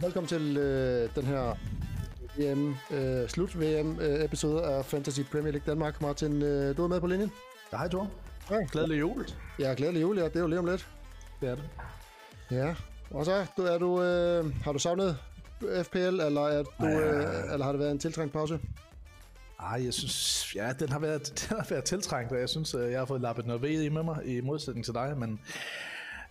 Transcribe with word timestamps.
Velkommen 0.00 0.28
til 0.28 0.56
øh, 0.56 1.10
den 1.14 1.24
her 1.24 1.56
VM, 2.38 2.74
øh, 2.90 3.28
slut-VM-episode 3.28 4.62
af 4.62 4.84
Fantasy 4.84 5.20
Premier 5.20 5.52
League 5.52 5.70
Danmark. 5.70 6.02
Martin, 6.02 6.42
øh, 6.42 6.76
du 6.76 6.84
er 6.84 6.88
med 6.88 7.00
på 7.00 7.06
linjen? 7.06 7.32
Ja, 7.72 7.76
hej 7.76 7.88
Thor. 7.88 8.10
Hej. 8.48 8.58
Glædelig 8.72 9.00
jul. 9.00 9.26
Ja, 9.58 9.74
glædelig 9.76 10.02
jul, 10.02 10.18
ja. 10.18 10.24
Det 10.24 10.36
er 10.36 10.40
jo 10.40 10.46
lige 10.46 10.58
om 10.58 10.66
lidt. 10.66 10.88
Det 11.40 11.48
er 11.48 11.54
det. 11.54 11.64
Ja. 12.50 12.74
Og 13.10 13.24
så, 13.24 13.46
du, 13.56 13.62
er 13.62 13.78
du, 13.78 14.02
øh, 14.02 14.62
har 14.64 14.72
du 14.72 14.78
savnet 14.78 15.18
FPL, 15.82 15.98
eller, 15.98 16.48
er 16.48 16.62
du, 16.62 16.86
øh, 16.86 17.52
eller 17.52 17.64
har 17.64 17.72
det 17.72 17.78
været 17.78 17.90
en 17.90 17.98
tiltrængt 17.98 18.32
pause? 18.32 18.60
Ej, 19.60 19.84
jeg 19.84 19.94
synes, 19.94 20.46
ja, 20.56 20.72
den 20.78 20.88
har 20.88 20.98
været, 20.98 21.26
den 21.48 21.56
har 21.56 21.66
været 21.70 21.84
tiltrængt, 21.84 22.32
og 22.32 22.40
jeg 22.40 22.48
synes, 22.48 22.74
øh, 22.74 22.90
jeg 22.90 22.98
har 22.98 23.06
fået 23.06 23.20
lappet 23.20 23.46
noget 23.46 23.62
ved 23.62 23.82
i 23.82 23.88
med 23.88 24.02
mig, 24.02 24.26
i 24.26 24.40
modsætning 24.40 24.84
til 24.84 24.94
dig, 24.94 25.18
men 25.18 25.40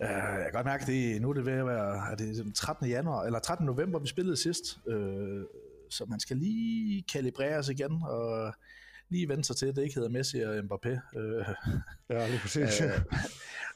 øh, 0.02 0.08
jeg 0.08 0.42
kan 0.42 0.52
godt 0.52 0.66
mærke, 0.66 0.82
at 0.82 0.88
det, 0.88 1.22
nu 1.22 1.30
er 1.30 1.34
det 1.34 1.46
ved 1.46 1.52
at 1.52 1.66
være, 1.66 2.12
er 2.12 2.14
det 2.14 2.36
den 2.36 2.52
13. 2.52 2.88
januar, 2.88 3.24
eller 3.24 3.38
13. 3.38 3.66
november, 3.66 3.98
vi 3.98 4.06
spillede 4.06 4.36
sidst, 4.36 4.78
øh, 4.88 5.44
så 5.90 6.04
man 6.04 6.20
skal 6.20 6.36
lige 6.36 7.04
kalibreres 7.12 7.68
igen, 7.68 8.02
og 8.02 8.54
lige 9.08 9.28
vende 9.28 9.44
sig 9.44 9.56
til, 9.56 9.66
at 9.66 9.76
det 9.76 9.82
ikke 9.82 9.94
hedder 9.94 10.08
Messi 10.08 10.40
og 10.40 10.58
Mbappé. 10.58 11.18
Øh, 11.18 11.44
Ja, 12.10 12.28
lige 12.28 12.38
præcis. 12.38 12.80
øh, 12.82 12.90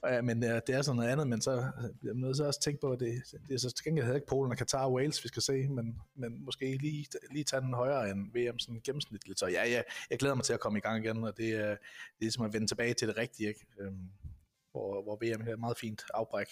ja, 0.05 0.23
men 0.23 0.45
øh, 0.45 0.61
det 0.67 0.75
er 0.75 0.83
sådan 0.83 0.97
noget 0.97 1.11
andet, 1.11 1.27
men 1.29 1.41
så 1.41 1.71
bliver 2.01 2.15
man 2.15 2.21
nødt 2.21 2.37
til 2.37 2.45
også 2.45 2.61
tænke 2.61 2.81
på, 2.81 2.93
at 2.93 3.01
det, 3.01 3.23
det 3.49 3.55
er 3.55 3.59
så 3.59 3.71
til 3.71 3.85
gengæld 3.85 4.15
ikke 4.15 4.27
Polen 4.27 4.53
og 4.53 4.59
Katar 4.59 4.85
og 4.85 4.93
Wales, 4.93 5.25
vi 5.25 5.29
skal 5.29 5.43
se, 5.43 5.69
men, 5.69 6.01
men 6.15 6.45
måske 6.45 6.77
lige, 6.77 7.07
lige 7.31 7.45
tage 7.45 7.63
den 7.63 7.75
højere 7.75 8.11
end 8.11 8.33
VM 8.33 8.59
sådan 8.59 8.81
gennemsnitligt. 8.85 9.39
Så 9.39 9.47
ja, 9.47 9.69
ja, 9.69 9.83
jeg 10.11 10.19
glæder 10.19 10.35
mig 10.35 10.45
til 10.45 10.53
at 10.53 10.61
komme 10.61 10.79
i 10.79 10.83
gang 10.83 11.05
igen, 11.05 11.25
og 11.25 11.37
det 11.37 11.49
er, 11.49 11.69
det 11.69 11.71
er 11.71 11.77
ligesom 12.21 12.45
at 12.45 12.53
vende 12.53 12.67
tilbage 12.67 12.95
til 12.95 13.09
det 13.09 13.17
rigtige, 13.17 13.49
ikke? 13.49 13.67
Øhm, 13.81 14.09
hvor, 14.75 15.03
hvor 15.03 15.17
VM 15.23 15.49
er 15.49 15.53
et 15.53 15.61
meget 15.61 15.79
fint 15.79 16.03
afbræk. 16.15 16.47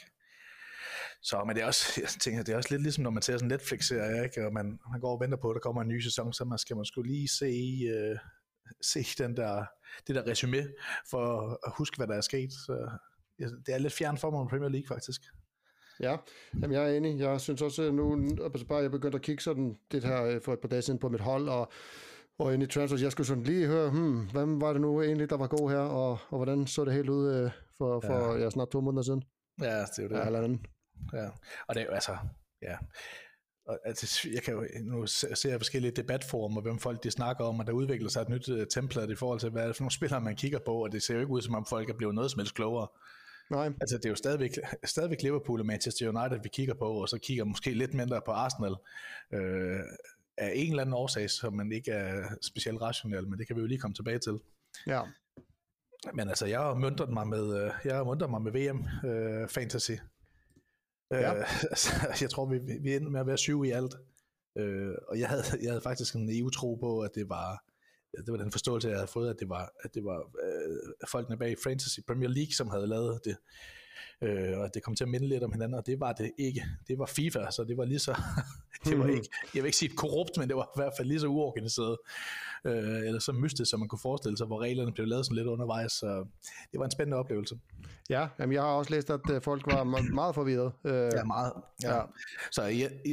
Så, 1.22 1.44
men 1.46 1.56
det 1.56 1.62
er 1.62 1.66
også, 1.66 1.84
jeg 2.04 2.08
tænker, 2.08 2.42
det 2.42 2.52
er 2.52 2.56
også 2.56 2.70
lidt 2.70 2.82
ligesom, 2.82 3.04
når 3.04 3.10
man 3.10 3.22
ser 3.22 3.32
sådan 3.32 3.44
en 3.44 3.52
Netflix-serie, 3.52 4.24
ikke? 4.24 4.46
og 4.46 4.52
man, 4.52 4.78
man 4.90 5.00
går 5.00 5.12
og 5.12 5.20
venter 5.20 5.38
på, 5.38 5.50
at 5.50 5.54
der 5.54 5.60
kommer 5.60 5.82
en 5.82 5.88
ny 5.88 6.00
sæson, 6.00 6.32
så 6.32 6.44
man 6.44 6.58
skal 6.58 6.76
man 6.76 6.84
skulle 6.84 7.12
lige 7.12 7.28
se, 7.28 7.52
øh, 7.94 8.18
se 8.92 9.22
den 9.22 9.36
der, 9.36 9.64
det 10.06 10.14
der 10.14 10.26
resume, 10.26 10.68
for 11.10 11.24
at 11.66 11.72
huske, 11.76 11.96
hvad 11.96 12.06
der 12.06 12.14
er 12.14 12.20
sket. 12.20 12.52
Så, 12.52 12.90
det 13.38 13.74
er 13.74 13.78
lidt 13.78 13.92
fjern 13.92 14.18
for 14.18 14.30
mig 14.30 14.40
med 14.40 14.48
Premier 14.48 14.68
League, 14.68 14.88
faktisk. 14.88 15.20
Ja, 16.00 16.16
Jamen, 16.54 16.72
jeg 16.72 16.84
er 16.84 16.96
enig. 16.96 17.18
Jeg 17.18 17.40
synes 17.40 17.62
også 17.62 17.90
nu, 17.90 18.28
altså 18.44 18.66
bare 18.66 18.78
jeg 18.78 18.90
begyndte 18.90 19.16
at 19.16 19.22
kigge 19.22 19.42
sådan 19.42 19.78
det 19.92 20.04
her 20.04 20.24
øh, 20.24 20.40
for 20.42 20.52
et 20.52 20.60
par 20.60 20.68
dage 20.68 20.82
siden 20.82 21.00
på 21.00 21.08
mit 21.08 21.20
hold, 21.20 21.48
og, 21.48 21.72
og 22.38 22.54
ind 22.54 22.62
i 22.62 22.66
transfers, 22.66 23.02
jeg 23.02 23.12
skulle 23.12 23.26
sådan 23.26 23.42
lige 23.42 23.66
høre, 23.66 23.90
hmm, 23.90 24.30
hvem 24.30 24.60
var 24.60 24.72
det 24.72 24.80
nu 24.80 25.02
egentlig, 25.02 25.30
der 25.30 25.36
var 25.36 25.46
god 25.46 25.70
her, 25.70 25.78
og, 25.78 26.18
og 26.28 26.36
hvordan 26.36 26.66
så 26.66 26.84
det 26.84 26.94
helt 26.94 27.08
ud 27.08 27.34
øh, 27.34 27.50
for, 27.78 28.00
for 28.00 28.34
ja. 28.34 28.42
Ja, 28.42 28.50
snart 28.50 28.70
to 28.70 28.80
måneder 28.80 29.02
siden? 29.02 29.22
Ja, 29.60 29.80
det 29.80 29.98
er 29.98 30.02
jo 30.02 30.08
det. 30.08 30.16
Ja, 30.16 30.26
eller 30.26 30.38
anden. 30.38 30.66
Ja. 31.12 31.28
Og 31.68 31.74
det 31.74 31.80
er 31.80 31.84
jo 31.84 31.90
altså, 31.90 32.16
ja. 32.62 32.76
Og, 33.66 33.78
altså, 33.84 34.28
jeg 34.34 34.42
kan 34.42 34.54
jo 34.54 34.64
nu 34.82 35.06
se 35.06 35.36
se 35.36 35.52
forskellige 35.58 35.92
debatforumer, 35.92 36.60
hvem 36.60 36.78
folk 36.78 37.04
de 37.04 37.10
snakker 37.10 37.44
om, 37.44 37.60
og 37.60 37.66
der 37.66 37.72
udvikler 37.72 38.08
sig 38.08 38.20
et 38.22 38.28
nyt 38.28 38.48
uh, 38.48 38.58
template 38.70 39.12
i 39.12 39.16
forhold 39.16 39.40
til, 39.40 39.50
hvad 39.50 39.62
er 39.62 39.66
det 39.66 39.76
for 39.76 39.82
nogle 39.82 39.92
spillere, 39.92 40.20
man 40.20 40.36
kigger 40.36 40.58
på, 40.58 40.84
og 40.84 40.92
det 40.92 41.02
ser 41.02 41.14
jo 41.14 41.20
ikke 41.20 41.32
ud, 41.32 41.42
som 41.42 41.54
om 41.54 41.66
folk 41.66 41.90
er 41.90 41.94
blevet 41.94 42.14
noget 42.14 42.30
som 42.30 42.38
helst 42.38 42.54
klogere. 42.54 42.88
Nej, 43.50 43.72
Altså, 43.80 43.96
det 43.96 44.04
er 44.04 44.08
jo 44.10 44.14
stadigvæk, 44.14 44.50
stadigvæk 44.84 45.22
Liverpool 45.22 45.60
og 45.60 45.66
Manchester 45.66 46.08
United, 46.08 46.42
vi 46.42 46.48
kigger 46.48 46.74
på, 46.74 46.84
og 46.84 47.08
så 47.08 47.18
kigger 47.18 47.44
måske 47.44 47.74
lidt 47.74 47.94
mindre 47.94 48.20
på 48.26 48.30
Arsenal. 48.30 48.74
Øh, 49.32 49.80
af 50.38 50.52
en 50.54 50.70
eller 50.70 50.82
anden 50.82 50.94
årsag, 50.94 51.30
som 51.30 51.52
man 51.52 51.72
ikke 51.72 51.90
er 51.90 52.28
specielt 52.42 52.80
rationel, 52.80 53.28
men 53.28 53.38
det 53.38 53.46
kan 53.46 53.56
vi 53.56 53.60
jo 53.60 53.66
lige 53.66 53.78
komme 53.78 53.94
tilbage 53.94 54.18
til. 54.18 54.38
ja. 54.86 55.02
Men 56.14 56.28
altså, 56.28 56.46
jeg 56.46 56.60
har 56.60 56.74
møntret 56.74 57.10
mig 57.10 57.28
med, 57.28 57.64
øh, 57.64 57.70
jeg 57.84 57.94
har 57.96 58.26
mig 58.26 58.42
med 58.42 58.52
VM 58.52 59.08
øh, 59.10 59.48
Fantasy. 59.48 59.90
Ja. 59.90 59.98
Øh, 61.14 61.64
altså, 61.70 61.90
jeg 62.20 62.30
tror, 62.30 62.46
vi, 62.46 62.58
vi 62.82 62.94
endte 62.94 63.10
med 63.10 63.20
at 63.20 63.26
være 63.26 63.38
syv 63.38 63.64
i 63.64 63.70
alt. 63.70 63.94
Øh, 64.58 64.94
og 65.08 65.18
jeg 65.18 65.28
havde, 65.28 65.42
jeg 65.62 65.70
havde 65.70 65.80
faktisk 65.80 66.14
en 66.14 66.28
EU-tro 66.38 66.74
på, 66.74 67.00
at 67.00 67.10
det 67.14 67.28
var, 67.28 67.64
det 68.16 68.32
var 68.32 68.36
den 68.36 68.52
forståelse, 68.52 68.88
jeg 68.88 68.96
havde 68.96 69.08
fået, 69.08 69.30
at 69.30 69.36
det 69.40 69.48
var, 69.48 69.72
at 69.84 69.94
det 69.94 70.04
var 70.04 70.18
øh, 70.18 71.08
folkene 71.10 71.38
bag 71.38 71.56
Fantasy 71.64 72.00
Premier 72.06 72.28
League, 72.28 72.52
som 72.52 72.70
havde 72.70 72.86
lavet 72.86 73.20
det. 73.24 73.36
Øh, 74.22 74.58
og 74.58 74.74
det 74.74 74.82
kom 74.82 74.94
til 74.94 75.04
at 75.04 75.10
minde 75.10 75.28
lidt 75.28 75.42
om 75.42 75.52
hinanden, 75.52 75.78
og 75.78 75.86
det 75.86 76.00
var 76.00 76.12
det 76.12 76.32
ikke. 76.38 76.64
Det 76.88 76.98
var 76.98 77.06
FIFA, 77.06 77.50
så 77.50 77.64
det 77.64 77.76
var 77.76 77.84
lige 77.84 77.98
så, 77.98 78.20
det 78.84 78.98
var 78.98 79.06
ikke, 79.06 79.28
jeg 79.54 79.62
vil 79.62 79.68
ikke 79.68 79.78
sige 79.78 79.96
korrupt, 79.96 80.36
men 80.38 80.48
det 80.48 80.56
var 80.56 80.64
i 80.64 80.76
hvert 80.76 80.92
fald 80.96 81.08
lige 81.08 81.20
så 81.20 81.26
uorganiseret, 81.26 81.96
øh, 82.64 83.06
eller 83.06 83.18
så 83.20 83.32
mystisk, 83.32 83.70
som 83.70 83.80
man 83.80 83.88
kunne 83.88 83.98
forestille 84.02 84.36
sig, 84.36 84.46
hvor 84.46 84.62
reglerne 84.62 84.92
blev 84.92 85.06
lavet 85.06 85.26
sådan 85.26 85.36
lidt 85.36 85.46
undervejs, 85.46 85.92
så 85.92 86.24
det 86.72 86.78
var 86.78 86.84
en 86.84 86.90
spændende 86.90 87.16
oplevelse. 87.16 87.58
Ja, 88.10 88.28
jamen, 88.38 88.52
jeg 88.52 88.62
har 88.62 88.68
også 88.68 88.90
læst, 88.90 89.10
at 89.10 89.20
øh, 89.30 89.42
folk 89.42 89.66
var 89.66 89.84
me- 89.84 90.14
meget 90.14 90.34
forvirret. 90.34 90.72
Øh, 90.84 90.94
Ja, 91.14 91.24
meget. 91.24 91.52
Ja. 91.82 91.96
Ja. 91.96 92.02
Så 92.50 92.62
i, 92.64 92.82
i, 93.04 93.12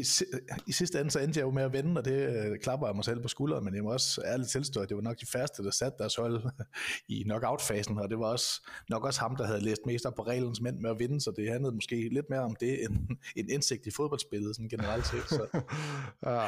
i 0.68 0.72
sidste 0.72 1.00
ende, 1.00 1.12
så 1.12 1.20
endte 1.20 1.40
jeg 1.40 1.46
jo 1.46 1.52
med 1.52 1.64
at 1.64 1.74
vinde, 1.74 2.00
og 2.00 2.06
det 2.06 2.46
øh, 2.52 2.60
klapper 2.60 2.88
jeg 2.88 2.96
mig 2.96 3.06
selv 3.06 3.22
på 3.22 3.28
skulderen, 3.28 3.66
men 3.66 3.76
jeg 3.76 3.84
må 3.84 3.92
også 3.94 4.22
ærligt 4.26 4.50
tilstå, 4.50 4.82
at 4.82 4.90
det 4.90 4.96
var 4.98 5.04
nok 5.04 5.20
de 5.22 5.26
færreste, 5.26 5.64
der 5.64 5.72
satte 5.72 5.98
deres 6.00 6.16
hold 6.16 6.44
i 7.10 7.24
knockout-fasen, 7.24 7.98
og 8.00 8.10
det 8.10 8.20
var 8.20 8.26
også 8.26 8.68
nok 8.90 9.04
også 9.06 9.20
ham, 9.20 9.36
der 9.36 9.46
havde 9.48 9.62
læst 9.64 9.82
mest 9.86 10.06
op 10.06 10.14
på 10.16 10.24
reglens 10.24 10.62
mænd 10.62 10.80
med 10.80 10.90
at 10.90 11.00
vinde, 11.00 11.22
så 11.22 11.32
det 11.36 11.52
handlede 11.52 11.76
måske 11.76 12.10
lidt 12.14 12.30
mere 12.30 12.42
om 12.42 12.56
det, 12.60 12.84
end 12.84 12.98
en 13.36 13.50
indsigt 13.50 13.88
i 13.88 13.92
fodboldspillet 13.92 14.56
sådan 14.56 14.70
generelt 14.70 15.08
set. 15.08 15.30
Så, 15.30 15.62
Ja. 16.26 16.48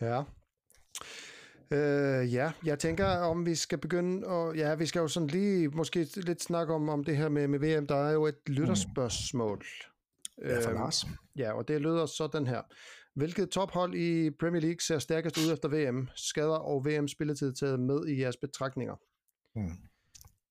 Ja. 0.00 0.22
Øh, 1.70 2.34
ja, 2.34 2.52
jeg 2.64 2.78
tænker, 2.78 3.06
om 3.06 3.46
vi 3.46 3.54
skal 3.54 3.78
begynde, 3.78 4.26
og 4.26 4.56
ja, 4.56 4.74
vi 4.74 4.86
skal 4.86 5.00
jo 5.00 5.08
sådan 5.08 5.26
lige 5.26 5.68
måske 5.68 6.06
lidt 6.16 6.42
snakke 6.42 6.74
om, 6.74 6.88
om 6.88 7.04
det 7.04 7.16
her 7.16 7.28
med, 7.28 7.48
med 7.48 7.58
VM. 7.58 7.86
Der 7.86 7.94
er 7.96 8.12
jo 8.12 8.26
et 8.26 8.38
lytterspørgsmål. 8.46 9.64
ja, 10.42 10.58
for 10.60 10.70
Øhm, 10.70 10.78
Lars. 10.78 11.04
Ja, 11.36 11.52
og 11.52 11.68
det 11.68 11.80
lyder 11.80 12.06
sådan 12.06 12.46
her. 12.46 12.62
Hvilket 13.14 13.50
tophold 13.50 13.94
i 13.94 14.30
Premier 14.30 14.60
League 14.62 14.80
ser 14.80 14.98
stærkest 14.98 15.38
ud 15.38 15.52
efter 15.52 15.68
VM? 15.68 16.08
Skader 16.16 16.56
og 16.56 16.86
VM-spilletid 16.86 17.52
taget 17.54 17.80
med 17.80 18.06
i 18.06 18.20
jeres 18.20 18.36
betragtninger. 18.36 18.94
Mm. 19.56 19.70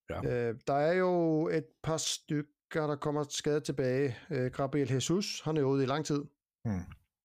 Ja. 0.09 0.49
Øh, 0.49 0.55
der 0.67 0.73
er 0.73 0.93
jo 0.93 1.47
et 1.47 1.65
par 1.83 1.97
stykker, 1.97 2.87
der 2.87 2.95
kommer 2.95 3.23
skadet 3.29 3.63
tilbage. 3.63 4.17
Øh, 4.31 4.51
Gabriel 4.51 4.91
Jesus, 4.91 5.41
han 5.45 5.57
er 5.57 5.61
jo 5.61 5.67
ude 5.67 5.83
i 5.83 5.87
lang 5.87 6.05
tid. 6.05 6.21
Mm. 6.65 6.79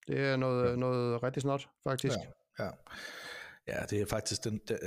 Det 0.09 0.19
er 0.21 0.37
noget, 0.37 0.79
noget 0.79 1.23
rigtig 1.23 1.43
snot, 1.43 1.69
faktisk. 1.89 2.17
Ja, 2.59 2.65
ja. 2.65 2.71
Ja, 3.73 3.85
det 3.91 4.01
er 4.01 4.07
faktisk 4.07 4.45
den, 4.45 4.61
det, 4.69 4.79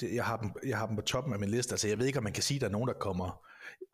det, 0.00 0.14
jeg, 0.14 0.24
har 0.24 0.36
dem, 0.36 0.50
jeg 0.66 0.78
har 0.78 0.86
dem 0.86 0.96
på 0.96 1.02
toppen 1.02 1.32
af 1.32 1.40
min 1.40 1.48
liste. 1.48 1.72
Altså, 1.72 1.88
jeg 1.88 1.98
ved 1.98 2.06
ikke, 2.06 2.18
om 2.18 2.24
man 2.24 2.32
kan 2.32 2.42
sige, 2.42 2.56
at 2.56 2.60
der 2.60 2.66
er 2.66 2.72
nogen, 2.72 2.88
der 2.88 2.94
kommer... 2.94 3.46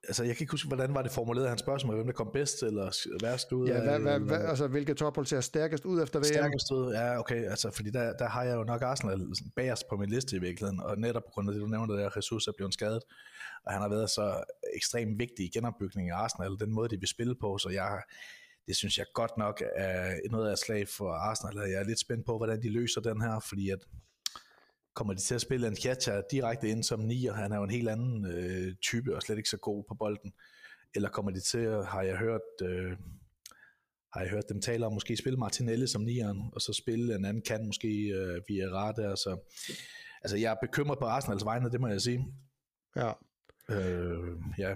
Altså, 0.08 0.24
jeg 0.24 0.36
kan 0.36 0.44
ikke 0.44 0.50
huske, 0.50 0.68
hvordan 0.68 0.94
var 0.94 1.02
det 1.02 1.12
formuleret, 1.12 1.48
hans 1.48 1.60
spørgsmål, 1.60 1.94
hvem 1.94 2.06
der 2.06 2.12
kom 2.12 2.30
bedst 2.32 2.62
eller 2.62 3.06
værst 3.22 3.52
ud 3.52 3.68
Ja, 3.68 3.74
af, 3.74 3.82
hvad, 3.82 3.98
hvad, 3.98 4.20
hvad, 4.20 4.44
altså, 4.44 4.66
hvilket 4.66 4.96
tophold 4.96 5.26
ser 5.26 5.40
stærkest 5.40 5.84
ud 5.84 6.02
efter 6.02 6.18
VM? 6.18 6.24
Stærkest 6.24 6.72
ud, 6.72 6.92
ja, 6.92 7.18
okay, 7.18 7.44
altså, 7.44 7.70
fordi 7.70 7.90
der, 7.90 8.12
der 8.12 8.28
har 8.28 8.42
jeg 8.44 8.56
jo 8.56 8.64
nok 8.64 8.82
Arsenal 8.82 9.20
bagerst 9.56 9.84
på 9.90 9.96
min 9.96 10.08
liste 10.08 10.36
i 10.36 10.38
virkeligheden, 10.38 10.80
og 10.80 10.98
netop 10.98 11.22
på 11.22 11.30
grund 11.34 11.48
af 11.48 11.52
det, 11.52 11.62
du 11.62 11.66
nævnte, 11.66 11.94
der 11.94 12.10
Jesus 12.16 12.46
er 12.46 12.52
blevet 12.56 12.74
skadet, 12.74 13.02
og 13.66 13.72
han 13.72 13.82
har 13.82 13.88
været 13.88 14.10
så 14.10 14.44
ekstremt 14.76 15.18
vigtig 15.18 15.44
i 15.46 15.50
genopbygningen 15.54 16.12
af 16.12 16.16
Arsenal, 16.16 16.56
den 16.60 16.74
måde, 16.74 16.88
de 16.88 16.98
vil 17.00 17.08
spille 17.08 17.34
på, 17.40 17.58
så 17.58 17.68
jeg, 17.68 18.02
det 18.66 18.76
synes 18.76 18.98
jeg 18.98 19.06
godt 19.14 19.32
nok 19.38 19.62
er 19.76 20.14
noget 20.30 20.48
af 20.48 20.52
et 20.52 20.58
slag 20.58 20.88
for 20.88 21.10
Arsenal, 21.10 21.58
og 21.58 21.70
jeg 21.70 21.80
er 21.80 21.84
lidt 21.84 22.00
spændt 22.00 22.26
på, 22.26 22.36
hvordan 22.36 22.62
de 22.62 22.70
løser 22.70 23.00
den 23.00 23.20
her, 23.20 23.40
fordi 23.48 23.70
at 23.70 23.78
kommer 24.98 25.14
de 25.14 25.20
til 25.20 25.34
at 25.34 25.40
spille 25.40 25.66
en 25.66 25.76
Kjacha 25.76 26.22
direkte 26.30 26.68
ind 26.68 26.82
som 26.82 27.00
nier, 27.00 27.32
han 27.32 27.52
er 27.52 27.56
jo 27.56 27.64
en 27.64 27.70
helt 27.70 27.88
anden 27.88 28.26
øh, 28.26 28.74
type, 28.82 29.16
og 29.16 29.22
slet 29.22 29.36
ikke 29.36 29.48
så 29.48 29.56
god 29.56 29.84
på 29.88 29.94
bolden, 29.94 30.32
eller 30.94 31.08
kommer 31.08 31.30
de 31.30 31.40
til, 31.40 31.58
at, 31.58 31.86
har 31.86 32.02
jeg 32.02 32.16
hørt, 32.16 32.48
øh, 32.62 32.92
har 34.12 34.20
jeg 34.20 34.30
hørt 34.30 34.48
dem 34.48 34.60
tale 34.60 34.86
om, 34.86 34.92
måske 34.92 35.16
spille 35.16 35.38
Martinelli 35.38 35.86
som 35.86 36.02
nieren, 36.02 36.50
og 36.52 36.60
så 36.60 36.72
spille 36.72 37.14
en 37.14 37.24
anden 37.24 37.42
kan, 37.42 37.66
måske 37.66 37.88
øh, 37.88 38.42
via 38.48 38.64
der, 38.64 39.14
så 39.14 39.38
altså 40.22 40.36
jeg 40.36 40.50
er 40.52 40.66
bekymret 40.66 40.98
på 40.98 41.04
Arsenals 41.04 41.44
vegne, 41.44 41.70
det 41.70 41.80
må 41.80 41.88
jeg 41.88 42.00
sige. 42.00 42.26
Ja. 42.96 43.12
Øh, 43.70 44.36
ja. 44.58 44.74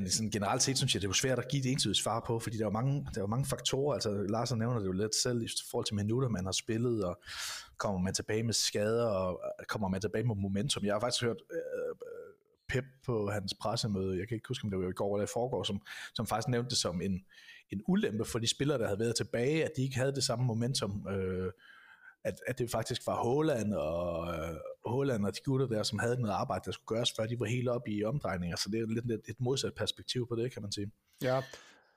Men 0.00 0.10
sådan 0.10 0.30
generelt 0.30 0.62
set 0.62 0.76
synes 0.76 0.94
jeg, 0.94 1.02
det 1.02 1.06
er 1.06 1.08
jo 1.08 1.12
svært 1.12 1.38
at 1.38 1.48
give 1.48 1.64
et 1.64 1.72
entydigt 1.72 1.98
svar 1.98 2.24
på, 2.26 2.38
fordi 2.38 2.56
der 2.56 2.62
er 2.62 2.66
jo 2.66 2.72
mange, 2.72 3.04
der 3.14 3.20
er 3.20 3.22
jo 3.22 3.26
mange 3.26 3.46
faktorer. 3.46 3.94
Altså 3.94 4.10
Lars 4.28 4.52
nævner 4.52 4.78
det 4.78 4.86
jo 4.86 4.92
lidt 4.92 5.14
selv 5.14 5.42
i 5.42 5.48
forhold 5.70 5.86
til 5.86 5.94
minutter, 5.94 6.28
man 6.28 6.44
har 6.44 6.52
spillet, 6.52 7.04
og 7.04 7.20
kommer 7.76 8.00
man 8.00 8.14
tilbage 8.14 8.42
med 8.42 8.54
skader, 8.54 9.06
og 9.06 9.40
øh, 9.60 9.66
kommer 9.66 9.88
man 9.88 10.00
tilbage 10.00 10.24
med 10.24 10.36
momentum. 10.36 10.84
Jeg 10.84 10.94
har 10.94 11.00
faktisk 11.00 11.22
hørt 11.22 11.36
øh, 11.52 11.58
øh, 11.58 11.94
Pep 12.68 12.84
på 13.06 13.30
hans 13.30 13.54
pressemøde, 13.60 14.18
jeg 14.18 14.28
kan 14.28 14.34
ikke 14.34 14.48
huske, 14.48 14.64
om 14.64 14.70
det 14.70 14.78
var 14.78 14.88
i 14.88 14.92
går 14.92 15.16
eller 15.16 15.26
i 15.26 15.32
forgår, 15.32 15.62
som, 15.62 15.80
som 16.14 16.26
faktisk 16.26 16.48
nævnte 16.48 16.70
det 16.70 16.78
som 16.78 17.00
en, 17.00 17.24
en 17.70 17.80
ulempe 17.88 18.24
for 18.24 18.38
de 18.38 18.46
spillere, 18.46 18.78
der 18.78 18.86
havde 18.86 18.98
været 18.98 19.16
tilbage, 19.16 19.64
at 19.64 19.70
de 19.76 19.82
ikke 19.82 19.96
havde 19.96 20.14
det 20.14 20.24
samme 20.24 20.44
momentum, 20.44 21.06
øh, 21.08 21.52
at, 22.28 22.34
at 22.46 22.58
det 22.58 22.70
faktisk 22.70 23.06
var 23.06 23.16
Håland 23.28 23.72
og 23.72 24.34
øh, 24.34 24.56
Håland 24.86 25.26
og 25.26 25.32
de 25.34 25.40
gutter 25.44 25.66
der, 25.66 25.82
som 25.82 25.98
havde 25.98 26.20
noget 26.20 26.34
arbejde, 26.34 26.62
der 26.64 26.72
skulle 26.72 26.96
gøres, 26.96 27.12
før 27.16 27.26
de 27.26 27.40
var 27.40 27.46
helt 27.46 27.68
oppe 27.68 27.90
i 27.90 28.04
omdrejninger. 28.04 28.56
Så 28.56 28.68
det 28.72 28.80
er 28.80 28.86
lidt 28.86 29.10
et, 29.10 29.20
et 29.28 29.40
modsat 29.40 29.74
perspektiv 29.74 30.28
på 30.28 30.36
det, 30.36 30.52
kan 30.52 30.62
man 30.62 30.72
sige. 30.72 30.90
Ja, 31.22 31.42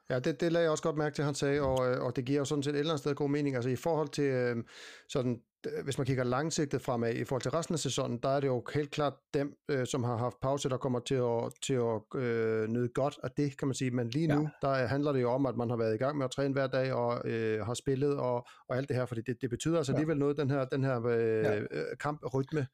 Ja, 0.09 0.19
det, 0.19 0.41
det 0.41 0.51
lagde 0.51 0.63
jeg 0.63 0.71
også 0.71 0.83
godt 0.83 0.97
mærke 0.97 1.15
til, 1.15 1.23
han 1.23 1.35
sagde, 1.35 1.61
og, 1.61 1.91
øh, 1.91 2.01
og 2.01 2.15
det 2.15 2.25
giver 2.25 2.39
jo 2.39 2.45
sådan 2.45 2.63
set 2.63 2.73
et 2.73 2.79
eller 2.79 2.91
andet 2.91 2.99
sted 2.99 3.15
god 3.15 3.29
mening. 3.29 3.55
Altså 3.55 3.69
i 3.69 3.75
forhold 3.75 4.09
til 4.09 4.23
øh, 4.23 4.63
sådan 5.09 5.41
hvis 5.83 5.97
man 5.97 6.07
kigger 6.07 6.23
langsigtet 6.23 6.81
fremad 6.81 7.13
i 7.13 7.23
forhold 7.23 7.41
til 7.41 7.51
resten 7.51 7.73
af 7.73 7.79
sæsonen, 7.79 8.17
der 8.17 8.29
er 8.29 8.39
det 8.39 8.47
jo 8.47 8.63
helt 8.73 8.91
klart 8.91 9.13
dem, 9.33 9.53
øh, 9.71 9.87
som 9.87 10.03
har 10.03 10.17
haft 10.17 10.35
pause, 10.41 10.69
der 10.69 10.77
kommer 10.77 10.99
til 10.99 11.15
at, 11.15 11.53
til 11.61 11.73
at 11.73 12.21
øh, 12.21 12.67
nyde 12.67 12.89
godt 12.89 13.19
af 13.23 13.31
det, 13.37 13.57
kan 13.57 13.67
man 13.67 13.75
sige. 13.75 13.91
Men 13.91 14.09
lige 14.09 14.27
nu, 14.27 14.41
ja. 14.41 14.67
der 14.67 14.87
handler 14.87 15.11
det 15.11 15.21
jo 15.21 15.31
om, 15.31 15.45
at 15.45 15.57
man 15.57 15.69
har 15.69 15.77
været 15.77 15.95
i 15.95 15.97
gang 15.97 16.17
med 16.17 16.25
at 16.25 16.31
træne 16.31 16.53
hver 16.53 16.67
dag 16.67 16.93
og 16.93 17.29
øh, 17.29 17.65
har 17.65 17.73
spillet 17.73 18.17
og, 18.17 18.47
og 18.69 18.77
alt 18.77 18.89
det 18.89 18.97
her, 18.97 19.05
fordi 19.05 19.21
det, 19.21 19.37
det 19.41 19.49
betyder 19.49 19.77
altså 19.77 19.91
alligevel 19.91 20.15
ja. 20.15 20.19
noget, 20.19 20.37
den 20.37 20.49
her, 20.49 20.65
den 20.65 20.83
her 20.83 21.05
øh, 21.05 21.43
ja. 21.43 21.61
kamprytme. 21.99 22.67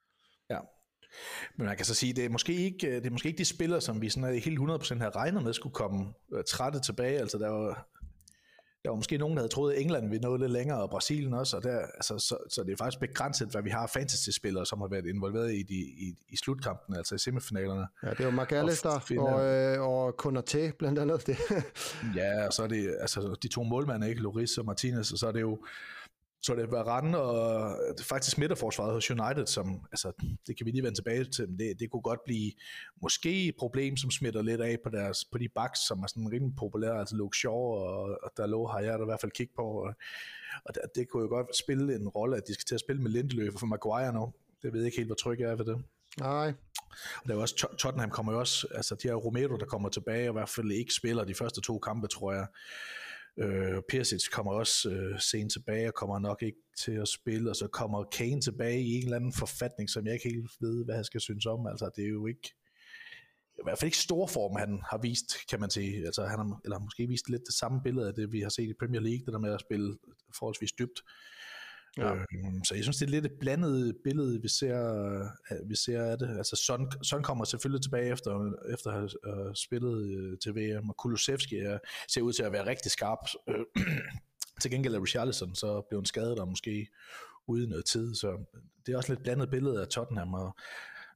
Ja, 0.49 0.59
men 1.57 1.67
man 1.67 1.77
kan 1.77 1.85
så 1.85 1.93
sige, 1.93 2.13
det 2.13 2.25
er 2.25 2.29
måske 2.29 2.53
ikke, 2.53 2.95
det 2.95 3.05
er 3.05 3.11
måske 3.11 3.27
ikke 3.27 3.37
de 3.37 3.45
spillere, 3.45 3.81
som 3.81 4.01
vi 4.01 4.09
sådan 4.09 4.39
helt 4.39 4.59
100% 4.59 4.97
har 4.97 5.15
regnet 5.15 5.43
med, 5.43 5.53
skulle 5.53 5.73
komme 5.73 6.13
øh, 6.33 6.43
trætte 6.47 6.79
tilbage. 6.79 7.19
Altså 7.19 7.37
der 7.37 7.49
var, 7.49 7.87
der 8.85 8.91
var 8.91 8.95
måske 8.95 9.17
nogen, 9.17 9.37
der 9.37 9.41
havde 9.41 9.53
troet, 9.53 9.73
at 9.73 9.81
England 9.81 10.09
ville 10.09 10.21
nå 10.21 10.37
lidt 10.37 10.51
længere, 10.51 10.81
og 10.81 10.89
Brasilien 10.89 11.33
også, 11.33 11.57
og 11.57 11.63
der, 11.63 11.79
altså, 11.79 12.19
så, 12.19 12.37
så 12.49 12.63
det 12.63 12.71
er 12.71 12.77
faktisk 12.77 12.99
begrænset, 12.99 13.47
hvad 13.47 13.61
vi 13.61 13.69
har 13.69 13.87
fantasy-spillere, 13.87 14.65
som 14.65 14.81
har 14.81 14.87
været 14.87 15.05
involveret 15.05 15.53
i, 15.53 15.63
de, 15.63 15.75
i, 15.75 16.15
i 16.29 16.35
slutkampen, 16.35 16.95
altså 16.95 17.15
i 17.15 17.17
semifinalerne. 17.17 17.87
Ja, 18.03 18.09
det 18.09 18.19
jo 18.23 18.31
McAllister 18.31 18.89
og, 18.89 19.33
og, 19.33 19.45
øh, 19.45 19.81
og 19.81 20.25
Konaté 20.25 20.71
blandt 20.79 20.99
andet. 20.99 21.27
Det. 21.27 21.37
ja, 22.19 22.45
og 22.47 22.53
så 22.53 22.63
er 22.63 22.67
det 22.67 22.95
altså, 23.01 23.35
de 23.43 23.47
to 23.47 23.63
målmænd, 23.63 24.05
ikke? 24.05 24.21
Loris 24.21 24.57
og 24.57 24.65
Martinez, 24.65 25.11
og 25.11 25.17
så 25.17 25.27
er 25.27 25.31
det 25.31 25.41
jo 25.41 25.59
så 26.45 26.55
det 26.55 26.63
er 26.63 26.67
Varane 26.67 27.17
og 27.17 27.77
faktisk 28.01 28.37
midterforsvaret 28.37 28.93
hos 28.93 29.11
United, 29.11 29.45
som, 29.45 29.85
altså, 29.91 30.11
det 30.47 30.57
kan 30.57 30.65
vi 30.65 30.71
lige 30.71 30.83
vende 30.83 30.97
tilbage 30.97 31.23
til, 31.23 31.49
men 31.49 31.59
det, 31.59 31.79
det 31.79 31.91
kunne 31.91 32.01
godt 32.01 32.23
blive 32.25 32.51
måske 33.01 33.47
et 33.47 33.55
problem, 33.59 33.97
som 33.97 34.11
smitter 34.11 34.41
lidt 34.41 34.61
af 34.61 34.77
på, 34.83 34.89
deres, 34.89 35.25
på 35.31 35.37
de 35.37 35.49
backs, 35.55 35.87
som 35.87 36.03
er 36.03 36.07
sådan 36.07 36.31
rimelig 36.31 36.55
populære, 36.57 36.99
altså 36.99 37.15
Luke 37.15 37.37
Shaw 37.37 37.53
og, 37.53 38.19
og 38.23 38.31
Dalot 38.37 38.71
har 38.71 38.79
jeg 38.79 38.99
da 38.99 39.03
i 39.03 39.05
hvert 39.05 39.21
fald 39.21 39.31
kigget 39.31 39.55
på, 39.55 39.63
og, 39.63 39.93
og 40.65 40.75
det, 40.75 40.81
det 40.95 41.09
kunne 41.09 41.23
jo 41.23 41.29
godt 41.29 41.57
spille 41.57 41.95
en 41.95 42.07
rolle, 42.07 42.37
at 42.37 42.43
de 42.47 42.53
skal 42.53 42.65
til 42.65 42.75
at 42.75 42.81
spille 42.81 43.01
med 43.01 43.11
Lindeløf 43.11 43.53
for 43.59 43.65
Maguire 43.65 44.13
nu. 44.13 44.33
Det 44.61 44.73
ved 44.73 44.79
jeg 44.79 44.85
ikke 44.85 44.97
helt, 44.97 45.07
hvor 45.07 45.15
tryg 45.15 45.39
jeg 45.39 45.51
er 45.51 45.55
ved 45.55 45.65
det. 45.65 45.83
Nej. 46.19 46.53
Og 47.23 47.27
der 47.27 47.35
er 47.35 47.41
også, 47.41 47.75
Tottenham 47.79 48.09
kommer 48.09 48.31
jo 48.31 48.39
også, 48.39 48.67
altså 48.75 48.95
de 48.95 49.07
her 49.07 49.15
Romero, 49.15 49.57
der 49.57 49.65
kommer 49.65 49.89
tilbage, 49.89 50.29
og 50.29 50.33
i 50.33 50.37
hvert 50.37 50.49
fald 50.49 50.71
ikke 50.71 50.93
spiller 50.93 51.23
de 51.23 51.35
første 51.35 51.61
to 51.61 51.79
kampe, 51.79 52.07
tror 52.07 52.33
jeg. 52.33 52.47
Øh, 53.39 53.81
Persic 53.89 54.29
kommer 54.31 54.51
også 54.51 54.89
øh, 54.89 55.19
sent 55.19 55.51
tilbage 55.51 55.87
og 55.87 55.93
kommer 55.93 56.19
nok 56.19 56.43
ikke 56.43 56.59
til 56.77 56.91
at 56.91 57.07
spille, 57.07 57.49
og 57.49 57.55
så 57.55 57.67
kommer 57.67 58.03
Kane 58.03 58.41
tilbage 58.41 58.81
i 58.81 58.91
en 58.93 59.03
eller 59.03 59.15
anden 59.15 59.33
forfatning, 59.33 59.89
som 59.89 60.05
jeg 60.05 60.13
ikke 60.13 60.29
helt 60.29 60.51
ved, 60.61 60.85
hvad 60.85 60.95
han 60.95 61.03
skal 61.03 61.21
synes 61.21 61.45
om. 61.45 61.67
Altså, 61.67 61.89
det 61.95 62.03
er 62.03 62.09
jo 62.09 62.27
ikke 62.27 62.49
i 63.59 63.63
hvert 63.63 63.79
fald 63.79 63.87
ikke 63.87 63.97
stor 63.97 64.27
form, 64.27 64.55
han 64.55 64.81
har 64.89 64.97
vist, 64.97 65.47
kan 65.49 65.59
man 65.59 65.69
sige. 65.69 66.05
Altså, 66.05 66.25
han 66.25 66.39
har, 66.39 66.59
eller 66.63 66.79
måske 66.79 67.07
vist 67.07 67.29
lidt 67.29 67.41
det 67.45 67.53
samme 67.53 67.81
billede 67.83 68.07
af 68.07 68.13
det, 68.13 68.31
vi 68.31 68.41
har 68.41 68.49
set 68.49 68.69
i 68.69 68.79
Premier 68.79 69.01
League, 69.01 69.25
det 69.25 69.33
der 69.33 69.39
med 69.39 69.53
at 69.53 69.61
spille 69.61 69.97
forholdsvis 70.37 70.71
dybt. 70.71 71.01
Ja. 71.97 72.13
Øhm, 72.13 72.63
så 72.63 72.75
jeg 72.75 72.83
synes, 72.83 72.97
det 72.97 73.05
er 73.05 73.09
lidt 73.09 73.25
et 73.25 73.39
blandet 73.39 73.95
billede, 74.03 74.41
vi 74.41 74.47
ser, 74.47 74.77
øh, 75.51 75.69
vi 75.69 75.75
ser 75.75 76.03
af 76.03 76.17
det. 76.17 76.37
Altså, 76.37 76.55
Son, 76.55 76.91
Son 77.03 77.23
kommer 77.23 77.45
selvfølgelig 77.45 77.81
tilbage 77.81 78.11
efter, 78.11 78.51
efter 78.73 78.89
at 78.89 78.95
have 78.95 79.47
uh, 79.47 79.53
spillet 79.53 80.17
øh, 80.17 80.37
til 80.39 80.55
VM, 80.55 80.89
og 80.89 80.97
Kulusevski 80.97 81.55
er, 81.55 81.77
ser 82.09 82.21
ud 82.21 82.33
til 82.33 82.43
at 82.43 82.51
være 82.51 82.65
rigtig 82.65 82.91
skarp. 82.91 83.19
til 84.61 84.71
gengæld 84.71 84.95
er 84.95 85.01
Richarlison 85.01 85.55
så 85.55 85.81
blev 85.89 85.99
en 85.99 86.05
skadet 86.05 86.39
og 86.39 86.47
måske 86.47 86.87
ude 87.47 87.67
noget 87.67 87.85
tid, 87.85 88.15
så 88.15 88.45
det 88.85 88.93
er 88.93 88.97
også 88.97 89.11
lidt 89.11 89.23
blandet 89.23 89.49
billede 89.49 89.81
af 89.81 89.87
Tottenham, 89.87 90.33
og 90.33 90.57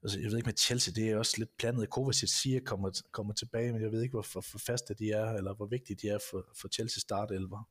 altså, 0.04 0.20
jeg 0.20 0.30
ved 0.30 0.38
ikke 0.38 0.48
med 0.48 0.58
Chelsea, 0.58 0.94
det 0.94 1.10
er 1.10 1.18
også 1.18 1.36
lidt 1.38 1.58
blandet. 1.58 1.90
Kovacic 1.90 2.30
siger 2.30 2.60
kommer, 2.66 3.02
kommer 3.12 3.34
tilbage, 3.34 3.74
men 3.74 3.82
jeg 3.82 3.92
ved 3.92 4.02
ikke, 4.02 4.14
hvor, 4.14 4.26
hvor, 4.32 4.60
faste 4.60 4.94
de 4.94 5.12
er, 5.12 5.34
eller 5.34 5.54
hvor 5.54 5.66
vigtige 5.66 5.98
de 6.02 6.10
er 6.10 6.20
for, 6.32 6.46
for 6.62 6.68
Chelsea 6.68 7.00
startelver. 7.00 7.68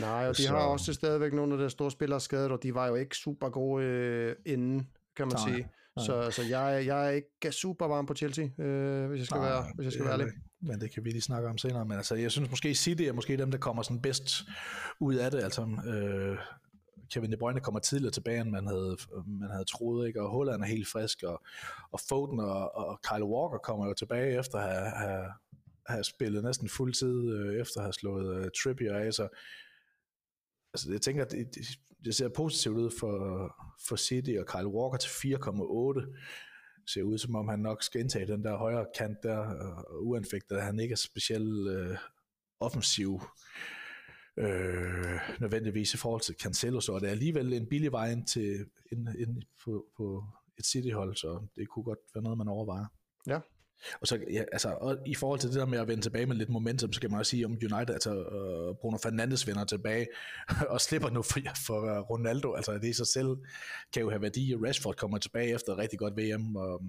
Nej, 0.00 0.28
og 0.28 0.36
de 0.36 0.42
så... 0.42 0.48
har 0.48 0.58
også 0.58 0.92
stadigvæk 0.92 1.32
nogle 1.32 1.52
af 1.52 1.58
de 1.58 1.70
store 1.70 1.90
spillere 1.90 2.20
skadet, 2.20 2.52
og 2.52 2.62
de 2.62 2.74
var 2.74 2.86
jo 2.86 2.94
ikke 2.94 3.16
super 3.16 3.48
gode 3.48 3.84
øh, 3.84 4.36
inden, 4.46 4.88
kan 5.16 5.26
man 5.28 5.36
nej, 5.36 5.52
sige. 5.52 5.68
Nej. 5.96 6.04
Så, 6.06 6.30
så 6.30 6.42
jeg, 6.42 6.86
jeg 6.86 7.06
er 7.06 7.10
ikke 7.10 7.52
super 7.52 7.86
varm 7.86 8.06
på 8.06 8.14
Chelsea, 8.14 8.44
øh, 8.58 9.08
hvis 9.08 9.18
jeg 9.18 9.26
skal 9.26 9.38
nej, 9.38 9.48
være, 9.48 9.64
hvis 9.74 9.84
jeg 9.84 9.92
skal 9.92 10.04
være 10.04 10.14
ærlig. 10.14 10.26
Men 10.60 10.80
det 10.80 10.94
kan 10.94 11.04
vi 11.04 11.10
lige 11.10 11.22
snakke 11.22 11.48
om 11.48 11.58
senere. 11.58 11.84
Men 11.84 11.96
altså, 11.96 12.14
jeg 12.14 12.30
synes 12.30 12.50
måske 12.50 12.74
City 12.74 13.02
er 13.02 13.12
måske 13.12 13.36
dem, 13.36 13.50
der 13.50 13.58
kommer 13.58 13.82
sådan 13.82 14.02
bedst 14.02 14.42
ud 15.00 15.14
af 15.14 15.30
det. 15.30 15.42
Altså, 15.42 15.62
øh, 15.62 16.38
Kevin 17.12 17.32
De 17.32 17.36
Bruyne 17.36 17.60
kommer 17.60 17.80
tidligere 17.80 18.12
tilbage, 18.12 18.40
end 18.40 18.50
man 18.50 18.66
havde, 18.66 18.96
man 19.26 19.50
havde 19.50 19.64
troet, 19.64 20.06
ikke? 20.06 20.22
og 20.22 20.30
Holland 20.30 20.62
er 20.62 20.66
helt 20.66 20.88
frisk, 20.88 21.22
og, 21.22 21.42
og 21.92 22.00
Foden 22.08 22.40
og, 22.40 22.76
og 22.76 23.00
Kyle 23.02 23.24
Walker 23.24 23.58
kommer 23.58 23.86
jo 23.86 23.94
tilbage 23.94 24.38
efter 24.38 24.58
at 24.58 24.72
have, 24.72 24.90
have, 24.90 25.26
have 25.86 26.04
spillet 26.04 26.44
næsten 26.44 26.68
fuld 26.68 26.94
tid, 26.94 27.32
øh, 27.34 27.60
efter 27.60 27.80
at 27.80 27.84
have 27.84 27.92
slået 27.92 28.38
uh, 28.38 28.46
Trippier 28.62 28.94
af, 28.94 29.12
så 29.12 29.28
altså 30.74 30.92
jeg 30.92 31.00
tænker, 31.00 31.24
det, 31.24 31.54
det, 31.54 31.66
det 32.04 32.14
ser 32.14 32.28
positivt 32.28 32.76
ud 32.76 32.90
for, 33.00 33.16
for 33.88 33.96
City 33.96 34.30
og 34.38 34.46
Kyle 34.46 34.68
Walker 34.68 34.98
til 34.98 35.08
4,8 35.08 36.16
ser 36.86 37.02
ud 37.02 37.18
som 37.18 37.34
om 37.34 37.48
han 37.48 37.58
nok 37.58 37.82
skal 37.82 38.00
indtage 38.00 38.26
den 38.26 38.44
der 38.44 38.56
højre 38.56 38.86
kant 38.98 39.22
der, 39.22 39.38
og 39.38 40.06
uanfægtet, 40.06 40.62
han 40.62 40.80
ikke 40.80 40.92
er 40.92 40.96
specielt 40.96 41.68
øh, 41.68 41.96
offensiv 42.60 43.20
øh, 44.36 45.20
nødvendigvis 45.40 45.94
i 45.94 45.96
forhold 45.96 46.20
til 46.20 46.34
Cancelo, 46.42 46.80
så 46.80 46.92
er 46.92 46.98
det 46.98 47.06
alligevel 47.06 47.52
en 47.52 47.66
billig 47.66 47.92
vej 47.92 48.10
ind, 48.10 48.26
til, 48.26 48.66
ind, 48.92 49.08
ind 49.18 49.42
på, 49.64 49.86
på 49.96 50.24
et 50.58 50.66
City-hold, 50.66 51.16
så 51.16 51.46
det 51.56 51.68
kunne 51.68 51.84
godt 51.84 51.98
være 52.14 52.24
noget, 52.24 52.38
man 52.38 52.48
overvejer. 52.48 52.86
Ja, 53.26 53.40
og 54.00 54.06
så, 54.06 54.18
ja, 54.32 54.44
altså, 54.52 54.68
og 54.68 54.98
i 55.06 55.14
forhold 55.14 55.40
til 55.40 55.50
det 55.50 55.58
der 55.58 55.66
med 55.66 55.78
at 55.78 55.88
vende 55.88 56.02
tilbage 56.02 56.26
med 56.26 56.36
lidt 56.36 56.50
momentum, 56.50 56.92
så 56.92 57.00
kan 57.00 57.10
man 57.10 57.18
også 57.18 57.30
sige 57.30 57.44
om 57.44 57.52
United, 57.52 57.90
altså 57.90 58.10
uh, 58.10 58.76
Bruno 58.80 58.98
Fernandes 59.02 59.46
vender 59.46 59.64
tilbage 59.64 60.06
og 60.74 60.80
slipper 60.80 61.10
nu 61.10 61.22
for, 61.22 61.40
for 61.66 61.80
uh, 61.80 62.10
Ronaldo, 62.10 62.54
altså 62.54 62.72
det 62.72 62.84
i 62.84 62.92
sig 62.92 63.06
selv 63.06 63.36
kan 63.92 64.02
jo 64.02 64.10
have 64.10 64.22
værdi, 64.22 64.54
Rashford 64.54 64.94
kommer 64.94 65.18
tilbage 65.18 65.54
efter 65.54 65.72
et 65.72 65.78
rigtig 65.78 65.98
godt 65.98 66.16
VM, 66.16 66.56
og, 66.56 66.82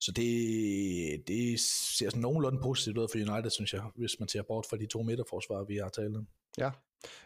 så 0.00 0.12
det, 0.12 1.28
det 1.28 1.60
ser 1.98 2.10
sådan 2.10 2.22
nogenlunde 2.22 2.60
positivt 2.62 2.98
ud 2.98 3.08
for 3.12 3.32
United, 3.32 3.50
synes 3.50 3.72
jeg, 3.72 3.82
hvis 3.96 4.16
man 4.20 4.28
ser 4.28 4.42
bort 4.42 4.66
fra 4.70 4.76
de 4.76 4.86
to 4.86 5.02
midterforsvarer, 5.02 5.64
vi 5.64 5.76
har 5.76 5.88
talt 5.88 6.16
om. 6.16 6.26
Ja, 6.58 6.70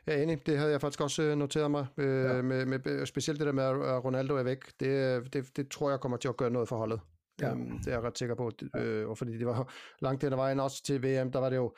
jeg 0.06 0.18
er 0.18 0.22
enig. 0.22 0.46
Det 0.46 0.58
havde 0.58 0.70
jeg 0.70 0.80
faktisk 0.80 1.00
også 1.00 1.22
øh, 1.22 1.38
noteret 1.38 1.70
mig. 1.70 1.86
Øh, 1.98 2.24
ja. 2.24 2.42
med, 2.42 2.66
med, 2.66 3.06
specielt 3.06 3.38
det 3.38 3.46
der 3.46 3.52
med, 3.52 3.64
at 3.64 4.04
Ronaldo 4.04 4.36
er 4.36 4.42
væk. 4.42 4.80
Det, 4.80 5.32
det, 5.32 5.56
det 5.56 5.68
tror 5.68 5.90
jeg 5.90 6.00
kommer 6.00 6.18
til 6.18 6.28
at 6.28 6.36
gøre 6.36 6.50
noget 6.50 6.68
for 6.68 6.76
holdet. 6.76 7.00
Ja. 7.40 7.50
Øhm, 7.50 7.78
det 7.78 7.86
er 7.86 7.92
jeg 7.92 8.02
ret 8.02 8.18
sikker 8.18 8.34
på, 8.34 8.50
øh, 8.76 9.08
og 9.08 9.18
fordi 9.18 9.38
det 9.38 9.46
var 9.46 9.72
langt 10.04 10.22
den 10.22 10.36
vejen 10.36 10.60
også 10.60 10.82
til 10.84 11.02
VM, 11.02 11.32
der 11.32 11.38
var 11.38 11.50
det 11.50 11.56
jo 11.56 11.74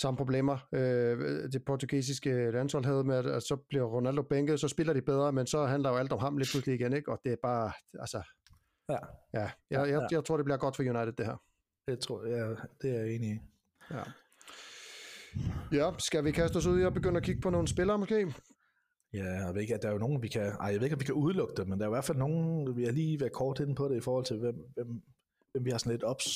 samme 0.00 0.16
problemer, 0.16 0.58
øh, 0.72 1.52
det 1.52 1.64
portugisiske 1.66 2.50
landshold 2.50 2.84
havde 2.84 3.04
med, 3.04 3.16
at, 3.16 3.26
at 3.26 3.42
så 3.42 3.56
bliver 3.68 3.84
Ronaldo 3.84 4.22
bænket, 4.22 4.60
så 4.60 4.68
spiller 4.68 4.92
de 4.92 5.02
bedre, 5.02 5.32
men 5.32 5.46
så 5.46 5.64
handler 5.64 5.90
jo 5.90 5.96
alt 5.96 6.12
om 6.12 6.18
ham 6.18 6.38
lidt 6.38 6.50
pludselig 6.50 6.74
igen, 6.80 6.92
ikke? 6.92 7.12
og 7.12 7.20
det 7.24 7.32
er 7.32 7.36
bare, 7.42 7.72
altså, 7.98 8.22
ja, 8.88 8.98
ja 9.34 9.40
jeg, 9.40 9.50
jeg, 9.70 9.88
jeg, 9.88 10.08
jeg 10.10 10.24
tror, 10.24 10.36
det 10.36 10.44
bliver 10.44 10.58
godt 10.58 10.76
for 10.76 10.82
United, 10.82 11.12
det 11.12 11.26
her. 11.26 11.36
Det 11.88 11.98
tror 11.98 12.24
jeg, 12.24 12.56
det 12.82 12.90
er 12.96 13.00
jeg 13.00 13.14
enig 13.14 13.30
i. 13.30 13.38
Ja. 13.90 14.02
Ja, 15.72 15.90
skal 15.98 16.24
vi 16.24 16.30
kaste 16.30 16.56
os 16.56 16.66
ud 16.66 16.80
i 16.80 16.82
at 16.82 16.94
begynde 16.94 17.16
at 17.16 17.22
kigge 17.22 17.40
på 17.40 17.50
nogle 17.50 17.68
spillere 17.68 17.98
måske? 17.98 18.34
Ja, 19.12 19.24
jeg 19.24 19.54
ved 19.54 19.62
ikke, 19.62 19.78
der 19.82 19.88
er 19.88 19.92
jo 19.92 19.98
nogen, 19.98 20.22
vi 20.22 20.28
kan, 20.28 20.42
ej, 20.42 20.66
jeg 20.66 20.74
ved 20.74 20.82
ikke, 20.82 20.94
om 20.94 21.00
vi 21.00 21.04
kan 21.04 21.14
udelukke 21.14 21.54
det, 21.56 21.68
men 21.68 21.78
der 21.78 21.84
er 21.84 21.88
i 21.88 21.94
hvert 21.94 22.04
fald 22.04 22.18
nogen, 22.18 22.76
vi 22.76 22.84
har 22.84 22.92
lige 22.92 23.20
været 23.20 23.32
kort 23.32 23.60
inde 23.60 23.74
på 23.74 23.88
det 23.88 23.96
i 23.96 24.00
forhold 24.00 24.24
til, 24.24 24.36
hvem, 24.38 24.54
hvem, 24.74 25.02
hvem 25.52 25.64
vi 25.64 25.70
har 25.70 25.78
sådan 25.78 25.92
lidt 25.92 26.04
ops 26.04 26.26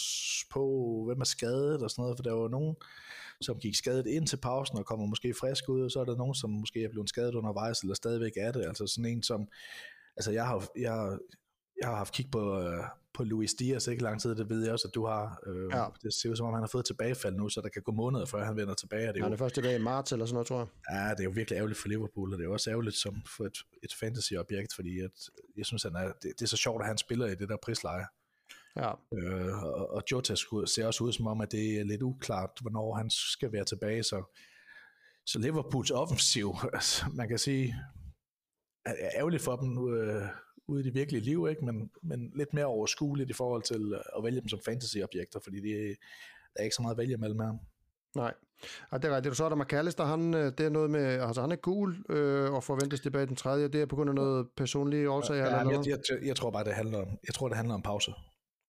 på, 0.53 0.65
hvem 1.07 1.21
er 1.21 1.25
skadet 1.25 1.83
og 1.83 1.91
sådan 1.91 2.03
noget, 2.03 2.19
for 2.19 2.23
der 2.23 2.31
er 2.31 2.43
jo 2.43 2.49
nogen, 2.49 2.77
som 3.41 3.59
gik 3.59 3.75
skadet 3.75 4.07
ind 4.07 4.27
til 4.27 4.37
pausen 4.37 4.79
og 4.79 4.87
kommer 4.87 5.07
måske 5.07 5.35
frisk 5.41 5.69
ud, 5.69 5.85
og 5.85 5.91
så 5.91 6.01
er 6.01 6.05
der 6.05 6.17
nogen, 6.17 6.35
som 6.35 6.51
måske 6.51 6.85
er 6.85 6.89
blevet 6.89 7.09
skadet 7.09 7.35
undervejs, 7.35 7.81
eller 7.81 7.95
stadigvæk 7.95 8.33
er 8.37 8.53
det, 8.53 8.65
altså 8.67 8.87
sådan 8.87 9.11
en 9.11 9.23
som, 9.23 9.49
altså 10.17 10.31
jeg 10.31 10.47
har, 10.47 10.69
jeg, 10.77 11.19
jeg 11.81 11.89
har 11.89 11.97
haft 11.97 12.15
kig 12.15 12.27
på, 12.33 12.61
øh, 12.61 12.85
på 13.21 13.25
Luis 13.25 13.55
Diaz 13.55 13.87
ikke 13.87 14.03
lang 14.03 14.21
tid, 14.21 14.35
det 14.35 14.51
ved 14.51 14.63
jeg 14.65 14.73
også, 14.73 14.89
at 14.89 14.95
du 14.95 15.07
har. 15.07 15.43
Øh, 15.47 15.71
ja. 15.73 15.87
Det 16.03 16.15
ser 16.15 16.31
ud 16.31 16.37
som 16.37 16.47
om, 16.47 16.53
han 16.53 16.63
har 16.63 16.69
fået 16.69 16.85
tilbagefald 16.85 17.35
nu, 17.35 17.49
så 17.49 17.61
der 17.61 17.69
kan 17.69 17.83
gå 17.83 17.93
måneder, 17.93 18.27
før 18.27 18.45
han 18.45 18.57
vender 18.57 18.75
tilbage. 18.75 19.07
det 19.07 19.17
er 19.17 19.23
han 19.23 19.33
er 19.33 19.37
første 19.37 19.63
dag 19.63 19.75
i 19.77 19.83
marts 19.83 20.13
eller 20.13 20.27
sådan 20.27 20.35
noget, 20.35 20.47
tror 20.47 20.59
jeg. 20.59 20.69
Ja, 20.91 21.11
det 21.11 21.21
er 21.21 21.25
jo 21.25 21.31
virkelig 21.31 21.57
ærgerligt 21.57 21.81
for 21.81 21.89
Liverpool, 21.89 22.33
og 22.33 22.39
det 22.39 22.45
er 22.45 22.51
også 22.51 22.71
ærgerligt 22.71 22.97
som 22.97 23.15
for 23.37 23.45
et, 23.45 23.59
et 23.83 23.95
fantasy-objekt, 24.01 24.75
fordi 24.75 25.01
at, 25.01 25.11
jeg 25.57 25.67
synes, 25.67 25.83
han 25.83 25.97
er, 25.97 26.13
det, 26.23 26.33
det, 26.39 26.43
er 26.43 26.47
så 26.47 26.57
sjovt, 26.57 26.83
at 26.83 26.89
han 26.89 26.99
spiller 26.99 27.27
i 27.27 27.35
det 27.35 27.49
der 27.49 27.57
prisleje. 27.63 28.07
Ja. 28.77 28.91
Øh, 29.15 29.63
og, 29.63 29.91
og 29.91 30.03
Jota 30.13 30.35
ser 30.67 30.87
også 30.87 31.05
ud 31.05 31.13
som 31.13 31.27
om, 31.27 31.41
at 31.41 31.53
det 31.53 31.81
er 31.81 31.85
lidt 31.85 32.03
uklart, 32.03 32.51
hvornår 32.61 32.95
han 32.95 33.11
skal 33.11 33.53
være 33.53 33.65
tilbage, 33.65 34.03
så, 34.03 34.37
så 35.27 35.39
Liverpools 35.39 35.91
offensiv, 35.91 36.55
altså, 36.79 37.05
man 37.15 37.29
kan 37.29 37.39
sige, 37.39 37.75
er 38.87 38.95
ærgerligt 39.17 39.43
for 39.43 39.57
dem, 39.57 39.95
øh, 39.95 40.23
ude 40.71 40.81
i 40.81 40.85
det 40.85 40.95
virkelige 40.95 41.25
liv, 41.25 41.47
ikke? 41.51 41.65
Men, 41.65 41.91
men 42.03 42.33
lidt 42.35 42.55
mere 42.55 42.65
overskueligt 42.65 43.31
i 43.31 43.33
forhold 43.33 43.63
til 43.63 43.95
at 44.17 44.25
vælge 44.25 44.41
dem 44.41 44.49
som 44.49 44.61
fantasy-objekter, 44.65 45.41
fordi 45.45 45.57
det, 45.57 45.97
der 46.55 46.61
er 46.61 46.65
ikke 46.65 46.77
så 46.77 46.83
meget 46.83 46.95
at 46.95 46.99
vælge 46.99 47.17
mellem 47.17 47.41
her. 47.41 47.53
Nej, 48.17 48.35
ja, 48.93 48.99
det 48.99 49.05
er 49.05 49.17
rigtigt. 49.17 49.37
Så 49.37 49.45
er 49.45 49.49
der 49.49 49.57
McAllister, 49.57 50.05
han, 50.05 50.35
øh, 50.35 50.53
det 50.59 50.61
er 50.61 50.71
noget 50.71 50.91
med, 50.91 51.05
altså 51.05 51.41
han 51.41 51.53
er 51.53 51.57
gul 51.57 51.97
øh, 52.09 52.53
og 52.53 52.65
forventes 52.65 53.01
tilbage 53.01 53.27
den 53.27 53.37
tredje, 53.37 53.69
det 53.69 53.83
er 53.83 53.87
på 53.87 53.97
grund 53.97 54.11
af 54.11 54.15
noget 54.15 54.49
personlige 54.57 55.11
årsager 55.11 55.41
ja, 55.41 55.47
eller 55.47 55.65
noget? 55.65 55.87
Jeg, 55.87 55.99
jeg, 56.11 56.27
jeg, 56.27 56.37
tror 56.37 56.51
bare, 56.51 56.65
det 56.65 56.73
handler 56.73 56.99
om, 56.99 57.09
jeg 57.27 57.35
tror, 57.35 57.49
det 57.49 57.57
handler 57.57 57.75
om 57.75 57.83
pause. 57.83 58.13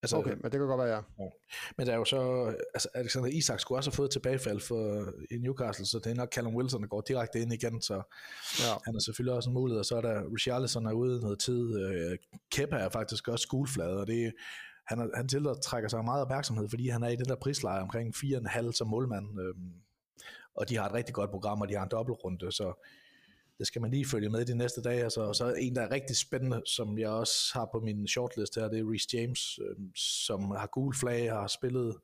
Altså, 0.02 0.16
Okay, 0.16 0.30
men 0.30 0.42
det 0.42 0.52
kan 0.52 0.60
godt 0.60 0.78
være, 0.78 0.96
ja. 1.18 1.28
Men 1.76 1.86
der 1.86 1.92
er 1.92 1.96
jo 1.96 2.04
så, 2.04 2.52
altså 2.74 2.88
Alexander 2.94 3.28
Isak 3.28 3.60
skulle 3.60 3.78
også 3.78 3.90
have 3.90 3.96
fået 3.96 4.10
tilbagefald 4.10 4.60
for, 4.60 5.12
i 5.30 5.38
Newcastle, 5.38 5.86
så 5.86 5.98
det 5.98 6.10
er 6.10 6.14
nok 6.14 6.32
Callum 6.34 6.56
Wilson, 6.56 6.82
der 6.82 6.88
går 6.88 7.00
direkte 7.00 7.40
ind 7.40 7.52
igen, 7.52 7.82
så 7.82 7.94
ja. 8.60 8.74
han 8.84 8.96
er 8.96 9.00
selvfølgelig 9.00 9.34
også 9.34 9.50
en 9.50 9.54
mulighed, 9.54 9.78
og 9.78 9.86
så 9.86 9.96
er 9.96 10.00
der 10.00 10.34
Richarlison 10.34 10.86
er 10.86 10.92
ude 10.92 11.20
noget 11.20 11.38
tid, 11.38 11.80
øh, 11.80 12.18
Kepa 12.50 12.76
er 12.76 12.88
faktisk 12.88 13.28
også 13.28 13.48
gulflade, 13.48 14.00
og 14.00 14.06
det 14.06 14.32
han, 14.86 14.98
er, 14.98 15.06
han 15.16 15.28
tiltrækker 15.28 15.88
sig 15.88 16.04
meget 16.04 16.22
opmærksomhed, 16.22 16.68
fordi 16.68 16.88
han 16.88 17.02
er 17.02 17.08
i 17.08 17.16
den 17.16 17.26
der 17.26 17.36
prisleje 17.36 17.82
omkring 17.82 18.14
4,5 18.16 18.72
som 18.72 18.88
målmand, 18.88 19.40
øh, 19.40 19.54
og 20.54 20.68
de 20.68 20.76
har 20.76 20.86
et 20.86 20.94
rigtig 20.94 21.14
godt 21.14 21.30
program, 21.30 21.60
og 21.60 21.68
de 21.68 21.74
har 21.74 21.82
en 21.82 21.90
dobbeltrunde, 21.90 22.52
så 22.52 22.86
det 23.58 23.66
skal 23.66 23.82
man 23.82 23.90
lige 23.90 24.06
følge 24.06 24.30
med 24.30 24.44
de 24.44 24.54
næste 24.54 24.82
dage. 24.82 25.02
Altså, 25.02 25.20
og 25.20 25.34
så 25.36 25.54
en, 25.58 25.76
der 25.76 25.82
er 25.82 25.90
rigtig 25.90 26.16
spændende, 26.16 26.62
som 26.66 26.98
jeg 26.98 27.08
også 27.08 27.34
har 27.54 27.68
på 27.72 27.80
min 27.80 28.08
shortlist 28.08 28.54
her, 28.54 28.68
det 28.68 28.78
er 28.78 28.90
Reece 28.90 29.08
James, 29.12 29.58
øh, 29.58 29.76
som 29.96 30.40
har 30.50 30.66
gul 30.66 30.94
flag 30.94 31.32
og 31.32 31.40
har 31.40 31.46
spillet 31.46 31.96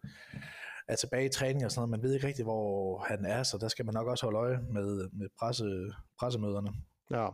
er 0.89 0.97
tilbage 0.97 1.27
i 1.27 1.29
træning 1.29 1.65
og 1.65 1.71
sådan 1.71 1.81
noget. 1.81 1.91
Man 1.91 2.03
ved 2.03 2.15
ikke 2.15 2.27
rigtig, 2.27 2.45
hvor 2.45 2.99
han 3.09 3.25
er, 3.25 3.43
så 3.43 3.59
der 3.59 3.69
skal 3.69 3.85
man 3.85 3.95
nok 3.95 4.07
også 4.07 4.27
holde 4.27 4.39
øje 4.39 4.59
med, 4.73 5.09
med 5.13 5.29
presse, 5.39 5.93
pressemøderne. 6.19 6.71
Ja. 7.11 7.29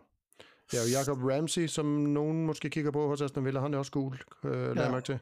Ja, 0.73 0.79
og 0.81 0.91
Jacob 0.93 1.19
Ramsey, 1.23 1.67
som 1.67 1.87
nogen 1.87 2.47
måske 2.47 2.71
kigger 2.71 2.91
på 2.91 3.09
hos 3.09 3.21
Aston 3.21 3.45
Villa, 3.45 3.61
han 3.61 3.75
er 3.75 3.79
også 3.79 3.93
gul, 3.93 4.19
øh, 4.45 4.77
ja. 4.77 4.91
mærke 4.91 5.05
til. 5.05 5.19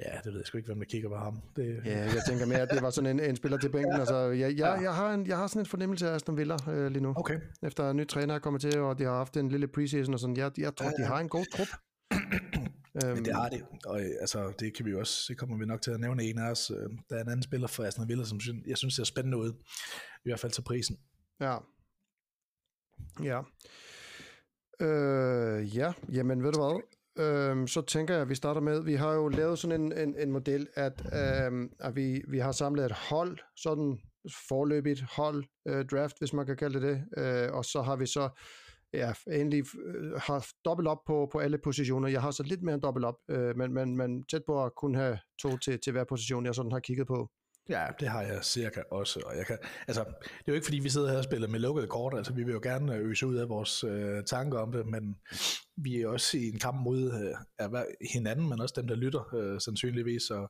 Ja, 0.00 0.18
det 0.24 0.32
ved 0.32 0.40
jeg 0.40 0.46
sgu 0.46 0.58
ikke, 0.58 0.66
hvem 0.66 0.78
der 0.78 0.84
kigger 0.84 1.08
på 1.08 1.16
ham. 1.16 1.42
Det... 1.56 1.80
Ja, 1.84 1.98
jeg 1.98 2.22
tænker 2.28 2.46
mere, 2.46 2.60
at 2.60 2.68
det 2.70 2.82
var 2.82 2.90
sådan 2.90 3.20
en, 3.20 3.30
en 3.30 3.36
spiller 3.36 3.58
til 3.58 3.68
bænken. 3.68 3.92
Altså, 3.92 4.16
jeg, 4.16 4.38
jeg, 4.38 4.58
ja. 4.58 4.72
jeg, 4.72 4.94
har 4.94 5.14
en, 5.14 5.26
jeg 5.26 5.36
har 5.36 5.46
sådan 5.46 5.62
en 5.62 5.66
fornemmelse 5.66 6.10
af 6.10 6.14
Aston 6.14 6.36
Villa 6.36 6.56
øh, 6.68 6.90
lige 6.90 7.02
nu. 7.02 7.14
Okay. 7.16 7.40
Efter 7.62 7.90
en 7.90 7.96
ny 7.96 8.06
træner 8.08 8.34
er 8.34 8.38
kommet 8.38 8.62
til, 8.62 8.78
og 8.78 8.98
de 8.98 9.04
har 9.04 9.16
haft 9.16 9.36
en 9.36 9.48
lille 9.48 9.68
preseason 9.68 10.14
og 10.14 10.20
sådan. 10.20 10.36
Jeg, 10.36 10.52
jeg 10.58 10.76
tror, 10.76 10.86
ja, 10.86 10.92
ja. 10.98 11.04
de 11.04 11.08
har 11.08 11.20
en 11.20 11.28
god 11.28 11.44
trup. 11.56 11.68
Men 12.94 13.24
det 13.24 13.34
har 13.34 13.48
det, 13.48 13.62
og 13.86 14.00
øh, 14.00 14.10
altså, 14.20 14.52
det 14.58 14.76
kan 14.76 14.86
vi 14.86 14.94
også, 14.94 15.24
det 15.28 15.38
kommer 15.38 15.56
vi 15.58 15.66
nok 15.66 15.82
til 15.82 15.90
at 15.90 16.00
nævne 16.00 16.24
en 16.24 16.38
af 16.38 16.50
os. 16.50 16.70
Øh, 16.70 16.76
der 17.10 17.16
er 17.16 17.20
en 17.20 17.28
anden 17.28 17.42
spiller 17.42 17.66
for 17.66 17.84
Aston 17.84 18.08
Villa, 18.08 18.24
som 18.24 18.40
jeg 18.66 18.78
synes 18.78 18.94
ser 18.94 19.04
spændende 19.04 19.38
ud, 19.38 19.52
i 20.24 20.28
hvert 20.28 20.40
fald 20.40 20.52
til 20.52 20.62
prisen. 20.62 20.98
Ja. 21.40 21.56
Ja. 23.22 23.40
Øh, 24.80 25.76
ja, 25.76 25.92
jamen 26.12 26.42
ved 26.42 26.52
du 26.52 26.60
hvad, 26.60 26.82
øhm, 27.18 27.66
så 27.66 27.82
tænker 27.82 28.14
jeg, 28.14 28.22
at 28.22 28.28
vi 28.28 28.34
starter 28.34 28.60
med, 28.60 28.82
vi 28.82 28.94
har 28.94 29.12
jo 29.12 29.28
lavet 29.28 29.58
sådan 29.58 29.80
en, 29.80 29.92
en, 29.92 30.16
en 30.18 30.32
model, 30.32 30.68
at, 30.74 31.02
øhm, 31.12 31.70
at 31.80 31.96
vi, 31.96 32.22
vi 32.28 32.38
har 32.38 32.52
samlet 32.52 32.84
et 32.84 32.92
hold, 32.92 33.38
sådan 33.56 33.98
forløbigt 34.48 35.02
hold, 35.16 35.44
øh, 35.68 35.84
draft, 35.84 36.18
hvis 36.18 36.32
man 36.32 36.46
kan 36.46 36.56
kalde 36.56 36.80
det 36.80 37.04
det, 37.16 37.22
øh, 37.22 37.52
og 37.52 37.64
så 37.64 37.82
har 37.82 37.96
vi 37.96 38.06
så 38.06 38.28
ja, 38.92 39.12
endelig 39.26 39.64
øh, 39.84 40.12
har 40.12 40.46
dobbelt 40.64 40.88
op 40.88 41.04
på, 41.06 41.28
på 41.32 41.38
alle 41.38 41.58
positioner. 41.58 42.08
Jeg 42.08 42.22
har 42.22 42.30
så 42.30 42.42
lidt 42.42 42.62
mere 42.62 42.74
end 42.74 42.82
dobbelt 42.82 43.06
op, 43.06 43.16
øh, 43.28 43.56
men, 43.56 43.72
men, 43.72 43.96
men 43.96 44.24
tæt 44.26 44.42
på 44.46 44.64
at 44.64 44.74
kunne 44.76 44.98
have 44.98 45.18
to 45.42 45.56
til, 45.56 45.80
til 45.80 45.92
hver 45.92 46.04
position, 46.04 46.46
jeg 46.46 46.54
sådan 46.54 46.72
har 46.72 46.80
kigget 46.80 47.06
på. 47.06 47.30
Ja, 47.68 47.86
det 48.00 48.08
har 48.08 48.22
jeg 48.22 48.44
cirka 48.44 48.82
også, 48.90 49.20
og 49.26 49.36
jeg 49.36 49.46
kan, 49.46 49.58
altså, 49.88 50.04
det 50.04 50.26
er 50.46 50.48
jo 50.48 50.54
ikke 50.54 50.64
fordi, 50.64 50.78
vi 50.78 50.88
sidder 50.88 51.10
her 51.10 51.18
og 51.18 51.24
spiller 51.24 51.48
med 51.48 51.60
lukkede 51.60 51.86
kort, 51.86 52.14
altså 52.16 52.32
vi 52.32 52.44
vil 52.44 52.52
jo 52.52 52.60
gerne 52.62 52.94
øh, 52.94 53.10
øse 53.10 53.26
ud 53.26 53.34
af 53.34 53.48
vores 53.48 53.84
øh, 53.84 54.24
tanker 54.24 54.58
om 54.58 54.72
det, 54.72 54.86
men 54.86 55.16
vi 55.76 56.00
er 56.00 56.08
også 56.08 56.36
i 56.36 56.48
en 56.48 56.58
kamp 56.58 56.80
mod 56.80 57.34
øh, 57.60 57.74
hinanden, 58.12 58.48
men 58.48 58.60
også 58.60 58.74
dem, 58.76 58.88
der 58.88 58.94
lytter, 58.94 59.34
øh, 59.34 59.60
sandsynligvis, 59.60 60.22
så 60.22 60.46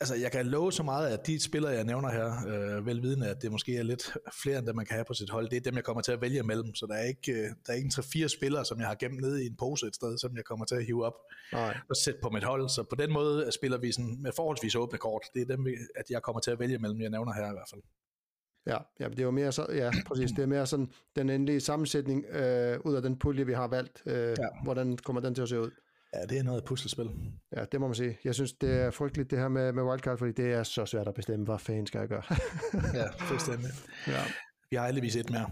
Altså, 0.00 0.14
jeg 0.14 0.32
kan 0.32 0.46
love 0.46 0.72
så 0.72 0.82
meget, 0.82 1.08
at 1.08 1.26
de 1.26 1.42
spillere, 1.42 1.72
jeg 1.72 1.84
nævner 1.84 2.10
her, 2.10 2.28
øh, 2.48 2.86
velvidende, 2.86 3.28
at 3.28 3.42
det 3.42 3.52
måske 3.52 3.76
er 3.76 3.82
lidt 3.82 4.16
flere, 4.42 4.58
end 4.58 4.66
det 4.66 4.74
man 4.76 4.86
kan 4.86 4.94
have 4.94 5.04
på 5.04 5.14
sit 5.14 5.30
hold, 5.30 5.48
det 5.48 5.56
er 5.56 5.60
dem, 5.60 5.74
jeg 5.74 5.84
kommer 5.84 6.02
til 6.02 6.12
at 6.12 6.20
vælge 6.20 6.38
imellem. 6.38 6.74
Så 6.74 6.86
der 6.86 6.94
er 6.94 7.02
ikke, 7.02 7.32
øh, 7.32 7.48
der 7.66 7.72
er 7.72 7.72
ikke 7.72 7.86
en 7.86 8.24
3-4 8.24 8.28
spillere, 8.28 8.64
som 8.64 8.78
jeg 8.78 8.88
har 8.88 8.94
gemt 8.94 9.20
ned 9.20 9.38
i 9.38 9.46
en 9.46 9.56
pose 9.56 9.86
et 9.86 9.94
sted, 9.94 10.18
som 10.18 10.36
jeg 10.36 10.44
kommer 10.44 10.64
til 10.66 10.74
at 10.74 10.84
hive 10.86 11.04
op 11.04 11.14
Nej. 11.52 11.76
og 11.90 11.96
sætte 11.96 12.20
på 12.22 12.30
mit 12.30 12.44
hold. 12.44 12.68
Så 12.68 12.84
på 12.90 12.96
den 12.96 13.12
måde 13.12 13.52
spiller 13.52 13.78
vi 13.78 13.92
sådan 13.92 14.22
med 14.22 14.32
forholdsvis 14.36 14.74
åbne 14.74 14.98
kort. 14.98 15.22
Det 15.34 15.42
er 15.42 15.56
dem, 15.56 15.66
at 15.96 16.10
jeg 16.10 16.22
kommer 16.22 16.40
til 16.40 16.50
at 16.50 16.58
vælge 16.58 16.74
imellem, 16.74 17.00
jeg 17.00 17.10
nævner 17.10 17.32
her 17.32 17.50
i 17.50 17.54
hvert 17.54 17.70
fald. 17.70 17.82
Ja, 18.66 18.78
ja 19.00 19.08
det 19.08 19.20
er 19.20 19.24
jo 19.24 19.30
mere 19.30 19.52
så, 19.52 19.66
ja, 19.70 19.90
præcis. 20.06 20.30
Det 20.30 20.42
er 20.42 20.46
mere 20.46 20.66
sådan 20.66 20.92
den 21.16 21.30
endelige 21.30 21.60
sammensætning 21.60 22.24
øh, 22.24 22.78
ud 22.84 22.94
af 22.94 23.02
den 23.02 23.18
pulje, 23.18 23.46
vi 23.46 23.52
har 23.52 23.68
valgt. 23.68 24.02
Øh, 24.06 24.14
ja. 24.14 24.34
Hvordan 24.64 24.96
kommer 24.96 25.22
den 25.22 25.34
til 25.34 25.42
at 25.42 25.48
se 25.48 25.60
ud? 25.60 25.70
Ja, 26.16 26.26
det 26.26 26.38
er 26.38 26.42
noget 26.42 26.64
puslespil. 26.64 27.10
Ja, 27.56 27.64
det 27.64 27.80
må 27.80 27.86
man 27.86 27.94
sige. 27.94 28.18
Jeg 28.24 28.34
synes, 28.34 28.52
det 28.52 28.80
er 28.80 28.90
frygteligt 28.90 29.30
det 29.30 29.38
her 29.38 29.48
med, 29.48 29.72
med 29.72 29.82
wildcard, 29.82 30.18
fordi 30.18 30.32
det 30.32 30.52
er 30.52 30.62
så 30.62 30.86
svært 30.86 31.08
at 31.08 31.14
bestemme, 31.14 31.44
hvad 31.44 31.58
fanden 31.58 31.86
skal 31.86 31.98
jeg 31.98 32.08
gøre. 32.08 32.22
ja, 32.94 33.08
fuldstændig. 33.18 33.70
Ja. 34.06 34.22
Vi 34.70 34.76
har 34.76 34.86
heldigvis 34.86 35.16
et 35.16 35.30
mere. 35.30 35.50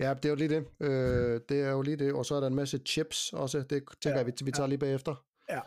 Ja, 0.00 0.14
det 0.14 0.24
er 0.24 0.28
jo 0.28 0.34
lige 0.34 0.48
det. 0.48 0.64
Øh, 0.80 1.40
det 1.48 1.60
er 1.60 1.70
jo 1.70 1.82
lige 1.82 1.96
det. 1.96 2.12
Og 2.12 2.26
så 2.26 2.34
er 2.34 2.40
der 2.40 2.46
en 2.46 2.54
masse 2.54 2.78
chips 2.86 3.32
også. 3.32 3.58
Det 3.58 3.68
tænker 3.70 4.10
ja, 4.10 4.16
jeg, 4.16 4.26
vi, 4.26 4.32
vi 4.44 4.50
tager 4.52 4.66
ja. 4.66 4.68
lige 4.68 4.78
bagefter. 4.78 5.14
Ja. 5.50 5.60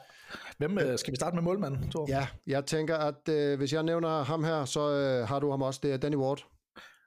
Hvem, 0.57 0.77
øh, 0.77 0.99
skal 0.99 1.11
vi 1.11 1.15
starte 1.15 1.35
med 1.35 1.43
målmanden, 1.43 1.91
Thor? 1.91 2.05
Ja, 2.09 2.27
jeg 2.47 2.65
tænker, 2.65 2.97
at 2.97 3.29
øh, 3.29 3.57
hvis 3.57 3.73
jeg 3.73 3.83
nævner 3.83 4.23
ham 4.23 4.43
her, 4.43 4.65
så 4.65 4.91
øh, 4.91 5.27
har 5.27 5.39
du 5.39 5.51
ham 5.51 5.61
også. 5.61 5.79
Det 5.83 5.93
er 5.93 5.97
Danny 5.97 6.15
Ward. 6.15 6.45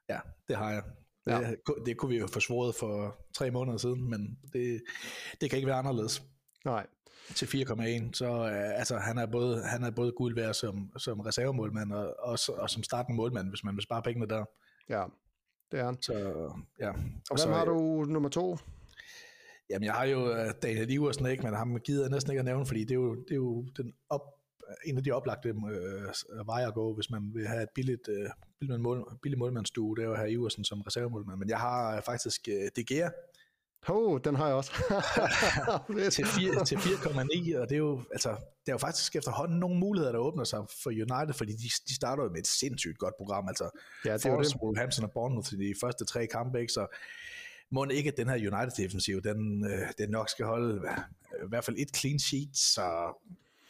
Ja, 0.08 0.18
det 0.48 0.56
har 0.56 0.70
jeg. 0.70 0.82
Det, 1.25 1.32
ja. 1.32 1.52
det 1.87 1.96
kunne 1.96 2.08
vi 2.08 2.18
jo 2.18 2.26
forsvoret 2.26 2.75
for 2.75 3.16
tre 3.34 3.50
måneder 3.50 3.78
siden, 3.78 4.10
men 4.10 4.38
det, 4.52 4.82
det 5.40 5.50
kan 5.50 5.56
ikke 5.56 5.66
være 5.68 5.76
anderledes. 5.76 6.22
Nej 6.64 6.87
til 7.35 7.47
4,1, 7.47 8.11
så 8.12 8.40
uh, 8.40 8.78
altså, 8.78 8.97
han 8.99 9.18
er 9.18 9.26
både, 9.26 9.62
han 9.62 9.85
er 9.85 9.90
både 9.90 10.12
guld 10.12 10.35
værd 10.35 10.54
som, 10.54 10.90
som 10.97 11.20
reservemålmand 11.20 11.92
og, 11.92 12.14
og, 12.18 12.38
og 12.49 12.70
som 12.70 12.82
startende 12.82 13.16
målmand, 13.16 13.49
hvis 13.49 13.64
man 13.64 13.76
vil 13.76 13.82
spare 13.82 14.02
pengene 14.02 14.26
der. 14.26 14.44
Ja, 14.88 15.04
det 15.73 15.80
er 15.80 15.85
han. 15.85 16.02
Så, 16.02 16.12
ja. 16.80 16.88
Og, 16.88 16.97
og 17.30 17.37
hvem 17.37 17.38
så, 17.38 17.49
har 17.52 17.64
du 17.64 18.04
nummer 18.04 18.28
to? 18.28 18.58
Jamen, 19.70 19.85
jeg 19.85 19.94
har 19.94 20.04
jo 20.04 20.30
uh, 20.30 20.50
Daniel 20.62 20.90
Iversen, 20.90 21.26
ikke, 21.26 21.42
men 21.42 21.54
ham 21.54 21.80
gider 21.80 22.02
jeg 22.02 22.11
næsten 22.11 22.32
ikke 22.32 22.38
at 22.38 22.44
nævne, 22.44 22.66
fordi 22.66 22.80
det 22.80 22.90
er 22.90 22.94
jo, 22.94 23.14
det 23.14 23.30
er 23.30 23.37
jo 23.37 23.66
den 23.76 23.94
op, 24.11 24.23
en 24.85 24.97
af 24.97 25.04
de 25.04 25.12
oplagte 25.12 25.54
uh, 25.54 26.47
veje 26.47 26.66
at 26.66 26.75
gå, 26.75 26.94
hvis 26.94 27.11
man 27.11 27.30
vil 27.35 27.47
have 27.47 27.62
et 27.62 27.70
billigt, 27.75 28.08
uh, 28.08 28.30
billigt, 28.61 28.80
mål, 28.80 29.18
billigt 29.23 29.38
målmandsstue, 29.38 29.97
det 29.97 30.02
er 30.02 30.06
jo 30.06 30.12
at 30.12 30.18
have 30.18 30.32
Iversen 30.32 30.64
som 30.64 30.80
reservemålmand. 30.80 31.38
Men 31.38 31.49
jeg 31.49 31.58
har 31.58 32.00
faktisk 32.00 32.49
uh, 32.49 32.68
De 32.76 32.85
Gea 32.85 33.08
Oh, 33.88 34.20
den 34.25 34.35
har 34.35 34.47
jeg 34.47 34.54
også. 34.54 34.73
til 36.11 36.23
4,9, 36.23 36.64
til 36.64 36.76
4,9, 36.76 37.61
og 37.61 37.68
det 37.68 37.75
er 37.75 37.78
jo, 37.78 38.02
altså, 38.12 38.28
det 38.30 38.68
er 38.68 38.73
jo 38.73 38.78
faktisk 38.78 39.16
efterhånden 39.16 39.58
nogle 39.58 39.78
muligheder, 39.78 40.12
der 40.12 40.18
åbner 40.18 40.44
sig 40.44 40.58
for 40.82 40.90
United, 40.90 41.35
fordi 41.35 41.52
de, 41.52 41.68
de 41.88 41.94
starter 41.94 42.23
jo 42.23 42.30
med 42.30 42.38
et 42.38 42.47
sindssygt 42.47 42.99
godt 42.99 43.14
program, 43.16 43.49
altså 43.49 43.70
ja, 44.04 44.12
det 44.14 44.25
er 44.26 44.37
det. 44.37 44.56
Wolverhampton 44.62 45.04
og 45.04 45.11
Bournemouth 45.12 45.49
til 45.49 45.58
de 45.58 45.75
første 45.80 46.04
tre 46.04 46.26
kampe, 46.26 46.61
ikke? 46.61 46.73
så 46.73 46.87
må 47.70 47.85
ikke, 47.85 48.08
at 48.08 48.16
den 48.16 48.28
her 48.28 48.37
United-defensiv, 48.37 49.23
den, 49.23 49.64
øh, 49.64 49.88
den 49.99 50.11
nok 50.11 50.28
skal 50.28 50.47
holde 50.47 50.82
i 51.44 51.49
hvert 51.49 51.64
fald 51.64 51.76
et 51.78 51.97
clean 51.97 52.18
sheet, 52.18 52.56
så 52.56 53.14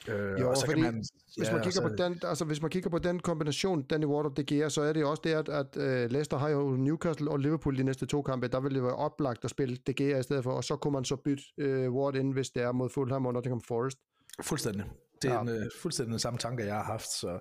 Øh, 0.08 0.40
jo, 0.40 0.50
og 0.50 0.56
så 0.56 0.66
fordi, 0.66 0.80
kan 0.80 0.94
man, 0.94 1.04
ja, 1.36 1.42
hvis, 1.42 1.52
man 1.52 1.62
kigger 1.62 1.70
så... 1.70 1.82
på 1.82 1.88
den, 1.88 2.20
altså, 2.22 2.44
hvis 2.44 2.62
man 2.62 2.70
kigger 2.70 2.90
på 2.90 2.98
den 2.98 3.20
kombination, 3.20 3.82
Danny 3.82 4.04
Ward 4.04 4.24
og 4.24 4.36
De 4.36 4.44
Gea, 4.44 4.68
så 4.68 4.82
er 4.82 4.92
det 4.92 5.04
også 5.04 5.22
det, 5.24 5.30
at, 5.30 5.48
at 5.48 5.76
uh, 5.76 6.10
Leicester 6.10 6.36
har 6.36 6.48
jo 6.48 6.70
Newcastle 6.70 7.30
og 7.30 7.38
Liverpool 7.38 7.78
de 7.78 7.82
næste 7.82 8.06
to 8.06 8.22
kampe. 8.22 8.48
Der 8.48 8.60
vil 8.60 8.74
det 8.74 8.82
være 8.82 8.96
oplagt 8.96 9.44
at 9.44 9.50
spille 9.50 9.76
De 9.86 9.94
Gea 9.94 10.18
i 10.18 10.22
stedet 10.22 10.44
for, 10.44 10.52
og 10.52 10.64
så 10.64 10.76
kunne 10.76 10.92
man 10.92 11.04
så 11.04 11.16
bytte 11.16 11.42
uh, 11.58 11.94
Ward 11.94 12.16
ind, 12.16 12.32
hvis 12.32 12.50
det 12.50 12.62
er 12.62 12.72
mod 12.72 12.88
Fulham 12.88 13.26
og 13.26 13.32
Nottingham 13.32 13.60
Forest. 13.60 13.98
Fuldstændig. 14.42 14.84
Det 15.22 15.30
er 15.30 15.34
ja. 15.34 15.40
en, 15.42 15.48
uh, 15.48 15.62
fuldstændig 15.82 16.10
den 16.10 16.18
samme 16.18 16.38
tanke, 16.38 16.64
jeg 16.64 16.74
har 16.74 16.84
haft. 16.84 17.08
Så 17.08 17.38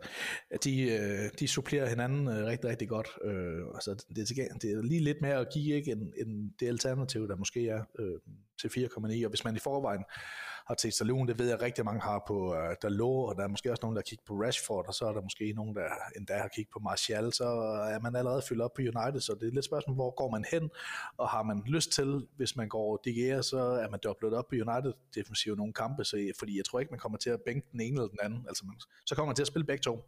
de, 0.64 1.00
uh, 1.00 1.30
de 1.40 1.48
supplerer 1.48 1.90
hinanden 1.90 2.28
uh, 2.28 2.34
rigtig, 2.34 2.70
rigtig 2.70 2.90
godt. 2.90 3.08
Uh, 3.26 3.76
altså, 3.76 4.06
det, 4.16 4.32
er, 4.32 4.58
det 4.62 4.72
er 4.72 4.82
lige 4.82 5.04
lidt 5.04 5.22
mere 5.22 5.36
at 5.36 5.48
give 5.54 5.76
ikke, 5.76 5.92
end, 5.92 6.14
end 6.18 6.52
det 6.60 6.68
alternativ, 6.68 7.28
der 7.28 7.36
måske 7.36 7.68
er 7.68 7.84
uh, 8.00 8.06
til 8.62 8.68
4,9. 8.68 9.26
Og 9.26 9.30
hvis 9.30 9.44
man 9.44 9.56
i 9.56 9.60
forvejen 9.60 10.04
har 10.68 10.76
til 10.76 10.92
Saloon, 10.92 11.28
det 11.28 11.40
ved 11.40 11.50
jeg 11.50 11.62
rigtig 11.62 11.86
mange 11.86 12.02
har 12.02 12.24
på 12.28 12.38
uh, 12.56 12.74
der 12.82 12.90
lå, 12.90 13.12
og 13.12 13.36
der 13.36 13.44
er 13.44 13.48
måske 13.48 13.72
også 13.72 13.82
nogen, 13.84 13.96
der 13.96 14.02
kigger 14.02 14.24
på 14.28 14.34
Rashford, 14.34 14.88
og 14.88 14.94
så 14.94 15.06
er 15.06 15.14
der 15.14 15.22
måske 15.22 15.54
nogen, 15.54 15.76
der 15.76 15.88
endda 16.16 16.38
har 16.38 16.48
kigget 16.48 16.72
på 16.74 16.80
Martial, 16.80 17.34
så 17.34 17.46
er 17.96 18.00
man 18.00 18.16
allerede 18.16 18.42
fyldt 18.50 18.62
op 18.62 18.74
på 18.74 18.82
United, 18.82 19.22
så 19.22 19.38
det 19.42 19.48
er 19.48 19.52
lidt 19.52 19.66
spørgsmål, 19.66 19.96
hvor 19.96 20.12
går 20.16 20.30
man 20.32 20.46
hen, 20.52 20.70
og 21.18 21.30
har 21.30 21.44
man 21.44 21.64
lyst 21.66 21.92
til, 21.92 22.28
hvis 22.38 22.56
man 22.56 22.70
går 22.70 22.98
DGR, 22.98 23.42
så 23.42 23.58
er 23.58 23.90
man 23.90 24.00
dobblet 24.04 24.34
op 24.34 24.48
på 24.48 24.56
United 24.56 24.94
defensiv 25.16 25.56
nogle 25.56 25.74
kampe, 25.74 26.04
så, 26.04 26.32
fordi 26.40 26.58
jeg 26.58 26.66
tror 26.66 26.80
ikke, 26.80 26.92
man 26.92 27.00
kommer 27.00 27.18
til 27.18 27.30
at 27.30 27.42
bænke 27.46 27.68
den 27.72 27.82
ene 27.82 27.96
eller 27.96 28.08
den 28.08 28.20
anden, 28.24 28.46
altså 28.48 28.66
man, 28.66 28.76
så 29.06 29.16
kommer 29.16 29.30
man 29.30 29.36
til 29.36 29.44
at 29.44 29.48
spille 29.48 29.66
begge 29.66 29.82
to. 29.82 30.04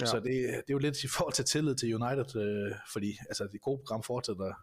Ja. 0.00 0.06
Så 0.06 0.16
det, 0.16 0.24
det 0.24 0.70
er 0.70 0.76
jo 0.78 0.78
lidt 0.78 1.04
i 1.04 1.08
forhold 1.16 1.34
til 1.34 1.44
tillid 1.44 1.74
til 1.74 1.94
United, 1.94 2.36
øh, 2.36 2.72
fordi 2.92 3.18
altså, 3.28 3.48
det 3.52 3.60
gode 3.60 3.78
program 3.78 4.02
fortsætter 4.02 4.54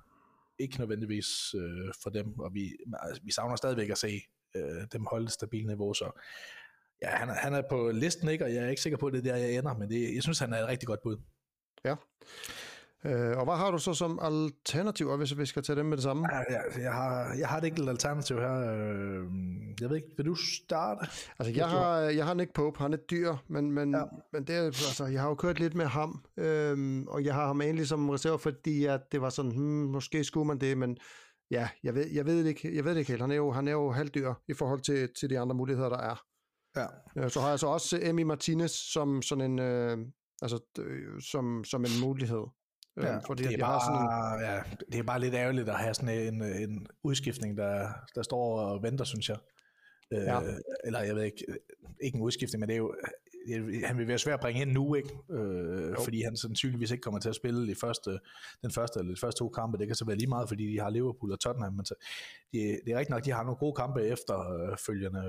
ikke 0.60 0.80
nødvendigvis 0.80 1.54
øh, 1.56 1.94
for 2.04 2.10
dem, 2.10 2.40
og 2.40 2.54
vi, 2.54 2.78
altså, 3.00 3.22
vi 3.24 3.32
savner 3.32 3.56
stadigvæk 3.56 3.90
at 3.90 3.98
se 3.98 4.22
øh, 4.56 4.88
dem 4.94 5.06
holde 5.06 5.26
et 5.26 5.32
stabilt 5.32 5.68
niveau, 5.68 5.94
så 5.94 6.22
ja, 7.02 7.10
han, 7.10 7.30
han 7.30 7.54
er 7.54 7.64
på 7.70 7.92
listen, 7.92 8.30
ikke, 8.30 8.46
og 8.46 8.54
jeg 8.54 8.66
er 8.66 8.70
ikke 8.70 8.82
sikker 8.82 8.98
på, 8.98 9.08
at 9.08 9.14
det 9.14 9.20
er 9.20 9.34
der, 9.34 9.36
jeg 9.36 9.56
ender, 9.56 9.78
men 9.78 9.90
det, 9.90 10.16
jeg 10.16 10.24
synes, 10.24 10.40
han 10.40 10.54
er 10.54 10.58
et 10.58 10.68
rigtig 10.68 10.88
godt 10.88 11.02
bud. 11.04 11.18
Ja. 11.86 11.96
Øh, 13.06 13.38
og 13.38 13.46
hvad 13.46 13.56
har 13.56 13.72
du 13.72 13.78
så 13.78 13.94
som 13.94 14.20
alternativ, 14.22 15.18
hvis 15.18 15.38
vi 15.38 15.46
skal 15.46 15.64
tage 15.64 15.76
dem 15.76 15.86
med 15.86 15.98
det 15.98 16.04
samme? 16.04 16.28
Ja, 16.32 16.38
jeg, 16.38 16.64
jeg, 16.78 16.94
har, 16.94 17.34
jeg 17.40 17.48
har 17.48 17.58
et 17.58 17.64
enkelt 17.64 17.90
alternativ 17.90 18.38
her. 18.40 18.60
Øh, 18.60 19.26
jeg 19.82 19.90
ved 19.90 19.96
ikke, 19.96 20.14
vil 20.18 20.26
du 20.26 20.36
starte? 20.36 21.08
Altså, 21.40 21.54
jeg 21.56 21.70
har, 21.70 21.98
jeg 22.00 22.26
har 22.26 22.34
Nick 22.34 22.54
Pope, 22.54 22.80
han 22.80 22.94
er 22.94 22.98
dyr, 22.98 23.36
men, 23.48 23.72
men, 23.72 23.96
ja. 23.96 24.04
men 24.34 24.44
det 24.44 24.56
er, 24.56 24.64
altså, 24.64 25.06
jeg 25.06 25.22
har 25.22 25.30
jo 25.30 25.36
kørt 25.36 25.60
lidt 25.60 25.76
med 25.76 25.86
ham, 25.86 26.26
øh, 26.38 27.04
og 27.08 27.26
jeg 27.26 27.34
har 27.34 27.48
ham 27.48 27.62
egentlig 27.62 27.88
som 27.88 28.10
reserve, 28.10 28.40
fordi 28.40 28.86
at 28.86 29.02
det 29.12 29.22
var 29.22 29.30
sådan, 29.30 29.52
hmm, 29.52 29.92
måske 29.92 30.24
skulle 30.24 30.48
man 30.48 30.58
det, 30.58 30.78
men 30.78 30.98
ja, 31.52 31.70
jeg 31.84 31.96
ved, 31.96 32.06
jeg 32.14 32.26
ved 32.26 32.40
det 32.40 32.48
ikke, 32.48 32.76
jeg 32.76 32.86
ved 32.86 32.92
det 32.92 33.00
ikke 33.00 33.12
helt. 33.12 33.22
Han 33.22 33.32
er 33.32 33.36
jo, 33.36 33.52
han 33.52 33.68
er 33.68 33.72
jo 33.72 33.92
halvdyr 33.92 34.34
i 34.48 34.54
forhold 34.54 34.82
til, 34.82 35.10
til 35.20 35.30
de 35.30 35.40
andre 35.40 35.56
muligheder, 35.56 35.90
der 35.90 35.98
er. 35.98 36.24
Ja. 36.76 36.86
Ja, 37.16 37.30
så 37.30 37.42
har 37.42 37.50
jeg 37.50 37.60
så 37.60 37.68
også 37.68 38.00
Emi 38.02 38.24
Martinez 38.24 38.72
som 38.72 39.22
sådan 39.22 39.52
en, 39.52 39.60
øh, 39.60 39.98
altså, 40.42 40.60
øh, 40.80 41.22
som, 41.22 41.64
som 41.64 41.86
en 41.86 42.00
mulighed. 42.02 42.44
Øh, 42.98 43.04
Ja, 43.04 43.18
fordi 43.18 43.44
det, 43.44 43.60
er 43.62 43.66
har 43.66 43.80
sådan 43.80 44.08
bare, 44.08 44.54
ja, 44.54 44.62
det 44.92 45.00
er 45.00 45.04
bare 45.04 45.20
lidt 45.20 45.34
ærgerligt 45.34 45.70
at 45.70 45.76
have 45.76 45.94
sådan 45.94 46.34
en, 46.34 46.42
en 46.44 46.88
udskiftning, 47.04 47.58
der, 47.58 47.90
der 48.16 48.22
står 48.22 48.60
og 48.60 48.84
venter, 48.84 49.06
synes 49.06 49.30
jeg. 49.30 49.38
Øh, 50.14 50.20
Ja. 50.24 50.40
Eller 50.86 51.00
jeg 51.00 51.16
ved 51.16 51.24
ikke, 51.24 51.46
ikke 52.04 52.16
en 52.16 52.22
udskiftning, 52.22 52.60
men 52.60 52.70
det 52.70 52.74
er 52.74 52.78
jo, 52.78 52.96
det- 53.48 53.86
han 53.86 53.98
vil 53.98 54.08
være 54.08 54.18
svær 54.18 54.34
at 54.34 54.40
bringe 54.40 54.62
ind 54.62 54.72
nu, 54.72 54.96
ikke? 54.96 55.10
Øh, 55.32 55.96
fordi 56.04 56.22
han 56.22 56.38
sandsynligvis 56.38 56.92
ikke 56.92 57.02
kommer 57.02 57.20
til 57.20 57.30
at 57.30 57.36
spille 57.36 57.72
i 57.72 57.76
første, 57.76 58.20
den 58.62 58.72
første 58.72 59.00
eller 59.00 59.14
de 59.16 59.20
første 59.20 59.40
to 59.40 59.50
kampe. 59.50 59.78
Det 59.78 59.88
kan 59.88 59.96
så 59.96 60.06
være 60.06 60.16
lige 60.18 60.30
meget, 60.30 60.48
fordi 60.50 60.72
de 60.74 60.80
har 60.80 60.90
Liverpool 60.90 61.32
og 61.32 61.40
Tottenham. 61.40 61.74
Men 61.74 61.86
så, 61.86 61.96
de, 62.54 62.58
det 62.86 62.94
er 62.94 62.98
rigtigt 62.98 63.10
nok, 63.10 63.26
de 63.26 63.32
har 63.32 63.44
nogle 63.44 63.58
gode 63.58 63.74
kampe 63.76 64.02
efterfølgende. 64.04 65.22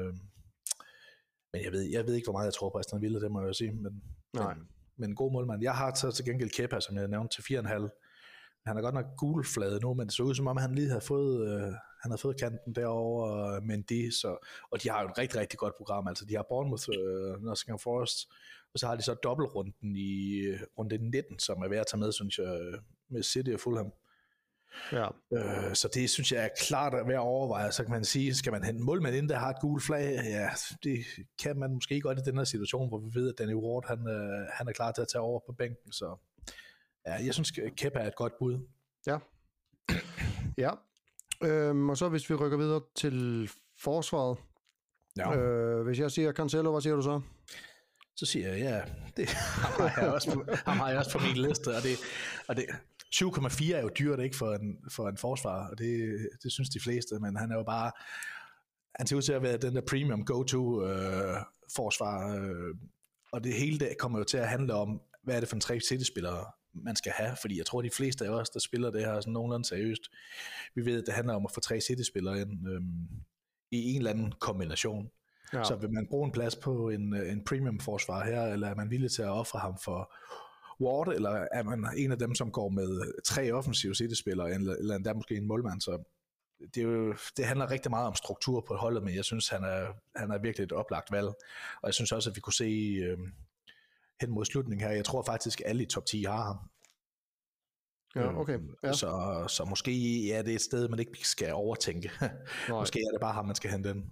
Men 1.53 1.65
jeg 1.65 1.73
ved, 1.73 1.83
jeg 1.83 2.07
ved 2.07 2.15
ikke, 2.15 2.27
hvor 2.27 2.33
meget 2.33 2.47
jeg 2.47 2.55
tror 2.55 2.71
på 2.71 2.79
Aston 2.79 3.03
Villa, 3.03 3.21
det 3.21 3.31
må 3.31 3.41
jeg 3.41 3.49
jo 3.49 3.53
sige. 3.53 3.73
Men, 3.73 4.03
Nej. 4.35 4.55
Men, 4.55 4.69
men 4.99 5.11
en 5.11 5.17
god 5.17 5.33
målmand. 5.33 5.62
Jeg 5.62 5.75
har 5.75 5.95
så 5.95 6.11
til 6.11 6.25
gengæld 6.25 6.50
Kepa, 6.50 6.81
som 6.81 6.97
jeg 6.97 7.09
nævnte, 7.09 7.37
til 7.37 7.55
4,5. 7.55 8.64
Han 8.67 8.76
er 8.76 8.83
godt 8.83 8.95
nok 8.95 9.07
gulflade 9.17 9.81
nu, 9.81 9.95
men 9.95 10.07
det 10.07 10.14
så 10.14 10.23
ud 10.23 10.35
som 10.35 10.47
om, 10.47 10.57
han 10.57 10.75
lige 10.75 10.88
havde 10.88 11.00
fået, 11.00 11.49
øh, 11.49 11.73
han 12.02 12.11
havde 12.11 12.21
fået 12.21 12.40
kanten 12.40 12.75
derovre 12.75 13.57
øh, 13.57 13.62
med 13.62 13.76
Mendy, 13.76 14.11
så, 14.11 14.47
og 14.71 14.83
de 14.83 14.90
har 14.90 15.02
jo 15.02 15.09
et 15.09 15.19
rigtig, 15.19 15.40
rigtig 15.40 15.59
godt 15.59 15.75
program. 15.76 16.09
Altså, 16.09 16.25
de 16.25 16.37
har 16.37 16.47
Bournemouth, 16.49 16.88
øh, 16.88 17.43
Nottingham 17.43 17.78
Forest, 17.78 18.19
og 18.75 18.78
så 18.81 18.87
har 18.87 18.97
de 18.97 19.02
så 19.02 19.14
dobbeltrunden 19.14 19.97
i 19.97 20.38
øh, 20.38 20.61
runde 20.78 20.99
19, 20.99 21.38
som 21.38 21.62
er 21.62 21.69
værd 21.69 21.81
at 21.81 21.87
tage 21.87 22.00
med, 22.00 22.12
synes 22.12 22.38
jeg, 22.38 22.61
øh, 22.61 22.78
med 23.11 23.23
City 23.23 23.50
og 23.50 23.61
Fulham 23.61 23.93
ja, 24.93 25.09
Øh, 25.33 25.75
så 25.75 25.89
det 25.95 26.11
synes 26.11 26.33
jeg 26.33 26.45
er 26.45 26.49
klart 26.61 26.95
at 26.95 27.09
være 27.09 27.19
overveje. 27.19 27.73
Så 27.73 27.83
kan 27.83 27.93
man 27.93 28.05
sige, 28.05 28.35
skal 28.35 28.53
man 28.53 28.65
hente 28.65 28.79
en 28.79 28.85
målmand 28.85 29.17
ind, 29.17 29.29
der 29.29 29.39
har 29.39 29.51
et 29.51 29.61
gult 29.61 29.83
flag? 29.83 30.21
Ja, 30.25 30.49
det 30.83 31.05
kan 31.43 31.59
man 31.59 31.75
måske 31.75 32.01
godt 32.01 32.19
i 32.19 32.23
den 32.31 32.37
her 32.37 32.45
situation, 32.45 32.89
hvor 32.89 32.99
vi 32.99 33.15
ved, 33.15 33.29
at 33.29 33.35
Danny 33.39 33.55
Ward 33.55 33.89
han, 33.89 34.09
øh, 34.09 34.47
han 34.53 34.69
er 34.69 34.73
klar 34.73 34.93
til 34.93 35.03
at 35.03 35.09
tage 35.09 35.23
over 35.23 35.41
på 35.47 35.53
bænken. 35.53 35.93
Så 35.93 36.17
ja, 37.07 37.13
jeg 37.13 37.35
synes, 37.35 37.51
Kepa 37.77 37.99
er 37.99 38.07
et 38.07 38.17
godt 38.17 38.39
bud. 38.39 38.59
ja. 39.07 39.19
ja. 40.59 40.71
Øhm, 41.43 41.91
og 41.91 41.97
så 41.97 42.09
hvis 42.09 42.31
vi 42.31 42.35
rykker 42.35 42.59
videre 42.59 42.81
til 42.95 43.51
forsvaret. 43.83 44.39
Ja. 45.17 45.37
Øh, 45.37 45.85
hvis 45.85 45.99
jeg 45.99 46.11
siger 46.11 46.33
Cancelo, 46.33 46.71
hvad 46.71 46.81
siger 46.81 46.97
du 46.97 47.03
så? 47.03 47.21
Så 48.17 48.27
siger 48.27 48.49
jeg, 48.49 48.59
ja, 48.59 48.83
det 49.17 49.29
ham 49.29 49.89
har 49.89 50.03
jeg 50.03 50.13
også 50.13 50.33
på, 50.35 50.45
ham 50.67 50.77
har 50.77 50.89
jeg 50.89 50.99
også 50.99 51.19
på 51.19 51.25
min 51.25 51.37
liste, 51.37 51.69
og 51.69 51.83
det, 51.83 51.99
og 52.49 52.57
det 52.57 52.65
7,4 53.15 53.75
er 53.75 53.83
jo 53.83 53.91
dyrt 53.99 54.21
ikke 54.21 54.37
for 54.37 54.55
en, 54.55 54.79
for 54.91 55.09
en 55.09 55.17
forsvar, 55.17 55.71
og 55.71 55.79
det, 55.79 56.19
det 56.43 56.53
synes 56.53 56.69
de 56.69 56.81
fleste, 56.81 57.19
men 57.21 57.37
han 57.37 57.53
er 57.53 57.57
jo 57.57 57.62
bare, 57.62 57.93
han 58.95 59.07
ser 59.07 59.17
ud 59.17 59.23
til 59.23 59.33
at 59.33 59.43
være 59.43 59.57
den 59.57 59.75
der 59.75 59.81
premium 59.88 60.25
go-to 60.25 60.87
øh, 60.87 61.37
forsvar, 61.77 62.37
øh, 62.37 62.75
og 63.33 63.45
det 63.45 63.55
hele 63.55 63.79
det 63.79 63.99
kommer 63.99 64.19
jo 64.19 64.25
til 64.25 64.37
at 64.37 64.49
handle 64.49 64.75
om, 64.75 65.00
hvad 65.23 65.37
er 65.37 65.41
det 65.41 65.49
for 65.49 65.57
en 65.57 65.61
tre 65.61 65.81
City-spillere, 65.81 66.45
man 66.73 66.97
skal 66.97 67.12
have, 67.12 67.37
fordi 67.41 67.59
jeg 67.59 67.67
tror, 67.67 67.83
de 67.83 67.91
fleste 67.91 68.25
af 68.27 68.31
os, 68.31 68.50
der 68.50 68.61
spiller 68.61 68.91
det 68.91 69.05
her 69.05 69.21
sådan 69.21 69.33
nogenlunde 69.33 69.65
seriøst, 69.65 70.03
vi 70.75 70.85
ved, 70.85 71.00
at 71.00 71.07
det 71.07 71.15
handler 71.15 71.35
om 71.35 71.45
at 71.45 71.53
få 71.53 71.61
tre 71.61 71.81
City-spillere 71.81 72.41
ind 72.41 72.69
øh, 72.69 72.81
i 73.71 73.91
en 73.91 73.97
eller 73.97 74.11
anden 74.11 74.33
kombination. 74.33 75.11
Ja. 75.53 75.65
Så 75.65 75.77
vil 75.77 75.91
man 75.93 76.07
bruge 76.11 76.27
en 76.27 76.33
plads 76.33 76.57
på 76.57 76.88
en, 76.88 77.15
øh, 77.15 77.33
en 77.33 77.45
premium 77.45 77.81
forsvar 77.81 78.25
her, 78.25 78.43
eller 78.43 78.69
er 78.69 78.75
man 78.75 78.91
villig 78.91 79.11
til 79.11 79.23
at 79.23 79.29
ofre 79.29 79.59
ham 79.59 79.79
for 79.85 80.12
Ward, 80.80 81.08
eller 81.08 81.47
er 81.52 81.62
man 81.62 81.87
en 81.97 82.12
af 82.12 82.18
dem, 82.18 82.35
som 82.35 82.50
går 82.50 82.68
med 82.68 83.23
tre 83.25 83.52
offensive 83.52 83.94
City-spillere, 83.94 84.50
eller, 84.50 84.94
endda 84.97 85.12
måske 85.12 85.37
en 85.37 85.47
målmand, 85.47 85.80
så 85.80 86.02
det, 86.75 86.76
er 86.76 86.82
jo, 86.82 87.14
det 87.37 87.44
handler 87.44 87.70
rigtig 87.70 87.90
meget 87.90 88.06
om 88.06 88.14
struktur 88.14 88.61
på 88.61 88.75
holdet, 88.75 89.02
men 89.02 89.14
jeg 89.14 89.25
synes, 89.25 89.49
han 89.49 89.64
er, 89.64 89.87
han 90.16 90.30
er 90.30 90.38
virkelig 90.38 90.64
et 90.64 90.73
oplagt 90.73 91.12
valg. 91.12 91.26
Og 91.82 91.87
jeg 91.87 91.94
synes 91.94 92.12
også, 92.12 92.30
at 92.30 92.37
vi 92.37 92.40
kunne 92.40 92.52
se 92.52 92.64
øh, 93.04 93.18
hen 94.20 94.30
mod 94.30 94.44
slutningen 94.44 94.88
her, 94.88 94.94
jeg 94.94 95.04
tror 95.04 95.23
faktisk, 95.23 95.61
at 95.61 95.66
alle 95.68 95.82
i 95.82 95.87
top 95.87 96.06
10 96.06 96.23
har 96.23 96.42
ham. 96.42 96.58
Ja, 98.16 98.40
okay. 98.40 98.58
Ja. 98.82 98.92
Så, 98.92 99.44
så 99.49 99.64
måske 99.64 100.32
er 100.32 100.42
det 100.42 100.54
et 100.54 100.61
sted, 100.61 100.88
man 100.88 100.99
ikke 100.99 101.28
skal 101.28 101.52
overtænke. 101.52 102.11
Måske 102.68 102.99
er 102.99 103.12
det 103.12 103.20
bare 103.20 103.32
ham, 103.32 103.47
man 103.47 103.54
skal 103.54 103.70
hente 103.70 103.90
ind. 103.90 104.04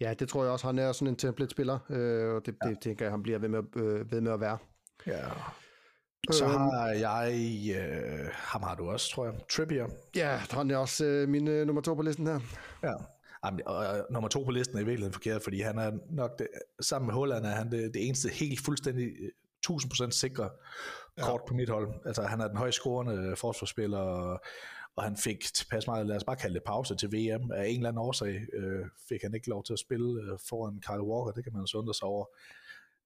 Ja, 0.00 0.14
det 0.14 0.28
tror 0.28 0.42
jeg 0.42 0.52
også. 0.52 0.66
Han 0.66 0.78
er 0.78 0.92
sådan 0.92 1.08
en 1.08 1.16
template-spiller, 1.16 1.78
øh, 1.90 2.34
og 2.34 2.46
det, 2.46 2.56
ja. 2.64 2.70
det 2.70 2.80
tænker 2.80 3.04
jeg, 3.04 3.12
han 3.12 3.22
bliver 3.22 3.38
ved 3.38 3.48
med, 3.48 3.62
øh, 3.76 4.12
ved 4.12 4.20
med 4.20 4.32
at 4.32 4.40
være. 4.40 4.58
Ja. 5.06 5.28
Så 6.30 6.44
Øhm. 6.44 6.52
har 6.54 6.88
jeg, 6.88 7.32
øh, 7.76 8.28
ham 8.32 8.62
har 8.62 8.74
du 8.74 8.90
også, 8.90 9.10
tror 9.14 9.24
jeg, 9.24 9.34
Trippier. 9.50 9.86
Ja, 10.16 10.40
han 10.50 10.70
er 10.70 10.76
også 10.76 11.04
øh, 11.04 11.28
min 11.28 11.48
øh, 11.48 11.66
nummer 11.66 11.82
to 11.82 11.94
på 11.94 12.02
listen 12.02 12.26
her. 12.26 12.40
Ja. 12.82 12.92
Jamen, 13.44 13.60
og, 13.66 13.84
øh, 13.84 14.02
nummer 14.10 14.28
to 14.28 14.42
på 14.42 14.50
listen 14.50 14.76
er 14.76 14.80
i 14.80 14.84
virkeligheden 14.84 15.12
forkert, 15.12 15.42
fordi 15.42 15.60
han 15.60 15.78
er 15.78 15.92
nok, 16.10 16.38
det, 16.38 16.48
sammen 16.80 17.06
med 17.06 17.14
Holland 17.14 17.44
er 17.46 17.50
han 17.50 17.70
det, 17.70 17.94
det 17.94 18.06
eneste 18.06 18.28
helt 18.28 18.60
fuldstændig 18.60 19.06
øh, 19.06 19.30
1000% 19.70 20.10
sikre 20.10 20.50
kort 21.20 21.40
på 21.48 21.54
mit 21.54 21.68
hold. 21.68 21.88
Altså, 22.06 22.22
han 22.22 22.40
er 22.40 22.48
den 22.48 22.56
højst 22.56 22.76
scorende 22.76 23.36
forsvarsspiller, 23.36 23.98
og, 23.98 24.40
og 24.96 25.04
han 25.04 25.16
fik 25.16 25.44
tilpas 25.54 25.86
meget, 25.86 26.06
lad 26.06 26.16
os 26.16 26.24
bare 26.24 26.36
kalde 26.36 26.54
det 26.54 26.62
pause 26.66 26.96
til 26.96 27.08
VM, 27.12 27.50
af 27.52 27.66
en 27.68 27.76
eller 27.76 27.88
anden 27.88 27.98
årsag 28.02 28.40
øh, 28.52 28.86
fik 29.08 29.22
han 29.22 29.34
ikke 29.34 29.48
lov 29.48 29.64
til 29.64 29.72
at 29.72 29.78
spille 29.78 30.22
øh, 30.22 30.38
foran 30.48 30.80
Kyle 30.86 31.02
Walker, 31.02 31.32
det 31.32 31.44
kan 31.44 31.52
man 31.52 31.66
så 31.66 31.78
undre 31.78 31.94
sig 31.94 32.04
over. 32.04 32.26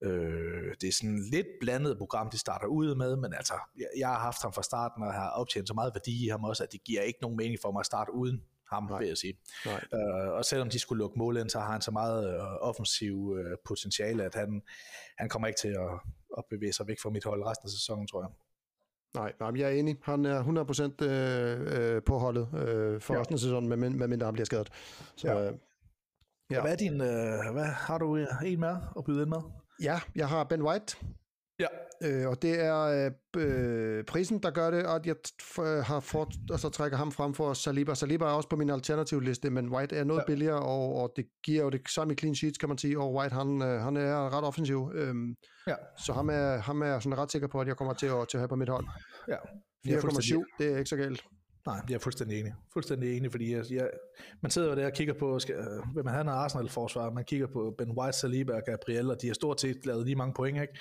Øh, 0.03 0.75
det 0.81 0.87
er 0.87 0.91
sådan 0.91 1.19
lidt 1.31 1.47
blandet 1.61 1.97
program, 1.97 2.29
de 2.29 2.37
starter 2.37 2.67
ud 2.67 2.95
med, 2.95 3.15
men 3.15 3.33
altså, 3.33 3.53
jeg, 3.77 3.87
jeg 3.97 4.07
har 4.07 4.19
haft 4.19 4.41
ham 4.41 4.53
fra 4.53 4.63
starten, 4.63 5.03
og 5.03 5.13
har 5.13 5.29
optjent 5.29 5.67
så 5.67 5.73
meget 5.73 5.91
værdi 5.95 6.25
i 6.25 6.27
ham 6.29 6.43
også, 6.43 6.63
at 6.63 6.71
det 6.71 6.83
giver 6.83 7.01
ikke 7.01 7.19
nogen 7.21 7.37
mening 7.37 7.59
for 7.61 7.71
mig 7.71 7.79
at 7.79 7.85
starte 7.85 8.13
uden 8.13 8.43
ham, 8.71 8.83
Nej. 8.83 8.99
vil 8.99 9.07
jeg 9.07 9.17
sige. 9.17 9.33
Nej. 9.65 9.83
Øh, 9.93 10.31
og 10.33 10.45
selvom 10.45 10.69
de 10.69 10.79
skulle 10.79 10.99
lukke 10.99 11.19
mål 11.19 11.37
ind, 11.37 11.49
så 11.49 11.59
har 11.59 11.71
han 11.71 11.81
så 11.81 11.91
meget 11.91 12.33
øh, 12.33 12.39
offensiv 12.61 13.35
øh, 13.39 13.57
potentiale, 13.65 14.23
at 14.23 14.35
han, 14.35 14.61
han 15.17 15.29
kommer 15.29 15.47
ikke 15.47 15.59
til 15.59 15.67
at, 15.67 15.99
at 16.37 16.43
bevæge 16.49 16.73
sig 16.73 16.87
væk 16.87 16.99
fra 17.01 17.09
mit 17.09 17.23
hold 17.23 17.45
resten 17.45 17.65
af 17.67 17.71
sæsonen, 17.71 18.07
tror 18.07 18.21
jeg. 18.21 18.29
Nej, 19.15 19.33
nej, 19.39 19.59
jeg 19.61 19.67
er 19.75 19.79
enig. 19.79 19.97
Han 20.03 20.25
er 20.25 20.43
100% 21.01 21.05
øh, 21.05 21.95
øh, 21.95 22.01
på 22.03 22.17
holdet 22.17 22.47
øh, 22.53 23.01
for 23.01 23.13
Ja. 23.13 23.19
resten 23.19 23.33
af 23.33 23.39
sæsonen, 23.39 23.69
med, 23.69 23.77
med 24.07 24.25
han 24.25 24.33
bliver 24.33 24.45
skadet. 24.45 24.69
Så, 25.15 25.27
Ja. 25.27 25.39
ja. 25.43 25.51
Ja. 26.51 26.61
Hvad 26.61 26.71
er 26.71 26.75
din, 26.75 26.93
øh, 27.01 27.53
hvad, 27.53 27.65
har 27.65 27.97
du 27.97 28.17
øh, 28.17 28.27
en 28.45 28.59
mere 28.59 28.81
at 28.97 29.03
byde 29.03 29.21
ind 29.21 29.29
med? 29.29 29.41
Ja, 29.81 29.99
jeg 30.15 30.27
har 30.29 30.43
Ben 30.43 30.61
White, 30.61 30.97
Ja. 31.59 31.67
øh, 32.03 32.27
og 32.29 32.41
det 32.41 32.59
er 32.63 32.81
øh, 32.81 33.11
øh, 33.97 34.03
prisen, 34.03 34.39
der 34.43 34.51
gør 34.51 34.71
det, 34.71 34.85
og 34.85 34.95
at 34.95 35.05
jeg 35.05 35.15
øh, 35.59 35.65
har 35.65 35.99
fort, 35.99 36.35
altså, 36.51 36.69
trækker 36.69 36.97
ham 36.97 37.11
frem 37.11 37.33
for 37.33 37.53
Saliba. 37.53 37.93
Saliba 37.93 38.25
er 38.25 38.29
også 38.29 38.49
på 38.49 38.55
min 38.55 38.69
alternativliste, 38.69 39.49
men 39.49 39.69
White 39.69 39.95
er 39.97 40.03
noget 40.03 40.19
Ja. 40.21 40.25
billigere, 40.27 40.59
og, 40.61 40.95
og 40.95 41.13
det 41.15 41.25
giver 41.43 41.63
jo 41.63 41.69
det 41.69 41.81
samme 41.89 42.13
i 42.13 42.17
clean 42.17 42.35
sheets, 42.35 42.57
kan 42.57 42.69
man 42.69 42.77
sige, 42.77 42.99
og 42.99 43.13
White, 43.13 43.35
han, 43.35 43.61
øh, 43.61 43.81
han 43.81 43.97
er 43.97 44.37
ret 44.37 44.43
offensiv. 44.43 44.91
Øhm, 44.93 45.35
Ja. 45.67 45.75
så 46.05 46.13
ham 46.13 46.29
er, 46.29 46.57
ham 46.57 46.81
er 46.81 46.99
sådan 46.99 47.17
ret 47.17 47.31
sikker 47.31 47.47
på, 47.47 47.59
at 47.61 47.67
jeg 47.67 47.77
kommer 47.77 47.93
til 47.93 48.07
at, 48.07 48.27
til 48.29 48.37
at 48.37 48.41
have 48.41 48.47
på 48.47 48.55
mit 48.55 48.69
hold. 48.69 48.85
ja. 49.27 49.35
Jeg 49.85 49.93
er 49.93 49.99
4,7, 50.01 50.55
det 50.59 50.73
er 50.73 50.77
ikke 50.77 50.89
så 50.89 50.95
galt. 50.95 51.23
Nej, 51.65 51.81
jeg 51.89 51.95
er 51.95 51.99
fuldstændig 51.99 52.39
enig. 52.39 52.53
Fuldstændig 52.73 53.17
enig, 53.17 53.31
fordi 53.31 53.53
jeg, 53.53 53.65
jeg, 53.71 53.89
man 54.41 54.51
sidder 54.51 54.69
jo 54.69 54.75
der 54.75 54.85
og 54.85 54.93
kigger 54.93 55.13
på, 55.13 55.39
skal, 55.39 55.55
øh, 55.55 55.93
hvem 55.93 56.05
man 56.05 56.13
har 56.13 56.21
en 56.21 56.29
Arsenal-forsvar, 56.29 57.09
man 57.09 57.23
kigger 57.23 57.47
på 57.47 57.75
Ben 57.77 57.91
White, 57.91 58.17
Saliba 58.17 58.53
og 58.53 58.63
Gabriel, 58.65 59.11
og 59.11 59.21
de 59.21 59.27
har 59.27 59.33
stort 59.33 59.61
set 59.61 59.85
lavet 59.85 60.05
lige 60.05 60.15
mange 60.15 60.33
point, 60.33 60.61
ikke? 60.61 60.73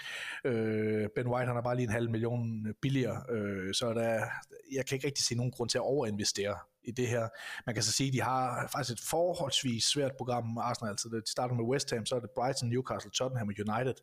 Øh, 0.44 1.08
ben 1.14 1.26
White, 1.26 1.46
han 1.46 1.56
er 1.56 1.62
bare 1.62 1.76
lige 1.76 1.86
en 1.86 1.92
halv 1.92 2.10
million 2.10 2.66
billigere, 2.82 3.22
øh, 3.30 3.74
så 3.74 3.94
der, 3.94 4.24
jeg 4.72 4.86
kan 4.86 4.96
ikke 4.96 5.06
rigtig 5.06 5.24
se 5.24 5.34
nogen 5.34 5.52
grund 5.52 5.70
til 5.70 5.78
at 5.78 5.82
overinvestere 5.82 6.56
i 6.84 6.90
det 6.90 7.08
her. 7.08 7.28
Man 7.66 7.74
kan 7.74 7.84
så 7.84 7.92
sige, 7.92 8.08
at 8.08 8.12
de 8.12 8.22
har 8.22 8.68
faktisk 8.72 8.92
et 8.92 9.00
forholdsvis 9.10 9.84
svært 9.84 10.12
program 10.16 10.46
med 10.46 10.62
Arsenal, 10.62 10.90
altså, 10.90 11.08
så 11.08 11.16
de 11.16 11.30
starter 11.30 11.54
med 11.54 11.64
West 11.64 11.90
Ham, 11.90 12.06
så 12.06 12.14
er 12.16 12.20
det 12.20 12.30
Brighton, 12.30 12.68
Newcastle, 12.68 13.10
Tottenham 13.10 13.48
og 13.48 13.54
United. 13.58 13.94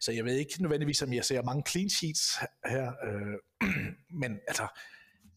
Så 0.00 0.12
jeg 0.12 0.24
ved 0.24 0.34
ikke 0.34 0.62
nødvendigvis, 0.62 1.02
om 1.02 1.12
jeg 1.12 1.24
ser 1.24 1.42
mange 1.42 1.62
clean 1.70 1.90
sheets 1.90 2.38
her, 2.66 2.92
øh, 3.06 3.68
men 4.22 4.38
altså, 4.48 4.66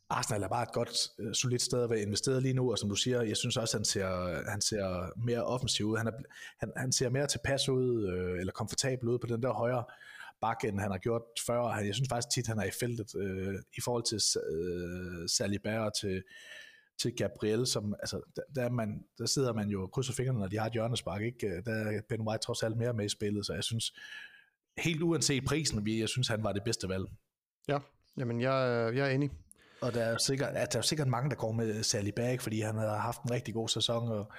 Arsenal 0.10 0.44
er 0.44 0.48
bare 0.48 0.64
et 0.64 0.72
godt, 0.74 0.98
øh, 1.20 1.34
solidt 1.34 1.62
sted 1.62 1.84
at 1.84 1.90
være 1.90 2.02
investeret 2.02 2.42
lige 2.44 2.54
nu, 2.54 2.72
og 2.72 2.78
som 2.78 2.90
du 2.90 2.96
siger, 2.96 3.22
jeg 3.22 3.38
synes 3.38 3.58
også, 3.58 3.78
han 3.78 3.86
ser, 3.86 4.08
han 4.50 4.62
ser 4.62 5.12
mere 5.26 5.44
offensiv 5.44 5.86
ud. 5.86 5.98
Han, 5.98 6.08
er, 6.08 6.12
han, 6.60 6.72
han 6.78 6.92
ser 6.92 7.10
mere 7.10 7.28
tilpas 7.28 7.70
ud, 7.70 8.08
øh, 8.14 8.40
eller 8.40 8.54
komfortabel 8.54 9.08
ud 9.10 9.20
på 9.20 9.28
den 9.28 9.44
der 9.44 9.54
højre 9.54 9.84
bakke, 10.42 10.68
end 10.68 10.80
han 10.80 10.92
har 10.92 10.98
gjort 10.98 11.22
før. 11.48 11.68
Han- 11.68 11.86
Jeg 11.88 11.96
synes 11.96 12.10
faktisk 12.10 12.34
tit, 12.36 12.48
han 12.48 12.60
er 12.60 12.64
i 12.64 12.72
feltet 12.80 13.16
øh, 13.16 13.56
i 13.78 13.82
forhold 13.84 14.04
til 14.04 14.20
øh, 14.52 15.30
Saliba 15.30 15.80
og 15.80 15.92
til, 16.02 16.24
til 17.02 17.16
Gabriel, 17.16 17.68
som, 17.68 17.96
altså, 18.00 18.22
der, 18.36 18.42
der, 18.56 18.70
man, 18.70 19.04
der 19.18 19.26
sidder 19.26 19.54
man 19.54 19.70
jo 19.70 19.82
og 19.84 19.92
krydser 19.92 20.14
fingrene, 20.14 20.40
når 20.40 20.48
de 20.48 20.58
har 20.60 20.66
et 20.68 20.74
hjørnespark, 20.74 21.22
ikke? 21.22 21.48
Øh, 21.48 21.66
der 21.66 21.74
er 21.74 22.02
Ben 22.10 22.22
White 22.28 22.42
trods 22.44 22.64
alt 22.64 22.78
mere 22.78 22.94
med 22.94 23.06
i 23.06 23.10
spillet, 23.10 23.46
så 23.46 23.54
jeg 23.54 23.64
synes, 23.64 23.94
helt 24.78 25.02
uanset 25.02 25.46
prisen, 25.46 25.88
jeg 26.00 26.10
synes, 26.10 26.28
han 26.28 26.44
var 26.44 26.54
det 26.54 26.64
bedste 26.64 26.90
valg. 26.90 27.06
Ja, 27.68 27.80
jamen 28.18 28.42
jeg, 28.42 28.88
øh, 28.92 28.98
jeg 28.98 29.08
er 29.08 29.12
enig. 29.16 29.32
Og 29.86 29.94
der 29.94 30.04
er, 30.04 30.12
jo 30.12 30.18
sikkert, 30.18 30.50
at 30.50 30.74
der 30.74 30.78
er 30.78 30.80
jo 30.80 30.88
sikkert 30.88 31.08
mange, 31.08 31.30
der 31.30 31.36
går 31.36 31.52
med 31.52 31.84
Saliba, 31.84 32.30
ikke? 32.30 32.44
fordi 32.44 32.62
han 32.62 32.76
har 32.76 32.98
haft 32.98 33.22
en 33.22 33.32
rigtig 33.32 33.54
god 33.54 33.70
sæson, 33.70 34.08
og 34.12 34.32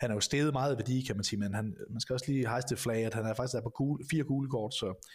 han 0.00 0.10
er 0.10 0.14
jo 0.14 0.20
steget 0.20 0.52
meget 0.52 0.76
værdi, 0.78 1.04
kan 1.06 1.16
man 1.16 1.24
sige, 1.24 1.40
men 1.40 1.54
han, 1.54 1.76
man 1.90 2.00
skal 2.00 2.14
også 2.14 2.26
lige 2.28 2.48
hejse 2.48 2.68
det 2.68 2.78
flag, 2.78 3.04
at 3.04 3.14
han 3.14 3.26
er 3.26 3.34
faktisk 3.34 3.54
er 3.56 3.60
på 3.60 3.70
gule, 3.70 4.04
fire 4.10 4.24
gule 4.24 4.50
kort, 4.50 4.74
så 4.74 5.08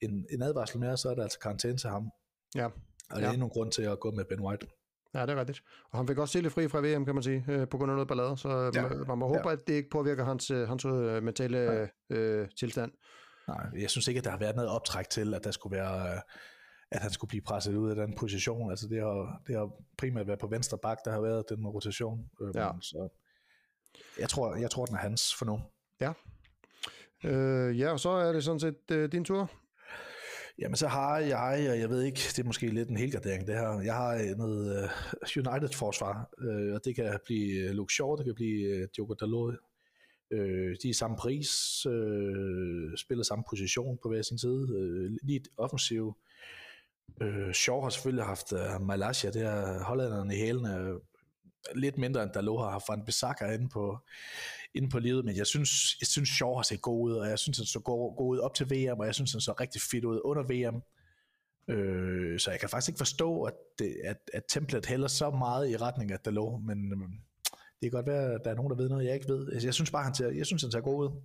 en, 0.00 0.26
en 0.30 0.42
advarsel 0.42 0.78
mere, 0.80 0.96
så 0.96 1.08
er 1.08 1.14
der 1.14 1.22
altså 1.22 1.38
karantæne 1.38 1.76
til 1.76 1.90
ham. 1.90 2.10
Ja, 2.54 2.64
Og 2.64 2.72
det 3.10 3.22
er 3.22 3.26
Ja. 3.26 3.32
endnu 3.32 3.46
en 3.46 3.50
grund 3.50 3.72
til 3.72 3.82
at 3.82 4.00
gå 4.00 4.10
med 4.10 4.24
Ben 4.24 4.40
White. 4.40 4.66
Ja, 5.14 5.22
det 5.22 5.30
er 5.30 5.40
rigtigt. 5.40 5.62
Og 5.90 5.98
han 5.98 6.08
fik 6.08 6.18
også 6.18 6.40
lidt 6.40 6.52
fri 6.52 6.68
fra 6.68 6.80
VM, 6.80 7.04
kan 7.04 7.14
man 7.14 7.22
sige, 7.22 7.44
øh, 7.48 7.68
på 7.68 7.78
grund 7.78 7.90
af 7.90 7.96
noget 7.96 8.08
ballade, 8.08 8.36
så 8.36 8.70
ja. 8.74 8.82
man, 8.82 9.04
man 9.08 9.18
må 9.18 9.26
håbe, 9.26 9.48
ja. 9.48 9.52
at 9.52 9.66
det 9.66 9.72
ikke 9.72 9.90
påvirker 9.90 10.24
hans, 10.24 10.50
øh, 10.50 10.68
hans 10.68 10.84
øh, 10.84 11.22
mentale 11.22 11.58
ja. 11.58 12.16
øh, 12.16 12.48
tilstand. 12.58 12.92
Nej, 13.48 13.66
jeg 13.78 13.90
synes 13.90 14.08
ikke, 14.08 14.18
at 14.18 14.24
der 14.24 14.30
har 14.30 14.38
været 14.38 14.56
noget 14.56 14.70
optræk 14.70 15.08
til, 15.08 15.34
at 15.34 15.44
der 15.44 15.50
skulle 15.50 15.76
være 15.76 16.20
at 16.90 17.00
han 17.00 17.10
skulle 17.10 17.28
blive 17.28 17.42
presset 17.42 17.74
ud 17.74 17.90
af 17.90 17.96
den 17.96 18.14
position. 18.14 18.70
Altså 18.70 18.88
det 18.88 19.00
har, 19.00 19.42
det 19.46 19.56
har 19.56 19.70
primært 19.98 20.26
været 20.26 20.38
på 20.38 20.46
venstre 20.46 20.78
bak, 20.78 20.98
der 21.04 21.12
har 21.12 21.20
været 21.20 21.44
den 21.48 21.66
rotation. 21.66 22.30
Øh, 22.42 22.50
ja. 22.54 22.70
Så 22.80 23.08
jeg 24.18 24.28
tror, 24.28 24.56
jeg 24.56 24.70
tror, 24.70 24.86
den 24.86 24.94
er 24.94 25.00
hans 25.00 25.34
for 25.34 25.44
nu. 25.44 25.60
Ja. 26.00 26.12
Øh, 27.24 27.80
ja, 27.80 27.92
og 27.92 28.00
så 28.00 28.10
er 28.10 28.32
det 28.32 28.44
sådan 28.44 28.60
set 28.60 28.90
øh, 28.90 29.12
din 29.12 29.24
tur. 29.24 29.50
Jamen 30.58 30.76
så 30.76 30.88
har 30.88 31.18
jeg, 31.18 31.70
og 31.70 31.80
jeg 31.80 31.90
ved 31.90 32.02
ikke, 32.02 32.16
det 32.16 32.38
er 32.38 32.44
måske 32.44 32.66
lidt 32.66 32.88
en 32.88 32.96
helgardering 32.96 33.46
det 33.46 33.54
her, 33.54 33.80
jeg 33.80 33.94
har 33.94 34.36
noget 34.36 34.84
uh, 34.84 35.46
United-forsvar, 35.46 36.28
uh, 36.38 36.74
og 36.74 36.84
det 36.84 36.96
kan 36.96 37.18
blive 37.24 37.72
Luke 37.72 37.94
Shaw, 37.94 38.16
det 38.16 38.24
kan 38.24 38.34
blive 38.34 38.76
uh, 38.76 38.88
Diogo 38.96 39.14
Dalot. 39.14 39.54
Uh, 40.34 40.72
de 40.82 40.90
er 40.90 40.94
samme 40.94 41.16
pris, 41.16 41.86
uh, 41.86 42.94
spiller 42.96 43.24
samme 43.24 43.44
position 43.50 43.98
på 44.02 44.08
hver 44.08 44.22
sin 44.22 44.38
side, 44.38 44.62
uh, 44.62 45.16
lige 45.22 45.40
offensiv. 45.56 46.16
Uh, 47.20 47.52
Shaw 47.52 47.80
har 47.80 47.88
selvfølgelig 47.88 48.24
haft 48.24 48.52
uh, 48.52 48.86
Malaysia, 48.86 49.30
det 49.30 49.42
er 49.42 49.84
hollænderne 49.84 50.34
i 50.34 50.38
hælene, 50.38 50.98
lidt 51.74 51.98
mindre 51.98 52.22
end 52.22 52.32
Dalot 52.32 52.60
har 52.60 52.70
haft 52.70 52.84
Van 52.88 53.04
Bissaka 53.04 53.52
inde 53.52 53.68
på, 53.68 53.98
inde 54.74 54.88
på 54.88 54.98
livet, 54.98 55.24
men 55.24 55.36
jeg 55.36 55.46
synes, 55.46 55.96
jeg 56.00 56.06
synes 56.06 56.28
Shaw 56.28 56.54
har 56.54 56.62
set 56.62 56.82
god 56.82 57.10
ud, 57.10 57.16
og 57.16 57.28
jeg 57.28 57.38
synes, 57.38 57.58
han 57.58 57.66
så 57.66 57.80
god, 57.80 58.16
god 58.16 58.36
ud 58.36 58.38
op 58.38 58.54
til 58.54 58.70
VM, 58.70 59.00
og 59.00 59.06
jeg 59.06 59.14
synes, 59.14 59.32
han 59.32 59.40
så 59.40 59.52
rigtig 59.60 59.82
fedt 59.82 60.04
ud 60.04 60.20
under 60.24 60.42
VM. 60.42 60.82
Øh, 61.68 62.38
så 62.38 62.50
jeg 62.50 62.60
kan 62.60 62.68
faktisk 62.68 62.88
ikke 62.88 62.98
forstå, 62.98 63.42
at, 63.42 63.54
det, 63.78 63.96
at, 64.04 64.16
at 64.32 64.42
templet 64.48 64.86
hælder 64.86 65.08
så 65.08 65.30
meget 65.30 65.70
i 65.70 65.76
retning 65.76 66.12
af 66.12 66.18
Dalot, 66.18 66.62
men 66.62 66.92
øh, 66.92 67.08
det 67.52 67.90
kan 67.90 67.90
godt 67.90 68.06
være, 68.06 68.34
at 68.34 68.40
der 68.44 68.50
er 68.50 68.54
nogen, 68.54 68.70
der 68.70 68.76
ved 68.76 68.88
noget, 68.88 69.04
jeg 69.04 69.14
ikke 69.14 69.28
ved. 69.28 69.52
Altså, 69.52 69.66
jeg 69.66 69.74
synes 69.74 69.90
bare, 69.90 70.04
han 70.04 70.14
ser, 70.14 70.30
jeg 70.30 70.46
synes, 70.46 70.62
han 70.62 70.72
ser 70.72 70.80
god 70.80 71.04
ud. 71.04 71.20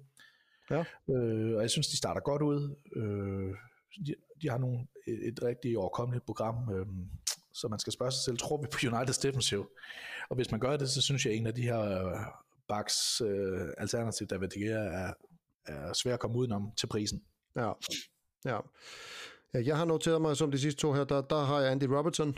Ja. 0.71 0.83
Øh, 1.13 1.55
og 1.55 1.61
jeg 1.61 1.69
synes, 1.69 1.87
de 1.87 1.97
starter 1.97 2.21
godt 2.21 2.41
ud. 2.41 2.75
Øh, 2.95 3.55
de, 4.41 4.49
har 4.49 4.57
nogle, 4.57 4.87
et, 5.07 5.43
rigtig 5.43 5.77
overkommeligt 5.77 6.25
program, 6.25 6.55
øh, 6.73 6.85
så 7.53 7.67
man 7.67 7.79
skal 7.79 7.93
spørge 7.93 8.11
sig 8.11 8.23
selv, 8.23 8.37
tror 8.37 8.61
vi 8.61 8.67
på 8.71 8.95
Uniteds 8.95 9.17
defensiv? 9.17 9.69
Og 10.29 10.35
hvis 10.35 10.51
man 10.51 10.59
gør 10.59 10.77
det, 10.77 10.89
så 10.89 11.01
synes 11.01 11.25
jeg, 11.25 11.33
at 11.33 11.39
en 11.39 11.47
af 11.47 11.55
de 11.55 11.61
her 11.61 12.13
Baks 12.67 13.21
øh, 13.21 13.67
alternativ, 13.77 14.27
der 14.27 14.37
vil 14.37 14.67
er, 14.71 15.13
er 15.65 15.93
svært 15.93 16.13
at 16.13 16.19
komme 16.19 16.37
udenom 16.37 16.71
til 16.77 16.87
prisen. 16.87 17.23
Ja, 17.55 17.71
ja. 18.45 18.59
ja 19.53 19.65
jeg 19.65 19.77
har 19.77 19.85
noteret 19.85 20.21
mig 20.21 20.37
som 20.37 20.51
de 20.51 20.59
sidste 20.59 20.81
to 20.81 20.93
her, 20.93 21.03
der, 21.03 21.21
der 21.21 21.43
har 21.43 21.59
jeg 21.59 21.71
Andy 21.71 21.83
Robertson, 21.83 22.37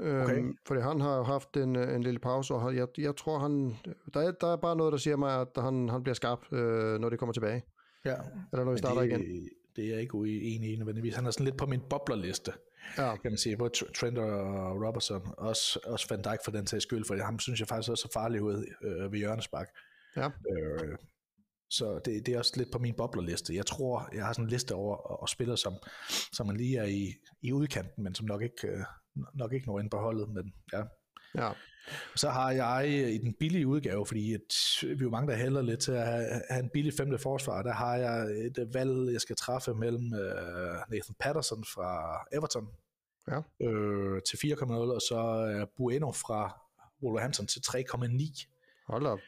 øhm, 0.00 0.20
Okay. 0.20 0.38
Øhm, 0.38 0.56
fordi 0.66 0.80
han 0.80 1.00
har 1.00 1.16
jo 1.16 1.22
haft 1.22 1.56
en, 1.56 1.76
en 1.76 2.02
lille 2.02 2.18
pause, 2.18 2.54
og 2.54 2.76
jeg, 2.76 2.88
jeg 2.98 3.16
tror, 3.16 3.38
han, 3.38 3.76
der, 4.14 4.20
er, 4.20 4.32
der 4.32 4.52
er 4.52 4.56
bare 4.56 4.76
noget, 4.76 4.92
der 4.92 4.98
siger 4.98 5.16
mig, 5.16 5.40
at 5.40 5.48
han, 5.56 5.88
han 5.88 6.02
bliver 6.02 6.14
skarp, 6.14 6.52
øh, 6.52 7.00
når 7.00 7.10
det 7.10 7.18
kommer 7.18 7.32
tilbage. 7.32 7.62
Ja. 8.04 8.16
Eller 8.52 8.64
når 8.64 8.72
vi 8.72 8.78
starter 8.78 9.00
det, 9.00 9.08
igen. 9.08 9.48
Det 9.76 9.84
er 9.84 9.88
jeg 9.88 10.00
ikke 10.00 10.14
uenig 10.14 10.72
i 10.72 10.76
nødvendigvis. 10.76 11.14
Han 11.14 11.26
er 11.26 11.30
sådan 11.30 11.44
lidt 11.44 11.56
på 11.56 11.66
min 11.66 11.80
boblerliste 11.90 12.52
ja. 12.98 13.16
kan 13.16 13.30
man 13.30 13.38
sige, 13.38 13.56
både 13.56 13.70
Trent 13.96 14.18
og 14.18 14.86
Robertson, 14.86 15.22
også, 15.38 15.80
også 15.86 16.06
Van 16.10 16.22
Dijk 16.22 16.38
for 16.44 16.50
den 16.50 16.66
sags 16.66 16.82
skyld, 16.82 17.04
for 17.04 17.24
ham 17.24 17.38
synes 17.38 17.60
jeg 17.60 17.68
faktisk 17.68 17.90
også 17.90 18.08
er 18.08 18.20
farlig 18.20 18.42
ud 18.42 18.64
øh, 18.82 19.12
ved 19.12 19.18
hjørnespark. 19.18 19.68
Ja. 20.16 20.26
Øh, 20.26 20.98
så 21.70 22.00
det, 22.04 22.26
det 22.26 22.34
er 22.34 22.38
også 22.38 22.52
lidt 22.56 22.72
på 22.72 22.78
min 22.78 22.94
boblerliste. 22.94 23.54
Jeg 23.54 23.66
tror, 23.66 24.08
jeg 24.14 24.24
har 24.26 24.32
sådan 24.32 24.44
en 24.44 24.50
liste 24.50 24.74
over 24.74 24.96
og 24.96 25.28
spiller, 25.28 25.56
som, 25.56 25.74
som 26.32 26.46
man 26.46 26.56
lige 26.56 26.78
er 26.78 26.84
i, 26.84 27.14
i 27.42 27.52
udkanten, 27.52 28.04
men 28.04 28.14
som 28.14 28.26
nok 28.26 28.42
ikke, 28.42 28.68
øh, 28.68 28.84
nok 29.34 29.52
ikke 29.52 29.66
når 29.66 29.80
ind 29.80 29.90
på 29.90 29.98
holdet. 29.98 30.28
Men, 30.28 30.52
ja. 30.72 30.82
Ja. 31.34 31.50
Så 32.16 32.28
har 32.30 32.50
jeg 32.50 32.88
i 33.14 33.18
den 33.18 33.34
billige 33.40 33.66
udgave, 33.66 34.06
fordi 34.06 34.34
et, 34.34 34.52
vi 34.82 34.88
er 34.88 34.96
jo 35.02 35.10
mange, 35.10 35.32
der 35.32 35.38
hælder 35.38 35.62
lidt 35.62 35.80
til 35.80 35.92
at 35.92 36.06
have, 36.06 36.42
have 36.50 36.62
en 36.62 36.70
billig 36.72 36.92
femte 36.94 37.18
forsvar, 37.18 37.62
der 37.62 37.72
har 37.72 37.96
jeg 37.96 38.26
et 38.26 38.68
valg, 38.74 39.12
jeg 39.12 39.20
skal 39.20 39.36
træffe 39.36 39.74
mellem 39.74 40.12
uh, 40.12 40.92
Nathan 40.92 41.14
Patterson 41.20 41.64
fra 41.64 42.18
Everton 42.32 42.68
ja. 43.30 43.66
øh, 43.66 44.22
til 44.22 44.36
4,0, 44.36 44.72
og 44.72 45.00
så 45.00 45.20
uh, 45.60 45.68
Bueno 45.76 46.12
fra 46.12 46.60
Wolverhampton 47.02 47.46
til 47.46 47.60
3,9. 47.60 48.84
Hold 48.88 49.06
op. 49.06 49.18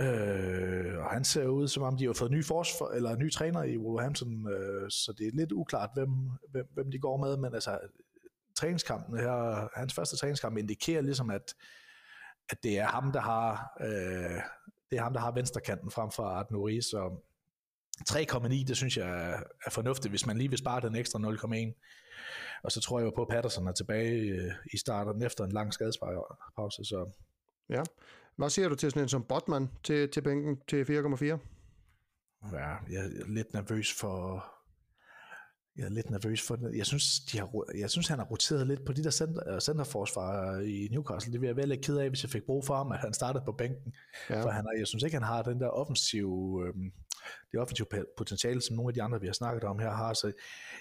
Øh, 0.00 0.98
og 0.98 1.10
han 1.10 1.24
ser 1.24 1.46
ud, 1.46 1.68
som 1.68 1.82
om 1.82 1.96
de 1.96 2.06
har 2.06 2.12
fået 2.12 2.30
ny, 2.30 2.44
forsvar, 2.44 2.88
eller 2.88 3.16
ny 3.16 3.32
træner 3.32 3.62
i 3.62 3.76
Wolverhampton, 3.76 4.48
øh, 4.48 4.90
så 4.90 5.14
det 5.18 5.26
er 5.26 5.30
lidt 5.34 5.52
uklart, 5.52 5.90
hvem, 5.94 6.10
hvem, 6.50 6.66
hvem 6.74 6.90
de 6.90 6.98
går 6.98 7.16
med, 7.16 7.36
men 7.36 7.54
altså, 7.54 7.78
træningskampen 8.58 9.18
her, 9.18 9.68
hans 9.78 9.94
første 9.94 10.16
træningskamp 10.16 10.56
indikerer 10.56 11.00
ligesom, 11.00 11.30
at 11.30 11.54
at 12.48 12.62
det 12.62 12.78
er 12.78 12.86
ham, 12.86 13.12
der 13.12 13.20
har, 13.20 13.76
øh, 13.80 14.40
det 14.90 14.98
er 14.98 15.02
ham, 15.02 15.12
der 15.12 15.20
har 15.20 15.32
venstrekanten 15.32 15.90
frem 15.90 16.10
for 16.10 16.22
Art 16.22 16.50
Nuri, 16.50 16.82
så 16.82 17.20
3,9, 18.10 18.64
det 18.64 18.76
synes 18.76 18.96
jeg 18.96 19.30
er, 19.30 19.42
er 19.66 19.70
fornuftigt, 19.70 20.12
hvis 20.12 20.26
man 20.26 20.38
lige 20.38 20.48
vil 20.48 20.58
spare 20.58 20.80
den 20.80 20.96
ekstra 20.96 21.18
0,1. 21.18 22.60
Og 22.62 22.72
så 22.72 22.80
tror 22.80 22.98
jeg 22.98 23.06
jo 23.06 23.10
på, 23.10 23.22
at 23.22 23.28
Patterson 23.28 23.68
er 23.68 23.72
tilbage 23.72 24.20
øh, 24.20 24.52
i 24.72 24.76
starten 24.76 25.22
efter 25.22 25.44
en 25.44 25.52
lang 25.52 25.74
skadespause. 25.74 26.84
Så. 26.84 27.10
Ja. 27.68 27.82
Hvad 28.36 28.50
siger 28.50 28.68
du 28.68 28.74
til 28.74 28.90
sådan 28.90 29.02
en 29.02 29.08
som 29.08 29.24
Botman 29.24 29.68
til, 29.84 30.10
til 30.10 30.20
bænken 30.22 30.60
til 30.68 30.84
4,4? 30.84 31.24
Ja, 32.52 32.68
jeg 32.90 33.04
er 33.04 33.26
lidt 33.28 33.54
nervøs 33.54 33.92
for, 33.92 34.44
jeg 35.78 35.84
er 35.84 35.90
lidt 35.90 36.10
nervøs 36.10 36.42
for 36.42 36.56
det. 36.56 36.76
Jeg 36.76 36.86
synes, 36.86 37.20
de 37.20 37.38
har, 37.38 37.64
jeg 37.78 37.90
synes 37.90 38.08
han 38.08 38.18
har 38.18 38.26
roteret 38.26 38.66
lidt 38.66 38.84
på 38.84 38.92
de 38.92 39.04
der 39.04 39.10
center, 39.10 39.54
øh, 39.54 39.60
centerforsvar 39.60 40.60
i 40.60 40.88
Newcastle. 40.90 41.32
Det 41.32 41.40
vil 41.40 41.46
jeg 41.46 41.56
være 41.56 41.66
lidt 41.66 41.84
ked 41.84 41.96
af, 41.96 42.08
hvis 42.08 42.22
jeg 42.22 42.30
fik 42.30 42.42
brug 42.46 42.64
for 42.64 42.76
ham, 42.76 42.92
at 42.92 42.98
han 42.98 43.12
startede 43.12 43.44
på 43.44 43.52
bænken. 43.52 43.94
Ja. 44.30 44.42
For 44.42 44.50
han, 44.50 44.64
jeg 44.78 44.86
synes 44.86 45.02
ikke, 45.02 45.16
han 45.16 45.22
har 45.22 45.42
den 45.42 45.60
der 45.60 45.68
offensiv, 45.68 46.60
øh, 46.64 46.74
det 47.52 47.60
offensive 47.60 47.86
potentiale, 48.16 48.62
som 48.62 48.76
nogle 48.76 48.90
af 48.90 48.94
de 48.94 49.02
andre, 49.02 49.20
vi 49.20 49.26
har 49.26 49.34
snakket 49.34 49.64
om 49.64 49.78
her, 49.78 49.90
har. 49.90 50.14
Så 50.14 50.32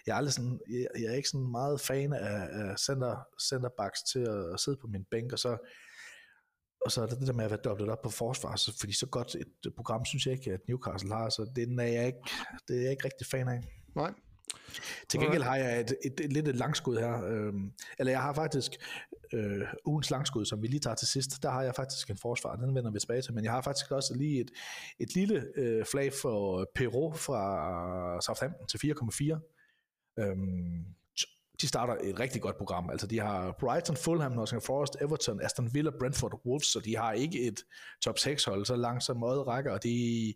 jeg 0.06 0.14
er, 0.14 0.18
aldrig 0.18 0.34
sådan, 0.34 0.60
jeg, 0.70 0.88
jeg 1.00 1.12
er 1.12 1.16
ikke 1.16 1.30
sådan 1.30 1.52
meget 1.52 1.82
fan 1.82 2.14
af, 2.14 2.48
af 2.52 2.80
center, 2.80 3.16
centerbacks 3.50 4.04
til 4.04 4.20
at 4.54 4.60
sidde 4.60 4.78
på 4.82 4.88
min 4.88 5.06
bænk, 5.12 5.34
og 5.34 5.40
så 5.40 5.58
og 6.86 6.92
så 6.92 7.02
er 7.02 7.06
det 7.06 7.20
det 7.20 7.28
der 7.28 7.34
med 7.34 7.46
at 7.46 7.52
være 7.52 7.60
dobbelt 7.64 7.90
op 7.90 8.02
på 8.02 8.10
forsvar, 8.10 8.56
så, 8.56 8.80
fordi 8.80 8.94
så 8.94 9.06
godt 9.06 9.36
et 9.36 9.74
program 9.76 10.06
synes 10.06 10.26
jeg 10.26 10.34
ikke, 10.34 10.54
at 10.54 10.60
Newcastle 10.68 11.14
har, 11.14 11.30
så 11.30 11.52
det 11.56 11.80
er 11.80 11.84
jeg 11.84 12.06
ikke, 12.06 12.20
det 12.68 12.78
er 12.78 12.82
jeg 12.82 12.92
ikke 12.92 13.06
rigtig 13.06 13.28
fan 13.28 13.48
af. 13.48 13.60
Nej, 13.96 14.14
til 15.10 15.20
gengæld 15.20 15.44
har 15.44 15.56
jeg 15.56 15.80
et, 15.80 15.96
et, 16.06 16.20
et, 16.20 16.34
lidt 16.34 16.48
et 16.48 16.56
langskud 16.56 16.98
her. 16.98 17.24
Øhm, 17.24 17.72
eller 18.00 18.12
jeg 18.12 18.22
har 18.22 18.34
faktisk 18.34 18.72
øh, 19.34 19.62
ugens 19.86 20.12
langskud, 20.12 20.46
som 20.46 20.62
vi 20.62 20.68
lige 20.68 20.80
tager 20.80 20.96
til 20.96 21.08
sidst. 21.08 21.44
Der 21.44 21.50
har 21.50 21.64
jeg 21.64 21.76
faktisk 21.76 22.10
en 22.10 22.18
forsvar, 22.18 22.56
den 22.56 22.76
vender 22.76 22.92
vi 22.92 23.00
tilbage 23.00 23.22
til. 23.22 23.34
Men 23.34 23.44
jeg 23.44 23.52
har 23.52 23.62
faktisk 23.62 23.92
også 23.92 24.16
lige 24.16 24.42
et, 24.42 24.52
et 25.00 25.16
lille 25.16 25.46
øh, 25.56 25.86
flag 25.86 26.14
for 26.22 26.68
Perot 26.76 27.18
fra 27.18 28.22
Southampton 28.22 28.68
til 28.68 28.78
4,4. 28.78 30.20
Øhm, 30.20 30.86
de 31.62 31.68
starter 31.68 31.96
et 32.04 32.20
rigtig 32.20 32.42
godt 32.42 32.58
program. 32.58 32.90
Altså 32.90 33.08
de 33.08 33.20
har 33.20 33.56
Brighton, 33.60 33.98
Fulham, 33.98 34.32
Nottingham 34.32 34.62
Forest, 34.62 34.98
Everton, 35.02 35.42
Aston 35.42 35.74
Villa, 35.74 35.92
Brentford 36.00 36.42
Wolves, 36.46 36.68
så 36.68 36.80
de 36.80 36.98
har 36.98 37.12
ikke 37.12 37.48
et 37.48 37.64
top 38.02 38.20
6 38.20 38.44
hold 38.44 38.66
så 38.66 38.76
langt 38.76 39.04
som 39.04 39.24
øjet 39.24 39.48
rækker, 39.48 39.72
og 39.72 39.84
de 39.84 40.34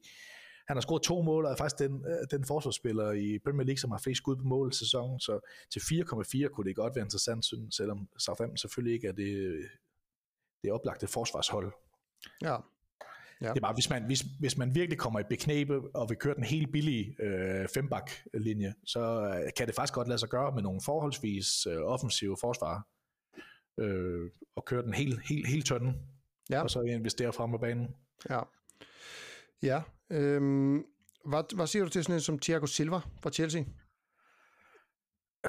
han 0.71 0.77
har 0.77 0.81
scoret 0.81 1.03
to 1.03 1.21
mål, 1.21 1.45
og 1.45 1.51
er 1.51 1.55
faktisk 1.55 1.79
den, 1.79 2.05
øh, 2.05 2.27
den 2.31 2.45
forsvarsspiller 2.45 3.11
i 3.11 3.39
Premier 3.39 3.65
League, 3.65 3.77
som 3.77 3.91
har 3.91 3.97
flest 3.97 4.17
skud 4.17 4.35
på 4.35 4.43
mål 4.43 4.69
i 4.71 4.75
sæsonen, 4.75 5.19
så 5.19 5.39
til 5.71 5.79
4,4 5.79 6.47
kunne 6.47 6.67
det 6.67 6.75
godt 6.75 6.95
være 6.95 7.05
interessant, 7.05 7.45
selvom 7.75 8.07
Southampton 8.17 8.57
selvfølgelig 8.57 8.93
ikke 8.93 9.07
er 9.07 9.11
det, 9.11 9.57
det 10.63 10.71
oplagte 10.71 11.07
forsvarshold. 11.07 11.73
Ja. 12.41 12.57
Ja. 13.41 13.49
Det 13.49 13.57
er 13.57 13.61
bare, 13.61 13.73
hvis 13.73 13.89
man, 13.89 14.03
hvis, 14.05 14.21
hvis 14.39 14.57
man 14.57 14.75
virkelig 14.75 14.99
kommer 14.99 15.19
i 15.19 15.23
beknæbe, 15.29 15.81
og 15.95 16.09
vil 16.09 16.17
køre 16.17 16.35
den 16.35 16.43
helt 16.43 16.71
billige 16.71 17.15
øh, 17.19 17.67
fembak-linje, 17.73 18.73
så 18.85 18.99
øh, 18.99 19.51
kan 19.57 19.67
det 19.67 19.75
faktisk 19.75 19.93
godt 19.93 20.07
lade 20.07 20.19
sig 20.19 20.29
gøre 20.29 20.51
med 20.51 20.61
nogle 20.61 20.81
forholdsvis 20.85 21.65
øh, 21.65 21.81
offensive 21.81 22.37
forsvar, 22.41 22.87
øh, 23.79 24.29
og 24.55 24.65
køre 24.65 24.83
den 24.83 24.93
helt, 24.93 25.21
helt, 25.29 25.47
helt 25.47 25.65
tønden, 25.65 25.95
ja. 26.49 26.61
og 26.61 26.69
så 26.69 26.81
investere 26.81 27.33
frem 27.33 27.51
på 27.51 27.57
banen. 27.57 27.95
Ja. 28.29 28.39
Ja, 29.63 29.81
øhm, 30.11 30.83
hvad, 31.25 31.55
hvad 31.55 31.67
siger 31.67 31.83
du 31.83 31.89
til 31.89 32.03
sådan 32.03 32.15
en 32.15 32.21
som 32.21 32.39
Thiago 32.39 32.65
Silva 32.65 32.99
fra 33.23 33.29
Chelsea? 33.29 33.61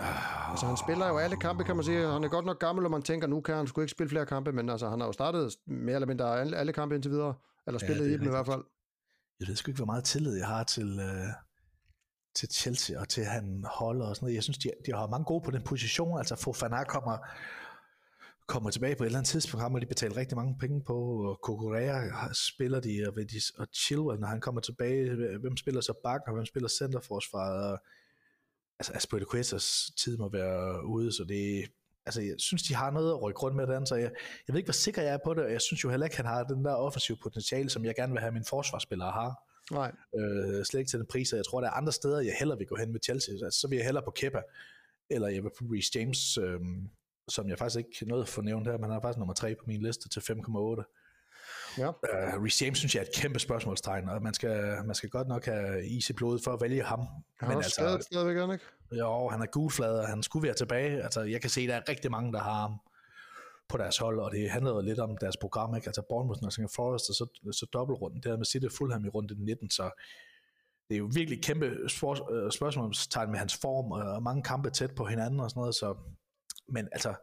Uh, 0.01 0.51
altså 0.51 0.67
han 0.67 0.77
spiller 0.77 1.09
jo 1.09 1.19
alle 1.19 1.37
kampe, 1.37 1.65
kan 1.65 1.77
man 1.77 1.85
sige. 1.85 2.07
Han 2.07 2.25
er 2.25 2.29
godt 2.29 2.45
nok 2.45 2.59
gammel, 2.59 2.85
og 2.85 2.91
man 2.91 3.03
tænker, 3.03 3.27
nu 3.27 3.41
kan 3.41 3.55
han 3.55 3.67
sgu 3.67 3.81
ikke 3.81 3.91
spille 3.91 4.11
flere 4.11 4.27
kampe, 4.27 4.53
men 4.53 4.69
altså 4.69 4.89
han 4.89 5.01
har 5.01 5.07
jo 5.07 5.13
startet 5.13 5.57
mere 5.67 5.95
eller 5.95 6.07
mindre 6.07 6.41
alle, 6.41 6.57
alle 6.57 6.73
kampe 6.73 6.95
indtil 6.95 7.11
videre, 7.11 7.35
eller 7.67 7.79
spillet 7.79 8.09
ja, 8.09 8.15
i 8.15 8.19
dem 8.19 8.27
i 8.27 8.31
hvert 8.31 8.47
fald. 8.47 8.65
Jeg 9.41 9.49
ved 9.49 9.57
sgu 9.57 9.71
ikke, 9.71 9.79
hvor 9.79 9.87
meget 9.87 10.05
tillid 10.05 10.37
jeg 10.37 10.47
har 10.47 10.65
til, 10.65 10.99
uh, 10.99 11.33
til 12.35 12.49
Chelsea, 12.49 13.01
og 13.01 13.09
til 13.09 13.25
han 13.25 13.65
holder 13.71 14.07
og 14.07 14.17
sådan 14.17 14.25
noget. 14.27 14.35
Jeg 14.35 14.43
synes, 14.43 14.59
de, 14.59 14.71
de 14.87 14.93
har 14.93 15.07
mange 15.07 15.25
gode 15.25 15.45
på 15.45 15.51
den 15.51 15.63
position. 15.63 16.19
Altså 16.19 16.37
Fofana 16.37 16.85
kommer 16.85 17.19
kommer 18.47 18.71
tilbage 18.71 18.97
på 18.97 19.03
et 19.03 19.07
eller 19.07 19.19
andet 19.19 19.29
tidspunkt, 19.29 19.63
har 19.63 19.69
man 19.69 19.81
lige 19.81 19.89
betalt 19.89 20.17
rigtig 20.17 20.37
mange 20.37 20.57
penge 20.61 20.83
på, 20.85 21.29
og 21.29 21.41
Kokorea 21.43 22.11
spiller 22.33 22.81
de, 22.81 23.05
og, 23.09 23.17
de, 23.17 23.41
og 23.59 23.67
Chilwell, 23.75 24.21
når 24.21 24.29
han 24.29 24.41
kommer 24.41 24.61
tilbage, 24.61 25.39
hvem 25.39 25.57
spiller 25.57 25.81
så 25.81 25.93
bakken, 26.03 26.29
og 26.29 26.35
hvem 26.35 26.47
spiller 26.47 26.69
centerforsvaret, 26.69 27.73
og 27.73 27.79
altså 28.79 28.93
Aspilicuetas 28.95 29.93
tid 29.97 30.17
må 30.17 30.29
være 30.29 30.87
ude, 30.87 31.13
så 31.13 31.25
det, 31.25 31.65
altså, 32.07 32.21
jeg 32.21 32.35
synes, 32.39 32.63
de 32.63 32.75
har 32.75 32.91
noget 32.91 33.11
at 33.11 33.23
rykke 33.23 33.41
rundt 33.41 33.57
med 33.57 33.67
den, 33.67 33.87
så 33.87 33.95
jeg, 33.95 34.11
jeg 34.47 34.53
ved 34.55 34.59
ikke, 34.59 34.67
hvor 34.67 34.73
sikker 34.73 35.03
jeg 35.03 35.15
er 35.15 35.19
på 35.25 35.35
det, 35.35 35.45
og 35.45 35.53
jeg 35.53 35.61
synes 35.61 35.85
jo 35.85 35.91
heller 35.91 36.07
ikke, 36.07 36.17
han 36.17 36.27
har 36.27 36.45
den 36.45 36.65
der 36.65 36.75
offensiv 36.75 37.17
potentiale, 37.23 37.71
som 37.71 37.85
jeg 37.85 37.95
gerne 37.95 38.13
vil 38.13 38.21
have, 38.21 38.33
mine 38.33 38.45
forsvarsspillere 38.49 39.11
har. 39.11 39.35
Nej. 39.73 39.93
Øh, 40.19 40.65
slet 40.65 40.81
ikke 40.81 40.91
til 40.91 40.99
den 40.99 41.07
pris, 41.07 41.33
og 41.33 41.37
jeg 41.37 41.45
tror, 41.47 41.61
der 41.61 41.69
er 41.69 41.73
andre 41.73 41.93
steder, 41.93 42.21
jeg 42.21 42.35
hellere 42.39 42.59
vil 42.59 42.67
gå 42.67 42.77
hen 42.77 42.93
med 42.93 43.01
Chelsea. 43.05 43.35
Altså, 43.35 43.61
så 43.61 43.69
vil 43.69 43.77
jeg 43.77 43.85
hellere 43.85 44.05
på 44.05 44.11
Kepa, 44.11 44.43
eller 45.11 45.29
jeg 45.29 45.43
vil 45.43 45.51
på 45.59 45.65
Reece 45.65 45.91
James, 45.95 46.39
øh, 46.39 46.61
som 47.29 47.49
jeg 47.49 47.59
faktisk 47.59 47.79
ikke 47.79 48.09
nåede 48.09 48.23
at 48.23 48.29
få 48.29 48.41
nævnt 48.41 48.67
her, 48.67 48.79
men 48.79 48.91
han 48.91 48.93
er 48.99 49.01
faktisk 49.01 49.19
nummer 49.19 49.35
3 49.35 49.55
på 49.55 49.65
min 49.67 49.83
liste 49.83 50.09
til 50.09 50.21
5,8. 50.21 50.99
Ja. 51.79 51.89
Uh, 51.89 52.43
Reece 52.43 52.65
James 52.65 52.79
synes 52.79 52.95
jeg 52.95 53.01
er 53.01 53.05
et 53.05 53.15
kæmpe 53.15 53.39
spørgsmålstegn, 53.39 54.09
og 54.09 54.23
man 54.23 54.35
skal, 54.35 54.85
man 54.87 54.95
skal 54.95 55.11
godt 55.11 55.29
nok 55.29 55.45
have 55.45 55.87
is 55.87 56.11
i 56.11 56.13
blodet 56.13 56.45
for 56.45 56.53
at 56.53 56.61
vælge 56.61 56.83
ham. 56.83 57.01
Han 57.41 57.51
er 57.51 57.57
også 57.57 57.67
altså, 57.67 57.75
skadet 57.75 58.05
stadigvæk, 58.05 58.37
er 58.37 58.47
han 58.47 58.53
ikke? 58.53 58.65
Jo, 58.93 59.29
han 59.29 59.43
er 59.43 59.47
gulflad, 59.47 59.99
og 59.99 60.09
han 60.09 60.23
skulle 60.23 60.47
være 60.47 60.55
tilbage. 60.55 61.03
Altså, 61.03 61.21
jeg 61.21 61.41
kan 61.41 61.51
se, 61.51 61.61
at 61.61 61.69
der 61.69 61.75
er 61.75 61.89
rigtig 61.89 62.11
mange, 62.11 62.33
der 62.33 62.41
har 62.41 62.61
ham 62.61 62.81
på 63.69 63.79
deres 63.79 63.99
hold, 63.99 64.21
og 64.21 64.33
det 64.33 64.51
handler 64.51 64.71
jo 64.71 64.81
lidt 64.81 64.99
om 64.99 65.17
deres 65.17 65.37
program, 65.37 65.77
ikke? 65.77 65.87
Altså 65.89 66.03
Bournemouth, 66.09 66.43
Nottingham 66.43 66.71
Forest, 66.77 67.11
og 67.11 67.15
så, 67.15 67.53
så 67.53 67.67
dobbeltrunden, 67.73 68.23
det 68.23 68.33
er 68.33 68.37
med 68.37 68.47
City 68.47 68.67
Fulham 68.77 69.05
i 69.05 69.09
runde 69.09 69.45
19, 69.45 69.71
så 69.71 69.91
det 70.89 70.95
er 70.95 70.99
jo 70.99 71.11
virkelig 71.15 71.43
kæmpe 71.43 71.67
øh, 71.67 71.91
spørgsmålstegn 72.51 73.31
med 73.31 73.39
hans 73.39 73.57
form, 73.57 73.93
og 73.93 74.23
mange 74.23 74.43
kampe 74.43 74.71
tæt 74.71 74.95
på 74.95 75.05
hinanden 75.05 75.41
og 75.41 75.51
sådan 75.51 75.61
noget, 75.61 75.75
så, 75.75 75.95
men 76.69 76.89
altså, 76.93 77.15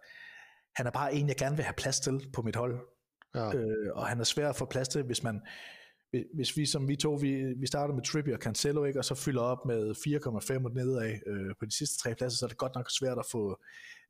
han 0.76 0.88
er 0.88 0.92
bare 0.92 1.14
en, 1.14 1.28
jeg 1.28 1.36
gerne 1.36 1.56
vil 1.56 1.66
have 1.66 1.74
plads 1.78 2.00
til 2.00 2.30
på 2.34 2.42
mit 2.42 2.56
hold, 2.56 2.80
ja. 3.36 3.56
øh, 3.56 3.96
og 3.96 4.08
han 4.08 4.20
er 4.20 4.24
svær 4.24 4.50
at 4.50 4.56
få 4.56 4.66
plads 4.66 4.88
til, 4.88 5.04
hvis 5.04 5.24
man, 5.24 5.42
hvis 6.34 6.58
vi 6.58 6.66
som 6.66 6.88
vi 6.88 6.96
to, 6.96 7.14
vi, 7.14 7.54
vi 7.58 7.68
starter 7.68 7.94
med 7.94 8.04
Trippier 8.04 8.36
og 8.36 8.42
Cancelo, 8.42 8.84
ikke, 8.84 9.00
og 9.00 9.06
så 9.06 9.16
fylder 9.16 9.42
op 9.42 9.66
med 9.66 9.92
4,5 9.92 10.66
og 10.66 10.72
nedad 10.74 11.20
øh, 11.28 11.56
på 11.60 11.66
de 11.66 11.78
sidste 11.78 11.98
tre 11.98 12.16
pladser, 12.16 12.38
så 12.38 12.46
er 12.46 12.48
det 12.48 12.58
godt 12.58 12.76
nok 12.76 12.90
svært 13.00 13.18
at 13.20 13.26
få 13.32 13.62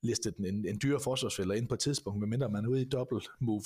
listet 0.03 0.35
en, 0.37 0.65
en 0.67 0.79
dyre 0.83 0.99
forsvarsfælder 1.03 1.55
ind 1.55 1.67
på 1.67 1.73
et 1.73 1.79
tidspunkt, 1.79 2.19
medmindre 2.19 2.49
man 2.49 2.65
er 2.65 2.69
ude 2.69 2.81
i 2.81 2.89
dobbelt 2.89 3.27
move. 3.41 3.63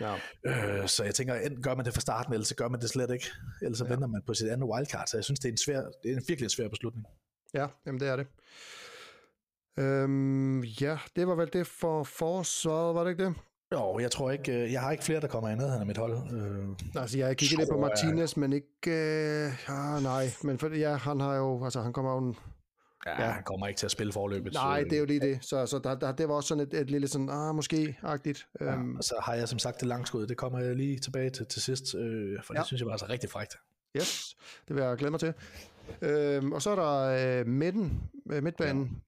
Ja. 0.00 0.14
Øh, 0.46 0.88
så 0.88 1.04
jeg 1.04 1.14
tænker, 1.14 1.34
enten 1.34 1.62
gør 1.62 1.74
man 1.74 1.84
det 1.84 1.94
fra 1.94 2.00
starten, 2.00 2.32
eller 2.32 2.44
så 2.44 2.54
gør 2.54 2.68
man 2.68 2.80
det 2.80 2.90
slet 2.90 3.10
ikke. 3.10 3.26
Ellers 3.62 3.78
så 3.78 3.84
ja. 3.84 3.90
venter 3.90 4.06
man 4.06 4.22
på 4.26 4.34
sit 4.34 4.48
andet 4.48 4.68
wildcard. 4.68 5.06
Så 5.06 5.16
jeg 5.16 5.24
synes, 5.24 5.40
det 5.40 5.48
er 5.48 5.52
en, 5.52 5.58
svær, 5.58 5.80
det 6.02 6.12
er 6.12 6.16
en 6.16 6.24
virkelig 6.28 6.44
en 6.44 6.50
svær 6.50 6.68
beslutning. 6.68 7.06
Ja, 7.54 7.66
jamen 7.86 8.00
det 8.00 8.08
er 8.08 8.16
det. 8.16 8.26
Øhm, 9.78 10.60
ja, 10.62 10.98
det 11.16 11.26
var 11.26 11.34
vel 11.34 11.50
det 11.52 11.66
for 11.66 12.04
forsvaret, 12.04 12.94
var 12.94 13.04
det 13.04 13.10
ikke 13.10 13.24
det? 13.24 13.34
Jo, 13.72 13.98
jeg 13.98 14.10
tror 14.10 14.30
ikke, 14.30 14.52
øh, 14.52 14.72
jeg 14.72 14.80
har 14.80 14.92
ikke 14.92 15.04
flere, 15.04 15.20
der 15.20 15.26
kommer 15.26 15.54
nærheden 15.54 15.80
af 15.80 15.86
mit 15.86 15.98
hold. 15.98 16.12
Øh, 16.12 17.00
altså, 17.02 17.18
jeg 17.18 17.36
kigger 17.36 17.58
lidt 17.58 17.68
på 17.70 17.80
Martinez, 17.80 18.36
men 18.36 18.52
ikke, 18.52 18.66
øh, 18.86 19.52
ja, 19.68 20.00
nej, 20.00 20.26
men 20.42 20.58
for, 20.58 20.68
ja, 20.68 20.96
han 20.96 21.20
har 21.20 21.34
jo, 21.34 21.64
altså, 21.64 21.80
han 21.80 21.92
kommer 21.92 22.14
jo 22.14 22.34
Ja, 23.06 23.22
ja, 23.22 23.30
han 23.30 23.42
kommer 23.42 23.66
ikke 23.66 23.78
til 23.78 23.86
at 23.86 23.90
spille 23.90 24.12
forløbet. 24.12 24.52
Nej, 24.52 24.82
det 24.82 24.92
er 24.92 24.98
jo 24.98 25.04
lige 25.04 25.20
det. 25.20 25.38
Så, 25.44 25.66
så 25.66 25.78
der, 25.78 25.94
der, 25.94 26.12
det 26.12 26.28
var 26.28 26.34
også 26.34 26.48
sådan 26.48 26.66
et, 26.66 26.74
et 26.74 26.90
lille 26.90 27.08
sådan, 27.08 27.28
ah, 27.30 27.54
måske-agtigt. 27.54 28.46
Ja, 28.60 28.74
um, 28.74 28.96
og 28.96 29.04
så 29.04 29.14
har 29.22 29.34
jeg 29.34 29.48
som 29.48 29.58
sagt 29.58 29.80
det 29.80 29.88
langskud. 29.88 30.26
Det 30.26 30.36
kommer 30.36 30.58
jeg 30.58 30.76
lige 30.76 30.98
tilbage 30.98 31.30
til 31.30 31.46
til 31.46 31.62
sidst, 31.62 31.94
øh, 31.94 32.42
for 32.42 32.54
ja. 32.54 32.58
det 32.58 32.66
synes 32.66 32.80
jeg 32.80 32.86
var 32.86 32.92
altså 32.92 33.06
rigtig 33.08 33.30
frækt. 33.30 33.56
Yes, 33.96 34.36
det 34.68 34.76
vil 34.76 34.82
jeg 34.84 34.96
glæde 34.96 35.10
mig 35.10 35.20
til. 35.20 35.34
Øhm, 36.02 36.52
og 36.52 36.62
så 36.62 36.70
er 36.70 36.74
der 36.76 37.40
øh, 37.40 37.46
midten, 37.46 38.02
øh, 38.30 38.42
midtbanen. 38.42 39.02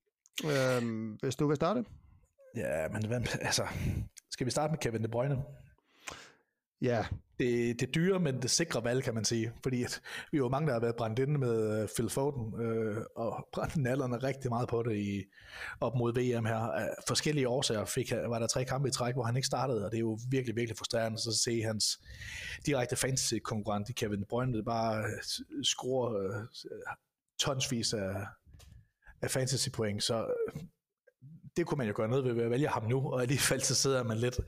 Øhm, 0.44 1.18
hvis 1.22 1.36
du 1.36 1.48
vil 1.48 1.56
starte. 1.56 1.84
Ja, 2.56 2.88
men 2.88 3.06
hvad, 3.06 3.20
altså, 3.40 3.66
skal 4.30 4.46
vi 4.46 4.50
starte 4.50 4.70
med 4.70 4.78
Kevin 4.78 5.02
De 5.02 5.08
Bruyne? 5.08 5.42
Ja. 6.82 7.04
Det, 7.38 7.80
det 7.80 7.94
dyre, 7.94 8.20
men 8.20 8.42
det 8.42 8.50
sikre 8.50 8.84
valg, 8.84 9.04
kan 9.04 9.14
man 9.14 9.24
sige. 9.24 9.52
Fordi 9.62 9.82
at 9.82 10.00
vi 10.32 10.42
var 10.42 10.48
mange, 10.48 10.66
der 10.66 10.72
har 10.72 10.80
været 10.80 10.96
brændt 10.96 11.18
inde 11.18 11.38
med 11.38 11.82
uh, 11.82 11.88
Phil 11.96 12.10
Foden, 12.10 12.60
øh, 12.60 13.04
og 13.16 13.48
brændt 13.52 13.76
nallerne 13.76 14.16
rigtig 14.16 14.50
meget 14.50 14.68
på 14.68 14.82
det 14.82 14.96
i, 14.96 15.24
op 15.80 15.94
mod 15.96 16.12
VM 16.12 16.44
her. 16.44 16.56
Af 16.56 16.88
forskellige 17.08 17.48
årsager 17.48 17.84
fik, 17.84 18.12
var 18.12 18.38
der 18.38 18.46
tre 18.46 18.64
kampe 18.64 18.88
i 18.88 18.90
træk, 18.90 19.14
hvor 19.14 19.22
han 19.22 19.36
ikke 19.36 19.46
startede, 19.46 19.84
og 19.84 19.90
det 19.90 19.96
er 19.96 20.00
jo 20.00 20.18
virkelig, 20.30 20.56
virkelig 20.56 20.78
frustrerende 20.78 21.18
så 21.18 21.30
at 21.30 21.34
se 21.34 21.62
hans 21.62 21.98
direkte 22.66 22.96
fantasy-konkurrent, 22.96 23.96
Kevin 23.96 24.20
De 24.20 24.26
Bruyne, 24.28 24.56
det 24.56 24.64
bare 24.64 24.98
øh, 24.98 25.64
skruer 25.64 26.10
uh, 26.10 26.44
tonsvis 27.38 27.92
af, 27.92 28.26
af 29.22 29.30
fantasy-point. 29.30 30.02
Så 30.02 30.26
det 31.56 31.66
kunne 31.66 31.78
man 31.78 31.86
jo 31.86 31.92
gøre 31.96 32.08
noget 32.08 32.36
ved 32.36 32.42
at 32.42 32.50
vælge 32.50 32.68
ham 32.68 32.84
nu, 32.84 33.12
og 33.12 33.22
alligevel 33.22 33.62
så 33.62 33.74
sidder 33.74 34.02
man 34.02 34.16
lidt 34.16 34.40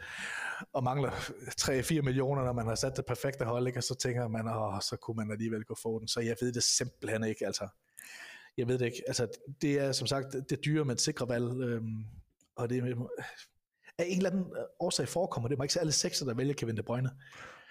og 0.73 0.85
mangler 0.85 1.11
3-4 1.11 2.03
millioner, 2.03 2.45
når 2.45 2.53
man 2.53 2.67
har 2.67 2.75
sat 2.75 2.97
det 2.97 3.05
perfekte 3.07 3.45
hold, 3.45 3.67
ikke? 3.67 3.79
og 3.79 3.85
så 3.85 3.95
tænker 3.95 4.29
man, 4.29 4.49
åh, 4.49 4.81
så 4.81 4.97
kunne 4.97 5.17
man 5.17 5.31
alligevel 5.33 5.65
gå 5.65 5.77
få 5.83 5.99
den. 5.99 6.09
Så 6.09 6.21
jeg 6.21 6.37
ved 6.41 6.53
det 6.53 6.63
simpelthen 6.63 7.25
ikke, 7.25 7.47
altså. 7.47 7.69
Jeg 8.57 8.69
ved 8.69 8.79
det 8.79 8.87
ikke. 8.87 9.03
Altså, 9.07 9.29
det 9.63 9.81
er 9.81 9.93
som 9.93 10.07
sagt 10.07 10.27
det 10.51 10.65
dyre, 10.65 10.85
men 10.85 10.99
sikre 10.99 11.29
valg, 11.29 11.61
øhm, 11.63 12.05
og 12.57 12.71
det 12.71 12.79
er 12.79 13.07
af 13.99 14.05
en 14.09 14.17
eller 14.17 14.31
anden 14.31 14.47
årsag 14.81 15.09
forekommer 15.09 15.49
det 15.49 15.59
mig 15.59 15.65
ikke 15.65 15.75
så 15.75 15.81
alle 15.81 15.93
sekser, 15.93 16.27
der 16.27 16.35
vælger 16.35 16.55
Kevin 16.55 16.77
De 16.77 16.83
Bruyne. 16.83 17.11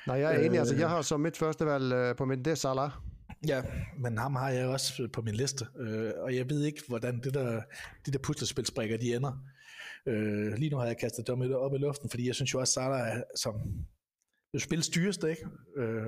Nej, 0.08 0.20
jeg 0.20 0.36
er 0.36 0.40
enig. 0.40 0.60
Altså, 0.60 0.76
jeg 0.76 0.90
har 0.90 1.02
som 1.02 1.20
mit 1.20 1.38
første 1.38 1.66
valg 1.66 1.94
øh, 1.94 2.16
på 2.16 2.26
min, 2.26 2.46
det 2.46 2.52
er 2.52 2.56
Salah. 2.56 2.92
Ja, 3.47 3.62
men 3.97 4.17
ham 4.17 4.36
har 4.36 4.49
jeg 4.49 4.67
også 4.67 5.08
på 5.13 5.21
min 5.21 5.36
liste, 5.36 5.65
øh, 5.80 6.12
og 6.17 6.36
jeg 6.36 6.49
ved 6.49 6.63
ikke, 6.63 6.84
hvordan 6.88 7.19
det 7.23 7.34
der, 7.34 7.62
de 8.06 8.12
der 8.12 8.19
puslespilsbrikker, 8.19 8.97
de 8.97 9.15
ender. 9.15 9.45
Øh, 10.06 10.54
lige 10.54 10.69
nu 10.69 10.78
har 10.78 10.86
jeg 10.86 10.97
kastet 10.97 11.28
dem 11.28 11.54
op 11.54 11.73
i 11.73 11.78
luften, 11.78 12.10
fordi 12.10 12.28
jeg 12.28 12.36
synes 12.36 12.54
jo 12.54 12.60
også, 12.60 12.73
Salah 12.73 13.17
er 13.17 13.23
som 13.36 13.56
jo 14.54 14.60
spilles 14.60 14.89
dyreste, 14.89 15.30
ikke? 15.30 15.45
Øh, 15.78 16.08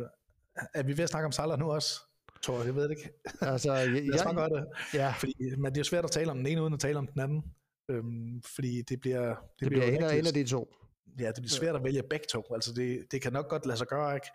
er 0.74 0.84
vi 0.84 0.98
ved 0.98 1.04
at 1.04 1.10
snakke 1.10 1.26
om 1.26 1.32
Salah 1.32 1.60
nu 1.60 1.72
også? 1.72 2.00
Tror 2.42 2.64
jeg, 2.64 2.76
ved 2.76 2.84
det 2.84 2.98
ikke. 2.98 3.10
Altså, 3.42 3.74
jeg, 3.74 4.14
os 4.14 4.26
jeg, 4.26 4.50
det. 4.52 4.66
Ja. 4.94 5.14
Fordi, 5.20 5.34
men 5.58 5.66
det 5.66 5.78
er 5.78 5.80
jo 5.80 5.84
svært 5.84 6.06
at 6.06 6.12
tale 6.12 6.32
om 6.32 6.38
den 6.38 6.48
ene, 6.48 6.62
uden 6.62 6.74
at 6.74 6.80
tale 6.80 6.98
om 6.98 7.08
den 7.08 7.22
anden. 7.22 7.44
Øhm, 7.90 8.42
fordi 8.56 8.82
det 8.82 9.02
bliver... 9.02 9.28
Det, 9.28 9.38
det 9.60 9.68
bliver, 9.68 9.86
bliver 9.86 10.10
en 10.10 10.28
af 10.28 10.34
de 10.34 10.44
to. 10.44 10.76
Ja, 11.20 11.28
det 11.28 11.36
bliver 11.36 11.50
svært 11.50 11.76
at 11.76 11.84
vælge 11.84 12.04
begge 12.10 12.26
to. 12.30 12.44
Altså, 12.54 12.74
det, 12.74 13.06
det 13.12 13.22
kan 13.22 13.34
nok 13.34 13.50
godt 13.50 13.66
lade 13.66 13.78
sig 13.78 13.88
gøre, 13.88 14.16
ikke? 14.16 14.28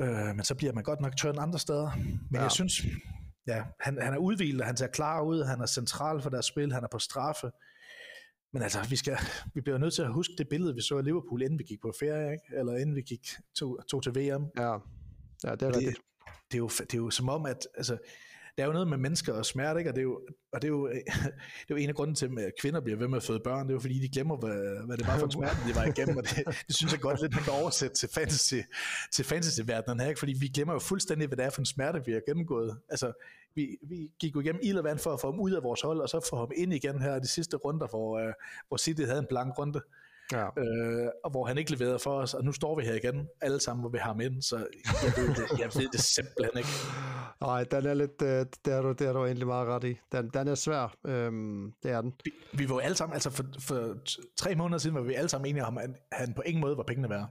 Øh, 0.00 0.36
men 0.36 0.44
så 0.44 0.54
bliver 0.54 0.72
man 0.72 0.84
godt 0.84 1.00
nok 1.00 1.16
tørn 1.16 1.38
andre 1.38 1.58
steder. 1.58 1.96
Men 1.96 2.20
ja. 2.34 2.42
jeg 2.42 2.50
synes, 2.50 2.82
ja, 3.46 3.64
han, 3.80 4.02
han 4.02 4.14
er 4.14 4.18
udvildet, 4.18 4.66
han 4.66 4.76
ser 4.76 4.86
klar 4.86 5.22
ud, 5.22 5.44
han 5.44 5.60
er 5.60 5.66
central 5.66 6.22
for 6.22 6.30
deres 6.30 6.46
spil, 6.46 6.72
han 6.72 6.84
er 6.84 6.88
på 6.92 6.98
straffe. 6.98 7.50
Men 8.52 8.62
altså, 8.62 8.86
vi, 8.88 8.96
skal, 8.96 9.16
vi 9.54 9.60
bliver 9.60 9.78
nødt 9.78 9.94
til 9.94 10.02
at 10.02 10.12
huske 10.12 10.34
det 10.38 10.48
billede, 10.48 10.74
vi 10.74 10.82
så 10.82 10.98
af 10.98 11.04
Liverpool, 11.04 11.42
inden 11.42 11.58
vi 11.58 11.64
gik 11.64 11.80
på 11.82 11.92
ferie, 11.98 12.32
ikke? 12.32 12.44
eller 12.58 12.76
inden 12.76 12.96
vi 12.96 13.02
gik 13.02 13.28
to, 13.58 13.76
to 13.90 14.00
til 14.00 14.14
VM. 14.14 14.44
Ja, 14.58 14.72
ja 15.44 15.54
det 15.54 15.62
er 15.62 15.76
rigtigt. 15.76 15.96
Det, 15.96 16.52
det, 16.52 16.54
er 16.54 16.58
jo, 16.58 16.68
det 16.68 16.94
er 16.94 16.98
jo 16.98 17.10
som 17.10 17.28
om, 17.28 17.46
at 17.46 17.66
altså, 17.76 17.98
der 18.60 18.64
er 18.64 18.68
jo 18.68 18.72
noget 18.72 18.88
med 18.88 18.98
mennesker 18.98 19.32
og 19.32 19.46
smerte, 19.46 19.78
ikke? 19.80 19.90
og 19.90 19.94
det 19.94 20.00
er 20.00 20.04
jo, 20.04 20.20
og 20.52 20.62
det 20.62 20.68
er 20.68 20.72
jo, 20.72 20.88
det 21.66 21.70
er 21.70 21.70
jo 21.70 21.76
en 21.76 21.88
af 21.88 21.94
grunden 21.94 22.16
til, 22.16 22.30
at 22.38 22.52
kvinder 22.60 22.80
bliver 22.80 22.98
ved 22.98 23.08
med 23.08 23.16
at 23.16 23.22
føde 23.22 23.40
børn, 23.44 23.62
det 23.66 23.70
er 23.70 23.74
jo 23.74 23.80
fordi, 23.80 23.98
de 23.98 24.08
glemmer, 24.08 24.36
hvad, 24.36 24.86
hvad 24.86 24.96
det 24.96 25.06
var 25.06 25.18
for 25.18 25.26
en 25.26 25.32
smerte, 25.38 25.56
de 25.68 25.74
var 25.74 25.84
igennem, 25.84 26.16
og 26.16 26.22
det, 26.22 26.46
det 26.66 26.76
synes 26.76 26.92
jeg 26.92 27.00
godt 27.00 27.22
lidt, 27.22 27.34
man 27.34 27.44
kan 27.44 27.52
oversætte 27.52 27.96
til 27.96 28.08
fantasy, 28.14 28.54
til 29.12 29.24
fantasy-verdenen 29.24 30.00
her, 30.00 30.08
ikke? 30.08 30.18
fordi 30.18 30.34
vi 30.40 30.48
glemmer 30.48 30.74
jo 30.74 30.78
fuldstændig, 30.78 31.28
hvad 31.28 31.36
det 31.36 31.44
er 31.44 31.50
for 31.50 31.60
en 31.60 31.66
smerte, 31.66 32.02
vi 32.06 32.12
har 32.12 32.20
gennemgået. 32.26 32.78
Altså, 32.88 33.12
vi, 33.54 33.78
vi 33.82 34.10
gik 34.18 34.34
jo 34.34 34.40
igennem 34.40 34.60
ild 34.64 34.78
og 34.78 34.84
vand 34.84 34.98
for 34.98 35.12
at 35.12 35.20
få 35.20 35.30
ham 35.30 35.40
ud 35.40 35.52
af 35.52 35.62
vores 35.62 35.80
hold, 35.80 36.00
og 36.00 36.08
så 36.08 36.26
få 36.30 36.36
ham 36.36 36.50
ind 36.56 36.74
igen 36.74 37.02
her 37.02 37.16
i 37.16 37.20
de 37.20 37.28
sidste 37.28 37.56
runder, 37.56 37.86
hvor, 37.86 38.20
uh, 38.20 38.32
hvor 38.68 38.76
City 38.76 39.02
havde 39.02 39.18
en 39.18 39.26
blank 39.28 39.58
runde 39.58 39.80
ja. 40.32 40.46
øh, 40.62 41.08
og 41.24 41.30
hvor 41.30 41.44
han 41.44 41.58
ikke 41.58 41.70
leverede 41.70 41.98
for 41.98 42.10
os, 42.10 42.34
og 42.34 42.44
nu 42.44 42.52
står 42.52 42.76
vi 42.78 42.84
her 42.84 42.94
igen, 42.94 43.28
alle 43.40 43.60
sammen, 43.60 43.82
hvor 43.82 43.90
vi 43.90 43.98
har 43.98 44.06
ham 44.06 44.20
ind, 44.20 44.42
så 44.42 44.56
jeg 45.04 45.12
ved 45.16 45.28
det, 45.28 45.60
jeg 45.60 45.70
ved 45.74 45.88
det 45.92 46.00
simpelthen 46.00 46.58
ikke. 46.58 46.68
Nej, 47.40 47.64
den 47.64 47.86
er 47.86 47.94
lidt, 47.94 48.22
øh, 48.22 48.46
det 48.64 48.74
er 48.74 48.82
du, 48.82 48.92
det 48.92 49.06
er 49.06 49.12
du 49.12 49.24
egentlig 49.24 49.46
meget 49.46 49.68
ret 49.68 49.84
i. 49.84 49.98
Den, 50.12 50.30
den 50.34 50.48
er 50.48 50.54
svær, 50.54 50.96
øhm, 51.06 51.72
det 51.82 51.90
er 51.90 52.00
den. 52.00 52.12
Vi, 52.24 52.30
vi 52.52 52.68
var 52.68 52.74
jo 52.74 52.78
alle 52.78 52.96
sammen, 52.96 53.14
altså 53.14 53.30
for, 53.30 53.44
for 53.60 53.96
tre 54.36 54.54
måneder 54.54 54.78
siden 54.78 54.96
var 54.96 55.02
vi 55.02 55.14
alle 55.14 55.28
sammen 55.28 55.50
enige 55.50 55.64
om, 55.64 55.78
at 55.78 55.90
han 56.12 56.34
på 56.34 56.42
ingen 56.42 56.60
måde 56.60 56.76
var 56.76 56.82
pengene 56.82 57.10
værd. 57.10 57.26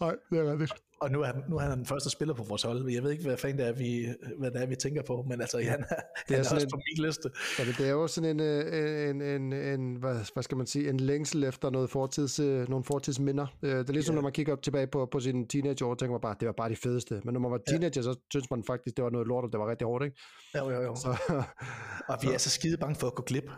Nej, 0.00 0.14
det 0.30 0.38
er 0.38 0.52
rigtigt 0.52 0.72
og 1.02 1.10
nu 1.10 1.20
er, 1.20 1.26
han, 1.26 1.42
nu 1.48 1.56
er 1.56 1.60
han 1.60 1.78
den 1.78 1.86
første 1.86 2.10
spiller 2.10 2.34
på 2.34 2.42
vores 2.42 2.62
hold. 2.62 2.90
Jeg 2.90 3.02
ved 3.02 3.10
ikke, 3.10 3.24
hvad 3.24 3.36
fanden 3.36 3.58
det 3.58 3.66
er, 3.66 3.72
vi, 3.72 4.08
hvad 4.38 4.50
det 4.50 4.62
er, 4.62 4.66
vi 4.66 4.76
tænker 4.76 5.02
på, 5.02 5.24
men 5.28 5.40
altså, 5.40 5.58
han 5.58 5.84
er, 5.90 5.94
det 6.28 6.36
er, 6.36 6.36
han 6.36 6.36
er 6.36 6.38
også 6.38 6.56
en, 6.56 6.70
på 6.70 6.76
min 6.76 7.06
liste. 7.06 7.30
Ja, 7.58 7.64
det 7.64 7.86
er 7.86 7.90
jo 7.90 8.06
sådan 8.06 8.30
en, 8.30 8.40
øh, 8.40 9.10
en, 9.10 9.22
en, 9.22 9.52
en 9.52 9.96
hvad, 9.96 10.32
hvad, 10.32 10.42
skal 10.42 10.56
man 10.56 10.66
sige, 10.66 10.88
en 10.88 11.00
længsel 11.00 11.44
efter 11.44 11.70
noget 11.70 11.90
fortids, 11.90 12.38
øh, 12.38 12.68
nogle 12.68 12.84
fortidsminder. 12.84 13.46
Øh, 13.62 13.70
det 13.70 13.88
er 13.88 13.92
ligesom, 13.92 14.12
ja. 14.12 14.16
når 14.16 14.22
man 14.22 14.32
kigger 14.32 14.56
tilbage 14.56 14.86
på, 14.86 15.08
på 15.12 15.20
sine 15.20 15.46
teenageår, 15.48 15.94
tænker 15.94 16.12
man 16.12 16.20
bare, 16.20 16.36
det 16.40 16.46
var 16.46 16.54
bare 16.56 16.68
de 16.68 16.76
fedeste. 16.76 17.20
Men 17.24 17.32
når 17.34 17.40
man 17.40 17.50
var 17.50 17.60
teenager, 17.68 17.92
ja. 17.96 18.02
så 18.02 18.20
synes 18.30 18.50
man 18.50 18.64
faktisk, 18.66 18.96
det 18.96 19.04
var 19.04 19.10
noget 19.10 19.26
lort, 19.26 19.44
og 19.44 19.52
det 19.52 19.60
var 19.60 19.70
rigtig 19.70 19.86
hårdt, 19.86 20.04
ikke? 20.04 20.16
Jo, 20.58 20.70
jo, 20.70 20.82
jo. 20.82 20.94
Så, 20.94 21.16
og 22.10 22.18
vi 22.22 22.28
er 22.28 22.38
så 22.38 22.50
skide 22.50 22.76
bange 22.76 22.94
for 22.94 23.06
at 23.06 23.14
gå 23.14 23.22
glip 23.22 23.50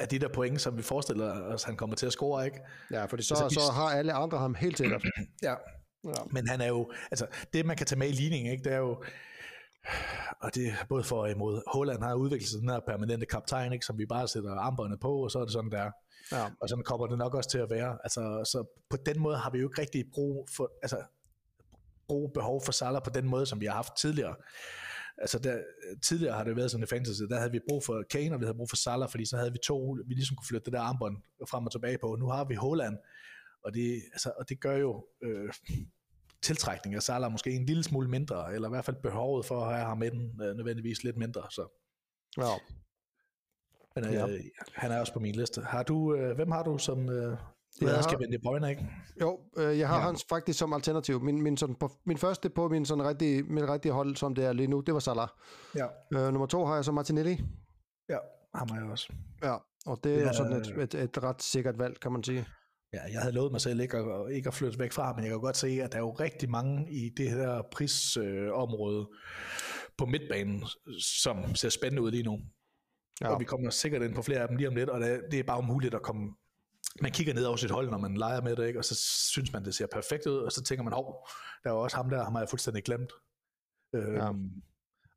af 0.00 0.08
de 0.08 0.18
der 0.18 0.28
point, 0.28 0.60
som 0.60 0.76
vi 0.76 0.82
forestiller 0.82 1.32
os, 1.32 1.62
han 1.62 1.76
kommer 1.76 1.96
til 1.96 2.06
at 2.06 2.12
score, 2.12 2.44
ikke? 2.44 2.58
Ja, 2.90 3.04
fordi 3.04 3.22
så, 3.22 3.34
altså, 3.34 3.60
så 3.60 3.72
har 3.72 3.90
alle 3.90 4.12
andre 4.12 4.38
ham 4.38 4.54
helt 4.54 4.78
sikkert. 4.78 5.04
ja, 5.42 5.54
Ja. 6.04 6.22
Men 6.30 6.48
han 6.48 6.60
er 6.60 6.66
jo, 6.68 6.92
altså 7.10 7.26
det 7.52 7.66
man 7.66 7.76
kan 7.76 7.86
tage 7.86 7.98
med 7.98 8.08
i 8.08 8.12
ligningen, 8.12 8.52
ikke, 8.52 8.64
det 8.64 8.72
er 8.72 8.78
jo, 8.78 9.04
og 10.40 10.54
det 10.54 10.66
er 10.66 10.84
både 10.88 11.04
for 11.04 11.20
og 11.20 11.30
imod. 11.30 11.62
Holland 11.74 12.02
har 12.02 12.14
udviklet 12.14 12.48
sig 12.48 12.60
den 12.60 12.68
her 12.68 12.80
permanente 12.80 13.26
kaptajn, 13.26 13.72
ikke, 13.72 13.86
som 13.86 13.98
vi 13.98 14.06
bare 14.06 14.28
sætter 14.28 14.54
armbåndet 14.54 15.00
på, 15.00 15.24
og 15.24 15.30
så 15.30 15.38
er 15.38 15.42
det 15.44 15.52
sådan 15.52 15.70
der. 15.70 15.90
Ja. 16.32 16.48
Og 16.60 16.68
sådan 16.68 16.84
kommer 16.84 17.06
det 17.06 17.18
nok 17.18 17.34
også 17.34 17.50
til 17.50 17.58
at 17.58 17.70
være. 17.70 17.98
Altså, 18.04 18.20
så 18.52 18.82
på 18.90 18.96
den 19.06 19.20
måde 19.20 19.36
har 19.36 19.50
vi 19.50 19.58
jo 19.58 19.68
ikke 19.68 19.80
rigtig 19.80 20.04
brug 20.12 20.48
for, 20.56 20.72
altså, 20.82 21.02
brug 22.08 22.32
behov 22.32 22.62
for 22.64 22.72
Salah 22.72 23.02
på 23.02 23.10
den 23.10 23.28
måde, 23.28 23.46
som 23.46 23.60
vi 23.60 23.66
har 23.66 23.74
haft 23.74 23.96
tidligere. 23.96 24.34
altså 25.20 25.38
der, 25.38 25.58
tidligere 26.02 26.36
har 26.36 26.44
det 26.44 26.56
været 26.56 26.70
sådan 26.70 26.84
i 26.84 26.86
fantasy, 26.86 27.22
der 27.22 27.38
havde 27.38 27.52
vi 27.52 27.60
brug 27.68 27.84
for 27.84 28.04
Kane, 28.10 28.34
og 28.34 28.40
vi 28.40 28.44
havde 28.44 28.56
brug 28.56 28.68
for 28.68 28.76
Salah, 28.76 29.10
fordi 29.10 29.24
så 29.26 29.36
havde 29.36 29.52
vi 29.52 29.58
to, 29.64 29.96
vi 30.06 30.14
ligesom 30.14 30.36
kunne 30.36 30.46
flytte 30.48 30.64
det 30.64 30.72
der 30.72 30.80
armbånd 30.80 31.16
frem 31.50 31.66
og 31.66 31.72
tilbage 31.72 31.98
på. 31.98 32.16
Nu 32.20 32.26
har 32.28 32.44
vi 32.44 32.54
Holland, 32.54 32.96
og 33.64 33.74
det, 33.74 34.02
altså, 34.12 34.32
og 34.38 34.48
det 34.48 34.60
gør 34.60 34.76
jo 34.76 35.06
øh, 35.22 35.52
tiltrækning 36.42 36.94
af 36.94 37.02
Salah 37.02 37.32
måske 37.32 37.50
en 37.50 37.66
lille 37.66 37.82
smule 37.82 38.08
mindre, 38.08 38.54
eller 38.54 38.68
i 38.68 38.70
hvert 38.70 38.84
fald 38.84 38.96
behovet 39.02 39.46
for 39.46 39.60
at 39.60 39.74
have 39.74 39.86
ham 39.86 39.98
med 39.98 40.10
den 40.10 40.40
øh, 40.42 40.56
nødvendigvis 40.56 41.04
lidt 41.04 41.16
mindre. 41.16 41.42
Så. 41.50 41.82
Ja. 42.38 42.44
Men 43.94 44.04
øh, 44.04 44.12
ja. 44.12 44.26
han 44.74 44.92
er 44.92 45.00
også 45.00 45.12
på 45.12 45.20
min 45.20 45.34
liste. 45.34 45.62
Har 45.62 45.82
du, 45.82 46.14
øh, 46.14 46.36
hvem 46.36 46.50
har 46.50 46.62
du 46.62 46.78
som 46.78 47.10
øh, 47.10 47.36
jeg 47.80 48.04
skal 48.04 48.18
vende 48.18 48.38
Bruyne, 48.38 48.70
ikke? 48.70 48.86
Jo, 49.20 49.40
øh, 49.56 49.78
jeg 49.78 49.88
har 49.88 49.98
ja. 49.98 50.02
hans 50.02 50.26
faktisk 50.28 50.58
som 50.58 50.72
alternativ. 50.72 51.20
Min, 51.20 51.42
min, 51.42 51.56
sådan, 51.56 51.74
på, 51.74 51.90
min 52.06 52.18
første 52.18 52.50
på 52.50 52.68
min 52.68 52.84
sådan 52.84 53.04
rigtige, 53.04 53.42
min 53.42 53.68
rigtige 53.68 53.92
hold, 53.92 54.16
som 54.16 54.34
det 54.34 54.44
er 54.44 54.52
lige 54.52 54.66
nu, 54.66 54.80
det 54.80 54.94
var 54.94 55.00
Salah. 55.00 55.28
Ja. 55.76 55.86
Øh, 56.14 56.32
nummer 56.32 56.46
to 56.46 56.64
har 56.64 56.74
jeg 56.74 56.84
så 56.84 56.92
Martinelli. 56.92 57.40
Ja, 58.08 58.18
ham 58.54 58.68
har 58.68 58.80
jeg 58.80 58.90
også. 58.90 59.12
Ja, 59.42 59.56
og 59.86 60.04
det 60.04 60.14
er 60.14 60.18
ja, 60.18 60.26
jo 60.26 60.32
sådan 60.32 60.52
et, 60.52 60.94
et, 60.94 60.94
et 60.94 61.22
ret 61.22 61.42
sikkert 61.42 61.78
valg, 61.78 62.00
kan 62.00 62.12
man 62.12 62.24
sige. 62.24 62.46
Ja, 62.92 63.02
jeg 63.12 63.20
havde 63.20 63.34
lovet 63.34 63.52
mig 63.52 63.60
selv 63.60 63.80
ikke 63.80 63.96
at, 63.96 64.32
ikke 64.32 64.48
at 64.48 64.54
flytte 64.54 64.78
væk 64.78 64.92
fra, 64.92 65.12
men 65.12 65.24
jeg 65.24 65.30
kan 65.30 65.40
godt 65.40 65.56
se, 65.56 65.66
at 65.66 65.92
der 65.92 65.98
er 65.98 66.02
jo 66.02 66.10
rigtig 66.10 66.50
mange 66.50 66.92
i 66.92 67.08
det 67.08 67.30
her 67.30 67.62
prisområde 67.72 69.00
øh, 69.10 69.16
på 69.98 70.06
midtbanen, 70.06 70.64
som 71.00 71.54
ser 71.54 71.68
spændende 71.68 72.02
ud 72.02 72.10
lige 72.10 72.22
nu. 72.22 72.40
Ja. 73.20 73.28
Og 73.28 73.40
vi 73.40 73.44
kommer 73.44 73.70
sikkert 73.70 74.02
ind 74.02 74.14
på 74.14 74.22
flere 74.22 74.40
af 74.40 74.48
dem 74.48 74.56
lige 74.56 74.68
om 74.68 74.74
lidt, 74.74 74.90
og 74.90 75.00
det, 75.00 75.20
det 75.30 75.38
er 75.38 75.42
bare 75.42 75.58
umuligt 75.58 75.94
at 75.94 76.02
komme 76.02 76.34
man 77.00 77.12
kigger 77.12 77.34
ned 77.34 77.44
over 77.44 77.56
sit 77.56 77.70
hold, 77.70 77.90
når 77.90 77.98
man 77.98 78.16
leger 78.16 78.40
med 78.40 78.56
det, 78.56 78.66
ikke? 78.66 78.78
og 78.78 78.84
så 78.84 78.94
synes 79.30 79.52
man, 79.52 79.64
det 79.64 79.74
ser 79.74 79.86
perfekt 79.86 80.26
ud, 80.26 80.36
og 80.36 80.52
så 80.52 80.62
tænker 80.62 80.84
man, 80.84 80.92
hov, 80.92 81.28
der 81.64 81.70
er 81.70 81.74
også 81.74 81.96
ham 81.96 82.10
der, 82.10 82.24
ham 82.24 82.34
har 82.34 82.40
jeg 82.40 82.48
fuldstændig 82.48 82.84
glemt. 82.84 83.12
Øhm, 83.94 84.14
ja. 84.14 84.32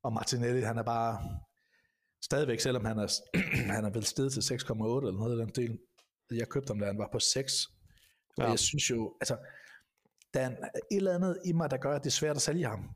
Og 0.04 0.14
Martinelli, 0.14 0.62
han 0.62 0.78
er 0.78 0.84
bare 0.84 1.40
stadigvæk, 2.24 2.60
selvom 2.60 2.86
han 2.86 3.00
er, 3.00 3.20
han 3.76 3.86
er 3.86 3.90
vel 3.90 4.04
stedet 4.04 4.34
til 4.34 4.42
6,8 4.42 4.74
eller 4.74 5.12
noget 5.12 5.40
af 5.40 5.46
den 5.46 5.56
del. 5.56 5.80
Jeg 6.32 6.50
købte 6.50 6.70
ham, 6.70 6.80
da 6.80 6.86
han 6.86 6.98
var 6.98 7.10
på 7.12 7.20
6. 7.20 7.68
Og 8.38 8.44
ja. 8.44 8.50
jeg 8.50 8.60
synes 8.60 8.90
jo, 8.90 9.18
altså, 9.22 9.38
der 10.34 10.40
er 10.40 10.50
et 10.92 10.98
eller 10.98 11.16
andet 11.16 11.40
i 11.46 11.52
mig, 11.52 11.72
der 11.72 11.78
gør, 11.78 11.96
at 11.96 12.04
det 12.04 12.10
er 12.10 12.12
svært 12.12 12.36
at 12.36 12.42
sælge 12.42 12.66
ham. 12.66 12.90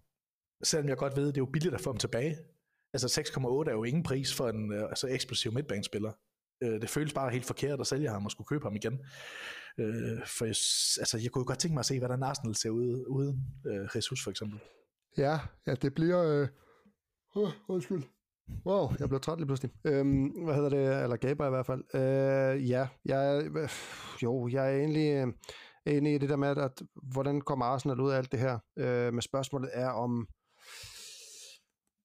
Selvom 0.63 0.89
jeg 0.89 0.97
godt 0.97 1.17
ved, 1.17 1.27
at 1.27 1.35
det 1.35 1.41
er 1.41 1.45
jo 1.45 1.51
billigt 1.53 1.75
at 1.75 1.81
få 1.81 1.89
ham 1.89 1.97
tilbage. 1.97 2.37
Altså 2.93 3.21
6,8 3.21 3.69
er 3.69 3.73
jo 3.73 3.83
ingen 3.83 4.03
pris 4.03 4.35
for 4.35 4.49
en 4.49 4.73
øh, 4.73 4.83
altså 4.83 5.07
eksplosiv 5.07 5.53
midtbanespiller. 5.53 6.11
Øh, 6.63 6.81
det 6.81 6.89
føles 6.89 7.13
bare 7.13 7.29
helt 7.29 7.45
forkert 7.45 7.79
at 7.79 7.87
sælge 7.87 8.09
ham 8.09 8.25
og 8.25 8.31
skulle 8.31 8.47
købe 8.47 8.63
ham 8.63 8.75
igen. 8.75 8.93
Øh, 9.77 10.25
for 10.25 10.45
jeg, 10.45 10.55
altså, 11.01 11.19
jeg 11.23 11.31
kunne 11.31 11.45
godt 11.45 11.59
tænke 11.59 11.73
mig 11.73 11.79
at 11.79 11.85
se, 11.85 11.99
hvordan 11.99 12.23
Arsenal 12.23 12.55
ser 12.55 12.69
ud 12.69 13.05
uden 13.07 13.39
øh, 13.67 13.89
Jesus 13.95 14.23
for 14.23 14.31
eksempel. 14.31 14.59
Ja, 15.17 15.39
ja 15.67 15.75
det 15.75 15.93
bliver... 15.95 16.23
Øh... 16.23 16.47
Oh, 17.35 17.51
undskyld. 17.67 18.03
Wow, 18.65 18.89
jeg 18.99 19.09
blev 19.09 19.19
træt 19.19 19.37
lige 19.37 19.47
pludselig. 19.47 19.71
Øhm, 19.85 20.25
hvad 20.25 20.55
hedder 20.55 20.69
det? 20.69 21.03
Eller 21.03 21.17
gaber 21.17 21.47
i 21.47 21.49
hvert 21.49 21.65
fald. 21.65 21.83
Øh, 21.93 22.69
ja, 22.69 22.87
jeg, 23.05 23.43
øh, 23.55 23.69
jo, 24.23 24.47
jeg 24.47 24.73
er 24.73 24.77
egentlig 24.77 25.13
øh, 25.13 25.27
enig 25.85 26.15
i 26.15 26.17
det 26.17 26.29
der 26.29 26.35
med, 26.35 26.47
at, 26.47 26.57
at 26.57 26.81
hvordan 27.13 27.41
kommer 27.41 27.65
Arsenal 27.65 27.99
ud 27.99 28.11
af 28.11 28.17
alt 28.17 28.31
det 28.31 28.39
her? 28.39 28.59
Øh, 28.77 29.13
men 29.13 29.21
spørgsmålet 29.21 29.69
er 29.73 29.89
om, 29.89 30.27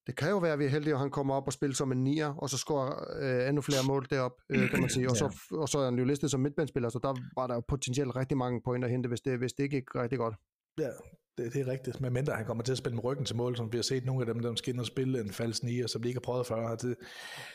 det 0.07 0.15
kan 0.15 0.29
jo 0.29 0.37
være, 0.37 0.53
at 0.53 0.59
vi 0.59 0.65
er 0.65 0.69
heldige, 0.69 0.93
at 0.93 0.99
han 0.99 1.11
kommer 1.11 1.35
op 1.35 1.47
og 1.47 1.53
spiller 1.53 1.75
som 1.75 1.91
en 1.91 2.03
nier, 2.03 2.33
og 2.33 2.49
så 2.49 2.57
scorer 2.57 2.93
øh, 3.21 3.47
endnu 3.49 3.61
flere 3.61 3.87
mål 3.87 4.07
derop, 4.09 4.31
øh, 4.49 4.69
kan 4.69 4.79
man 4.79 4.89
sige. 4.89 5.09
Og, 5.09 5.17
så, 5.21 5.37
og 5.51 5.69
så 5.69 5.79
er 5.79 5.85
han 5.85 5.99
jo 5.99 6.05
listet 6.05 6.31
som 6.31 6.39
midtbandspiller, 6.39 6.89
så 6.89 6.99
der 7.03 7.13
var 7.35 7.47
der 7.47 7.53
jo 7.53 7.61
potentielt 7.67 8.15
rigtig 8.15 8.37
mange 8.37 8.61
point 8.65 8.83
at 8.83 8.91
hente, 8.91 9.07
hvis 9.07 9.21
det, 9.21 9.37
hvis 9.37 9.53
det 9.53 9.63
ikke 9.63 9.77
gik 9.77 9.95
rigtig 9.95 10.19
godt. 10.19 10.35
Ja, 10.79 10.89
det, 11.37 11.53
det 11.53 11.61
er 11.61 11.67
rigtigt. 11.67 12.01
Men 12.01 12.13
mindre 12.13 12.33
han 12.33 12.45
kommer 12.45 12.63
til 12.63 12.71
at 12.71 12.77
spille 12.77 12.95
med 12.95 13.03
ryggen 13.03 13.25
til 13.25 13.35
mål, 13.35 13.57
som 13.57 13.71
vi 13.71 13.77
har 13.77 13.83
set 13.83 14.05
nogle 14.05 14.21
af 14.21 14.33
dem, 14.33 14.39
der 14.39 14.55
skal 14.55 14.73
ind 14.73 14.79
og 14.79 14.85
spille 14.85 15.19
en 15.19 15.31
falsk 15.31 15.63
nier, 15.63 15.87
som 15.87 16.01
de 16.01 16.09
ikke 16.09 16.17
har 16.17 16.21
prøvet 16.21 16.47
før. 16.47 16.75
Det 16.75 16.95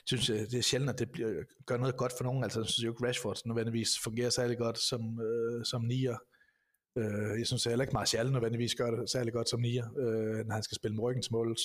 synes 0.07 0.29
jeg, 0.29 0.39
det 0.51 0.59
er 0.59 0.63
sjældent, 0.63 0.91
at 0.91 0.99
det 0.99 1.11
bliver, 1.11 1.43
gør 1.67 1.77
noget 1.77 1.97
godt 1.97 2.13
for 2.17 2.25
nogen. 2.25 2.45
Altså, 2.45 2.61
jeg 2.61 2.67
synes 2.67 2.85
jo 2.85 2.91
ikke, 2.91 3.07
Rashford 3.07 3.37
nødvendigvis 3.47 3.89
fungerer 4.05 4.31
særlig 4.31 4.59
godt 4.59 4.79
som, 4.79 5.21
øh, 5.21 5.65
som 5.65 5.83
nier. 5.83 6.17
Øh, 6.99 7.39
jeg 7.39 7.47
synes 7.47 7.65
heller 7.65 7.83
ikke, 7.85 7.95
Martial 7.95 8.33
nødvendigvis 8.33 8.75
gør 8.75 8.91
det 8.91 9.11
særlig 9.11 9.33
godt 9.33 9.49
som 9.49 9.61
nier, 9.61 9.87
øh, 9.99 10.47
når 10.47 10.55
han 10.55 10.63
skal 10.63 10.77
spille 10.77 10.95
med 10.95 11.05
ryggen 11.05 11.23
til 11.23 11.33
mål. 11.33 11.57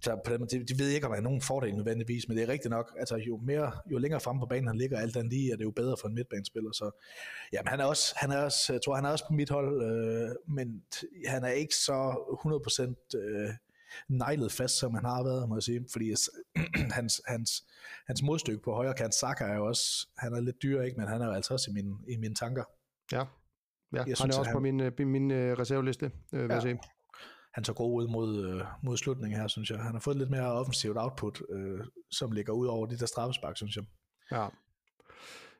Så 0.00 0.20
på 0.24 0.32
den, 0.32 0.40
det, 0.40 0.68
det 0.68 0.78
ved 0.78 0.86
jeg 0.86 0.94
ikke, 0.94 1.06
om 1.06 1.12
der 1.12 1.18
er 1.18 1.22
nogen 1.22 1.42
fordel 1.42 1.74
nødvendigvis, 1.74 2.28
men 2.28 2.36
det 2.36 2.44
er 2.44 2.48
rigtigt 2.48 2.70
nok, 2.70 2.92
altså 2.98 3.16
jo, 3.16 3.36
mere, 3.36 3.72
jo 3.92 3.98
længere 3.98 4.20
frem 4.20 4.38
på 4.38 4.46
banen 4.46 4.66
han 4.66 4.76
ligger, 4.76 4.98
alt 4.98 5.16
andet 5.16 5.32
lige, 5.32 5.52
er 5.52 5.56
det 5.56 5.64
jo 5.64 5.70
bedre 5.70 5.96
for 6.00 6.08
en 6.08 6.14
midtbanespiller. 6.14 6.72
Så 6.72 6.90
ja, 7.52 7.62
men 7.62 7.68
han 7.68 7.80
er 7.80 7.84
også, 7.84 8.14
han 8.16 8.30
er 8.30 8.38
også, 8.38 8.72
jeg 8.72 8.82
tror, 8.82 8.94
han 8.94 9.04
er 9.04 9.08
også 9.08 9.24
på 9.28 9.34
mit 9.34 9.50
hold, 9.50 9.82
øh, 9.82 10.54
men 10.54 10.82
han 11.26 11.44
er 11.44 11.48
ikke 11.48 11.74
så 11.74 11.98
100% 13.14 13.18
øh, 13.18 13.50
nejlet 14.08 14.52
fast, 14.52 14.78
som 14.78 14.94
han 14.94 15.04
har 15.04 15.24
været, 15.24 15.48
må 15.48 15.56
jeg 15.56 15.62
sige, 15.62 15.86
fordi 15.92 16.14
hans, 16.98 17.22
hans, 17.26 17.64
hans 18.06 18.22
modstykke 18.22 18.62
på 18.62 18.72
højre 18.72 18.94
kant, 18.94 19.14
Saka 19.14 19.44
er 19.44 19.54
jo 19.54 19.66
også, 19.66 20.08
han 20.18 20.32
er 20.32 20.40
lidt 20.40 20.62
dyr, 20.62 20.82
ikke, 20.82 20.96
men 20.98 21.08
han 21.08 21.22
er 21.22 21.26
jo 21.26 21.32
altså 21.32 21.54
også 21.54 21.70
i, 21.70 21.74
min, 21.74 21.98
i 22.08 22.16
mine 22.16 22.34
tanker. 22.34 22.64
Ja, 23.12 23.18
ja 23.18 23.24
jeg 23.92 24.04
han 24.04 24.16
synes, 24.16 24.34
er 24.34 24.38
også 24.38 24.50
han, 24.50 24.54
på 24.54 24.60
min, 24.60 24.80
øh, 24.80 24.92
min, 24.98 25.08
min 25.08 25.30
øh, 25.30 25.58
reserveliste, 25.58 26.10
øh, 26.32 26.40
vil 26.40 26.48
ja. 26.48 26.54
jeg 26.54 26.62
sige 26.62 26.78
han 27.56 27.64
så 27.64 27.72
god 27.72 28.02
ud 28.02 28.08
mod, 28.08 28.46
øh, 28.46 28.62
mod 28.82 28.96
slutningen 28.96 29.40
her, 29.40 29.48
synes 29.48 29.70
jeg. 29.70 29.78
Han 29.78 29.92
har 29.92 30.00
fået 30.00 30.16
lidt 30.16 30.30
mere 30.30 30.52
offensivt 30.52 30.96
output, 30.98 31.42
øh, 31.50 31.80
som 32.10 32.32
ligger 32.32 32.52
ud 32.52 32.66
over 32.66 32.86
de 32.86 32.98
der 32.98 33.06
straffespark, 33.06 33.56
synes 33.56 33.76
jeg. 33.76 33.84
Ja. 34.32 34.48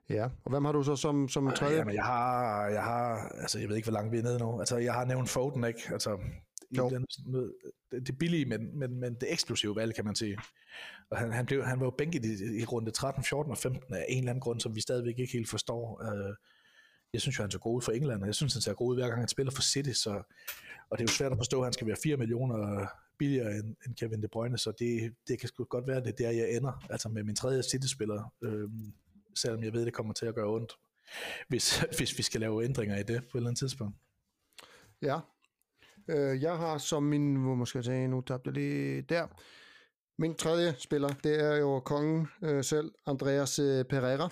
Ja, 0.09 0.25
og 0.45 0.51
hvem 0.51 0.65
har 0.65 0.73
du 0.73 0.83
så 0.83 0.97
som, 0.97 1.29
som 1.29 1.53
tredje? 1.57 1.77
Jamen, 1.77 1.95
jeg 1.95 2.05
har, 2.05 2.67
jeg 2.67 2.83
har, 2.83 3.29
altså 3.29 3.59
jeg 3.59 3.69
ved 3.69 3.77
ikke, 3.77 3.87
hvor 3.87 3.93
langt 3.93 4.13
vi 4.13 4.19
er 4.19 4.23
nede 4.23 4.39
nu. 4.39 4.59
Altså, 4.59 4.77
jeg 4.77 4.95
har 4.95 5.05
nævnt 5.05 5.29
Foden, 5.29 5.65
ikke? 5.65 5.81
Altså, 5.93 6.19
jo. 6.77 6.91
Den, 6.91 7.07
det, 7.91 8.07
det 8.07 8.19
billige, 8.19 8.45
men, 8.45 8.79
men, 8.79 9.01
men 9.01 9.15
det 9.15 9.33
eksplosive 9.33 9.77
valg, 9.77 9.95
kan 9.95 10.05
man 10.05 10.15
sige. 10.15 10.39
Og 11.11 11.19
han, 11.19 11.33
han, 11.33 11.47
blev, 11.47 11.65
han 11.65 11.81
var 11.81 11.87
jo 11.87 11.95
bænket 11.99 12.25
i, 12.25 12.61
i 12.61 12.65
runde 12.65 12.91
13, 12.91 13.25
14 13.25 13.51
og 13.51 13.59
15 13.59 13.95
af 13.95 14.07
en 14.09 14.19
eller 14.19 14.31
anden 14.31 14.41
grund, 14.41 14.61
som 14.61 14.75
vi 14.75 14.81
stadigvæk 14.81 15.19
ikke 15.19 15.33
helt 15.33 15.51
forstår. 15.51 16.03
Uh, 16.03 16.35
jeg 17.12 17.21
synes 17.21 17.38
jo, 17.38 17.42
han 17.42 17.51
så 17.51 17.59
god 17.59 17.77
ud 17.77 17.83
for 17.83 17.92
England, 17.92 18.21
og 18.21 18.27
jeg 18.27 18.35
synes, 18.35 18.53
han 18.53 18.62
ser 18.62 18.75
god 18.75 18.88
ud, 18.88 18.97
hver 18.97 19.09
gang 19.09 19.21
han 19.21 19.29
spiller 19.29 19.53
for 19.53 19.62
City, 19.62 19.92
så 19.92 20.23
og 20.90 20.99
det 20.99 21.05
er 21.05 21.12
jo 21.12 21.16
svært 21.16 21.33
at 21.33 21.38
forstå, 21.38 21.61
at 21.61 21.66
han 21.66 21.73
skal 21.73 21.87
være 21.87 21.97
4 22.03 22.16
millioner 22.16 22.87
billigere 23.19 23.57
end, 23.57 23.77
end 23.87 23.97
Kevin 23.97 24.23
De 24.23 24.29
Bruyne, 24.29 24.59
så 24.59 24.73
det, 24.79 25.14
det 25.29 25.40
kan 25.40 25.49
sgu 25.49 25.64
godt 25.64 25.87
være, 25.87 25.97
at 25.97 26.05
det 26.05 26.12
er 26.12 26.16
der, 26.16 26.31
jeg 26.31 26.57
ender, 26.57 26.87
altså 26.90 27.09
med 27.09 27.25
min 27.25 27.37
tredje 27.37 27.62
City-spiller, 27.62 28.33
øh, 28.42 28.69
selvom 29.35 29.62
jeg 29.62 29.73
ved, 29.73 29.85
det 29.85 29.92
kommer 29.92 30.12
til 30.12 30.27
at 30.27 30.35
gøre 30.35 30.47
ondt, 30.47 30.73
hvis, 31.49 31.79
hvis 31.97 32.19
vi 32.19 32.23
skal 32.23 32.40
lave 32.40 32.64
ændringer 32.64 32.97
i 32.97 33.03
det 33.03 33.23
på 33.23 33.38
et 33.38 33.40
eller 33.40 33.49
andet 33.49 33.59
tidspunkt. 33.59 33.97
Ja, 35.03 35.21
øh, 36.09 36.42
jeg 36.42 36.57
har 36.57 36.79
som 36.79 37.03
min, 37.03 37.37
hvor 37.37 37.55
måske 37.55 37.79
jeg 37.79 37.85
tage, 37.85 38.09
nu 38.09 38.21
tabte 38.21 38.49
jeg 38.49 38.55
lige 38.55 39.03
der, 39.03 39.27
min 40.19 40.35
tredje 40.35 40.75
spiller, 40.79 41.09
det 41.09 41.40
er 41.40 41.57
jo 41.57 41.81
kongen 41.81 42.29
øh, 42.42 42.64
selv, 42.64 42.92
Andreas 43.07 43.59
øh, 43.59 43.85
Pereira. 43.85 44.31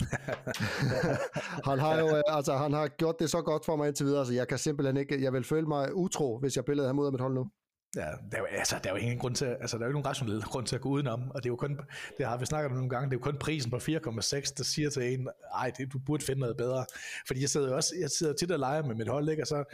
han 1.68 1.78
har 1.78 1.98
jo 1.98 2.16
øh, 2.16 2.22
altså, 2.26 2.56
han 2.56 2.72
har 2.72 2.88
gjort 2.88 3.18
det 3.18 3.30
så 3.30 3.42
godt 3.42 3.64
for 3.64 3.76
mig 3.76 3.88
indtil 3.88 4.06
videre, 4.06 4.26
så 4.26 4.32
jeg 4.32 4.48
kan 4.48 4.58
simpelthen 4.58 4.96
ikke, 4.96 5.22
jeg 5.22 5.32
vil 5.32 5.44
føle 5.44 5.66
mig 5.66 5.94
utro, 5.94 6.38
hvis 6.38 6.56
jeg 6.56 6.64
billede 6.64 6.86
ham 6.86 6.98
ud 6.98 7.06
af 7.06 7.12
mit 7.12 7.20
hold 7.20 7.34
nu. 7.34 7.50
Ja, 7.96 8.00
der 8.00 8.36
er, 8.36 8.38
jo, 8.38 8.44
altså, 8.44 8.76
der 8.84 8.90
er 8.90 8.94
jo 8.94 9.00
ingen 9.00 9.18
grund 9.18 9.34
til, 9.34 9.44
altså, 9.44 9.78
der 9.78 9.82
er 9.82 9.86
jo 9.86 9.90
ikke 9.90 10.00
nogen 10.00 10.06
rationel 10.06 10.42
grund 10.42 10.66
til 10.66 10.74
at 10.76 10.80
gå 10.82 10.88
udenom, 10.88 11.30
og 11.30 11.42
det 11.42 11.48
er 11.48 11.52
jo 11.52 11.56
kun, 11.56 11.80
det 12.18 12.26
har 12.26 12.36
vi 12.36 12.46
snakket 12.46 12.70
om 12.70 12.76
nogle 12.76 12.90
gange, 12.90 13.04
det 13.10 13.16
er 13.16 13.18
jo 13.18 13.22
kun 13.22 13.38
prisen 13.38 13.70
på 13.70 13.76
4,6, 13.76 14.54
der 14.56 14.64
siger 14.64 14.90
til 14.90 15.14
en, 15.14 15.28
ej, 15.54 15.72
det, 15.78 15.92
du 15.92 15.98
burde 16.06 16.24
finde 16.24 16.40
noget 16.40 16.56
bedre. 16.56 16.86
Fordi 17.26 17.40
jeg 17.40 17.48
sidder 17.48 17.68
jo 17.68 17.76
også, 17.76 17.94
jeg 18.00 18.10
sidder 18.10 18.32
tit 18.32 18.52
og 18.52 18.58
leger 18.58 18.82
med 18.82 18.94
mit 18.94 19.08
hold, 19.08 19.28
ikke? 19.28 19.42
og 19.42 19.46
så 19.46 19.64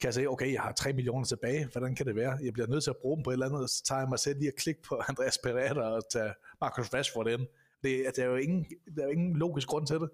kan 0.00 0.06
jeg 0.06 0.14
sige, 0.14 0.30
okay, 0.30 0.52
jeg 0.52 0.60
har 0.60 0.72
3 0.72 0.92
millioner 0.92 1.24
tilbage, 1.24 1.68
hvordan 1.72 1.94
kan 1.94 2.06
det 2.06 2.16
være? 2.16 2.38
Jeg 2.42 2.52
bliver 2.52 2.68
nødt 2.68 2.84
til 2.84 2.90
at 2.90 2.96
bruge 2.96 3.16
dem 3.16 3.22
på 3.22 3.30
et 3.30 3.34
eller 3.34 3.46
andet, 3.46 3.62
og 3.62 3.68
så 3.68 3.84
tager 3.84 4.00
jeg 4.00 4.08
mig 4.08 4.18
selv 4.18 4.38
lige 4.38 4.48
at 4.48 4.58
klikke 4.58 4.82
på 4.82 4.94
Andreas 5.08 5.38
Pereira 5.44 5.90
og 5.96 6.02
tage 6.12 6.32
Marcus 6.60 6.94
Rashford 6.94 7.28
ind. 7.28 7.46
Det, 7.82 8.16
der, 8.16 8.22
er 8.22 8.26
jo 8.26 8.36
ingen, 8.36 8.66
der 8.96 9.02
er 9.02 9.06
jo 9.06 9.12
ingen 9.12 9.36
logisk 9.36 9.68
grund 9.68 9.86
til 9.86 9.96
det. 9.96 10.10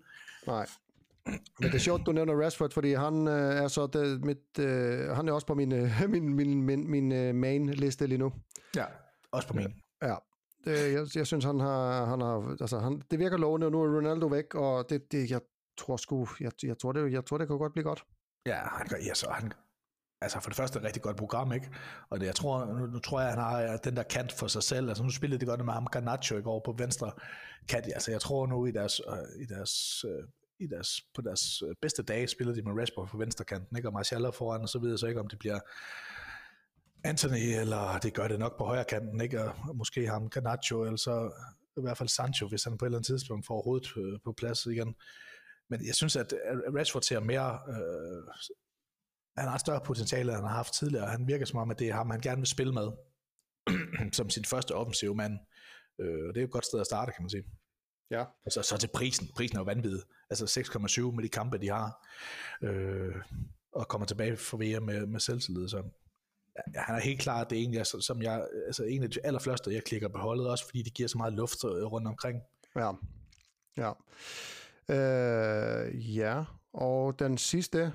Nej. 0.46 0.66
Men 1.26 1.68
det 1.68 1.74
er 1.74 1.78
sjovt, 1.78 2.06
du 2.06 2.12
nævner 2.12 2.44
Rashford, 2.44 2.70
fordi 2.70 2.94
han 2.94 3.28
øh, 3.28 3.56
er 3.56 3.68
så 3.68 3.86
det, 3.86 4.24
mit, 4.24 4.58
øh, 4.58 5.08
han 5.08 5.28
er 5.28 5.32
også 5.32 5.46
på 5.46 5.54
min, 5.54 5.72
øh, 5.72 5.90
min, 6.08 6.34
min, 6.34 6.62
min, 6.62 6.90
min 6.90 7.12
øh, 7.12 7.34
main 7.34 7.68
liste 7.68 8.06
lige 8.06 8.18
nu. 8.18 8.32
Ja, 8.76 8.84
også 9.30 9.48
på 9.48 9.54
min. 9.54 9.74
Ja. 10.02 10.14
Det, 10.64 10.92
jeg, 10.92 11.06
jeg 11.14 11.26
synes, 11.26 11.44
han 11.44 11.60
har, 11.60 12.04
han 12.04 12.20
har 12.20 12.56
altså, 12.60 12.78
han, 12.78 13.02
det 13.10 13.18
virker 13.18 13.36
lovende, 13.36 13.66
og 13.66 13.72
nu 13.72 13.82
er 13.82 13.96
Ronaldo 13.96 14.26
væk, 14.26 14.54
og 14.54 14.90
det, 14.90 15.12
det 15.12 15.30
jeg 15.30 15.40
tror 15.76 15.96
sgu, 15.96 16.28
jeg, 16.40 16.52
jeg, 16.62 16.78
tror 16.78 16.92
det, 16.92 17.12
jeg 17.12 17.24
tror, 17.24 17.38
det 17.38 17.48
kan 17.48 17.58
godt 17.58 17.72
blive 17.72 17.84
godt. 17.84 18.04
Ja, 18.46 18.54
han, 18.54 18.86
ja, 19.06 19.14
så 19.14 19.30
han, 19.30 19.52
altså 20.20 20.40
for 20.40 20.50
det 20.50 20.56
første 20.56 20.78
et 20.78 20.84
rigtig 20.84 21.02
godt 21.02 21.16
program, 21.16 21.52
ikke? 21.52 21.70
Og 22.10 22.20
det, 22.20 22.26
jeg 22.26 22.34
tror, 22.34 22.64
nu, 22.64 22.86
nu 22.86 22.98
tror 22.98 23.20
jeg, 23.20 23.30
han 23.30 23.38
har 23.38 23.62
øh, 23.62 23.78
den 23.84 23.96
der 23.96 24.02
kant 24.02 24.32
for 24.32 24.46
sig 24.46 24.62
selv. 24.62 24.88
Altså 24.88 25.04
nu 25.04 25.10
spillede 25.10 25.40
det 25.40 25.48
godt 25.48 25.64
med 25.64 25.72
ham 25.72 25.86
Garnacho 25.86 26.36
i 26.36 26.42
går 26.42 26.62
på 26.64 26.74
venstre 26.78 27.12
kant. 27.68 27.86
Altså 27.86 28.10
jeg 28.10 28.20
tror 28.20 28.46
nu 28.46 28.66
i 28.66 28.70
deres, 28.70 29.00
øh, 29.08 29.42
i 29.42 29.46
deres, 29.46 30.04
øh, 30.08 30.28
i 30.60 30.66
deres, 30.66 31.00
på 31.14 31.22
deres 31.22 31.62
øh, 31.62 31.74
bedste 31.82 32.02
dage 32.02 32.28
spiller 32.28 32.54
de 32.54 32.62
med 32.62 32.72
Rashford 32.72 33.08
på 33.08 33.18
venstre 33.18 33.44
kanten, 33.44 33.76
ikke? 33.76 33.88
Og 33.88 33.92
Martial 33.92 34.32
foran, 34.32 34.60
og 34.60 34.68
så 34.68 34.78
ved 34.78 34.90
jeg 34.90 34.98
så 34.98 35.06
ikke, 35.06 35.20
om 35.20 35.28
det 35.28 35.38
bliver 35.38 35.60
Anthony, 37.04 37.60
eller 37.60 37.98
det 37.98 38.14
gør 38.14 38.28
det 38.28 38.38
nok 38.38 38.58
på 38.58 38.64
højre 38.64 38.84
kanten, 38.84 39.20
ikke? 39.20 39.42
Og 39.42 39.76
måske 39.76 40.06
ham 40.06 40.28
Garnacho, 40.28 40.84
eller 40.84 40.96
så 40.96 41.32
i 41.76 41.80
hvert 41.80 41.98
fald 41.98 42.08
Sancho, 42.08 42.48
hvis 42.48 42.64
han 42.64 42.78
på 42.78 42.84
et 42.84 42.86
eller 42.86 42.98
andet 42.98 43.06
tidspunkt 43.06 43.46
får 43.46 43.62
hovedet 43.62 43.88
på, 43.94 44.18
på 44.24 44.32
plads 44.32 44.66
igen. 44.66 44.94
Men 45.70 45.86
jeg 45.86 45.94
synes, 45.94 46.16
at 46.16 46.34
Rashford 46.76 47.02
ser 47.02 47.20
mere 47.20 47.58
øh, 47.68 48.22
han 49.38 49.48
har 49.48 49.58
større 49.58 49.80
potentiale, 49.80 50.32
end 50.32 50.36
han 50.36 50.48
har 50.48 50.56
haft 50.56 50.74
tidligere. 50.74 51.06
Han 51.06 51.28
virker 51.28 51.46
som 51.46 51.58
om, 51.58 51.70
at 51.70 51.78
det 51.78 51.88
er 51.88 51.94
ham, 51.94 52.10
han 52.10 52.20
gerne 52.20 52.40
vil 52.40 52.46
spille 52.46 52.72
med. 52.72 52.88
som 54.12 54.30
sin 54.30 54.44
første 54.44 54.74
offensive 54.74 55.14
mand. 55.14 55.38
Øh, 56.00 56.28
og 56.28 56.34
det 56.34 56.36
er 56.36 56.40
jo 56.40 56.46
et 56.46 56.52
godt 56.52 56.66
sted 56.66 56.80
at 56.80 56.86
starte, 56.86 57.12
kan 57.12 57.22
man 57.22 57.30
sige. 57.30 57.44
Ja. 58.10 58.24
Og 58.46 58.52
så, 58.52 58.62
så 58.62 58.76
til 58.76 58.88
prisen. 58.94 59.28
Prisen 59.36 59.56
er 59.56 59.60
jo 59.60 59.64
vanvittig. 59.64 60.00
Altså 60.30 60.60
6,7 60.60 61.14
med 61.14 61.22
de 61.22 61.28
kampe, 61.28 61.58
de 61.58 61.68
har. 61.68 62.08
Øh, 62.62 63.14
og 63.72 63.88
kommer 63.88 64.06
tilbage 64.06 64.36
for 64.36 64.56
VM 64.56 64.82
med, 64.82 65.06
med 65.06 65.20
selvtillid. 65.20 65.68
Så 65.68 65.82
han 66.76 66.96
er 66.96 67.00
helt 67.00 67.20
klart 67.20 67.50
det 67.50 67.58
egentlig, 67.58 67.86
som 67.86 68.22
jeg, 68.22 68.48
altså 68.66 68.84
en 68.84 69.02
af 69.02 69.10
de 69.10 69.26
allerfleste, 69.26 69.70
jeg 69.70 69.84
klikker 69.84 70.08
på 70.08 70.18
holdet, 70.18 70.48
også 70.48 70.64
fordi 70.66 70.82
det 70.82 70.94
giver 70.94 71.08
så 71.08 71.18
meget 71.18 71.32
luft 71.32 71.64
øh, 71.64 71.70
rundt 71.70 72.08
omkring. 72.08 72.40
Ja. 72.76 72.92
Ja. 73.76 73.92
Øh, 74.88 76.16
ja, 76.16 76.44
og 76.72 77.18
den 77.18 77.38
sidste, 77.38 77.92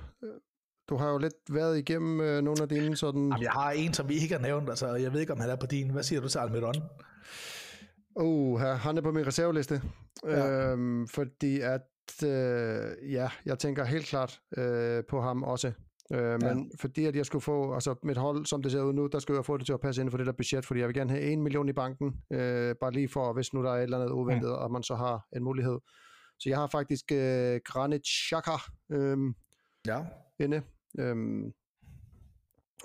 du 0.90 0.96
har 0.98 1.10
jo 1.12 1.18
lidt 1.18 1.34
været 1.50 1.78
igennem 1.78 2.22
øh, 2.22 2.42
nogle 2.42 2.62
af 2.62 2.70
dine 2.70 2.96
sådan... 2.96 3.22
Jamen, 3.22 3.42
jeg 3.44 3.52
har 3.52 3.72
en, 3.72 3.94
som 3.94 4.10
vi 4.10 4.14
ikke 4.14 4.36
har 4.36 4.42
nævnt, 4.42 4.70
altså 4.70 4.96
jeg 4.96 5.14
ved 5.14 5.20
ikke, 5.20 5.34
om 5.34 5.40
han 5.40 5.50
er 5.50 5.56
på 5.56 5.66
din. 5.66 5.90
Hvad 5.92 6.04
siger 6.04 6.22
du 6.22 6.30
til 6.30 6.40
Almiron? 6.40 6.76
Uh, 8.16 8.60
han 8.60 8.98
er 8.98 9.02
på 9.02 9.12
min 9.12 9.28
reserveliste, 9.28 9.82
Ja. 10.26 10.72
øhm, 10.72 11.08
fordi 11.08 11.60
at, 11.60 11.82
øh, 12.26 13.12
ja, 13.12 13.30
jeg 13.46 13.60
tænker 13.60 13.84
helt 13.86 14.06
klart 14.06 14.40
øh, 14.58 15.04
på 15.10 15.22
ham 15.22 15.44
også. 15.44 15.72
Øh, 16.14 16.42
men 16.42 16.72
fordi 16.80 17.06
at 17.06 17.16
jeg 17.16 17.26
skulle 17.26 17.42
få, 17.42 17.74
altså 17.74 17.96
mit 18.04 18.18
hold, 18.18 18.46
som 18.46 18.62
det 18.64 18.72
ser 18.72 18.82
ud 18.82 18.94
nu, 18.94 19.08
der 19.08 19.20
skulle 19.20 19.38
jeg 19.38 19.46
få 19.46 19.58
det 19.58 19.66
til 19.66 19.74
at 19.74 19.80
passe 19.80 20.02
ind 20.02 20.12
for 20.12 20.18
det 20.18 20.26
der 20.26 20.32
budget, 20.34 20.66
fordi 20.66 20.80
jeg 20.80 20.88
vil 20.88 20.96
gerne 20.96 21.10
have 21.10 21.24
en 21.24 21.42
million 21.44 21.70
i 21.70 21.74
banken, 21.74 22.14
øh, 22.34 22.76
bare 22.82 22.92
lige 22.92 23.10
for, 23.10 23.34
hvis 23.34 23.54
nu 23.54 23.64
der 23.64 23.72
er 23.72 23.76
et 23.78 23.84
eller 23.84 24.00
andet 24.00 24.12
uventet, 24.12 24.52
og 24.56 24.72
man 24.72 24.84
så 24.84 24.96
har 24.96 25.28
en 25.36 25.44
mulighed. 25.44 25.78
Så 26.40 26.50
jeg 26.50 26.58
har 26.58 26.68
faktisk 26.68 27.12
øh, 27.12 27.60
Granit 27.66 28.02
Xhaka 28.08 28.52
øh, 28.92 29.18
Ja. 29.88 30.00
inde. 30.40 30.62
Øhm, 31.00 31.52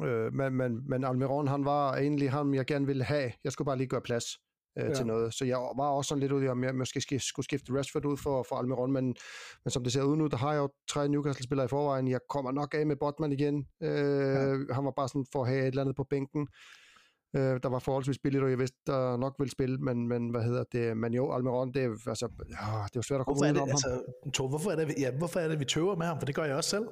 øh, 0.03 0.33
men, 0.33 0.55
men, 0.55 0.89
men 0.89 1.05
Almiron, 1.05 1.49
han 1.49 1.65
var 1.65 1.95
egentlig 1.97 2.31
ham, 2.31 2.55
jeg 2.55 2.67
gerne 2.67 2.87
ville 2.87 3.05
have. 3.05 3.33
Jeg 3.45 3.53
skulle 3.53 3.67
bare 3.67 3.77
lige 3.79 3.89
gøre 3.89 4.01
plads 4.01 4.25
øh, 4.79 4.85
Ja. 4.85 4.95
til 4.95 5.07
noget. 5.07 5.35
Så 5.35 5.45
jeg 5.45 5.57
var 5.57 5.89
også 5.89 6.09
sådan 6.09 6.21
lidt 6.21 6.33
ude 6.33 6.45
i, 6.45 6.49
om 6.49 6.65
jeg 6.65 6.75
måske 6.75 7.01
skif- 7.01 7.29
skulle 7.29 7.45
skifte 7.45 7.73
Rashford 7.73 8.05
ud 8.05 8.17
for, 8.17 8.43
for 8.49 8.57
Almiron, 8.57 8.93
men, 8.93 9.05
men 9.65 9.71
som 9.71 9.83
det 9.85 9.93
ser 9.93 10.03
ud 10.03 10.17
nu, 10.17 10.27
der 10.27 10.37
har 10.37 10.53
jeg 10.53 10.61
jo 10.61 10.69
tre 10.91 11.09
Newcastle-spillere 11.09 11.65
i 11.65 11.69
forvejen. 11.69 12.09
Jeg 12.09 12.21
kommer 12.29 12.53
nok 12.53 12.75
af 12.75 12.87
med 12.87 12.97
Botman 12.97 13.33
igen. 13.33 13.67
Øh, 13.83 13.89
ja. 14.69 14.75
Han 14.75 14.85
var 14.85 14.93
bare 14.97 15.09
sådan 15.09 15.27
for 15.33 15.43
at 15.43 15.49
have 15.49 15.61
et 15.63 15.67
eller 15.67 15.83
andet 15.83 15.97
på 15.97 16.05
bænken. 16.11 16.49
Øh, 17.37 17.61
der 17.63 17.69
var 17.69 17.79
forholdsvis 17.79 18.19
billigt, 18.19 18.45
og 18.45 18.51
jeg 18.51 18.59
vidste, 18.59 18.77
der 18.87 19.17
nok 19.17 19.35
ville 19.39 19.51
spille, 19.51 19.79
men, 19.79 20.09
men 20.09 20.29
hvad 20.31 20.43
hedder 20.43 20.65
det? 20.73 20.97
Men 20.97 21.15
jo, 21.15 21.33
Almiron, 21.33 21.73
det 21.75 21.85
er, 21.85 21.89
altså, 22.09 22.29
ja, 22.49 22.55
det 22.55 22.57
er 22.65 22.89
jo 22.97 23.03
svært 23.03 23.21
at 23.21 23.27
komme 23.27 23.39
Hvorfor 23.39 23.51
ud 23.51 23.55
det, 23.55 23.63
om 23.63 23.69
ham. 23.69 23.71
altså, 23.71 24.31
Tor, 24.33 24.49
hvorfor, 24.49 24.71
er 24.71 24.77
det, 24.77 24.95
ja, 24.99 25.11
hvorfor 25.11 25.41
er 25.41 25.49
det, 25.49 25.61
vi 25.61 25.65
tøver 25.65 25.97
med 25.97 26.07
ham? 26.07 26.19
For 26.19 26.27
det 26.27 26.35
gør 26.35 26.45
jeg 26.45 26.57
også 26.57 26.71
selv. 26.71 26.85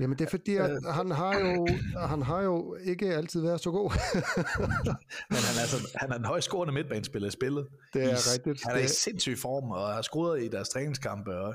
Jamen 0.00 0.18
det 0.18 0.24
er 0.26 0.30
fordi, 0.30 0.56
at 0.56 0.70
han 0.90 1.10
har 1.10 1.38
jo, 1.38 1.66
han 2.06 2.22
har 2.22 2.42
jo 2.42 2.76
ikke 2.84 3.14
altid 3.14 3.40
været 3.40 3.60
så 3.60 3.70
god. 3.70 3.90
Men 5.30 5.38
han 5.48 5.54
er, 5.56 5.60
altså, 5.60 5.92
han 5.94 6.12
er 6.12 6.16
en 6.16 6.24
højscorende 6.24 6.74
midtbanespiller 6.74 7.28
i 7.28 7.30
spillet. 7.32 7.66
Det 7.94 8.04
er 8.04 8.08
I, 8.08 8.12
rigtigt. 8.34 8.62
Han 8.66 8.74
er 8.74 8.78
i 8.78 8.82
Det- 8.82 8.90
sindssyg 8.90 9.38
form, 9.38 9.70
og 9.70 9.88
har 9.94 10.02
scoret 10.02 10.42
i 10.42 10.48
deres 10.48 10.68
træningskampe. 10.68 11.30
Og, 11.36 11.54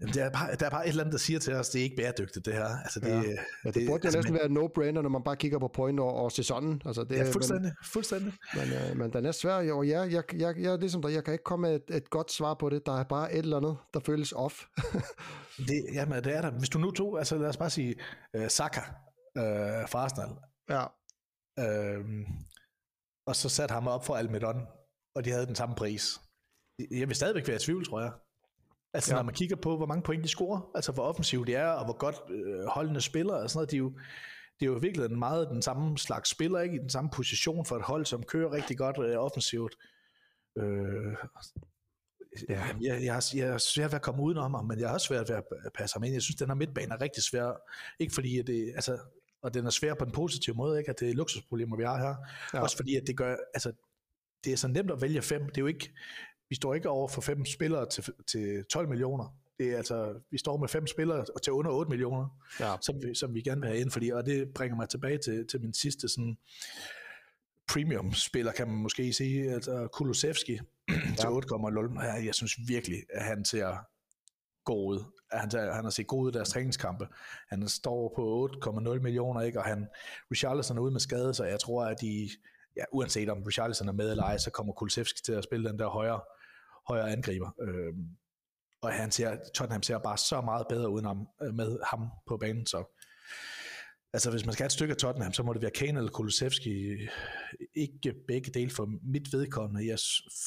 der, 0.00 0.24
er 0.24 0.30
bare, 0.30 0.54
der 0.54 0.66
er 0.66 0.70
bare 0.70 0.84
et 0.84 0.88
eller 0.88 1.02
andet, 1.02 1.12
der 1.12 1.18
siger 1.18 1.38
til 1.38 1.54
os, 1.54 1.68
det 1.68 1.78
er 1.78 1.82
ikke 1.82 1.96
bæredygtigt, 1.96 2.46
det 2.46 2.54
her. 2.54 2.64
Altså, 2.66 3.00
det, 3.00 3.08
Ja. 3.08 3.14
ja. 3.14 3.20
Det, 3.64 3.74
det 3.74 3.86
burde 3.88 3.88
jo 3.88 3.94
altså, 3.94 4.18
næsten 4.18 4.34
være 4.34 4.46
no-brainer, 4.48 5.02
når 5.02 5.08
man 5.08 5.22
bare 5.24 5.36
kigger 5.36 5.58
på 5.58 5.68
point 5.68 6.00
og, 6.00 6.14
og 6.14 6.32
sæsonen. 6.32 6.82
Altså 6.86 7.04
det, 7.04 7.16
Ja, 7.16 7.30
fuldstændig. 7.32 7.72
fuldstændig. 7.84 8.32
Men, 8.54 8.72
øh, 8.72 8.96
men 8.96 9.12
den 9.12 9.26
er 9.26 9.32
svær, 9.32 9.58
jo, 9.60 9.78
og 9.78 9.86
ja, 9.86 10.00
jeg, 10.00 10.22
jeg, 10.34 10.58
jeg, 10.58 10.72
er 10.72 10.76
ligesom 10.76 11.02
dig, 11.02 11.12
jeg 11.12 11.24
kan 11.24 11.32
ikke 11.34 11.44
komme 11.44 11.68
med 11.68 11.76
et, 11.76 11.96
et 11.96 12.10
godt 12.10 12.32
svar 12.32 12.54
på 12.54 12.68
det. 12.70 12.86
Der 12.86 13.00
er 13.00 13.04
bare 13.04 13.32
et 13.32 13.38
eller 13.38 13.56
andet, 13.56 13.76
der 13.94 14.00
føles 14.00 14.32
off. 14.32 14.62
Det, 15.68 15.84
jamen, 15.92 16.24
det 16.24 16.36
er 16.36 16.40
der. 16.42 16.50
Hvis 16.50 16.68
du 16.68 16.78
nu 16.78 16.90
tog, 16.90 17.18
altså 17.18 17.38
lad 17.38 17.48
os 17.48 17.56
bare 17.56 17.70
sige, 17.70 17.94
uh, 18.38 18.46
Saka 18.48 18.80
uh, 18.80 19.88
fra 19.88 19.98
Arsenal, 19.98 20.28
ja, 20.70 20.84
uh, 21.60 22.04
og 23.26 23.36
så 23.36 23.48
satte 23.48 23.72
ham 23.72 23.86
op 23.88 24.04
for 24.06 24.14
Almedon, 24.16 24.60
og 25.16 25.24
de 25.24 25.30
havde 25.30 25.46
den 25.46 25.54
samme 25.54 25.74
pris. 25.74 26.20
Jeg 26.90 27.08
vil 27.08 27.16
stadigvæk 27.16 27.46
være 27.48 27.56
i 27.56 27.58
tvivl, 27.58 27.84
tror 27.86 28.00
jeg. 28.00 28.12
Altså, 28.96 29.12
Ja. 29.12 29.16
når 29.16 29.22
man 29.22 29.34
kigger 29.34 29.56
på, 29.56 29.76
hvor 29.76 29.86
mange 29.86 30.02
point 30.02 30.22
de 30.24 30.28
scorer, 30.28 30.70
altså 30.74 30.92
hvor 30.92 31.02
offensivt 31.02 31.46
de 31.46 31.54
er, 31.54 31.68
og 31.68 31.84
hvor 31.84 31.96
godt 31.98 32.16
øh, 32.30 32.64
holdene 32.66 33.00
spiller, 33.00 33.34
og 33.34 33.50
sådan 33.50 33.58
noget, 33.58 33.70
de 33.70 33.76
er 33.76 33.78
jo, 33.78 33.92
det 34.60 34.66
er 34.66 34.70
jo 34.70 34.78
virkelig 34.78 35.18
meget 35.18 35.48
den 35.50 35.62
samme 35.62 35.98
slags 35.98 36.30
spiller, 36.30 36.60
ikke? 36.60 36.74
I 36.76 36.78
den 36.78 36.90
samme 36.90 37.10
position 37.10 37.66
for 37.66 37.76
et 37.76 37.82
hold, 37.82 38.04
som 38.06 38.22
kører 38.22 38.52
rigtig 38.52 38.78
godt 38.78 38.98
øh, 38.98 39.16
offensivt. 39.18 39.76
Øh, 40.58 41.12
ja. 42.48 42.62
jeg, 42.80 43.04
jeg, 43.04 43.14
har, 43.14 43.32
jeg 43.36 43.50
har 43.50 43.58
svært 43.58 43.90
ved 43.90 43.96
at 43.96 44.02
komme 44.02 44.22
udenom 44.22 44.54
ham, 44.54 44.64
men 44.64 44.78
jeg 44.80 44.88
har 44.88 44.94
også 44.94 45.06
svært 45.06 45.28
ved 45.28 45.36
at 45.36 45.72
passe 45.74 45.94
ham 45.94 46.04
ind. 46.04 46.12
Jeg 46.12 46.22
synes, 46.22 46.36
den 46.36 46.48
her 46.48 46.54
midtbane 46.54 46.94
er 46.94 47.00
rigtig 47.00 47.22
svær. 47.22 47.60
Ikke 47.98 48.14
fordi, 48.14 48.38
at 48.38 48.46
det, 48.46 48.72
altså, 48.74 48.98
og 49.42 49.54
den 49.54 49.66
er 49.66 49.70
svær 49.70 49.94
på 49.94 50.04
en 50.04 50.12
positiv 50.12 50.54
måde, 50.54 50.78
ikke? 50.78 50.90
at 50.90 51.00
det 51.00 51.10
er 51.10 51.14
luksusproblemer, 51.14 51.76
vi 51.76 51.82
har 51.84 51.98
her. 51.98 52.14
Ja. 52.54 52.62
Også 52.62 52.76
fordi, 52.76 52.96
at 52.96 53.02
det 53.06 53.16
gør, 53.16 53.36
altså, 53.54 53.72
det 54.44 54.52
er 54.52 54.56
så 54.56 54.68
nemt 54.68 54.90
at 54.90 55.02
vælge 55.02 55.22
fem. 55.22 55.42
Det 55.48 55.56
er 55.56 55.60
jo 55.62 55.66
ikke, 55.66 55.92
vi 56.48 56.54
står 56.54 56.74
ikke 56.74 56.88
over 56.88 57.08
for 57.08 57.20
fem 57.20 57.44
spillere 57.44 57.88
til, 57.88 58.04
til 58.26 58.64
12 58.64 58.88
millioner. 58.88 59.36
Det 59.58 59.72
er 59.72 59.76
altså, 59.76 60.14
vi 60.30 60.38
står 60.38 60.56
med 60.56 60.68
fem 60.68 60.86
spillere 60.86 61.24
til 61.42 61.52
under 61.52 61.70
8 61.70 61.90
millioner, 61.90 62.38
ja. 62.60 62.76
som 62.80 63.02
vi, 63.02 63.14
som 63.14 63.34
vi 63.34 63.42
gerne 63.42 63.60
vil 63.60 63.70
have 63.70 63.80
ind, 63.80 63.90
fordi, 63.90 64.10
og 64.10 64.26
det 64.26 64.48
bringer 64.54 64.76
mig 64.76 64.88
tilbage 64.88 65.18
til, 65.18 65.46
til 65.46 65.60
min 65.60 65.74
sidste 65.74 66.08
sådan, 66.08 66.36
premium-spiller, 67.68 68.52
kan 68.52 68.68
man 68.68 68.76
måske 68.76 69.12
sige, 69.12 69.52
altså 69.52 69.88
Kulusevski 69.92 70.60
til 71.18 71.26
8,0. 71.26 72.04
Ja, 72.04 72.12
Jeg 72.12 72.34
synes 72.34 72.52
virkelig, 72.68 73.02
at 73.10 73.24
han 73.24 73.44
ser 73.44 73.76
god 74.64 74.94
ud. 74.94 75.04
At 75.30 75.40
Han, 75.40 75.50
han 75.74 75.84
har 75.84 75.90
set 75.90 76.06
god 76.06 76.24
ud 76.24 76.30
i 76.30 76.34
deres 76.34 76.48
træningskampe. 76.48 77.06
Han 77.48 77.68
står 77.68 78.12
på 78.16 78.48
8,0 78.64 79.00
millioner, 79.00 79.40
ikke? 79.40 79.58
og 79.58 79.64
han, 79.64 79.86
Richarlison 80.30 80.78
er 80.78 80.82
ude 80.82 80.92
med 80.92 81.00
skade, 81.00 81.34
så 81.34 81.44
jeg 81.44 81.60
tror, 81.60 81.84
at 81.84 82.00
de, 82.00 82.28
ja, 82.76 82.84
uanset 82.92 83.28
om 83.28 83.42
Richarlison 83.42 83.88
er 83.88 83.92
med 83.92 84.10
eller 84.10 84.24
ej, 84.24 84.38
så 84.38 84.50
kommer 84.50 84.72
Kulusevski 84.72 85.22
til 85.22 85.32
at 85.32 85.44
spille 85.44 85.68
den 85.68 85.78
der 85.78 85.88
højere, 85.88 86.20
højere 86.88 87.10
angriber. 87.12 87.50
Øhm, 87.62 88.06
og 88.82 88.92
han 88.92 89.10
ser, 89.10 89.36
Tottenham 89.54 89.82
ser 89.82 89.98
bare 89.98 90.18
så 90.18 90.40
meget 90.40 90.66
bedre 90.68 90.90
uden 90.90 91.04
ham, 91.04 91.28
øh, 91.42 91.54
med 91.54 91.78
ham 91.90 92.08
på 92.26 92.36
banen, 92.36 92.66
så 92.66 93.02
Altså, 94.12 94.30
hvis 94.30 94.46
man 94.46 94.52
skal 94.52 94.62
have 94.62 94.66
et 94.66 94.72
stykke 94.72 94.92
af 94.92 94.96
Tottenham, 94.96 95.32
så 95.32 95.42
må 95.42 95.52
det 95.52 95.62
være 95.62 95.70
Kane 95.70 95.98
eller 95.98 96.10
Kulusevski. 96.10 96.96
Ikke 97.74 98.14
begge 98.28 98.50
dele 98.50 98.70
for 98.70 98.88
mit 99.12 99.32
vedkommende. 99.32 99.88
Jeg 99.88 99.98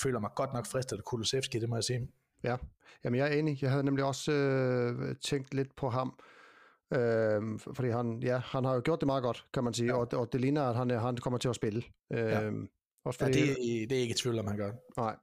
føler 0.04 0.20
mig 0.20 0.30
godt 0.36 0.54
nok 0.54 0.66
fristet 0.68 0.98
af 0.98 1.04
Kulusevski, 1.04 1.60
det 1.60 1.70
må 1.70 1.76
jeg 1.76 1.84
sige. 1.84 2.08
Ja, 2.44 2.58
jamen 3.04 3.20
jeg 3.20 3.28
er 3.28 3.40
enig. 3.40 3.62
Jeg 3.62 3.72
havde 3.72 3.84
nemlig 3.84 4.06
også 4.06 4.32
øh, 4.32 5.16
tænkt 5.16 5.54
lidt 5.54 5.76
på 5.76 5.90
ham. 5.90 6.20
Øh, 6.94 7.60
fordi 7.74 7.90
han, 7.90 8.20
ja, 8.24 8.38
han 8.38 8.66
har 8.66 8.74
jo 8.74 8.82
gjort 8.86 9.00
det 9.02 9.06
meget 9.08 9.24
godt, 9.24 9.46
kan 9.54 9.64
man 9.64 9.74
sige. 9.74 9.88
Ja. 9.88 9.98
Og, 9.98 10.08
og 10.14 10.34
det 10.34 10.42
ligner, 10.42 10.64
at 10.64 10.76
han, 10.76 10.90
han 10.90 11.18
kommer 11.18 11.38
til 11.38 11.50
at 11.50 11.56
spille. 11.56 11.84
Øh, 12.14 12.20
Ja. 12.20 12.52
Også 13.06 13.18
Ja, 13.22 13.28
fordi, 13.28 13.40
det, 13.40 13.90
det 13.90 13.98
er 13.98 14.02
ikke 14.02 14.12
i 14.12 14.18
tvivl 14.18 14.40
om, 14.40 14.48
han 14.48 14.58
gør. 14.58 14.72
Nej. 14.98 15.16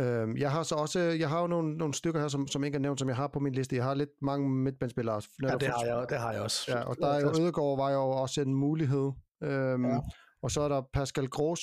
Øhm, 0.00 0.36
jeg 0.36 0.50
har 0.50 0.62
så 0.62 0.74
også, 0.74 0.98
jeg 0.98 1.28
har 1.28 1.40
jo 1.40 1.46
nogle, 1.46 1.76
nogle 1.76 1.94
stykker 1.94 2.20
her, 2.20 2.28
som, 2.28 2.46
som 2.46 2.64
ikke 2.64 2.76
er 2.76 2.80
nævnt, 2.80 2.98
som 2.98 3.08
jeg 3.08 3.16
har 3.16 3.26
på 3.26 3.38
min 3.38 3.52
liste. 3.52 3.76
Jeg 3.76 3.84
har 3.84 3.94
lidt 3.94 4.10
mange 4.22 4.50
midtbanespillere. 4.50 5.22
Ja, 5.42 5.48
det 5.48 5.68
har 5.68 5.84
jeg, 5.84 6.06
det 6.08 6.18
har 6.18 6.32
jeg 6.32 6.42
også. 6.42 6.72
Ja, 6.72 6.80
og 6.80 6.96
der 7.00 7.08
er 7.08 7.20
jo 7.20 7.28
Ødegaard 7.28 7.76
var 7.76 7.90
jo 7.90 8.00
også 8.00 8.40
en 8.40 8.54
mulighed. 8.54 9.12
Øhm, 9.42 9.84
ja. 9.84 9.98
Ja. 10.46 10.48
Og 10.48 10.50
så 10.50 10.60
er 10.60 10.68
der 10.68 10.82
Pascal 10.92 11.28
Gros, 11.28 11.60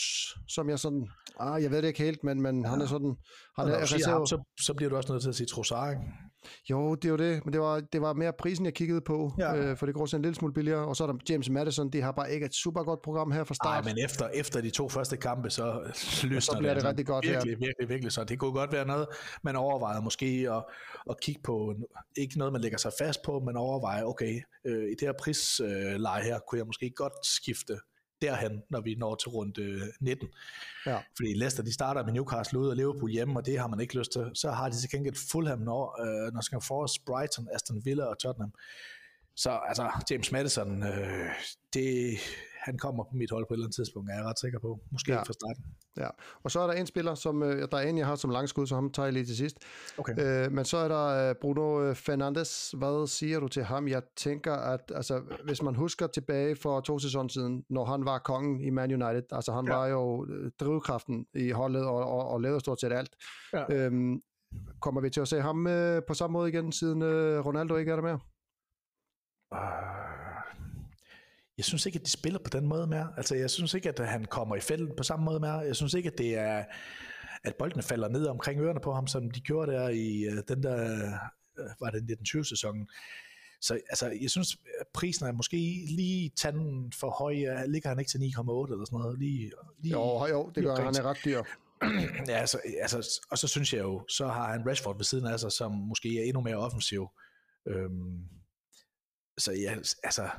som 0.47 0.69
jeg 0.69 0.79
sådan, 0.79 1.07
ah, 1.39 1.63
jeg 1.63 1.71
ved 1.71 1.81
det 1.81 1.87
ikke 1.87 2.03
helt, 2.03 2.23
men, 2.23 2.41
men 2.41 2.61
ja. 2.63 2.69
han 2.69 2.81
er 2.81 2.85
sådan, 2.85 3.15
han 3.57 3.67
er 3.67 3.85
siger 3.85 4.09
ham, 4.09 4.25
så, 4.25 4.43
så 4.61 4.73
bliver 4.73 4.89
du 4.89 4.95
også 4.95 5.11
nødt 5.11 5.21
til 5.21 5.29
at 5.29 5.35
sige 5.35 5.47
Trossard, 5.47 5.89
ikke? 5.89 6.01
Jo, 6.69 6.95
det 6.95 7.05
er 7.05 7.09
jo 7.09 7.15
det, 7.17 7.45
men 7.45 7.53
det 7.53 7.61
var, 7.61 7.79
det 7.79 8.01
var 8.01 8.13
mere 8.13 8.33
prisen, 8.39 8.65
jeg 8.65 8.73
kiggede 8.73 9.01
på, 9.01 9.31
Ja. 9.39 9.55
øh, 9.55 9.77
for 9.77 9.85
det 9.85 9.95
går 9.95 10.15
en 10.15 10.21
lille 10.21 10.35
smule 10.35 10.53
billigere. 10.53 10.85
Og 10.87 10.95
så 10.95 11.03
er 11.03 11.07
der 11.07 11.17
James 11.29 11.49
Madison, 11.49 11.89
de 11.89 12.01
har 12.01 12.11
bare 12.11 12.33
ikke 12.33 12.45
et 12.45 12.55
super 12.55 12.83
godt 12.83 13.01
program 13.01 13.31
her 13.31 13.43
fra 13.43 13.55
Nej, 13.63 13.81
start. 13.81 13.85
men 13.85 14.05
efter, 14.05 14.27
efter 14.27 14.61
de 14.61 14.69
to 14.69 14.89
første 14.89 15.17
kampe, 15.17 15.49
så 15.49 15.81
løsner 16.23 16.39
så 16.39 16.55
bliver 16.57 16.69
det 16.69 16.75
altså 16.75 16.87
rigtig 16.87 17.05
godt, 17.05 17.25
ja. 17.25 17.31
Virkelig, 17.31 17.59
virkelig, 17.59 17.89
virkelig. 17.89 18.11
Så 18.11 18.23
det 18.23 18.39
kunne 18.39 18.51
godt 18.51 18.71
være 18.71 18.85
noget, 18.85 19.07
man 19.43 19.55
overvejede 19.55 20.01
måske 20.01 20.47
at, 20.51 20.63
at 21.09 21.19
kigge 21.21 21.41
på. 21.43 21.75
Ikke 22.17 22.37
noget, 22.37 22.53
man 22.53 22.61
lægger 22.61 22.77
sig 22.77 22.91
fast 22.99 23.19
på, 23.25 23.39
men 23.39 23.57
overveje, 23.57 24.03
okay, 24.05 24.41
øh, 24.65 24.83
i 24.83 24.95
det 24.99 25.01
her 25.01 25.13
prisleje 25.19 26.23
her, 26.23 26.39
kunne 26.47 26.59
jeg 26.59 26.65
måske 26.65 26.89
godt 26.95 27.25
skifte 27.25 27.77
derhen, 28.23 28.63
når 28.69 28.81
vi 28.81 28.95
når 28.95 29.15
til 29.15 29.29
rundt 29.29 29.57
øh, 29.57 29.81
19. 29.99 30.27
Ja. 30.85 30.97
Fordi 31.15 31.33
Leicester, 31.33 31.63
de 31.63 31.73
starter 31.73 32.05
med 32.05 32.13
Newcastle 32.13 32.59
ud 32.59 32.67
og 32.67 32.75
Liverpool 32.75 33.11
hjemme, 33.11 33.39
og 33.39 33.45
det 33.45 33.59
har 33.59 33.67
man 33.67 33.79
ikke 33.79 33.97
lyst 33.97 34.11
til. 34.11 34.31
Så 34.33 34.51
har 34.51 34.69
de 34.69 34.81
til 34.81 34.89
gengæld 34.89 35.15
Fulham, 35.31 35.59
når, 35.59 36.01
øh, 36.01 36.33
når 36.33 36.41
skal 36.41 36.61
Forest, 36.61 37.05
Brighton, 37.05 37.47
Aston 37.55 37.85
Villa 37.85 38.03
og 38.03 38.19
Tottenham. 38.19 38.53
Så 39.35 39.59
altså, 39.67 39.89
James 40.11 40.31
Madison, 40.31 40.83
øh, 40.83 41.29
det, 41.73 42.17
han 42.63 42.77
kommer 42.77 43.03
på 43.03 43.09
mit 43.13 43.31
hold 43.31 43.45
på 43.47 43.53
et 43.53 43.55
eller 43.55 43.65
andet 43.65 43.75
tidspunkt, 43.75 44.09
er 44.11 44.15
jeg 44.15 44.25
ret 44.25 44.39
sikker 44.39 44.59
på. 44.59 44.79
Måske 44.91 45.11
Ja. 45.11 45.21
fra 45.21 45.33
starten. 45.33 45.63
Ja. 45.97 46.07
Og 46.43 46.51
så 46.51 46.59
er 46.59 46.67
der 46.67 46.73
en 46.73 46.87
spiller, 46.87 47.15
som 47.15 47.43
øh, 47.43 47.67
der 47.71 47.77
er 47.77 47.81
en, 47.81 47.97
jeg 47.97 48.07
har 48.07 48.15
som 48.15 48.29
langskud, 48.29 48.67
så 48.67 48.75
ham 48.75 48.91
tager 48.91 49.05
jeg 49.05 49.13
lige 49.13 49.25
til 49.25 49.37
sidst. 49.37 49.57
Okay. 49.97 50.45
Øh, 50.45 50.51
men 50.51 50.65
så 50.65 50.77
er 50.77 50.87
der 50.87 51.29
øh, 51.29 51.35
Bruno 51.41 51.81
øh, 51.83 51.95
Fernandes. 51.95 52.75
Hvad 52.77 53.07
siger 53.07 53.39
du 53.39 53.47
til 53.47 53.63
ham? 53.63 53.87
Jeg 53.87 54.01
tænker, 54.15 54.53
at 54.53 54.91
altså, 54.95 55.21
hvis 55.45 55.61
man 55.61 55.75
husker 55.75 56.07
tilbage 56.07 56.55
for 56.55 56.81
to 56.81 56.99
sæsoner 56.99 57.29
siden, 57.29 57.65
når 57.69 57.85
han 57.85 58.05
var 58.05 58.19
kongen 58.19 58.61
i 58.61 58.69
Man 58.69 59.03
United, 59.03 59.23
altså 59.31 59.51
han 59.53 59.65
ja. 59.67 59.75
Var 59.75 59.87
jo 59.87 60.27
drivkraften 60.59 61.25
i 61.33 61.49
holdet 61.51 61.85
og, 61.85 61.95
og, 61.95 62.27
og 62.27 62.41
lavede 62.41 62.59
stort 62.59 62.81
set 62.81 62.93
alt. 62.93 63.15
Ja. 63.53 63.73
Øhm, 63.75 64.21
kommer 64.81 65.01
vi 65.01 65.09
til 65.09 65.21
at 65.21 65.27
se 65.27 65.41
ham 65.41 65.67
øh, 65.67 66.01
på 66.07 66.13
samme 66.13 66.33
måde 66.33 66.49
igen, 66.49 66.71
siden 66.71 67.01
øh, 67.01 67.45
Ronaldo 67.45 67.75
ikke 67.75 67.91
er 67.91 67.95
der 67.95 68.03
mere? 68.03 68.19
Uh, 69.51 70.42
jeg 71.57 71.65
synes 71.65 71.85
ikke, 71.85 71.99
at 71.99 72.05
de 72.05 72.11
spiller 72.11 72.39
på 72.39 72.49
den 72.49 72.67
måde 72.67 72.87
mere. 72.87 73.13
Altså, 73.17 73.35
jeg 73.35 73.49
synes 73.49 73.73
ikke, 73.73 73.89
at 73.89 74.09
han 74.09 74.25
kommer 74.25 74.55
i 74.55 74.59
felten 74.59 74.95
på 74.97 75.03
samme 75.03 75.25
måde 75.25 75.39
mere. 75.39 75.53
Jeg 75.53 75.75
synes 75.75 75.93
ikke, 75.93 76.11
at 76.11 76.17
det 76.17 76.35
er, 76.37 76.63
at 77.43 77.55
boldene 77.59 77.83
falder 77.83 78.09
ned 78.09 78.25
omkring 78.25 78.61
ørerne 78.61 78.79
på 78.79 78.93
ham, 78.93 79.07
som 79.07 79.31
de 79.31 79.41
gjorde 79.41 79.71
der 79.71 79.89
i 79.89 80.27
uh, 80.27 80.37
den 80.47 80.63
der, 80.63 81.07
uh, 81.59 81.81
var 81.81 81.89
det 81.89 82.17
1920-sæsonen. 82.19 82.87
Så 83.61 83.73
altså, 83.89 84.17
jeg 84.21 84.29
synes, 84.29 84.57
at 84.79 84.87
prisen 84.93 85.27
er 85.27 85.31
måske 85.31 85.57
lige 85.87 86.31
tanden 86.37 86.91
for 86.99 87.09
høj. 87.09 87.33
Ligger 87.67 87.89
han 87.89 87.99
ikke 87.99 88.11
til 88.11 88.17
9,8 88.17 88.73
eller 88.73 88.85
sådan 88.85 88.99
noget? 88.99 89.19
Lige, 89.19 89.51
lige, 89.79 89.91
jo, 89.91 90.27
jo, 90.27 90.51
det 90.55 90.63
gør 90.63 90.75
han. 90.75 90.85
Han 90.85 90.95
er 90.95 91.03
ret 91.03 91.17
dyr. 91.25 91.43
ja, 92.31 92.37
altså, 92.37 92.59
altså, 92.81 93.21
og 93.31 93.37
så 93.37 93.47
synes 93.47 93.73
jeg 93.73 93.81
jo, 93.81 94.05
så 94.09 94.27
har 94.27 94.51
han 94.51 94.69
Rashford 94.69 94.97
ved 94.97 95.05
siden 95.05 95.27
af 95.27 95.39
sig, 95.39 95.51
som 95.51 95.71
måske 95.71 96.19
er 96.19 96.23
endnu 96.23 96.41
mere 96.41 96.55
offensiv. 96.55 97.07
Øhm, 97.67 98.23
så 99.37 99.51
ja, 99.51 99.75
altså, 100.03 100.29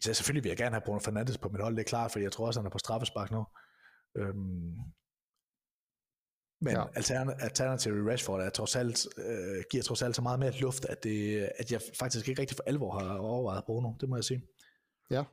så 0.00 0.14
selvfølgelig 0.14 0.44
vil 0.44 0.50
jeg 0.50 0.56
gerne 0.56 0.74
have 0.74 0.82
Bruno 0.86 0.98
Fernandes 0.98 1.38
på 1.38 1.48
mit 1.48 1.60
hold, 1.60 1.76
det 1.76 1.80
er 1.80 1.88
klart, 1.88 2.12
for 2.12 2.18
jeg 2.18 2.32
tror 2.32 2.46
også, 2.46 2.60
han 2.60 2.66
er 2.66 2.70
på 2.70 2.78
straffespark 2.78 3.30
nu. 3.30 3.46
Øhm, 4.16 4.74
men 6.62 6.74
ja. 6.74 6.84
alternativ 7.40 7.92
Rashford 7.92 8.40
er 8.40 8.50
trods 8.50 8.76
alt, 8.76 9.06
øh, 9.18 9.62
giver 9.70 9.82
trods 9.82 10.02
alt 10.02 10.16
så 10.16 10.22
meget 10.22 10.38
mere 10.38 10.52
luft, 10.60 10.84
at, 10.84 11.04
det, 11.04 11.48
at 11.58 11.72
jeg 11.72 11.80
faktisk 11.98 12.28
ikke 12.28 12.40
rigtig 12.40 12.56
for 12.56 12.64
alvor 12.66 12.98
har 12.98 13.16
overvejet 13.16 13.64
Bruno, 13.64 13.92
det 14.00 14.08
må 14.08 14.16
jeg 14.16 14.24
sige. 14.24 14.42
Ja. 15.10 15.24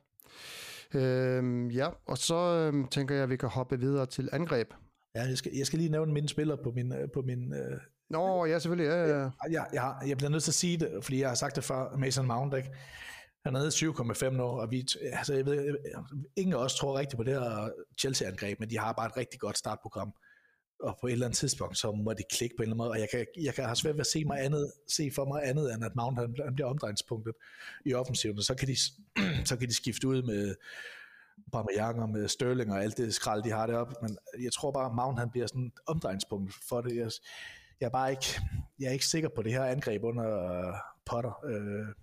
Øhm, 0.94 1.70
ja, 1.70 1.88
og 2.06 2.18
så 2.18 2.34
øhm, 2.34 2.88
tænker 2.88 3.14
jeg, 3.14 3.24
at 3.24 3.30
vi 3.30 3.36
kan 3.36 3.48
hoppe 3.48 3.80
videre 3.80 4.06
til 4.06 4.28
angreb. 4.32 4.74
Ja, 5.14 5.22
jeg 5.22 5.38
skal, 5.38 5.52
jeg 5.54 5.66
skal 5.66 5.78
lige 5.78 5.90
nævne 5.90 6.12
mine 6.12 6.28
spillere 6.28 6.58
på 6.64 6.70
min, 6.70 6.92
øh, 6.92 7.08
på 7.14 7.22
min 7.22 7.54
øh, 7.54 7.80
Nå, 8.10 8.44
ja, 8.44 8.58
selvfølgelig. 8.58 8.86
Ja, 8.86 9.18
ja. 9.18 9.30
Jeg, 9.50 9.66
jeg, 9.72 9.96
jeg 10.06 10.16
bliver 10.16 10.30
nødt 10.30 10.42
til 10.42 10.50
at 10.50 10.54
sige 10.54 10.76
det, 10.76 11.04
fordi 11.04 11.20
jeg 11.20 11.28
har 11.28 11.34
sagt 11.34 11.56
det 11.56 11.64
før, 11.64 11.96
Mason 11.96 12.26
Mount, 12.26 12.54
ikke? 12.54 12.70
Han 13.48 13.56
er 13.56 13.60
nede 13.60 14.30
7,5 14.30 14.36
nu, 14.36 14.42
og 14.42 14.70
vi, 14.70 14.86
altså 15.12 15.34
jeg 15.34 15.46
ved, 15.46 15.76
ingen 16.36 16.54
af 16.54 16.58
os 16.58 16.74
tror 16.74 16.98
rigtigt 16.98 17.16
på 17.16 17.22
det 17.22 17.34
her 17.34 17.70
Chelsea-angreb, 17.98 18.60
men 18.60 18.70
de 18.70 18.78
har 18.78 18.92
bare 18.92 19.06
et 19.06 19.16
rigtig 19.16 19.40
godt 19.40 19.58
startprogram. 19.58 20.12
Og 20.82 20.98
på 21.00 21.06
et 21.06 21.12
eller 21.12 21.26
andet 21.26 21.38
tidspunkt, 21.38 21.78
så 21.78 21.92
må 21.92 22.12
det 22.12 22.24
klikke 22.32 22.56
på 22.56 22.62
en 22.62 22.64
eller 22.64 22.74
anden 22.74 22.78
måde, 22.78 22.90
og 22.90 22.98
jeg 22.98 23.08
kan, 23.10 23.26
jeg 23.42 23.54
kan 23.54 23.64
have 23.64 23.76
svært 23.76 23.94
ved 23.94 24.00
at 24.00 24.06
se, 24.06 24.24
mig 24.24 24.44
andet, 24.44 24.72
se 24.88 25.10
for 25.14 25.24
mig 25.24 25.40
andet, 25.44 25.74
end 25.74 25.84
at 25.84 25.96
Mount 25.96 26.18
han, 26.18 26.34
han 26.44 26.54
bliver 26.54 26.68
omdrejningspunktet 26.68 27.34
i 27.84 27.94
offensiven, 27.94 28.38
og 28.38 28.44
så 28.44 28.54
kan 28.54 28.68
de, 28.68 28.76
så 29.48 29.56
kan 29.56 29.68
de 29.68 29.74
skifte 29.74 30.08
ud 30.08 30.22
med 30.22 30.54
Aubameyang 31.52 32.02
og 32.02 32.08
med 32.08 32.28
Sterling 32.28 32.72
og 32.72 32.82
alt 32.82 32.96
det 32.96 33.14
skrald, 33.14 33.42
de 33.42 33.50
har 33.50 33.66
deroppe, 33.66 33.94
men 34.02 34.18
jeg 34.42 34.52
tror 34.52 34.72
bare, 34.72 34.86
at 34.86 34.94
Mount 34.94 35.18
han 35.18 35.30
bliver 35.30 35.46
sådan 35.46 35.72
omdrejningspunkt 35.86 36.54
for 36.68 36.80
det. 36.80 36.96
Jeg, 36.96 37.10
jeg 37.80 37.86
er 37.86 37.90
bare 37.90 38.10
ikke, 38.10 38.40
jeg 38.80 38.86
er 38.88 38.92
ikke 38.92 39.06
sikker 39.06 39.28
på 39.28 39.42
det 39.42 39.52
her 39.52 39.64
angreb 39.64 40.04
under 40.04 40.72
Potter. 41.06 41.44
Øh, 41.46 41.94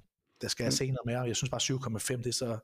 der 0.45 0.49
skal 0.49 0.63
jeg 0.63 0.73
se 0.73 0.85
noget 0.85 1.05
mere. 1.05 1.21
Jeg 1.21 1.35
synes 1.35 1.49
bare 1.49 1.61
7,5, 1.61 2.17
det 2.17 2.27
er 2.27 2.33
så 2.33 2.57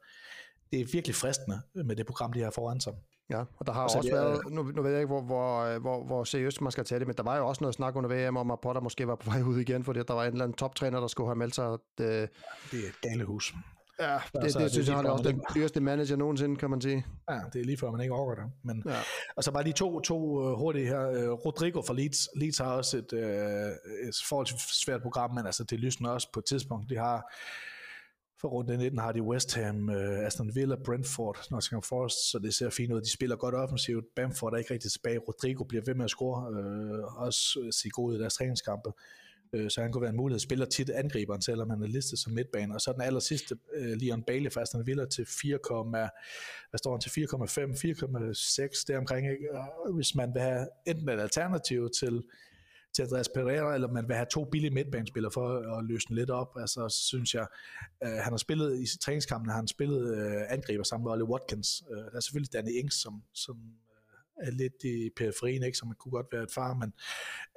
det 0.72 0.82
er 0.82 0.86
virkelig 0.92 1.16
fristende 1.16 1.62
med 1.74 1.96
det 1.96 2.06
program, 2.06 2.34
de 2.34 2.42
har 2.42 2.52
foran 2.52 2.80
sig. 2.80 2.94
Ja, 3.30 3.40
og 3.58 3.66
der 3.66 3.74
har 3.74 3.80
og 3.80 3.86
også 3.86 4.02
det, 4.02 4.12
været, 4.12 4.42
nu, 4.50 4.64
nu 4.64 4.82
ved 4.82 4.92
jeg 4.92 5.00
ikke, 5.02 5.08
hvor, 5.08 5.22
hvor, 5.22 5.80
hvor, 5.80 6.04
hvor 6.04 6.24
seriøst 6.24 6.62
man 6.62 6.72
skal 6.72 6.86
tage 6.86 7.00
det, 7.00 7.08
men 7.08 7.16
der 7.16 7.24
var 7.24 7.38
jo 7.38 7.48
også 7.48 7.64
noget 7.64 7.76
snak 7.76 7.96
under 7.96 8.30
VM 8.30 8.38
om, 8.38 8.52
at 8.52 8.60
Potter 8.60 8.82
måske 8.82 9.08
var 9.08 9.16
på 9.16 9.30
vej 9.32 9.42
ud 9.42 9.60
igen, 9.60 9.84
fordi 9.84 10.00
der 10.08 10.14
var 10.14 10.24
en 10.24 10.32
eller 10.32 10.44
anden 10.44 10.58
toptræner, 10.58 11.00
der 11.00 11.08
skulle 11.08 11.28
have 11.28 11.36
meldt 11.36 11.56
sig. 11.56 11.74
At, 11.74 11.80
øh, 12.00 12.06
det 12.06 12.30
er 12.74 12.88
et 12.88 13.02
galehus. 13.02 13.54
Ja, 14.00 14.20
det, 14.34 14.44
altså, 14.44 14.60
det, 14.60 14.66
det 14.66 14.72
synes 14.72 14.88
jeg, 14.88 14.96
han 14.96 15.06
er 15.06 15.10
også 15.10 15.24
den 15.24 15.42
dyreste 15.56 15.80
manager 15.80 16.16
nogensinde, 16.16 16.56
kan 16.56 16.70
man 16.70 16.82
sige. 16.82 17.06
Ja, 17.30 17.40
det 17.54 17.62
er 17.62 17.66
lige 17.66 17.78
før, 17.78 17.92
man 17.92 18.02
ikke 18.02 18.14
overgår 18.14 18.42
det. 18.42 18.52
Men, 18.64 18.84
ja. 18.86 19.00
Og 19.36 19.44
så 19.44 19.52
bare 19.52 19.64
de 19.64 19.72
to, 19.72 20.00
to 20.00 20.18
uh, 20.18 20.58
hurtige 20.58 20.88
her. 20.88 21.30
Rodrigo 21.30 21.82
fra 21.82 21.94
Leeds. 21.94 22.30
Leeds 22.36 22.58
har 22.58 22.72
også 22.72 22.98
et, 22.98 23.14
uh, 23.14 23.20
et 24.08 24.16
forholdsvis 24.30 24.62
svært 24.86 25.02
program, 25.02 25.34
men 25.34 25.46
altså, 25.46 25.64
det 25.64 25.80
lysner 25.80 26.10
også 26.10 26.28
på 26.34 26.40
et 26.40 26.46
tidspunkt. 26.46 26.90
De 26.90 26.98
har 26.98 27.34
for 28.42 28.48
rundt 28.48 28.80
19 28.80 29.00
har 29.00 29.12
de 29.12 29.22
West 29.22 29.56
Ham, 29.56 29.90
øh, 29.90 30.26
Aston 30.26 30.56
Villa, 30.56 30.76
Brentford, 30.86 31.48
Nottingham 31.52 31.82
Forest, 31.82 32.32
så 32.32 32.40
det 32.40 32.54
ser 32.54 32.70
fint 32.70 32.94
ud. 32.94 33.02
De 33.02 33.12
spiller 33.12 33.36
godt 33.36 33.56
offensivt. 33.56 34.06
Bamford 34.16 34.54
er 34.54 34.58
ikke 34.58 34.74
rigtig 34.74 34.92
tilbage. 34.92 35.20
Rodrigo 35.20 35.64
bliver 35.64 35.84
ved 35.86 35.96
med 35.96 36.06
at 36.06 36.10
score, 36.10 36.54
Øh, 36.54 37.04
også 37.04 37.70
se 37.72 37.90
god 37.90 38.16
i 38.16 38.20
deres 38.20 38.34
træningskampe 38.34 38.92
øh, 39.54 39.70
så 39.70 39.82
han 39.82 39.92
kunne 39.92 40.02
være 40.02 40.10
en 40.10 40.18
mulighed. 40.18 40.40
Spiller 40.40 40.66
tit 40.66 40.90
angriberen, 40.90 41.42
selvom 41.42 41.70
han 41.70 41.84
er 41.84 41.88
listet 41.88 42.20
som 42.20 42.34
midtbane. 42.34 42.74
Og 42.76 42.82
så 42.82 42.94
den 42.94 43.02
aller 43.02 43.20
sidste, 43.20 43.58
øh, 43.76 43.92
Leon 44.02 44.24
Bailey 44.24 44.52
fra 44.52 44.62
Aston 44.62 44.88
Villa 44.88 45.06
til 45.06 45.26
4, 45.26 45.84
hvad 46.70 46.78
står 46.78 46.92
han 46.92 47.02
til 47.02 47.10
4,5, 47.10 47.76
4,6 47.76 48.86
deromkring. 48.88 49.32
Ikke? 49.32 49.48
Hvis 49.96 50.16
man 50.16 50.34
vil 50.34 50.42
have 50.42 50.68
enten 50.88 51.10
et 51.10 51.20
alternativ 51.20 51.90
til, 52.00 52.24
til 52.94 53.04
Andreas 53.04 53.30
Pereira, 53.30 53.74
eller 53.74 53.88
man 53.88 54.08
vil 54.08 54.16
have 54.16 54.28
to 54.32 54.46
billige 54.46 54.72
midtbanespillere 54.72 55.32
for 55.32 55.78
at 55.78 55.86
løsne 55.86 56.16
lidt 56.16 56.30
op, 56.30 56.58
altså, 56.60 56.90
så 56.90 57.04
synes 57.08 57.34
jeg, 57.34 57.48
øh, 58.04 58.10
han 58.10 58.34
har 58.34 58.38
spillet 58.38 58.80
i 58.80 59.00
træningskampen, 59.00 59.50
har 59.50 59.56
han 59.56 59.68
spillet 59.68 60.18
øh, 60.18 60.42
angriber 60.50 60.84
sammen 60.84 61.04
med 61.04 61.12
Ollie 61.12 61.26
Watkins. 61.26 61.84
Øh, 61.92 61.98
der 61.98 62.16
er 62.16 62.20
selvfølgelig 62.20 62.54
Danny 62.54 62.72
Ings, 62.72 63.02
som, 63.02 63.24
som 63.34 63.58
øh, 64.42 64.48
er 64.48 64.52
lidt 64.52 64.84
i 64.84 65.10
periferien, 65.18 65.64
ikke, 65.64 65.78
som 65.78 65.94
kunne 66.00 66.12
godt 66.12 66.28
være 66.32 66.44
et 66.44 66.52
far, 66.52 66.74
men 66.74 66.94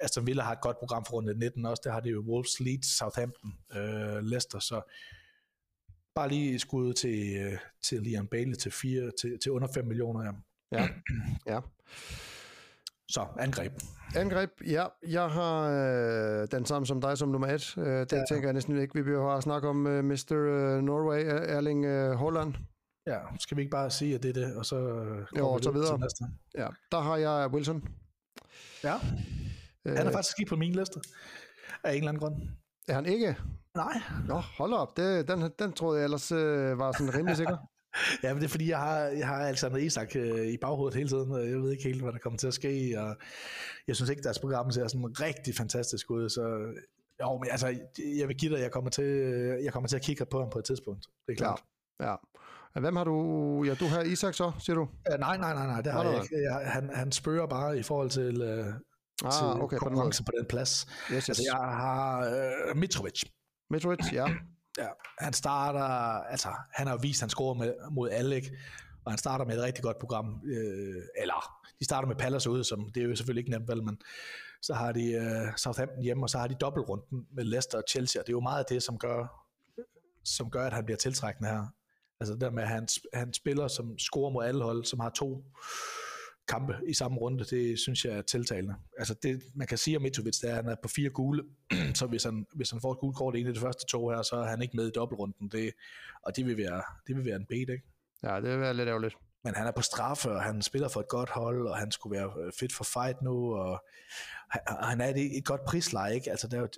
Aston 0.03 0.27
Villa 0.27 0.43
har 0.43 0.53
et 0.53 0.61
godt 0.61 0.79
program 0.79 1.05
for 1.05 1.13
runde 1.13 1.39
19 1.39 1.67
også, 1.67 1.83
der 1.85 1.93
har 1.93 2.01
det 2.01 2.13
jo 2.13 2.21
Wolves, 2.21 2.61
Leeds, 2.61 2.99
Southampton, 2.99 3.53
øh, 3.77 4.23
Leicester, 4.23 4.59
så 4.59 4.83
bare 6.15 6.29
lige 6.29 6.59
skud 6.59 6.93
til, 6.93 7.37
øh, 7.37 7.59
til 7.83 8.03
Liam 8.03 8.27
Bailey 8.27 8.55
til, 8.55 8.73
fire, 8.73 9.11
til, 9.21 9.39
til 9.43 9.53
under 9.53 9.69
5 9.75 9.87
millioner. 9.87 10.25
Ja. 10.25 10.33
ja. 10.79 10.89
ja. 11.47 11.61
Så, 13.11 13.27
angreb. 13.39 13.73
Angreb, 14.17 14.51
ja. 14.67 14.87
Jeg 15.09 15.31
har 15.31 15.69
øh, 15.69 16.49
den 16.51 16.67
samme 16.67 16.87
som 16.87 17.01
dig 17.01 17.19
som 17.19 17.29
nummer 17.29 17.49
et. 17.49 17.79
Øh, 17.79 17.85
det 17.85 18.13
ja. 18.13 18.25
tænker 18.29 18.49
jeg 18.49 18.53
næsten 18.53 18.79
ikke, 18.79 18.95
vi 18.95 19.03
behøver 19.03 19.31
at 19.31 19.43
snakke 19.43 19.69
om 19.69 19.87
øh, 19.87 20.05
Mr. 20.05 20.33
Øh, 20.33 20.83
Norway, 20.83 21.25
Erling 21.25 21.85
øh, 21.85 22.13
Holland. 22.13 22.55
Ja, 23.07 23.19
skal 23.41 23.57
vi 23.57 23.63
ikke 23.63 23.71
bare 23.71 23.91
sige, 23.91 24.15
at 24.15 24.23
det 24.23 24.29
er 24.37 24.47
det, 24.47 24.57
og 24.57 24.67
så 24.67 24.77
jo, 25.39 25.49
og 25.49 25.61
så 25.63 25.71
videre. 25.71 25.99
næste? 25.99 26.25
Ja, 26.55 26.69
der 26.93 27.01
har 27.01 27.17
jeg 27.17 27.51
Wilson. 27.53 27.85
Ja, 28.85 28.97
han 29.87 29.97
er 29.97 30.07
øh, 30.07 30.13
faktisk 30.13 30.41
ikke 30.41 30.49
på 30.49 30.57
min 30.57 30.73
liste, 30.73 31.01
af 31.85 31.91
en 31.91 31.97
eller 31.97 32.09
anden 32.09 32.21
grund. 32.21 32.35
Er 32.89 32.95
han 32.95 33.07
ikke? 33.07 33.37
Nej. 33.75 34.01
Nå, 34.29 34.35
hold 34.35 34.73
op, 34.73 34.97
det, 34.97 35.29
den, 35.29 35.51
den 35.59 35.73
troede 35.73 35.99
jeg 35.99 36.05
ellers 36.05 36.33
øh, 36.33 36.79
var 36.79 36.93
sådan 36.93 37.15
rimelig 37.15 37.37
sikker. 37.37 37.57
ja, 38.23 38.33
men 38.33 38.37
det 38.37 38.45
er 38.45 38.51
fordi, 38.51 38.69
jeg 38.69 38.79
har, 38.79 38.99
jeg 38.99 39.27
har 39.27 39.37
Alexander 39.37 39.79
Isak 39.79 40.17
øh, 40.17 40.47
i 40.47 40.57
baghovedet 40.57 40.97
hele 40.97 41.09
tiden, 41.09 41.33
og 41.33 41.51
jeg 41.51 41.59
ved 41.59 41.73
ikke 41.73 41.85
helt, 41.85 42.03
hvad 42.03 42.13
der 42.13 42.19
kommer 42.19 42.39
til 42.39 42.47
at 42.47 42.55
ske, 42.55 42.95
og 42.99 43.17
jeg 43.89 43.97
synes 43.97 44.11
ikke, 44.11 44.23
deres 44.23 44.39
program 44.39 44.71
ser 44.71 44.89
sådan 44.89 45.21
rigtig 45.21 45.55
fantastisk 45.55 46.11
ud, 46.11 46.29
så 46.29 46.43
jo, 47.23 47.39
men 47.39 47.49
altså, 47.51 47.67
jeg 48.19 48.29
vil 48.29 48.37
give 48.37 48.55
dig, 48.55 48.63
jeg 48.63 48.71
kommer 48.71 48.91
til, 48.91 49.05
jeg 49.65 49.73
kommer 49.73 49.89
til 49.89 49.97
at 49.97 50.03
kigge 50.03 50.27
på 50.27 50.41
ham 50.41 50.51
på 50.51 50.59
et 50.59 50.65
tidspunkt, 50.65 51.07
det 51.27 51.33
er 51.33 51.37
klart. 51.37 51.61
Ja, 52.01 52.11
ja. 52.11 52.81
Hvem 52.81 52.97
har 52.97 53.05
du? 53.05 53.65
Ja, 53.67 53.75
du 53.75 53.87
har 53.87 54.03
Isak 54.03 54.35
så, 54.35 54.53
siger 54.59 54.77
du? 54.77 54.83
Uh, 54.83 55.21
nej, 55.21 55.37
nej, 55.37 55.55
nej, 55.55 55.67
nej, 55.67 55.81
det 55.81 55.93
har 55.93 56.05
jeg 56.05 56.23
ikke. 56.23 56.37
Jeg, 56.43 56.71
han, 56.71 56.91
han 56.95 57.13
spørger 57.13 57.47
bare 57.47 57.79
i 57.79 57.83
forhold 57.83 58.11
til, 58.11 58.43
uh, 58.43 58.67
ah, 59.25 59.33
til 59.33 59.63
okay, 59.63 59.77
konkurrence 59.77 60.25
på 60.25 60.31
den, 60.31 60.39
på 60.39 60.41
den 60.41 60.47
plads. 60.49 60.87
Yes, 60.87 61.11
yes. 61.11 61.29
Altså, 61.29 61.43
jeg 61.53 61.59
har 61.59 62.19
uh, 62.71 62.77
Mitrovic. 62.77 63.23
Mitrovic, 63.71 64.13
ja 64.13 64.27
ja. 64.79 64.89
Han 65.19 65.33
starter, 65.33 65.85
altså, 66.31 66.49
han 66.73 66.87
har 66.87 66.97
vist, 66.97 67.19
at 67.19 67.23
han 67.23 67.31
scorer 67.31 67.55
med, 67.55 67.75
mod 67.91 68.11
alle, 68.11 68.37
ikke? 68.37 68.51
og 69.05 69.13
han 69.13 69.19
starter 69.19 69.45
med 69.45 69.57
et 69.57 69.63
rigtig 69.63 69.85
godt 69.85 69.99
program, 69.99 70.41
øh, 70.45 71.03
eller 71.21 71.61
de 71.79 71.85
starter 71.85 72.09
med 72.09 72.17
Palace 72.17 72.51
ude, 72.51 72.65
som 72.65 72.91
det 72.95 73.03
er 73.03 73.09
jo 73.09 73.17
selvfølgelig 73.17 73.41
ikke 73.41 73.51
nemt, 73.51 73.69
vel, 73.69 73.83
men 73.83 73.99
så 74.63 74.75
har 74.75 74.93
de 74.93 75.13
øh, 75.13 75.57
Southampton 75.57 76.03
hjemme, 76.03 76.25
og 76.25 76.31
så 76.31 76.39
har 76.39 76.47
de 76.47 76.55
dobbeltrunden 76.55 77.27
med 77.33 77.45
Leicester 77.45 77.79
og 77.79 77.85
Chelsea, 77.89 78.21
og 78.21 78.27
det 78.27 78.31
er 78.31 78.37
jo 78.37 78.41
meget 78.41 78.59
af 78.59 78.65
det, 78.69 78.83
som 78.83 78.99
gør, 78.99 79.47
som 80.25 80.51
gør, 80.51 80.67
at 80.67 80.73
han 80.73 80.85
bliver 80.85 80.99
tiltrækkende 80.99 81.51
her. 81.51 81.67
Altså 82.21 82.35
der 82.35 82.51
med, 82.51 82.63
at 82.63 82.69
han, 82.69 82.89
han 83.15 83.33
spiller, 83.33 83.69
som 83.69 83.99
scorer 83.99 84.31
mod 84.31 84.45
alle 84.45 84.65
hold, 84.65 84.85
som 84.85 85.01
har 85.01 85.11
to 85.11 85.45
kampe 86.49 86.75
i 86.87 86.95
samme 86.95 87.19
runde, 87.19 87.45
det 87.45 87.79
synes 87.79 88.05
jeg 88.05 88.13
er 88.13 88.23
tiltalende. 88.23 88.75
Altså 88.99 89.15
det, 89.23 89.43
man 89.55 89.67
kan 89.67 89.79
sige 89.79 89.97
om 89.97 90.03
Mitrovic, 90.03 90.39
det 90.41 90.51
er, 90.51 90.57
at 90.57 90.65
han 90.65 90.73
er 90.73 90.77
på 90.83 90.89
fire 90.89 91.11
gule, 91.11 91.43
så 91.95 92.07
hvis 92.07 92.25
han, 92.25 92.47
hvis 92.55 92.71
han 92.71 92.81
får 92.81 92.93
et 92.93 92.99
gult 92.99 93.17
kort 93.17 93.37
i 93.37 93.41
en 93.41 93.47
af 93.47 93.55
de 93.55 93.61
første 93.61 93.87
to 93.87 94.09
her, 94.09 94.23
så 94.23 94.37
er 94.37 94.47
han 94.47 94.63
ikke 94.63 94.77
med 94.77 94.89
i 94.89 94.91
dobbeltrunden, 94.91 95.49
det, 95.49 95.73
og 96.23 96.37
det 96.37 96.47
vil 96.47 96.57
være, 96.57 96.83
det 97.07 97.17
vil 97.17 97.25
være 97.25 97.37
en 97.37 97.47
bed, 97.47 97.59
ikke? 97.59 97.83
Ja, 98.23 98.37
det 98.37 98.51
vil 98.51 98.61
være 98.61 98.75
lidt 98.75 98.89
ærgerligt. 98.89 99.15
Men 99.45 99.55
han 99.55 99.67
er 99.67 99.73
på 99.73 99.83
straffe, 99.83 100.31
og 100.31 100.43
han 100.43 100.63
spiller 100.63 100.89
for 100.89 101.01
et 101.01 101.09
godt 101.09 101.31
hold, 101.31 101.69
og 101.69 101.77
han 101.77 101.91
skulle 101.91 102.19
være 102.19 102.53
fit 102.59 102.73
for 102.73 102.85
fight 102.85 103.23
nu, 103.23 103.55
og 103.55 103.85
han 104.83 105.01
er 105.01 105.15
i 105.15 105.39
et 105.39 105.45
godt 105.45 105.65
prisleje, 105.65 106.15
ikke? 106.15 106.31
Altså, 106.31 106.49
der 106.49 106.57
er 106.57 106.61
jo, 106.61 106.69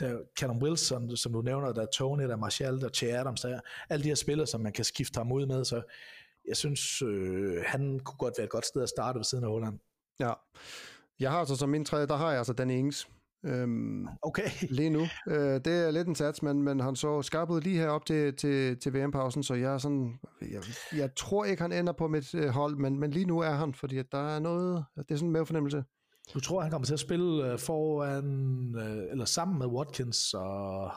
der 0.00 0.08
er 0.08 0.18
Callum 0.38 0.62
Wilson, 0.62 1.16
som 1.16 1.32
du 1.32 1.42
nævner, 1.42 1.72
der 1.72 1.82
er 1.82 1.86
Tony, 1.86 2.22
der 2.22 2.32
er 2.32 2.36
Martial, 2.36 2.80
der 2.80 2.86
er 2.86 2.92
Che 2.92 3.18
Adams, 3.18 3.40
der 3.40 3.48
er 3.48 3.60
alle 3.88 4.02
de 4.02 4.08
her 4.08 4.14
spillere, 4.14 4.46
som 4.46 4.60
man 4.60 4.72
kan 4.72 4.84
skifte 4.84 5.18
ham 5.18 5.32
ud 5.32 5.46
med, 5.46 5.64
så 5.64 5.82
jeg 6.50 6.56
synes, 6.56 7.02
øh, 7.02 7.62
han 7.66 8.00
kunne 8.04 8.18
godt 8.18 8.34
være 8.38 8.44
et 8.44 8.50
godt 8.50 8.66
sted 8.66 8.82
at 8.82 8.88
starte 8.88 9.16
ved 9.16 9.24
siden 9.24 9.44
af 9.44 9.50
Holland. 9.50 9.78
Ja, 10.20 10.32
jeg 11.20 11.30
har 11.30 11.38
altså 11.38 11.56
som 11.56 11.68
min 11.68 11.84
tredje, 11.84 12.06
der 12.06 12.16
har 12.16 12.28
jeg 12.30 12.38
altså 12.38 12.52
Danny 12.52 12.72
Ings. 12.72 13.08
Øhm, 13.44 14.06
okay. 14.22 14.50
Lige 14.78 14.90
nu. 14.90 15.00
Øh, 15.28 15.60
det 15.64 15.66
er 15.66 15.90
lidt 15.90 16.08
en 16.08 16.14
sats, 16.14 16.42
men, 16.42 16.62
men 16.62 16.80
han 16.80 16.96
så 16.96 17.22
skarp 17.22 17.50
ud 17.50 17.60
lige 17.60 17.78
herop 17.78 18.06
til, 18.06 18.36
til, 18.36 18.78
til 18.78 18.94
VM-pausen, 18.94 19.42
så 19.42 19.54
jeg 19.54 19.74
er 19.74 19.78
sådan, 19.78 20.18
jeg, 20.40 20.62
jeg 20.96 21.14
tror 21.16 21.44
ikke, 21.44 21.62
han 21.62 21.72
ender 21.72 21.92
på 21.92 22.08
mit 22.08 22.34
øh, 22.34 22.48
hold, 22.48 22.76
men, 22.76 22.98
men 23.00 23.10
lige 23.10 23.26
nu 23.26 23.38
er 23.38 23.50
han, 23.50 23.74
fordi 23.74 24.02
der 24.02 24.36
er 24.36 24.38
noget, 24.38 24.84
det 24.96 25.10
er 25.10 25.16
sådan 25.16 25.28
en 25.28 25.32
mavefornemmelse. 25.32 25.84
Du 26.34 26.40
tror, 26.40 26.60
han 26.60 26.70
kommer 26.70 26.86
til 26.86 26.94
at 26.94 27.00
spille 27.00 27.52
øh, 27.52 27.58
foran, 27.58 28.74
øh, 28.78 29.10
eller 29.10 29.24
sammen 29.24 29.58
med 29.58 29.66
Watkins 29.66 30.34
og, 30.34 30.92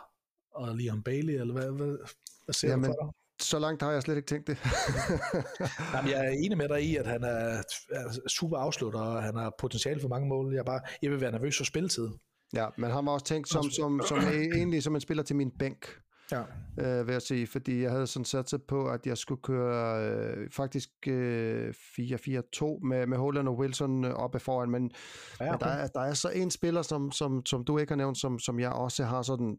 og 0.51 0.75
Liam 0.75 1.03
Bailey, 1.03 1.33
eller 1.33 1.53
hvad, 1.53 1.71
hvad, 1.71 1.97
hvad 2.45 2.53
ser 2.53 2.69
Jamen, 2.69 2.85
du 2.85 2.95
for 2.99 3.05
dig? 3.05 3.22
Så 3.43 3.59
langt 3.59 3.81
har 3.81 3.91
jeg 3.91 4.01
slet 4.01 4.15
ikke 4.17 4.27
tænkt 4.27 4.47
det. 4.47 4.57
Jamen, 5.93 6.11
jeg 6.11 6.25
er 6.25 6.29
enig 6.29 6.57
med 6.57 6.69
dig 6.69 6.81
i, 6.83 6.95
at 6.95 7.07
han 7.07 7.23
er, 7.23 7.63
er 7.91 8.29
super 8.29 8.57
afslutter, 8.57 8.99
og 8.99 9.23
han 9.23 9.35
har 9.35 9.53
potentiale 9.59 10.01
for 10.01 10.07
mange 10.07 10.27
mål. 10.27 10.53
Jeg, 10.53 10.65
bare, 10.65 10.79
jeg 11.01 11.11
vil 11.11 11.21
være 11.21 11.31
nervøs 11.31 11.57
for 11.57 11.63
spilletid. 11.63 12.09
Ja, 12.53 12.67
men 12.77 12.91
han 12.91 13.05
var 13.05 13.11
også 13.11 13.25
tænkt 13.25 13.49
som, 13.49 13.69
som, 13.69 14.01
som 14.07 14.17
egentlig 14.19 14.83
som 14.83 14.95
en 14.95 15.01
spiller 15.01 15.23
til 15.23 15.35
min 15.35 15.51
bænk, 15.59 15.85
Ja. 16.31 16.41
øh, 16.79 17.07
vil 17.07 17.13
jeg 17.13 17.21
sige, 17.21 17.47
fordi 17.47 17.81
jeg 17.81 17.91
havde 17.91 18.07
sådan 18.07 18.25
sat 18.25 18.49
sig 18.49 18.59
på, 18.67 18.85
at 18.87 19.07
jeg 19.07 19.17
skulle 19.17 19.41
køre 19.41 20.05
øh, 20.05 20.49
faktisk 20.51 20.89
øh, 21.07 21.69
4-4-2 21.69 22.87
med, 22.87 23.07
med 23.07 23.17
Holland 23.17 23.47
og 23.47 23.57
Wilson 23.57 24.05
øh, 24.05 24.13
oppe 24.13 24.39
foran, 24.39 24.69
men, 24.69 24.91
Ja, 25.39 25.45
ja, 25.45 25.51
men 25.51 25.55
okay. 25.55 25.65
der, 25.65 25.71
er, 25.71 25.87
der 25.87 25.99
er 26.01 26.13
så 26.13 26.29
en 26.29 26.51
spiller, 26.51 26.81
som, 26.81 27.11
som, 27.11 27.45
som 27.45 27.63
du 27.65 27.77
ikke 27.77 27.91
har 27.91 27.97
nævnt, 27.97 28.17
som, 28.17 28.39
som 28.39 28.59
jeg 28.59 28.71
også 28.71 29.03
har 29.03 29.21
sådan 29.21 29.57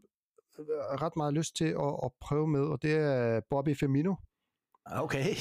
ret 1.03 1.17
meget 1.17 1.35
lyst 1.35 1.57
til 1.57 1.65
at, 1.65 1.95
at 2.05 2.11
prøve 2.21 2.49
med, 2.49 2.61
og 2.61 2.83
det 2.83 2.95
er 2.95 3.41
Bobby 3.51 3.77
Firmino. 3.77 4.15
Okay. 4.93 5.25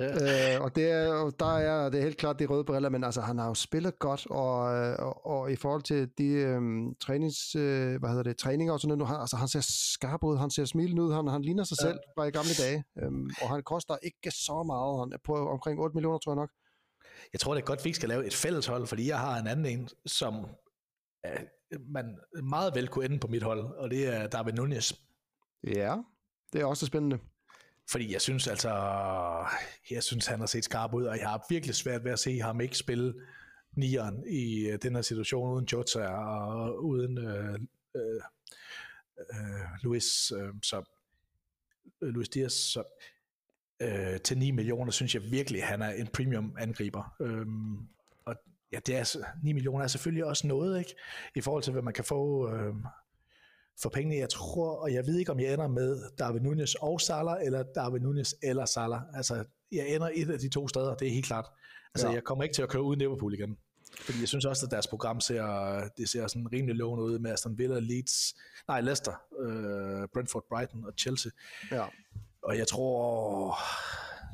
øh, 0.00 0.60
og 0.60 0.76
det 0.76 0.90
er, 0.90 1.12
og 1.12 1.32
der 1.40 1.58
er 1.58 1.90
det 1.90 1.98
er 1.98 2.02
helt 2.02 2.16
klart 2.16 2.38
de 2.38 2.46
røde 2.46 2.64
briller, 2.64 2.88
men 2.88 3.04
altså 3.04 3.20
han 3.20 3.38
har 3.38 3.46
jo 3.48 3.54
spillet 3.54 3.98
godt, 3.98 4.26
og, 4.30 4.74
øh, 4.76 4.96
og, 4.98 5.26
og 5.26 5.52
i 5.52 5.56
forhold 5.56 5.82
til 5.82 6.10
de 6.18 6.26
øhm, 6.28 6.94
trænings, 6.94 7.54
øh, 7.56 7.96
hvad 8.00 8.08
hedder 8.08 8.22
det, 8.22 8.36
træninger 8.36 8.72
og 8.72 8.80
sådan 8.80 8.88
noget, 8.88 8.98
nu, 8.98 9.04
han, 9.04 9.20
altså 9.20 9.36
han 9.36 9.48
ser 9.48 9.60
skarp 9.94 10.24
ud, 10.24 10.36
han 10.36 10.50
ser 10.50 10.64
smilende 10.64 11.02
ud, 11.02 11.12
han, 11.12 11.26
han 11.26 11.42
ligner 11.42 11.64
sig 11.64 11.76
Ja. 11.80 11.86
selv 11.88 11.98
fra 12.16 12.24
i 12.24 12.30
gamle 12.30 12.54
dage, 12.58 12.84
øhm, 13.02 13.30
og 13.42 13.48
han 13.48 13.62
koster 13.62 13.96
ikke 14.02 14.30
så 14.30 14.62
meget, 14.62 14.98
han 15.00 15.12
er 15.12 15.18
på 15.24 15.48
omkring 15.48 15.80
8 15.80 15.94
millioner, 15.94 16.18
tror 16.18 16.32
jeg 16.32 16.36
nok. 16.36 16.50
Jeg 17.32 17.40
tror, 17.40 17.54
det 17.54 17.60
er 17.62 17.66
godt, 17.66 17.84
vi 17.84 17.88
ikke 17.88 17.96
skal 17.96 18.08
lave 18.08 18.26
et 18.26 18.34
fælles 18.34 18.66
hold, 18.66 18.86
fordi 18.86 19.08
jeg 19.08 19.18
har 19.18 19.38
en 19.40 19.46
anden 19.46 19.66
en, 19.66 19.88
som 20.06 20.34
øh, 20.34 20.44
man 21.80 22.18
meget 22.42 22.74
vel 22.74 22.88
kunne 22.88 23.04
ende 23.04 23.18
på 23.18 23.26
mit 23.26 23.42
hold, 23.42 23.60
og 23.60 23.90
det 23.90 24.14
er 24.14 24.26
David 24.26 24.52
Nunez. 24.52 24.92
Ja, 25.64 25.96
det 26.52 26.60
er 26.60 26.64
også 26.64 26.86
spændende. 26.86 27.18
Fordi 27.90 28.12
jeg 28.12 28.20
synes 28.20 28.48
altså, 28.48 28.70
jeg 29.90 30.02
synes, 30.02 30.26
han 30.26 30.40
har 30.40 30.46
set 30.46 30.64
skarp 30.64 30.94
ud, 30.94 31.04
og 31.04 31.18
jeg 31.18 31.28
har 31.28 31.46
virkelig 31.48 31.74
svært 31.74 32.04
ved 32.04 32.12
at 32.12 32.18
se 32.18 32.38
ham 32.38 32.60
ikke 32.60 32.76
spille 32.76 33.14
nieren 33.76 34.24
i 34.26 34.66
øh, 34.68 34.78
den 34.82 34.94
her 34.94 35.02
situation, 35.02 35.52
uden 35.52 35.68
Jota 35.72 36.06
og 36.06 36.84
uden 36.84 37.18
øh, 37.18 37.58
øh, 37.96 38.20
øh, 39.18 39.66
Luis, 39.82 40.32
øh, 40.32 40.54
så, 40.62 40.82
øh, 42.02 42.08
Luis 42.08 42.28
Diaz, 42.28 42.52
så 42.52 42.82
øh, 43.82 44.20
til 44.20 44.38
9 44.38 44.50
millioner, 44.50 44.90
synes 44.90 45.14
jeg 45.14 45.22
virkelig, 45.30 45.64
han 45.64 45.82
er 45.82 45.90
en 45.90 46.06
premium 46.06 46.56
angriber. 46.58 47.14
Øhm, 47.20 47.78
og 48.24 48.36
ja, 48.74 48.78
det 48.86 48.96
er, 48.96 49.04
så- 49.04 49.24
9 49.42 49.52
millioner 49.52 49.84
er 49.84 49.88
selvfølgelig 49.88 50.24
også 50.24 50.46
noget, 50.46 50.78
ikke? 50.78 50.94
I 51.34 51.40
forhold 51.40 51.62
til, 51.62 51.72
hvad 51.72 51.82
man 51.82 51.94
kan 51.94 52.04
få 52.04 52.50
øh, 52.52 52.74
for 53.82 53.88
pengene. 53.88 54.16
Jeg 54.16 54.28
tror, 54.30 54.70
og 54.76 54.92
jeg 54.92 55.06
ved 55.06 55.18
ikke, 55.18 55.32
om 55.32 55.40
jeg 55.40 55.52
ender 55.52 55.68
med 55.68 56.02
David 56.18 56.40
Nunes 56.40 56.74
og 56.74 57.00
Salah, 57.00 57.36
eller 57.44 57.62
David 57.74 58.00
Nunes 58.00 58.34
eller 58.42 58.64
Salah. 58.64 59.00
Altså, 59.14 59.44
jeg 59.72 59.88
ender 59.88 60.10
et 60.14 60.30
af 60.30 60.38
de 60.38 60.48
to 60.48 60.68
steder, 60.68 60.94
det 60.94 61.08
er 61.08 61.12
helt 61.12 61.26
klart. 61.26 61.46
Altså. 61.94 62.08
Ja. 62.08 62.14
jeg 62.14 62.24
kommer 62.24 62.44
ikke 62.44 62.54
til 62.54 62.62
at 62.62 62.68
køre 62.68 62.82
uden 62.82 62.98
Liverpool 62.98 63.34
igen. 63.34 63.56
Fordi 64.00 64.20
jeg 64.20 64.28
synes 64.28 64.44
også, 64.44 64.66
at 64.66 64.70
deres 64.72 64.86
program 64.86 65.20
ser, 65.20 65.44
det 65.96 66.08
ser 66.08 66.26
sådan 66.26 66.52
rimelig 66.52 66.76
lovende 66.76 67.04
ud 67.04 67.18
med 67.18 67.30
Aston 67.32 67.58
Villa, 67.58 67.78
Leeds, 67.78 68.34
nej, 68.68 68.80
Leicester, 68.80 69.12
øh, 69.40 70.08
Brentford, 70.14 70.44
Brighton 70.48 70.84
og 70.84 70.92
Chelsea. 70.98 71.30
Ja. 71.70 71.84
Og 72.42 72.58
jeg 72.58 72.66
tror, 72.68 73.56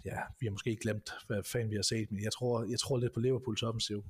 ja, 0.04 0.16
vi 0.40 0.46
har 0.46 0.50
måske 0.50 0.70
ikke 0.70 0.82
glemt, 0.82 1.10
hvad 1.26 1.42
fanden 1.42 1.70
vi 1.70 1.76
har 1.76 1.82
set, 1.82 2.12
men 2.12 2.22
jeg 2.24 2.32
tror, 2.32 2.64
jeg 2.70 2.78
tror 2.78 2.98
lidt 2.98 3.14
på 3.14 3.20
Liverpools 3.20 3.62
offensiv. 3.62 4.04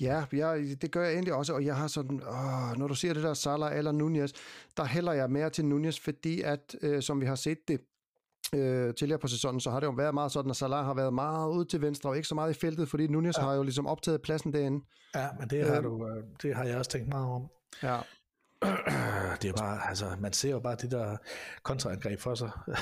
Ja, 0.00 0.24
jeg, 0.32 0.76
det 0.82 0.90
gør 0.90 1.04
jeg 1.04 1.12
egentlig 1.12 1.34
også, 1.34 1.54
og 1.54 1.64
jeg 1.64 1.76
har 1.76 1.86
sådan, 1.88 2.22
åh, 2.22 2.78
når 2.78 2.86
du 2.88 2.94
siger 2.94 3.14
det 3.14 3.22
der 3.22 3.34
Salah 3.34 3.78
eller 3.78 3.92
Nunez, 3.92 4.30
der 4.76 4.84
hælder 4.84 5.12
jeg 5.12 5.30
mere 5.30 5.50
til 5.50 5.64
Nunez, 5.64 6.00
fordi 6.00 6.40
at, 6.42 6.76
øh, 6.82 7.02
som 7.02 7.20
vi 7.20 7.26
har 7.26 7.34
set 7.34 7.58
det 7.68 7.80
øh, 8.54 8.94
tidligere 8.94 9.18
på 9.18 9.28
sæsonen, 9.28 9.60
så 9.60 9.70
har 9.70 9.80
det 9.80 9.86
jo 9.86 9.92
været 9.92 10.14
meget 10.14 10.32
sådan, 10.32 10.50
at 10.50 10.56
Salah 10.56 10.84
har 10.84 10.94
været 10.94 11.14
meget 11.14 11.50
ud 11.50 11.64
til 11.64 11.80
venstre, 11.82 12.10
og 12.10 12.16
ikke 12.16 12.28
så 12.28 12.34
meget 12.34 12.56
i 12.56 12.60
feltet, 12.60 12.88
fordi 12.88 13.06
Nunez 13.06 13.38
ja. 13.38 13.42
har 13.42 13.54
jo 13.54 13.62
ligesom 13.62 13.86
optaget 13.86 14.22
pladsen 14.22 14.52
derinde. 14.52 14.84
Ja, 15.14 15.28
men 15.40 15.48
det 15.48 15.66
har, 15.66 15.74
Øhm. 15.76 15.82
du, 15.84 16.08
øh, 16.08 16.24
det 16.42 16.54
har 16.54 16.64
jeg 16.64 16.76
også 16.78 16.90
tænkt 16.90 17.08
meget 17.08 17.26
om. 17.26 17.48
Ja, 17.82 17.98
Det 19.42 19.48
er 19.48 19.52
bare, 19.58 19.88
altså, 19.88 20.16
man 20.20 20.32
ser 20.32 20.50
jo 20.50 20.60
bare 20.60 20.76
de 20.82 20.90
der 20.90 21.16
kontraangreb 21.62 22.20
for 22.20 22.34
sig. 22.34 22.50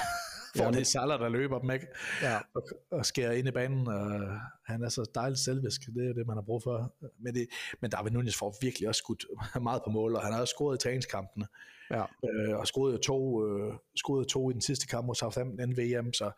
For 0.56 0.62
Jamen. 0.62 0.74
det 0.74 0.80
er 0.80 0.84
Salah, 0.84 1.20
der 1.20 1.28
løber 1.28 1.58
dem, 1.58 1.70
ikke? 1.70 1.86
ja. 2.22 2.38
Og, 2.54 2.62
og 2.90 3.06
skærer 3.06 3.32
ind 3.32 3.48
i 3.48 3.50
banen, 3.50 3.88
og 3.88 4.38
han 4.66 4.82
er 4.82 4.88
så 4.88 5.10
dejligt 5.14 5.40
selvvisk. 5.40 5.80
Det 5.94 6.08
er 6.08 6.12
det, 6.12 6.26
man 6.26 6.36
har 6.36 6.42
brug 6.42 6.62
for. 6.62 6.94
Men, 7.18 7.34
det, 7.34 7.46
men 7.80 7.90
David 7.90 8.10
Nunes 8.10 8.36
får 8.36 8.56
virkelig 8.60 8.88
også 8.88 8.98
skudt 8.98 9.24
meget 9.62 9.82
på 9.84 9.90
mål, 9.90 10.14
og 10.16 10.22
han 10.22 10.32
har 10.32 10.40
også 10.40 10.54
scoret 10.56 10.76
i 10.76 10.82
træningskampene. 10.82 11.46
ja. 11.90 12.04
øh, 12.24 12.58
og 12.58 12.66
scorede 12.66 12.98
to, 12.98 13.46
øh, 13.46 13.74
scorede 13.96 14.24
to 14.24 14.50
i 14.50 14.52
den 14.52 14.60
sidste 14.60 14.86
kamp 14.86 15.06
mod 15.06 15.14
Southampton 15.14 15.60
inden 15.60 15.76
VM, 15.76 16.12
så 16.12 16.30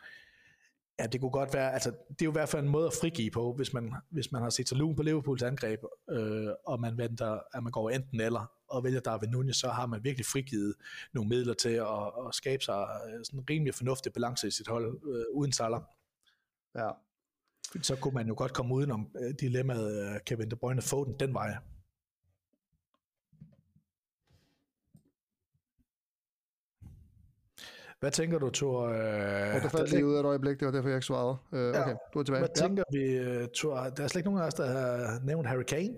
ja, 0.99 1.07
det 1.07 1.21
kunne 1.21 1.31
godt 1.31 1.55
være, 1.55 1.73
altså 1.73 1.91
det 1.91 2.23
er 2.23 2.25
jo 2.25 2.31
i 2.31 2.33
hvert 2.33 2.49
fald 2.49 2.63
en 2.63 2.69
måde 2.69 2.87
at 2.87 2.93
frigive 3.01 3.31
på, 3.31 3.53
hvis 3.53 3.73
man, 3.73 3.95
hvis 4.11 4.33
man 4.33 4.43
har 4.43 4.51
set 4.51 4.69
sig 4.69 4.79
lun 4.79 4.97
på 4.97 5.03
Liverpools 5.03 5.43
angreb, 5.43 5.81
øh, 6.11 6.49
og 6.67 6.81
man 6.81 6.99
venter, 6.99 7.39
at 7.55 7.63
man 7.63 7.73
går 7.73 7.91
enten 7.91 8.21
eller, 8.21 8.53
og 8.69 8.85
vælger 8.85 9.01
David 9.01 9.29
Nunez, 9.29 9.57
så 9.57 9.69
har 9.69 9.87
man 9.87 10.05
virkelig 10.05 10.27
frigivet 10.27 10.75
nogle 11.13 11.29
midler 11.29 11.55
til 11.55 11.69
at, 11.69 12.27
at 12.27 12.35
skabe 12.35 12.65
sig 12.65 12.87
øh, 13.07 13.25
sådan 13.25 13.41
en 13.41 13.47
rimelig 13.51 13.75
fornuftig 13.75 14.13
balance 14.13 14.49
i 14.49 14.51
sit 14.51 14.69
hold, 14.69 15.01
øh, 15.07 15.25
uden 15.33 15.53
Salah. 15.53 15.81
ja. 16.77 16.91
Så 17.83 17.97
kunne 17.97 18.15
man 18.15 18.29
jo 18.29 18.35
godt 18.37 18.53
komme 18.53 18.75
udenom 18.75 19.11
øh, 19.21 19.35
dilemmaet 19.41 20.15
øh, 20.15 20.21
Kevin 20.27 20.51
De 20.51 20.57
Bruyne 20.57 20.83
Foden 20.83 21.15
den 21.21 21.35
vej. 21.35 21.57
Hvad 28.05 28.13
tænker 28.13 28.39
du, 28.39 28.51
Thor? 28.51 28.83
Øh, 28.89 29.65
Og 29.65 29.71
faldt 29.71 29.91
lige 29.91 30.07
ud 30.07 30.15
af 30.15 30.21
et 30.21 30.27
øjeblik, 30.27 30.61
det 30.61 30.67
var 30.67 30.73
derfor, 30.73 30.89
jeg 30.89 30.97
ikke 30.97 31.07
svarede. 31.07 31.37
Øh, 31.53 31.69
okay, 31.69 31.89
Ja. 31.89 31.95
du 32.15 32.19
er 32.19 32.23
tilbage. 32.23 32.41
Hvad 32.41 32.57
tænker 32.57 32.83
vi, 32.93 33.03
øh, 33.03 33.49
Thor? 33.57 33.75
Der 33.77 34.05
er 34.05 34.09
slet 34.09 34.17
ikke 34.17 34.29
nogen 34.29 34.43
af 34.43 34.47
os, 34.47 34.55
der 34.55 34.67
har 34.67 35.21
nævnt 35.27 35.47
Harry 35.47 35.63
Kane. 35.63 35.95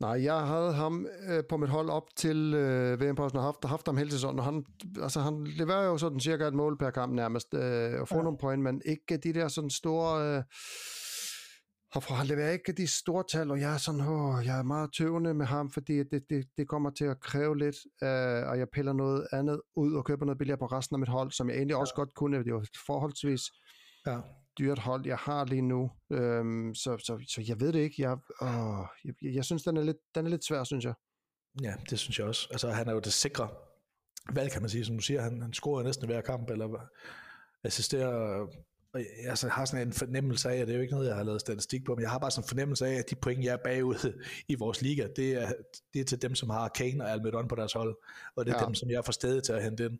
Nej, 0.00 0.24
jeg 0.24 0.34
havde 0.40 0.72
ham 0.72 1.06
øh, 1.28 1.42
på 1.48 1.56
mit 1.56 1.68
hold 1.70 1.88
op 1.90 2.02
til 2.16 2.54
øh, 2.54 3.00
VM-pausen 3.00 3.38
og 3.38 3.44
haft, 3.44 3.64
haft 3.64 3.86
ham 3.86 3.96
hele 3.96 4.10
sæsonen, 4.10 4.38
og 4.38 4.44
han, 4.44 4.64
altså, 5.02 5.20
han 5.20 5.44
leverer 5.44 5.84
jo 5.86 5.98
sådan 5.98 6.20
cirka 6.20 6.44
et 6.46 6.54
mål 6.54 6.78
per 6.78 6.90
kamp 6.90 7.12
nærmest, 7.12 7.54
øh, 7.54 7.60
og 8.00 8.08
får 8.08 8.16
Ja. 8.16 8.18
ja. 8.20 8.22
nogle 8.22 8.38
point, 8.38 8.62
men 8.62 8.82
ikke 8.84 9.16
de 9.16 9.32
der 9.32 9.48
sådan 9.48 9.70
store... 9.70 10.36
Øh, 10.36 10.42
får, 11.94 12.14
han 12.14 12.26
leverer 12.26 12.50
ikke 12.50 12.72
de 12.72 12.86
store 12.86 13.24
tal, 13.32 13.50
og 13.50 13.60
jeg 13.60 13.74
er 13.74 13.78
sådan, 13.78 14.00
åh, 14.00 14.46
jeg 14.46 14.58
er 14.58 14.62
meget 14.62 14.90
tøvende 14.98 15.34
med 15.34 15.46
ham, 15.46 15.70
fordi 15.70 15.98
det, 15.98 16.22
det, 16.30 16.46
det 16.56 16.68
kommer 16.68 16.90
til 16.90 17.04
at 17.04 17.20
kræve 17.20 17.58
lidt, 17.58 17.76
øh, 18.02 18.48
og 18.50 18.58
jeg 18.58 18.66
piller 18.72 18.92
noget 18.92 19.26
andet 19.32 19.60
ud 19.76 19.94
og 19.94 20.04
køber 20.04 20.24
noget 20.26 20.38
billigere 20.38 20.58
på 20.58 20.66
resten 20.66 20.94
af 20.94 20.98
mit 21.00 21.08
hold, 21.08 21.30
som 21.32 21.48
jeg 21.48 21.56
egentlig 21.56 21.76
også 21.76 21.94
godt 21.94 22.14
kunne. 22.14 22.44
Det 22.44 22.54
var 22.54 22.64
forholdsvis 22.86 23.42
Ja. 24.06 24.20
dyrt 24.58 24.78
hold, 24.78 25.06
jeg 25.06 25.16
har 25.16 25.44
lige 25.44 25.62
nu. 25.62 25.90
Øhm, 26.12 26.74
så, 26.74 26.98
så, 26.98 27.24
så 27.28 27.44
jeg 27.48 27.60
ved 27.60 27.72
det 27.72 27.78
ikke. 27.80 27.94
Jeg, 28.02 28.16
åh, 28.42 28.86
jeg, 29.04 29.14
jeg 29.34 29.44
synes, 29.44 29.62
den 29.62 29.76
er, 29.76 29.82
lidt, 29.82 29.96
den 30.14 30.26
er 30.26 30.30
lidt 30.30 30.44
svær, 30.44 30.64
synes 30.64 30.84
jeg. 30.84 30.94
ja, 31.62 31.74
det 31.90 31.98
synes 31.98 32.18
jeg 32.18 32.26
også. 32.26 32.48
Altså, 32.50 32.70
han 32.70 32.88
er 32.88 32.92
jo 32.92 32.98
det 32.98 33.12
sikre 33.12 33.48
valg, 34.32 34.52
kan 34.52 34.62
man 34.62 34.70
sige. 34.70 34.84
Som 34.84 34.96
du 34.96 35.02
siger, 35.02 35.20
han, 35.22 35.42
han 35.42 35.52
scorer 35.52 35.82
næsten 35.82 36.06
hver 36.06 36.20
kamp, 36.20 36.50
eller 36.50 36.86
assisterer. 37.64 38.46
Og 38.92 39.00
jeg 39.00 39.30
altså, 39.30 39.48
har 39.48 39.64
sådan 39.64 39.86
en 39.86 39.92
fornemmelse 39.92 40.50
af, 40.50 40.56
at 40.56 40.66
det 40.66 40.72
er 40.72 40.76
jo 40.76 40.82
ikke 40.82 40.94
noget, 40.94 41.08
jeg 41.08 41.16
har 41.16 41.22
lavet 41.22 41.40
statistik 41.40 41.84
på, 41.84 41.94
men 41.94 42.02
jeg 42.02 42.10
har 42.10 42.18
bare 42.18 42.30
sådan 42.30 42.44
en 42.44 42.48
fornemmelse 42.48 42.86
af, 42.86 42.94
at 42.94 43.10
de 43.10 43.14
point, 43.14 43.44
jeg 43.44 43.52
er 43.52 43.56
bagud 43.64 44.22
i 44.48 44.54
vores 44.54 44.82
liga, 44.82 45.06
det 45.16 45.42
er, 45.42 45.52
det 45.94 46.00
er 46.00 46.04
til 46.04 46.22
dem, 46.22 46.34
som 46.34 46.50
har 46.50 46.68
Kane 46.68 47.04
og 47.04 47.10
Almiron 47.10 47.48
på 47.48 47.54
deres 47.54 47.72
hold, 47.72 47.96
og 48.36 48.46
det 48.46 48.54
er 48.54 48.58
ja. 48.60 48.66
Dem, 48.66 48.74
som 48.74 48.90
jeg 48.90 49.04
får 49.04 49.12
stedet 49.12 49.44
til 49.44 49.52
at 49.52 49.62
hente 49.62 49.84
ind. 49.84 49.98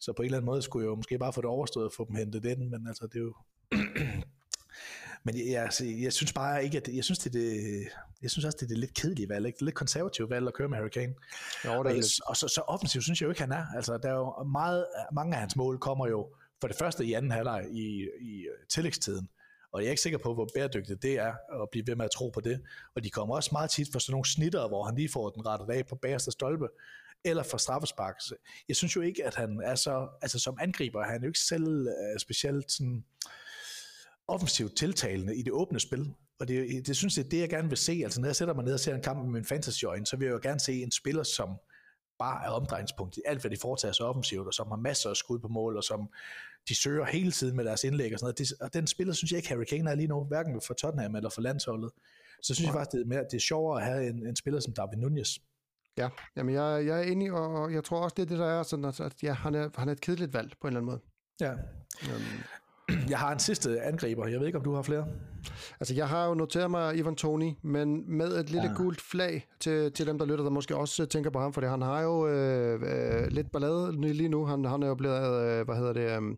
Så 0.00 0.12
på 0.12 0.22
en 0.22 0.26
eller 0.26 0.38
anden 0.38 0.46
måde 0.46 0.62
skulle 0.62 0.84
jeg 0.84 0.90
jo 0.90 0.94
måske 0.94 1.18
bare 1.18 1.32
få 1.32 1.40
det 1.40 1.50
overstået 1.50 1.86
og 1.86 1.92
få 1.92 2.06
dem 2.08 2.16
hentet 2.16 2.44
ind, 2.44 2.68
men 2.68 2.86
altså 2.86 3.06
det 3.06 3.16
er 3.16 3.20
jo... 3.20 3.34
men 5.24 5.36
jeg, 5.36 5.46
jeg, 5.46 5.62
altså, 5.62 5.84
jeg 5.84 6.12
synes 6.12 6.32
bare 6.32 6.64
ikke, 6.64 6.76
at 6.76 6.88
jeg 6.88 7.04
synes, 7.04 7.18
det 7.18 7.36
er 7.36 7.38
det, 7.40 7.88
jeg 8.22 8.30
synes 8.30 8.44
også, 8.44 8.56
det 8.60 8.64
er 8.64 8.68
det 8.68 8.78
lidt 8.78 8.94
kedelige 8.94 9.28
valg, 9.28 9.46
ikke? 9.46 9.56
det 9.56 9.62
er 9.62 9.64
lidt 9.64 9.76
konservativt 9.76 10.30
valg 10.30 10.46
at 10.46 10.54
køre 10.54 10.68
med 10.68 10.78
Harry 10.78 10.88
Kane. 10.88 11.14
Jo, 11.64 11.72
Og, 11.72 11.84
det 11.84 11.90
er 11.90 11.94
jeg, 11.94 12.02
lidt. 12.02 12.20
og 12.26 12.36
så, 12.36 12.48
så 12.48 12.60
offensivt 12.60 13.04
synes 13.04 13.20
jeg 13.20 13.26
jo 13.26 13.30
ikke, 13.30 13.40
han 13.40 13.52
er. 13.52 13.66
Altså, 13.76 13.98
der 13.98 14.08
er 14.08 14.14
jo 14.14 14.44
meget, 14.44 14.86
mange 15.12 15.34
af 15.34 15.40
hans 15.40 15.56
mål 15.56 15.78
kommer 15.78 16.08
jo 16.08 16.28
for 16.60 16.68
det 16.68 16.76
første 16.76 17.04
i 17.04 17.12
anden 17.12 17.30
halvleg 17.30 17.66
i, 17.72 18.08
i 18.20 18.40
øh, 18.40 18.66
tillægstiden. 18.68 19.28
Og 19.72 19.80
jeg 19.80 19.86
er 19.86 19.90
ikke 19.90 20.02
sikker 20.02 20.18
på, 20.18 20.34
hvor 20.34 20.48
bæredygtigt 20.54 21.02
det 21.02 21.18
er 21.18 21.62
at 21.62 21.68
blive 21.72 21.86
ved 21.86 21.96
med 21.96 22.04
at 22.04 22.10
tro 22.10 22.28
på 22.28 22.40
det. 22.40 22.60
Og 22.94 23.04
de 23.04 23.10
kommer 23.10 23.34
også 23.34 23.48
meget 23.52 23.70
tit 23.70 23.88
for 23.92 23.98
sådan 23.98 24.12
nogle 24.12 24.24
snitter, 24.24 24.68
hvor 24.68 24.84
han 24.84 24.94
lige 24.94 25.08
får 25.08 25.30
den 25.30 25.46
rettet 25.46 25.70
af 25.70 25.86
på 25.86 25.96
bagerste 25.96 26.30
stolpe, 26.30 26.68
eller 27.24 27.42
for 27.42 27.58
straffespark. 27.58 28.14
Jeg 28.68 28.76
synes 28.76 28.96
jo 28.96 29.00
ikke, 29.00 29.24
at 29.24 29.34
han 29.34 29.60
er 29.64 29.74
så, 29.74 30.08
altså 30.22 30.38
som 30.38 30.56
angriber, 30.60 31.02
han 31.02 31.16
er 31.16 31.26
jo 31.26 31.28
ikke 31.28 31.38
selv 31.38 31.86
uh, 31.86 32.18
specielt 32.18 32.72
sådan 32.72 33.04
offensivt 34.28 34.76
tiltalende 34.76 35.36
i 35.36 35.42
det 35.42 35.52
åbne 35.52 35.80
spil. 35.80 36.14
Og 36.40 36.48
det, 36.48 36.86
det 36.86 36.96
synes 36.96 37.16
jeg, 37.16 37.30
det 37.30 37.36
er 37.36 37.40
jeg 37.40 37.48
gerne 37.48 37.68
vil 37.68 37.78
se. 37.78 38.00
Altså 38.04 38.20
når 38.20 38.28
jeg 38.28 38.36
sætter 38.36 38.54
mig 38.54 38.64
ned 38.64 38.74
og 38.74 38.80
ser 38.80 38.94
en 38.94 39.02
kamp 39.02 39.24
med 39.24 39.32
min 39.32 39.44
fantasy 39.44 39.84
så 40.04 40.16
vil 40.18 40.26
jeg 40.26 40.32
jo 40.32 40.40
gerne 40.42 40.60
se 40.60 40.82
en 40.82 40.90
spiller, 40.90 41.22
som 41.22 41.48
bare 42.20 42.46
er 42.46 42.50
omdrejningspunkt 42.50 43.16
i 43.16 43.20
alt, 43.26 43.40
hvad 43.40 43.50
de 43.50 43.56
foretager 43.60 43.92
sig 43.92 44.06
offensivt, 44.06 44.46
og 44.46 44.54
som 44.54 44.68
har 44.68 44.76
masser 44.76 45.10
af 45.10 45.16
skud 45.16 45.38
på 45.38 45.48
mål, 45.48 45.76
og 45.76 45.84
som 45.84 46.10
de 46.68 46.74
søger 46.74 47.04
hele 47.04 47.32
tiden 47.32 47.56
med 47.56 47.64
deres 47.64 47.84
indlæg 47.84 48.12
og 48.12 48.18
sådan 48.18 48.24
noget. 48.24 48.38
Det, 48.38 48.52
og 48.60 48.74
den 48.74 48.86
spiller, 48.86 49.14
synes 49.14 49.30
jeg 49.32 49.38
ikke, 49.38 49.48
Harry 49.48 49.64
Kane 49.64 49.90
er 49.90 49.94
lige 49.94 50.08
nu, 50.08 50.24
hverken 50.24 50.60
for 50.66 50.74
Tottenham 50.74 51.14
eller 51.16 51.30
for 51.30 51.40
landsholdet. 51.40 51.90
Så 52.42 52.54
synes 52.54 52.66
jeg 52.66 52.74
faktisk, 52.74 52.92
det 52.92 53.00
er, 53.00 53.06
mere, 53.06 53.24
det 53.30 53.34
er 53.34 53.40
sjovere 53.40 53.80
at 53.80 53.86
have 53.86 54.08
en, 54.08 54.26
en 54.26 54.36
spiller 54.36 54.60
som 54.60 54.72
David 54.72 54.96
Nunez. 54.96 55.38
Ja, 55.98 56.08
jamen 56.36 56.54
jeg, 56.54 56.86
jeg 56.86 56.98
er 56.98 57.02
enig, 57.02 57.32
og 57.32 57.72
jeg 57.72 57.84
tror 57.84 58.00
også, 58.04 58.14
det 58.14 58.22
er 58.22 58.26
det, 58.26 58.38
der 58.38 58.46
er 58.46 58.62
sådan, 58.62 58.84
at, 58.84 59.00
at 59.00 59.22
ja, 59.22 59.32
han, 59.32 59.54
er, 59.54 59.70
han 59.76 59.88
er 59.88 59.92
et 59.92 60.00
kedeligt 60.00 60.34
valg 60.34 60.52
på 60.60 60.66
en 60.66 60.76
eller 60.76 60.80
anden 60.80 60.90
måde. 60.90 61.00
Ja. 61.40 61.52
Um. 62.14 62.42
Jeg 63.10 63.18
har 63.18 63.32
en 63.32 63.38
sidste 63.38 63.80
angriber. 63.80 64.26
Jeg 64.26 64.40
ved 64.40 64.46
ikke, 64.46 64.58
om 64.58 64.64
du 64.64 64.74
har 64.74 64.82
flere? 64.82 65.06
Altså, 65.80 65.94
jeg 65.94 66.08
har 66.08 66.26
jo 66.26 66.34
noteret 66.34 66.70
mig 66.70 66.96
Ivan 66.96 67.16
Toni, 67.16 67.58
men 67.62 68.16
med 68.16 68.38
et 68.38 68.50
lille 68.50 68.68
ja. 68.68 68.74
gult 68.74 69.00
flag 69.00 69.46
til, 69.60 69.92
til 69.92 70.06
dem, 70.06 70.18
der 70.18 70.24
lytter, 70.26 70.44
der 70.44 70.50
måske 70.50 70.76
også 70.76 71.06
tænker 71.06 71.30
på 71.30 71.40
ham, 71.40 71.52
fordi 71.52 71.66
han 71.66 71.82
har 71.82 72.00
jo 72.00 72.28
øh, 72.28 72.80
øh, 72.82 73.26
lidt 73.30 73.52
ballade 73.52 74.12
lige 74.12 74.28
nu. 74.28 74.44
Han, 74.44 74.64
han 74.64 74.82
er 74.82 74.86
jo 74.86 74.94
blevet, 74.94 75.42
øh, 75.42 75.64
hvad 75.64 75.76
hedder 75.76 75.92
det... 75.92 76.36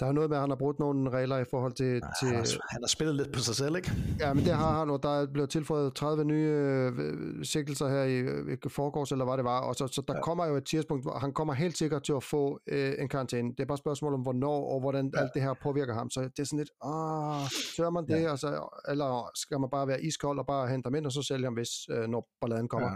Øh, 0.00 0.04
der 0.04 0.06
er 0.06 0.12
noget 0.12 0.30
med, 0.30 0.36
at 0.36 0.40
han 0.40 0.50
har 0.50 0.56
brugt 0.56 0.78
nogle 0.78 1.10
regler 1.10 1.38
i 1.38 1.44
forhold 1.50 1.72
til... 1.72 1.86
Ja, 1.86 2.00
til 2.20 2.28
han, 2.28 2.36
har, 2.36 2.58
han 2.70 2.82
har 2.82 2.88
spillet 2.88 3.16
lidt 3.16 3.32
på 3.32 3.40
sig 3.40 3.54
selv, 3.54 3.76
ikke? 3.76 3.92
Ja, 4.20 4.34
men 4.34 4.44
det 4.44 4.52
har 4.52 4.78
han, 4.78 4.90
og 4.90 5.02
der 5.02 5.20
er 5.20 5.26
blevet 5.26 5.50
tilføjet 5.50 5.94
30 5.94 6.24
nye 6.24 6.50
øh, 6.50 7.44
sigtelser 7.44 7.88
her 7.88 8.02
i, 8.02 8.18
i 8.52 8.56
forgårs, 8.68 9.12
eller 9.12 9.24
hvad 9.24 9.36
det 9.36 9.44
var, 9.44 9.60
og 9.60 9.74
så, 9.74 9.86
så 9.86 10.02
der 10.08 10.14
ja. 10.14 10.20
kommer 10.20 10.46
jo 10.46 10.56
et 10.56 10.64
tidspunkt, 10.64 11.04
hvor 11.04 11.18
han 11.18 11.32
kommer 11.32 11.54
helt 11.54 11.78
sikkert 11.78 12.02
til 12.02 12.12
at 12.12 12.22
få 12.22 12.60
øh, 12.66 12.94
en 12.98 13.08
karantæne. 13.08 13.48
Det 13.48 13.60
er 13.60 13.64
bare 13.64 13.74
et 13.74 13.78
spørgsmål 13.78 14.14
om, 14.14 14.20
hvornår 14.20 14.72
og 14.72 14.80
hvordan 14.80 15.10
ja. 15.14 15.20
alt 15.20 15.30
det 15.34 15.42
her 15.42 15.54
påvirker 15.62 15.94
ham. 15.94 16.10
Så 16.10 16.20
det 16.20 16.38
er 16.38 16.44
sådan 16.44 16.58
lidt, 16.58 16.70
ah, 16.84 17.50
tør 17.76 17.90
man 17.90 18.06
det, 18.06 18.22
ja. 18.22 18.30
altså, 18.30 18.80
eller 18.88 19.30
skal 19.34 19.60
man 19.60 19.70
bare 19.70 19.88
være 19.88 20.02
iskold 20.02 20.38
og 20.38 20.46
bare 20.46 20.68
hente 20.68 20.86
ham 20.86 20.94
ind, 20.94 21.06
og 21.06 21.12
så 21.12 21.22
sælge 21.22 21.44
ham, 21.44 21.54
hvis, 21.54 21.70
øh, 21.90 22.08
når 22.08 22.28
balladen 22.40 22.68
kommer? 22.68 22.90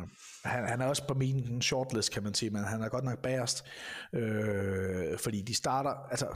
Ja. 0.44 0.48
Han, 0.48 0.68
han 0.68 0.80
er 0.80 0.86
også 0.86 1.06
på 1.08 1.14
min 1.14 1.62
shortlist, 1.62 2.12
kan 2.12 2.22
man 2.22 2.34
sige, 2.34 2.50
men 2.50 2.64
han 2.64 2.82
er 2.82 2.88
godt 2.88 3.04
nok 3.04 3.18
bagerst, 3.18 3.64
øh, 4.12 5.18
fordi 5.18 5.42
de 5.42 5.54
starter, 5.54 5.90
altså, 6.10 6.26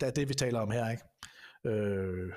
da, 0.00 0.10
det, 0.20 0.28
vi 0.28 0.34
taler 0.34 0.60
om 0.60 0.70
her, 0.70 0.90
ikke? 0.90 1.02
Øh, 1.66 2.32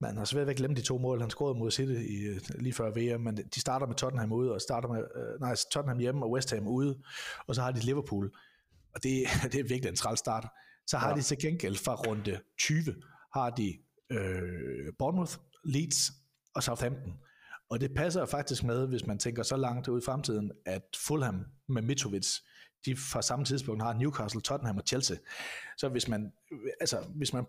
man 0.00 0.16
har 0.16 0.24
svært 0.24 0.46
ved 0.46 0.50
at 0.50 0.56
glemme 0.56 0.76
de 0.76 0.82
to 0.82 0.98
mål, 0.98 1.20
han 1.20 1.30
scorede 1.30 1.58
mod 1.58 1.70
City 1.70 1.92
i, 1.92 2.38
lige 2.60 2.72
før 2.72 2.90
VM, 2.90 3.20
men 3.20 3.36
de 3.36 3.60
starter 3.60 3.86
med 3.86 3.96
Tottenham 3.96 4.32
ude, 4.32 4.52
og 4.52 4.60
starter 4.60 4.88
med, 4.88 4.98
øh, 4.98 5.40
nej, 5.40 5.54
Tottenham 5.72 5.98
hjemme 5.98 6.24
og 6.24 6.30
West 6.30 6.50
Ham 6.50 6.68
ude, 6.68 6.98
og 7.46 7.54
så 7.54 7.62
har 7.62 7.70
de 7.70 7.80
Liverpool. 7.80 8.30
Og 8.94 9.02
det, 9.02 9.24
det 9.52 9.60
er 9.60 9.68
virkelig 9.68 9.88
en 9.88 9.96
træls 9.96 10.18
start. 10.18 10.48
Så 10.86 10.98
har 10.98 11.08
ja. 11.08 11.14
de 11.14 11.22
til 11.22 11.38
gengæld 11.38 11.76
fra 11.76 11.94
runde 11.94 12.40
20, 12.58 12.94
har 13.34 13.50
de 13.50 13.78
øh, 14.10 14.92
Bournemouth, 14.98 15.32
Leeds 15.64 16.12
og 16.54 16.62
Southampton. 16.62 17.12
Og 17.70 17.80
det 17.80 17.94
passer 17.96 18.26
faktisk 18.26 18.64
med, 18.64 18.88
hvis 18.88 19.06
man 19.06 19.18
tænker 19.18 19.42
så 19.42 19.56
langt 19.56 19.88
ud 19.88 20.00
i 20.00 20.04
fremtiden, 20.04 20.52
at 20.66 20.82
Fulham 21.06 21.44
med 21.68 21.82
Mitrovic, 21.82 22.26
de 22.86 22.96
fra 22.96 23.22
samme 23.22 23.44
tidspunkt 23.44 23.82
har 23.82 23.92
Newcastle, 23.92 24.40
Tottenham 24.40 24.76
og 24.76 24.82
Chelsea. 24.86 25.16
Så 25.76 25.88
hvis 25.88 26.08
man, 26.08 26.32
altså, 26.80 26.96
hvis 27.14 27.32
man, 27.32 27.44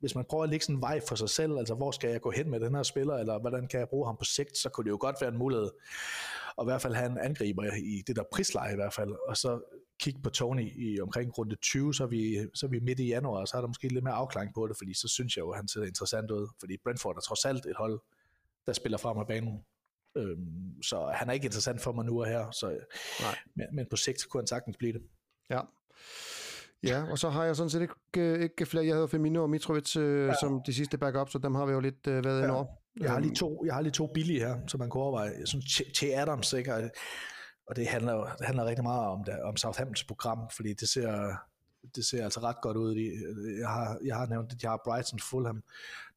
hvis 0.00 0.14
man 0.14 0.24
prøver 0.28 0.44
at 0.44 0.50
lægge 0.50 0.64
sådan 0.64 0.76
en 0.76 0.82
vej 0.82 1.00
for 1.08 1.14
sig 1.14 1.30
selv, 1.30 1.58
altså 1.58 1.74
hvor 1.74 1.90
skal 1.90 2.10
jeg 2.10 2.20
gå 2.20 2.30
hen 2.30 2.50
med 2.50 2.60
den 2.60 2.74
her 2.74 2.82
spiller, 2.82 3.14
eller 3.14 3.38
hvordan 3.40 3.68
kan 3.68 3.80
jeg 3.80 3.88
bruge 3.88 4.06
ham 4.06 4.16
på 4.16 4.24
sigt, 4.24 4.58
så 4.58 4.68
kunne 4.68 4.84
det 4.84 4.90
jo 4.90 4.98
godt 5.00 5.16
være 5.20 5.30
en 5.30 5.38
mulighed 5.38 5.70
at 6.58 6.64
i 6.64 6.64
hvert 6.64 6.82
fald 6.82 6.94
have 6.94 7.10
en 7.10 7.18
angriber 7.18 7.62
i 7.74 8.02
det 8.06 8.16
der 8.16 8.22
prisleje 8.32 8.72
i 8.72 8.76
hvert 8.76 8.94
fald, 8.94 9.14
og 9.28 9.36
så 9.36 9.60
kigge 10.00 10.20
på 10.22 10.30
Tony 10.30 10.72
i 10.76 11.00
omkring 11.00 11.38
runde 11.38 11.56
20, 11.56 11.94
så 11.94 12.04
er 12.04 12.08
vi, 12.08 12.38
så 12.54 12.66
er 12.66 12.70
vi 12.70 12.80
midt 12.80 13.00
i 13.00 13.06
januar, 13.06 13.40
og 13.40 13.48
så 13.48 13.56
er 13.56 13.60
der 13.60 13.68
måske 13.68 13.88
lidt 13.88 14.04
mere 14.04 14.14
afklaring 14.14 14.54
på 14.54 14.66
det, 14.66 14.76
fordi 14.76 14.94
så 14.94 15.08
synes 15.08 15.36
jeg 15.36 15.42
jo, 15.42 15.50
at 15.50 15.56
han 15.56 15.68
ser 15.68 15.82
interessant 15.82 16.30
ud, 16.30 16.48
fordi 16.60 16.76
Brentford 16.84 17.16
er 17.16 17.20
trods 17.20 17.44
alt 17.44 17.66
et 17.66 17.76
hold, 17.76 18.00
der 18.66 18.72
spiller 18.72 18.98
frem 18.98 19.18
af 19.18 19.26
banen. 19.26 19.64
Øhm, 20.16 20.82
så 20.82 21.10
han 21.14 21.28
er 21.28 21.32
ikke 21.32 21.44
interessant 21.44 21.80
for 21.80 21.92
mig 21.92 22.04
nu 22.04 22.20
og 22.20 22.26
her, 22.26 22.50
så, 22.50 22.66
Nej. 23.20 23.38
Men, 23.56 23.66
men 23.72 23.86
på 23.90 23.96
sigt 23.96 24.28
kunne 24.30 24.40
han 24.40 24.46
sagtens 24.46 24.76
blive 24.76 24.92
det. 24.92 25.02
Ja. 25.50 25.60
Ja, 26.82 27.10
og 27.10 27.18
så 27.18 27.28
har 27.30 27.44
jeg 27.44 27.56
sådan 27.56 27.70
set 27.70 27.82
ikke, 27.82 28.42
ikke 28.42 28.66
flere. 28.66 28.86
Jeg 28.86 28.94
havde 28.94 29.08
Femino 29.08 29.42
og 29.42 29.50
Mitrovic 29.50 29.96
øh, 29.96 30.26
ja. 30.28 30.34
som 30.40 30.62
de 30.66 30.74
sidste 30.74 30.98
backup, 30.98 31.30
så 31.30 31.38
dem 31.38 31.54
har 31.54 31.66
vi 31.66 31.72
jo 31.72 31.80
lidt 31.80 32.06
øh, 32.06 32.24
været 32.24 32.38
ja. 32.38 32.44
ind 32.44 32.52
over. 32.52 32.66
Jeg 33.00 33.10
har, 33.10 33.18
lige 33.18 33.28
øhm. 33.28 33.34
to, 33.34 33.64
jeg 33.66 33.74
har 33.74 33.80
lige 33.80 33.92
to 33.92 34.06
billige 34.14 34.40
her, 34.40 34.56
som 34.66 34.80
man 34.80 34.90
kunne 34.90 35.02
overveje. 35.02 35.32
Jeg 35.38 35.48
synes, 35.48 35.82
Che 35.94 36.14
Adams, 36.14 36.52
ikke? 36.52 36.74
og 37.68 37.76
det 37.76 37.86
handler, 37.86 38.34
det 38.38 38.46
handler 38.46 38.64
rigtig 38.64 38.82
meget 38.82 39.08
om, 39.08 39.24
det, 39.24 39.42
om 39.42 39.56
Southamptons 39.56 40.04
program, 40.04 40.38
fordi 40.56 40.72
det 40.72 40.88
ser, 40.88 41.36
det 41.94 42.04
ser 42.06 42.24
altså 42.24 42.40
ret 42.40 42.60
godt 42.62 42.76
ud. 42.76 42.94
Jeg 43.60 43.68
har, 43.68 43.98
jeg 44.04 44.16
har 44.16 44.26
nævnt, 44.26 44.52
at 44.52 44.62
jeg 44.62 44.70
har 44.70 44.80
Brighton, 44.84 45.20
Fulham, 45.20 45.62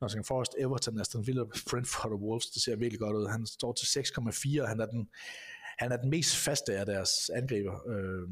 Nottingham 0.01 0.24
Forest, 0.24 0.55
Everton, 0.59 0.99
Aston 0.99 1.28
Villa, 1.28 1.43
Brentford 1.70 2.11
og 2.11 2.22
Wolves. 2.22 2.45
Det 2.45 2.61
ser 2.61 2.76
virkelig 2.76 2.99
godt 2.99 3.15
ud. 3.15 3.28
Han 3.28 3.45
står 3.45 3.74
til 3.74 3.86
6,4, 3.86 4.67
han 4.67 4.80
er 4.80 4.86
den, 4.86 5.09
han 5.80 5.91
er 5.91 5.97
den 5.97 6.09
mest 6.09 6.36
faste 6.36 6.74
af 6.74 6.86
deres 6.86 7.09
angriber 7.36 7.88
øh, 7.88 8.28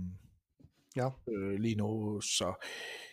ja. 0.95 1.09
øh, 1.29 1.59
lige 1.59 1.75
nu. 1.75 2.21
Så 2.21 2.65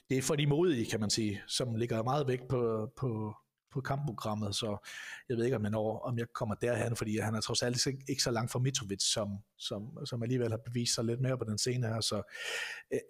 det 0.08 0.18
er 0.18 0.22
for 0.22 0.36
de 0.36 0.46
modige, 0.46 0.86
kan 0.86 1.00
man 1.00 1.10
sige, 1.10 1.42
som 1.46 1.74
ligger 1.74 2.02
meget 2.02 2.28
væk 2.28 2.40
på, 2.48 2.92
på, 2.96 3.34
på 3.74 3.80
kampprogrammet, 3.80 4.56
så 4.56 4.88
jeg 5.28 5.36
ved 5.36 5.44
ikke, 5.44 5.56
om 5.56 5.62
jeg, 5.62 5.70
når, 5.70 5.98
om 5.98 6.18
jeg 6.18 6.26
kommer 6.32 6.54
derhen, 6.54 6.96
fordi 6.96 7.18
han 7.18 7.34
er 7.34 7.40
trods 7.40 7.62
alt 7.62 7.86
ikke, 7.86 8.04
ikke 8.08 8.22
så 8.22 8.30
langt 8.30 8.52
fra 8.52 8.58
Mitrovic, 8.58 9.02
som, 9.02 9.28
som, 9.58 10.06
som 10.06 10.22
alligevel 10.22 10.50
har 10.50 10.60
bevist 10.64 10.94
sig 10.94 11.04
lidt 11.04 11.20
mere 11.20 11.38
på 11.38 11.44
den 11.44 11.58
scene 11.58 11.86
her. 11.86 12.00
Så 12.00 12.22
øh, 12.92 13.00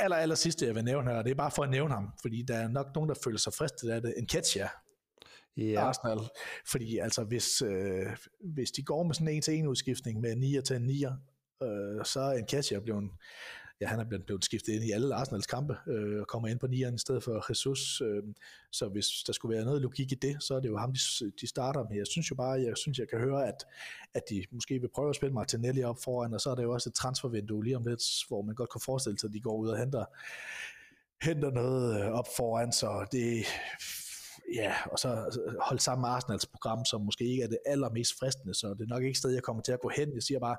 aller, 0.00 0.16
aller 0.16 0.34
sidste, 0.34 0.66
jeg 0.66 0.74
vil 0.74 0.84
nævne 0.84 1.10
her, 1.10 1.22
det 1.22 1.30
er 1.30 1.34
bare 1.34 1.50
for 1.50 1.62
at 1.62 1.70
nævne 1.70 1.94
ham, 1.94 2.12
fordi 2.22 2.42
der 2.42 2.56
er 2.56 2.68
nok 2.68 2.86
nogen, 2.94 3.08
der 3.08 3.16
føler 3.24 3.38
sig 3.38 3.52
fristet 3.52 3.90
af 3.90 4.02
det. 4.02 4.14
En 4.16 4.26
Ketcha, 4.26 4.68
ja. 5.56 5.80
Arsenal. 5.80 6.18
Fordi 6.66 6.98
altså, 6.98 7.24
hvis, 7.24 7.62
øh, 7.62 8.06
hvis 8.40 8.70
de 8.70 8.82
går 8.82 9.02
med 9.02 9.14
sådan 9.14 9.28
en 9.28 9.42
til 9.42 9.54
en 9.54 9.66
udskiftning 9.66 10.20
med 10.20 10.36
9 10.36 10.62
til 10.66 10.82
9, 10.82 11.04
øh, 11.04 12.04
så 12.04 12.20
er 12.20 12.38
en 12.38 12.46
Ketcha 12.46 12.78
blevet 12.78 13.10
ja, 13.80 13.86
han 13.86 14.00
er 14.00 14.04
blevet, 14.04 14.26
blevet 14.26 14.44
skiftet 14.44 14.72
ind 14.72 14.84
i 14.84 14.90
alle 14.90 15.14
Arsenals 15.14 15.46
kampe, 15.46 15.76
øh, 15.88 16.20
og 16.20 16.26
kommer 16.26 16.48
ind 16.48 16.58
på 16.58 16.66
nieren 16.66 16.94
i 16.94 16.98
stedet 16.98 17.22
for 17.22 17.44
Jesus, 17.50 18.00
øh, 18.00 18.22
så 18.72 18.88
hvis 18.88 19.06
der 19.26 19.32
skulle 19.32 19.56
være 19.56 19.64
noget 19.64 19.82
logik 19.82 20.12
i 20.12 20.14
det, 20.14 20.42
så 20.42 20.54
er 20.54 20.60
det 20.60 20.68
jo 20.68 20.76
ham, 20.76 20.92
de, 20.92 21.32
de 21.40 21.46
starter 21.46 21.84
med. 21.90 21.96
Jeg 21.96 22.06
synes 22.06 22.30
jo 22.30 22.34
bare, 22.34 22.60
jeg 22.60 22.76
synes, 22.76 22.98
jeg 22.98 23.08
kan 23.08 23.18
høre, 23.18 23.48
at, 23.48 23.66
at 24.14 24.22
de 24.30 24.44
måske 24.50 24.78
vil 24.80 24.90
prøve 24.94 25.10
at 25.10 25.16
spille 25.16 25.34
Martinelli 25.34 25.82
op 25.82 25.98
foran, 26.04 26.34
og 26.34 26.40
så 26.40 26.50
er 26.50 26.54
der 26.54 26.62
jo 26.62 26.72
også 26.72 26.88
et 26.90 26.94
transfervindue 26.94 27.64
lige 27.64 27.76
om 27.76 27.86
lidt, 27.86 28.02
hvor 28.28 28.42
man 28.42 28.54
godt 28.54 28.72
kan 28.72 28.80
forestille 28.84 29.18
sig, 29.18 29.28
at 29.28 29.34
de 29.34 29.40
går 29.40 29.56
ud 29.56 29.68
og 29.68 29.78
henter, 29.78 30.04
henter 31.22 31.50
noget 31.50 32.00
øh, 32.00 32.10
op 32.10 32.26
foran, 32.36 32.72
så 32.72 33.06
det 33.12 33.44
ja, 34.54 34.74
og 34.92 34.98
så 34.98 35.08
holde 35.60 35.82
sammen 35.82 36.00
med 36.02 36.08
Arsenals 36.08 36.46
program, 36.46 36.84
som 36.84 37.00
måske 37.00 37.24
ikke 37.24 37.42
er 37.42 37.48
det 37.48 37.58
allermest 37.66 38.18
fristende, 38.18 38.54
så 38.54 38.68
det 38.68 38.80
er 38.80 38.94
nok 38.94 39.02
ikke 39.02 39.10
et 39.10 39.16
sted, 39.16 39.30
jeg 39.30 39.42
kommer 39.42 39.62
til 39.62 39.72
at 39.72 39.80
gå 39.80 39.90
hen. 39.96 40.14
Jeg 40.14 40.22
siger 40.22 40.40
bare, 40.40 40.56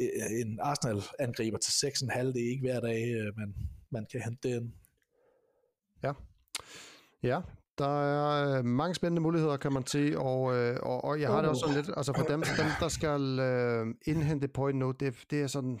Øh, 0.00 0.40
en 0.40 0.58
Arsenal-angriber 0.62 1.58
til 1.58 1.86
6,5, 1.86 2.20
det 2.20 2.44
er 2.44 2.50
ikke 2.50 2.60
hver 2.60 2.80
dag, 2.80 3.14
øh, 3.14 3.38
man, 3.38 3.54
man 3.90 4.06
kan 4.12 4.20
hente 4.20 4.48
den. 4.48 4.74
Ja. 6.02 6.12
Ja, 7.22 7.40
der 7.78 8.02
er 8.02 8.58
øh, 8.58 8.64
mange 8.64 8.94
spændende 8.94 9.22
muligheder, 9.22 9.56
kan 9.56 9.72
man 9.72 9.86
sige, 9.86 10.18
og, 10.18 10.40
og, 10.82 11.04
og 11.04 11.20
jeg 11.20 11.28
har 11.28 11.40
det 11.40 11.50
også 11.50 11.60
sådan 11.60 11.74
lidt, 11.74 11.90
altså 11.96 12.12
for 12.16 12.24
dem, 12.24 12.42
dem 12.42 12.66
der 12.80 12.88
skal 12.88 13.20
indhente 14.06 14.48
point 14.48 14.78
nu, 14.78 14.90
det, 14.90 15.14
det 15.30 15.42
er 15.42 15.46
sådan, 15.46 15.80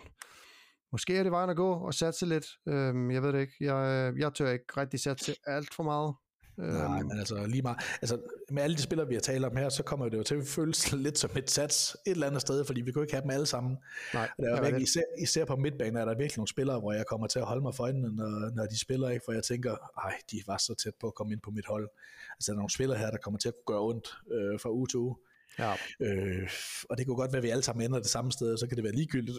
måske 0.92 1.16
er 1.16 1.22
det 1.22 1.32
vejen 1.32 1.50
at 1.50 1.56
gå 1.56 1.72
og 1.72 1.94
satse 1.94 2.26
lidt, 2.26 2.46
uh, 2.66 3.14
jeg 3.14 3.22
ved 3.22 3.32
det 3.32 3.40
ikke, 3.40 3.54
jeg, 3.60 4.12
jeg 4.18 4.34
tør 4.34 4.50
ikke 4.50 4.64
rigtig 4.76 5.00
satse 5.00 5.34
alt 5.46 5.74
for 5.74 5.82
meget, 5.82 6.14
Nej, 6.56 6.98
øhm. 6.98 7.06
men 7.06 7.18
altså 7.18 7.46
lige 7.46 7.62
meget. 7.62 7.78
Altså, 8.02 8.18
med 8.50 8.62
alle 8.62 8.76
de 8.76 8.82
spillere, 8.82 9.08
vi 9.08 9.14
har 9.14 9.20
talt 9.20 9.44
om 9.44 9.56
her, 9.56 9.68
så 9.68 9.82
kommer 9.82 10.08
det 10.08 10.18
jo 10.18 10.22
til 10.22 10.34
at 10.34 10.46
føles 10.46 10.92
lidt 11.06 11.18
som 11.18 11.30
et 11.36 11.50
sats 11.50 11.96
et 12.06 12.10
eller 12.10 12.26
andet 12.26 12.40
sted, 12.40 12.64
fordi 12.64 12.80
vi 12.80 12.92
jo 12.96 13.02
ikke 13.02 13.14
have 13.14 13.22
dem 13.22 13.30
alle 13.30 13.46
sammen. 13.46 13.78
Nej, 14.14 14.28
der 14.36 14.56
er 14.56 14.62
virkelig, 14.62 14.82
især, 14.82 15.02
især, 15.18 15.44
på 15.44 15.56
midtbanen 15.56 15.96
er 15.96 16.04
der 16.04 16.14
virkelig 16.14 16.38
nogle 16.38 16.48
spillere, 16.48 16.80
hvor 16.80 16.92
jeg 16.92 17.06
kommer 17.06 17.26
til 17.26 17.38
at 17.38 17.44
holde 17.44 17.62
mig 17.62 17.74
for 17.74 17.84
øjnene, 17.84 18.16
når, 18.16 18.54
når 18.54 18.66
de 18.66 18.78
spiller, 18.78 19.08
ikke? 19.08 19.24
for 19.24 19.32
jeg 19.32 19.42
tænker, 19.42 19.76
ej, 20.04 20.14
de 20.30 20.42
var 20.46 20.56
så 20.56 20.74
tæt 20.74 20.94
på 21.00 21.06
at 21.06 21.14
komme 21.14 21.32
ind 21.32 21.40
på 21.40 21.50
mit 21.50 21.66
hold. 21.66 21.88
Altså, 22.36 22.52
der 22.52 22.56
er 22.56 22.60
nogle 22.60 22.70
spillere 22.70 22.98
her, 22.98 23.10
der 23.10 23.18
kommer 23.18 23.38
til 23.38 23.48
at 23.48 23.54
kunne 23.54 23.74
gøre 23.74 23.84
ondt 23.84 24.08
øh, 24.32 24.60
fra 24.60 24.70
uge 24.70 24.86
til 24.86 24.98
uge. 24.98 25.16
Ja. 25.58 25.74
Øh, 26.00 26.50
og 26.90 26.98
det 26.98 27.06
kunne 27.06 27.16
godt 27.16 27.32
være, 27.32 27.38
at 27.38 27.42
vi 27.42 27.50
alle 27.50 27.62
sammen 27.62 27.86
ender 27.86 27.98
det 27.98 28.10
samme 28.10 28.32
sted, 28.32 28.52
og 28.52 28.58
så 28.58 28.66
kan 28.66 28.76
det 28.76 28.84
være 28.84 28.94
ligegyldigt. 28.94 29.38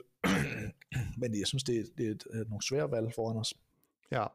Men 1.21 1.39
jeg 1.39 1.47
synes, 1.47 1.63
det, 1.63 1.85
det 1.97 2.07
er 2.09 2.43
nogle 2.49 2.63
svære 2.63 2.91
valg 2.91 3.13
foran 3.15 3.37
os. 3.37 3.53
Ja. 4.11 4.25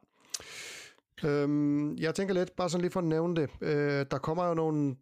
Øhm, 1.25 1.97
jeg 1.97 2.15
tænker 2.15 2.35
lidt, 2.35 2.57
bare 2.57 2.69
sådan 2.71 2.81
lige 2.81 2.91
for 2.91 3.01
at 3.01 3.07
nævne 3.07 3.37
det, 3.37 3.51
øh, 3.61 4.07
der 4.11 4.19
kommer 4.19 4.47
jo 4.47 4.55
nogle 4.55 4.97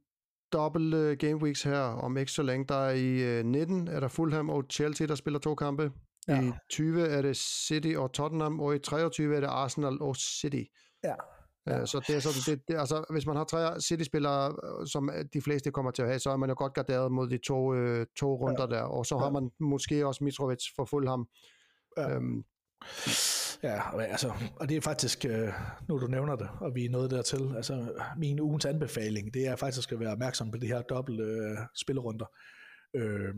dobbelt 0.52 0.94
uh, 0.94 1.12
game 1.28 1.42
weeks 1.42 1.62
her 1.62 1.80
om 1.80 2.16
ikke 2.16 2.32
så 2.32 2.42
længe. 2.42 2.66
Der 2.68 2.74
er 2.74 2.90
i 2.90 3.40
uh, 3.40 3.46
19 3.46 3.88
er 3.88 4.00
der 4.00 4.08
Fulham 4.08 4.50
og 4.50 4.64
Chelsea, 4.70 5.06
der 5.06 5.14
spiller 5.14 5.40
to 5.40 5.54
kampe. 5.54 5.92
Ja. 6.28 6.42
I 6.42 6.52
20 6.70 7.08
er 7.08 7.22
det 7.22 7.36
City 7.36 7.94
og 7.96 8.12
Tottenham, 8.12 8.60
og 8.60 8.76
i 8.76 8.78
23 8.78 9.36
er 9.36 9.40
det 9.40 9.46
Arsenal 9.46 10.02
og 10.02 10.16
City. 10.16 10.62
Ja. 11.04 11.14
Ja. 11.66 11.86
Så 11.86 12.04
det 12.06 12.16
er 12.16 12.20
sådan, 12.20 12.56
det, 12.56 12.68
det, 12.68 12.78
altså, 12.78 13.04
hvis 13.10 13.26
man 13.26 13.36
har 13.36 13.44
tre 13.44 13.80
City-spillere, 13.80 14.56
som 14.86 15.10
de 15.32 15.40
fleste 15.42 15.70
kommer 15.70 15.90
til 15.90 16.02
at 16.02 16.08
have, 16.08 16.18
så 16.18 16.30
er 16.30 16.36
man 16.36 16.48
jo 16.48 16.54
godt 16.58 16.74
garderet 16.74 17.12
mod 17.12 17.28
de 17.28 17.38
to, 17.38 17.74
øh, 17.74 18.06
to 18.16 18.34
runder 18.34 18.66
ja. 18.70 18.76
der, 18.76 18.82
og 18.82 19.06
så 19.06 19.14
ja. 19.14 19.22
har 19.22 19.30
man 19.30 19.50
måske 19.60 20.06
også 20.06 20.24
Mitrovic 20.24 20.64
for 20.76 20.84
Fulham. 20.84 21.28
Ja. 21.96 22.10
Øhm, 22.10 22.44
Ja, 23.62 24.00
altså, 24.00 24.32
og 24.56 24.68
det 24.68 24.76
er 24.76 24.80
faktisk, 24.80 25.24
øh, 25.24 25.48
nu 25.88 25.98
du 25.98 26.06
nævner 26.06 26.36
det, 26.36 26.48
og 26.60 26.74
vi 26.74 26.84
er 26.84 26.90
nået 26.90 27.10
dertil, 27.10 27.52
altså 27.56 27.92
min 28.16 28.40
ugens 28.40 28.64
anbefaling, 28.64 29.34
det 29.34 29.46
er 29.46 29.56
faktisk 29.56 29.92
at 29.92 30.00
være 30.00 30.12
opmærksom 30.12 30.50
på 30.50 30.58
de 30.58 30.66
her 30.66 30.82
dobbelt 30.82 31.20
øh, 31.20 31.58
spillerunder. 31.76 32.26
Øh, 32.94 33.34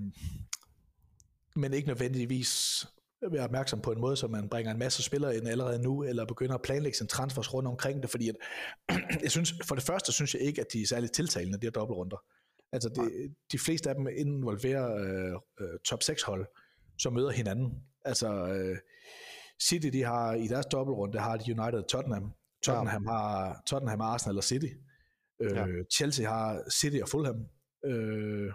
men 1.56 1.72
ikke 1.72 1.88
nødvendigvis 1.88 2.84
være 3.30 3.44
opmærksom 3.44 3.80
på 3.80 3.92
en 3.92 4.00
måde, 4.00 4.16
så 4.16 4.26
man 4.26 4.48
bringer 4.48 4.72
en 4.72 4.78
masse 4.78 5.02
spillere 5.02 5.36
ind 5.36 5.48
allerede 5.48 5.82
nu, 5.82 6.04
eller 6.04 6.24
begynder 6.24 6.54
at 6.54 6.62
planlægge 6.62 6.98
sin 6.98 7.06
transfers 7.06 7.54
rundt 7.54 7.68
omkring 7.68 8.02
det, 8.02 8.10
fordi 8.10 8.28
at, 8.28 8.36
jeg 9.22 9.30
synes, 9.30 9.54
for 9.64 9.74
det 9.74 9.84
første 9.84 10.12
synes 10.12 10.34
jeg 10.34 10.42
ikke, 10.42 10.60
at 10.60 10.66
de 10.72 10.82
er 10.82 10.86
særligt 10.86 11.12
tiltalende, 11.12 11.58
de 11.58 11.66
her 11.66 11.70
dobbeltrunder. 11.70 12.16
Altså 12.72 12.88
det, 12.88 13.34
de 13.52 13.58
fleste 13.58 13.88
af 13.88 13.94
dem 13.94 14.08
involverer 14.16 14.94
øh, 14.94 15.34
øh, 15.60 15.78
top 15.84 16.02
6 16.02 16.22
hold, 16.22 16.46
som 16.98 17.12
møder 17.12 17.30
hinanden. 17.30 17.72
Altså 18.04 18.46
øh, 18.46 18.76
City, 19.68 19.86
de 19.86 20.02
har 20.02 20.34
i 20.34 20.46
deres 20.46 20.66
dobbeltrunde, 20.66 21.18
har 21.18 21.36
de 21.36 21.60
United 21.60 21.78
og 21.78 21.88
Tottenham. 21.88 22.32
Tottenham, 22.64 23.04
ja. 23.04 23.10
har, 23.10 23.62
Tottenham 23.66 24.00
har 24.00 24.06
Arsenal 24.06 24.36
og 24.36 24.44
City. 24.44 24.66
Øh, 25.42 25.56
ja. 25.56 25.66
Chelsea 25.92 26.28
har 26.28 26.62
City 26.70 26.96
og 27.02 27.08
Fulham. 27.08 27.46
Øh, 27.84 28.52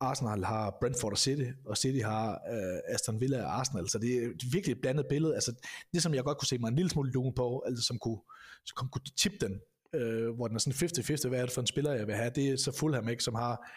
Arsenal 0.00 0.44
har 0.44 0.76
Brentford 0.80 1.12
og 1.12 1.18
City, 1.18 1.50
og 1.66 1.76
City 1.76 2.00
har 2.04 2.32
øh, 2.32 2.94
Aston 2.94 3.20
Villa 3.20 3.42
og 3.44 3.58
Arsenal, 3.58 3.88
så 3.88 3.98
det 3.98 4.16
er 4.16 4.26
et 4.26 4.42
virkelig 4.52 4.80
blandet 4.80 5.06
billede. 5.08 5.34
Altså, 5.34 5.52
det 5.94 6.02
som 6.02 6.14
jeg 6.14 6.24
godt 6.24 6.38
kunne 6.38 6.48
se 6.48 6.58
mig 6.58 6.68
en 6.68 6.76
lille 6.76 6.90
smule 6.90 7.12
lugen 7.12 7.34
på, 7.34 7.62
altså 7.66 7.84
som 7.84 7.98
kunne, 7.98 8.20
som 8.64 8.88
kunne 8.88 9.02
tippe 9.16 9.38
den, 9.40 9.60
øh, 9.94 10.34
hvor 10.34 10.46
den 10.46 10.56
er 10.56 10.60
sådan 10.60 10.88
50-50, 11.24 11.28
hvad 11.28 11.38
er 11.38 11.44
det 11.44 11.54
for 11.54 11.60
en 11.60 11.66
spiller, 11.66 11.92
jeg 11.92 12.06
vil 12.06 12.14
have, 12.14 12.30
det 12.34 12.48
er 12.48 12.56
så 12.56 12.72
Fulham 12.72 13.08
ikke, 13.08 13.22
som 13.22 13.34
har 13.34 13.68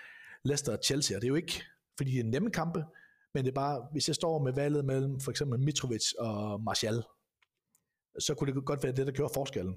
Leicester 0.44 0.72
og 0.72 0.80
Chelsea, 0.86 1.18
og 1.18 1.22
det 1.22 1.28
er 1.28 1.30
jo 1.30 1.36
ikke, 1.36 1.64
fordi 1.98 2.12
det 2.12 2.20
er 2.20 2.24
nemme 2.24 2.52
kampe, 2.52 2.84
men 3.36 3.46
det 3.46 3.52
er 3.52 3.56
bare, 3.56 3.88
hvis 3.92 4.08
jeg 4.08 4.16
står 4.16 4.44
med 4.44 4.54
valget 4.54 4.86
mellem 4.86 5.20
for 5.20 5.32
eksempel 5.32 5.60
Mitrovic 5.60 6.14
og 6.20 6.64
Martial, 6.64 7.04
så 8.20 8.36
kunne 8.36 8.54
det 8.54 8.66
godt 8.66 8.84
være 8.84 8.92
det, 8.92 9.08
der 9.08 9.14
gjorde 9.14 9.34
forskellen. 9.34 9.76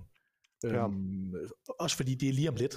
Ja. 0.63 0.85
Øhm, 0.85 1.35
også 1.79 1.97
fordi 1.97 2.15
det 2.15 2.29
er 2.29 2.33
lige 2.33 2.49
om 2.49 2.55
lidt. 2.55 2.77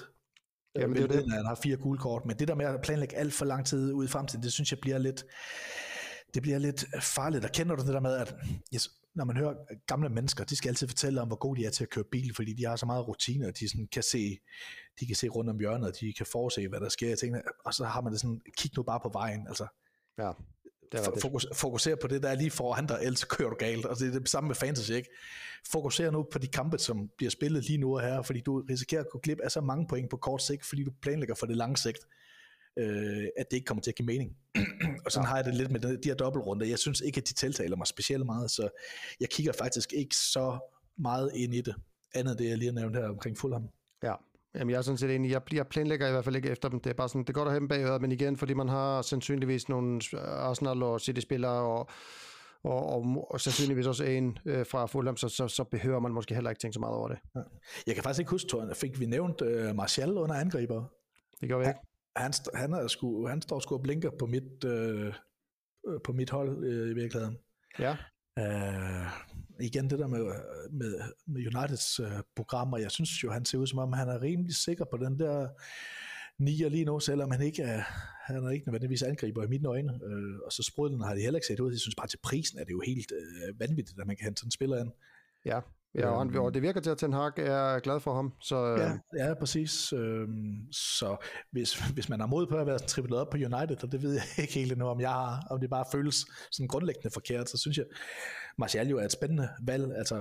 Jamen, 0.76 0.96
det 0.96 1.04
er 1.04 1.08
det. 1.08 1.34
Han 1.34 1.46
har 1.46 1.56
fire 1.56 1.78
gule 1.78 2.00
kort, 2.00 2.26
men 2.26 2.40
det 2.40 2.48
der 2.48 2.56
med 2.56 2.66
at 2.66 2.82
planlægge 2.82 3.16
alt 3.16 3.34
for 3.34 3.46
lang 3.46 3.66
tid 3.66 3.94
ud 3.94 4.06
i 4.06 4.08
fremtiden, 4.08 4.44
det 4.44 4.54
synes 4.54 4.72
jeg 4.72 4.80
bliver 4.80 4.98
lidt, 4.98 5.26
det 6.34 6.42
bliver 6.42 6.58
lidt 6.58 6.86
farligt. 7.02 7.46
Og 7.46 7.52
kender 7.52 7.76
du 7.76 7.84
det 7.86 7.94
der 7.94 8.00
med, 8.00 8.14
at 8.14 8.36
yes, 8.76 8.90
når 9.16 9.26
man 9.26 9.38
hører 9.38 9.56
gamle 9.88 10.10
mennesker, 10.10 10.44
de 10.44 10.56
skal 10.56 10.70
altid 10.70 10.88
fortælle 10.88 11.22
om, 11.22 11.28
hvor 11.28 11.38
gode 11.38 11.62
de 11.62 11.66
er 11.66 11.70
til 11.70 11.84
at 11.84 11.90
køre 11.90 12.04
bil, 12.12 12.36
fordi 12.36 12.54
de 12.54 12.66
har 12.66 12.76
så 12.76 12.86
meget 12.86 13.08
rutine, 13.08 13.48
og 13.48 13.60
de 13.60 13.70
sådan 13.70 13.88
kan 13.88 14.04
se, 14.04 14.40
de 15.00 15.06
kan 15.06 15.16
se 15.16 15.28
rundt 15.28 15.50
om 15.50 15.60
hjørnet, 15.60 15.88
og 15.88 16.00
de 16.00 16.14
kan 16.14 16.26
forudse, 16.26 16.68
hvad 16.68 16.80
der 16.80 16.90
sker. 16.90 17.16
Tingene, 17.16 17.42
og 17.66 17.74
så 17.74 17.86
har 17.86 18.02
man 18.02 18.12
det 18.12 18.22
sådan, 18.22 18.42
kig 18.58 18.72
nu 18.78 18.84
bare 18.84 19.00
på 19.04 19.10
vejen. 19.14 19.48
Altså, 19.48 19.68
ja. 20.18 20.32
Fokus, 21.22 21.48
fokuser 21.54 21.96
på 21.96 22.08
det, 22.08 22.24
der 22.24 22.30
er 22.30 22.36
lige 22.36 22.52
foran 22.52 22.88
dig, 22.88 23.00
ellers 23.02 23.24
kører 23.24 23.50
du 23.50 23.56
galt. 23.56 23.86
Og 23.86 24.00
det 24.00 24.16
er 24.16 24.20
det 24.20 24.30
samme 24.30 24.48
med 24.48 24.56
fantasy, 24.56 24.92
ikke? 24.92 25.10
Fokuser 25.72 26.12
nu 26.12 26.26
på 26.32 26.40
de 26.40 26.48
kampe, 26.48 26.78
som 26.78 27.10
bliver 27.18 27.30
spillet 27.30 27.66
lige 27.66 27.78
nu 27.78 27.96
og 27.96 28.02
her, 28.02 28.22
fordi 28.22 28.40
du 28.40 28.64
risikerer 28.70 29.02
at 29.02 29.10
gå 29.12 29.20
glip 29.20 29.40
af 29.44 29.52
så 29.52 29.62
mange 29.62 29.88
point 29.88 30.10
på 30.10 30.18
kort 30.18 30.42
sigt, 30.42 30.66
fordi 30.66 30.84
du 30.84 30.92
planlægger 31.02 31.36
for 31.36 31.46
det 31.46 31.58
lange 31.58 31.78
sigt, 31.78 32.00
øh, 32.80 33.28
at 33.38 33.46
det 33.52 33.58
ikke 33.58 33.66
kommer 33.66 33.82
til 33.82 33.92
at 33.92 33.96
give 33.96 34.06
mening. 34.06 34.36
og 35.06 35.12
sådan 35.12 35.26
ja. 35.26 35.30
har 35.30 35.36
jeg 35.36 35.46
det 35.46 35.56
lidt 35.56 35.72
med 35.72 35.80
de 35.80 36.10
her 36.10 36.16
dobbeltrunder. 36.16 36.66
Jeg 36.66 36.80
synes 36.80 37.02
ikke, 37.02 37.18
at 37.18 37.28
de 37.28 37.34
tiltaler 37.34 37.78
mig 37.78 37.88
specielt 37.88 38.26
meget, 38.26 38.52
så 38.52 38.70
jeg 39.20 39.30
kigger 39.30 39.54
faktisk 39.54 39.94
ikke 39.94 40.16
så 40.16 40.60
meget 40.98 41.32
ind 41.36 41.56
i 41.56 41.62
det, 41.62 41.76
andet 42.16 42.40
det, 42.40 42.50
jeg 42.50 42.58
lige 42.58 42.74
har 42.74 42.80
nævnt 42.80 42.96
her 42.96 43.10
omkring 43.10 43.38
Fulham. 43.38 43.70
Ja, 44.04 44.16
Jamen, 44.56 44.70
jeg 44.72 44.78
er 44.78 44.82
sådan 44.82 44.98
set 44.98 45.16
enig. 45.16 45.32
Jeg, 45.32 45.42
jeg 45.54 45.68
planlægger 45.68 46.08
i 46.08 46.12
hvert 46.12 46.24
fald 46.24 46.36
ikke 46.36 46.50
efter 46.50 46.70
dem. 46.70 46.80
Det 46.80 46.90
er 46.90 46.94
bare 46.94 47.10
sådan, 47.10 47.22
det 47.22 47.30
er 47.30 47.34
godt 47.34 47.48
at 47.48 47.52
have 47.52 47.60
dem 47.60 47.68
bagved, 47.68 48.00
men 48.00 48.12
igen, 48.12 48.38
fordi 48.38 48.54
man 48.54 48.70
har 48.70 49.02
sandsynligvis 49.02 49.70
nogle 49.70 50.02
Arsenal 50.18 50.84
og 50.84 51.02
City-spillere, 51.02 51.52
og, 51.52 51.90
og, 52.64 52.86
og, 52.86 53.28
og 53.32 53.42
sandsynligvis 53.42 53.88
også 53.88 54.04
en 54.04 54.38
øh, 54.46 54.66
fra 54.66 54.86
Fulham, 54.86 55.18
så, 55.18 55.30
så, 55.30 55.48
så 55.48 55.64
behøver 55.64 56.00
man 56.00 56.12
måske 56.12 56.34
heller 56.34 56.50
ikke 56.50 56.60
tænke 56.60 56.74
så 56.74 56.80
meget 56.80 56.96
over 56.96 57.08
det. 57.08 57.18
Ja. 57.36 57.42
Jeg 57.88 57.96
kan 57.96 58.04
faktisk 58.04 58.20
ikke 58.20 58.32
huske, 58.32 58.48
Torn, 58.48 58.76
fik 58.76 59.00
vi 59.00 59.06
nævnt 59.06 59.42
øh, 59.42 59.76
Martial 59.76 60.18
under 60.18 60.36
angriber? 60.36 60.84
Det 61.42 61.50
gør 61.50 61.58
vi 61.58 61.68
ikke. 61.68 61.80
Han, 62.16 62.34
han, 62.54 62.74
er 62.74 62.88
sku, 62.88 63.28
han 63.28 63.42
står 63.42 63.60
sgu 63.60 63.76
og 63.76 63.82
blinker 63.82 64.10
på 64.20 64.26
mit, 64.26 64.64
øh, 64.66 65.14
på 66.04 66.14
mit 66.14 66.30
hold 66.30 66.64
øh, 66.66 66.92
i 66.92 66.94
virkeligheden. 66.94 67.38
Ja. 67.80 67.98
Uh, 68.40 69.08
igen 69.62 69.90
det 69.90 70.00
der 70.00 70.08
med, 70.08 70.26
med, 70.72 71.00
med 71.28 71.56
Uniteds 71.56 72.00
øh, 72.00 72.06
uh, 72.06 72.20
programmer, 72.36 72.78
jeg 72.78 72.92
synes 72.92 73.24
jo, 73.24 73.32
han 73.32 73.46
ser 73.46 73.58
ud 73.58 73.68
som 73.68 73.80
om, 73.80 73.94
han 73.94 74.10
er 74.10 74.22
rimelig 74.22 74.56
sikker 74.56 74.86
på 74.86 74.98
den 74.98 75.20
der 75.20 75.48
nier 76.40 76.70
lige 76.70 76.86
nu, 76.86 77.00
selvom 77.00 77.32
han 77.32 77.42
ikke 77.42 77.64
er, 77.64 77.82
han 78.26 78.44
er 78.44 78.50
ikke 78.50 78.66
nødvendigvis 78.66 79.04
angriber 79.04 79.44
i 79.44 79.48
mine 79.48 79.68
øjne. 79.68 79.94
Uh, 79.94 80.40
og 80.46 80.52
så 80.52 80.64
sprudlen 80.64 81.02
har 81.02 81.16
de 81.16 81.22
heller 81.22 81.38
ikke 81.38 81.48
set 81.48 81.60
ud. 81.60 81.72
Jeg 81.72 81.80
synes 81.80 81.96
bare 81.96 82.08
til 82.08 82.20
prisen 82.24 82.60
er 82.60 82.64
det 82.64 82.72
jo 82.72 82.82
helt 82.86 83.12
uh, 83.12 83.60
vanvittigt, 83.60 84.00
at 84.00 84.08
man 84.08 84.16
kan 84.16 84.24
hente 84.24 84.40
sådan 84.40 84.48
en 84.48 84.52
spiller 84.52 84.78
ind. 84.78 84.92
Ja, 85.46 85.60
Ja, 85.96 86.08
og, 86.08 86.18
han, 86.18 86.36
og 86.36 86.54
det 86.54 86.62
virker 86.62 86.82
til, 86.82 86.90
at 86.90 86.98
Ten 86.98 87.14
Hag 87.14 87.32
er 87.38 87.80
glad 87.80 88.00
for 88.00 88.14
ham. 88.14 88.34
Så, 88.42 88.58
ja, 88.66 89.28
ja, 89.28 89.34
præcis. 89.34 89.94
Øhm, 89.94 90.72
så 90.72 91.18
hvis, 91.52 91.80
hvis 91.96 92.10
man 92.10 92.20
har 92.20 92.28
mod 92.28 92.48
på 92.48 92.56
at 92.56 92.68
være 92.68 92.80
triplet 92.80 93.20
op 93.20 93.30
på 93.30 93.38
United, 93.38 93.84
og 93.84 93.92
det 93.92 94.02
ved 94.04 94.14
jeg 94.14 94.24
ikke 94.38 94.54
helt 94.54 94.72
endnu, 94.72 94.88
om 94.88 95.02
jeg 95.02 95.10
har, 95.10 95.48
om 95.50 95.60
det 95.60 95.70
bare 95.70 95.86
føles 95.92 96.26
sådan 96.52 96.68
grundlæggende 96.68 97.10
forkert, 97.14 97.50
så 97.50 97.58
synes 97.58 97.78
jeg, 97.78 97.86
Martial 98.58 98.90
jo 98.90 98.98
er 98.98 99.06
et 99.06 99.12
spændende 99.12 99.50
valg. 99.62 99.96
Altså, 99.96 100.16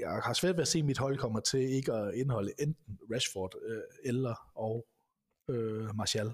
jeg 0.00 0.20
har 0.24 0.32
svært 0.32 0.56
ved 0.56 0.62
at 0.62 0.68
se, 0.68 0.78
at 0.78 0.84
mit 0.84 0.98
hold 0.98 1.18
kommer 1.18 1.40
til 1.40 1.60
ikke 1.60 1.92
at 1.92 2.14
indeholde 2.14 2.52
enten 2.58 2.98
Rashford 3.14 3.54
øh, 3.68 3.82
eller 4.04 4.34
og 4.54 4.86
øh, 5.50 5.96
Martial. 5.96 6.32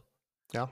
Ja, 0.55 0.66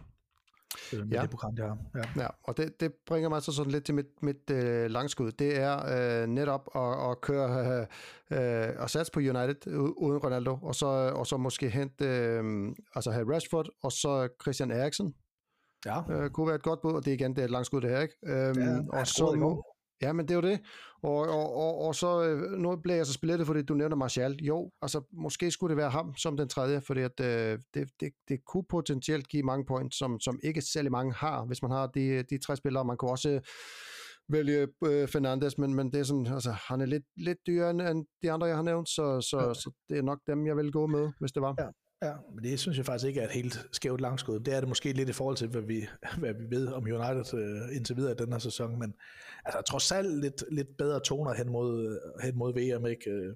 øh, 0.93 0.99
med 0.99 1.09
ja. 1.09 1.23
det 1.23 1.31
program, 1.31 1.57
der 1.57 1.77
Ja, 1.95 2.23
ja 2.23 2.29
og 2.43 2.57
det, 2.57 2.81
det 2.81 2.93
bringer 3.07 3.29
mig 3.29 3.43
så 3.43 3.53
sådan 3.53 3.73
lidt 3.73 3.85
til 3.85 3.95
mit, 3.95 4.23
mit 4.23 4.51
øh, 4.51 4.91
langskud. 4.91 5.33
Det 5.33 5.59
er 5.59 5.77
øh, 6.23 6.29
netop 6.29 6.69
at, 6.75 7.11
at 7.11 7.21
køre 7.21 7.87
øh, 8.31 8.69
og 8.79 8.91
satse 8.91 9.13
på 9.13 9.21
United 9.21 9.67
uden 9.97 10.19
Ronaldo, 10.19 10.59
og 10.63 10.75
så, 10.75 10.87
og 11.17 11.27
så 11.27 11.37
måske 11.37 11.69
hente, 11.69 12.05
øh, 12.05 12.75
altså 12.95 13.11
have 13.11 13.35
Rashford, 13.35 13.69
og 13.83 13.93
så 13.93 14.29
Christian 14.43 14.71
Eriksen. 14.71 15.15
Ja. 15.87 16.03
Øh, 16.11 16.31
kunne 16.31 16.47
være 16.47 16.57
et 16.57 16.63
godt 16.63 16.81
bud, 16.81 16.93
og 16.93 17.05
det 17.05 17.11
er 17.11 17.15
igen 17.15 17.37
det 17.37 17.41
er 17.41 17.45
et 17.45 17.51
langskud 17.51 17.81
det 17.81 17.91
her, 17.91 18.01
ikke? 18.01 18.17
Øhm, 18.27 18.61
ja, 18.61 18.99
og 19.01 19.07
så, 19.07 19.25
Ja, 20.03 20.13
men 20.13 20.29
det 20.29 20.31
er 20.31 20.35
jo 20.35 20.51
det. 20.51 20.61
Og, 21.03 21.17
og, 21.17 21.57
og, 21.57 21.79
og 21.79 21.95
så, 21.95 22.23
øh, 22.25 22.59
nu 22.59 22.77
bliver 22.77 22.97
jeg 22.97 23.07
så 23.07 23.13
spillet 23.13 23.47
fordi 23.47 23.63
du 23.63 23.75
nævner 23.75 23.97
Martial. 23.97 24.37
Jo, 24.43 24.71
altså 24.83 25.01
måske 25.13 25.51
skulle 25.51 25.71
det 25.71 25.77
være 25.77 25.91
ham 25.91 26.17
som 26.17 26.37
den 26.37 26.49
tredje, 26.49 26.81
fordi 26.81 27.01
at, 27.01 27.21
øh, 27.21 27.59
det, 27.75 27.91
det, 28.01 28.13
det 28.29 28.45
kunne 28.45 28.65
potentielt 28.69 29.29
give 29.29 29.43
mange 29.43 29.65
points, 29.67 29.99
som, 29.99 30.21
som 30.21 30.41
ikke 30.43 30.63
særlig 30.63 30.93
mange 30.93 31.13
har, 31.13 31.45
hvis 31.45 31.63
man 31.63 31.71
har 31.71 31.87
de, 31.87 32.23
de 32.23 32.39
tre 32.39 32.57
spillere. 32.57 32.85
Man 32.85 32.97
kunne 32.97 33.11
også 33.11 33.41
vælge 34.29 34.69
øh, 34.85 35.09
Fernandes, 35.09 35.59
men, 35.59 35.75
men 35.75 35.93
det 35.93 36.01
er 36.01 36.05
sådan, 36.05 36.27
altså, 36.27 36.51
han 36.51 36.81
er 36.81 36.87
lidt, 36.87 37.05
lidt 37.17 37.39
dyrere 37.47 37.71
end 37.71 38.07
de 38.23 38.33
andre, 38.33 38.47
jeg 38.47 38.57
har 38.57 38.63
nævnt, 38.63 38.89
så, 38.89 39.21
så, 39.21 39.41
ja. 39.41 39.55
så 39.55 39.71
det 39.89 39.99
er 39.99 40.03
nok 40.03 40.19
dem, 40.27 40.47
jeg 40.47 40.57
vil 40.57 40.73
gå 40.73 40.87
med, 40.87 41.13
hvis 41.21 41.33
det 41.33 41.43
var. 41.43 41.55
Ja. 41.59 41.69
Ja, 42.03 42.13
men 42.35 42.45
det 42.45 42.61
synes 42.61 42.77
jeg 42.79 42.87
faktisk 42.87 43.07
ikke 43.07 43.21
er 43.21 43.25
et 43.25 43.31
helt 43.31 43.67
skævt 43.73 44.01
langskud. 44.01 44.41
Det 44.41 44.55
er 44.55 44.61
det 44.61 44.69
måske 44.69 44.93
lidt 44.93 45.09
i 45.09 45.13
forhold 45.13 45.37
til, 45.37 45.49
hvad 45.49 45.63
vi, 45.63 45.87
hvad 46.19 46.35
vi 46.35 46.57
ved 46.57 46.69
om 46.69 46.85
United 46.85 47.35
uh, 47.35 47.77
indtil 47.77 47.97
videre 47.97 48.13
i 48.13 48.15
den 48.15 48.33
her 48.33 48.39
sæson, 48.39 48.79
men 48.79 48.95
altså, 49.45 49.61
trods 49.61 49.93
alt 49.93 50.21
lidt, 50.21 50.45
lidt 50.51 50.77
bedre 50.77 51.01
toner 51.01 51.35
hen 51.35 51.49
mod, 51.53 51.99
hen 52.23 52.39
mod 52.39 52.53
VM, 52.53 52.87
ikke? 52.87 53.35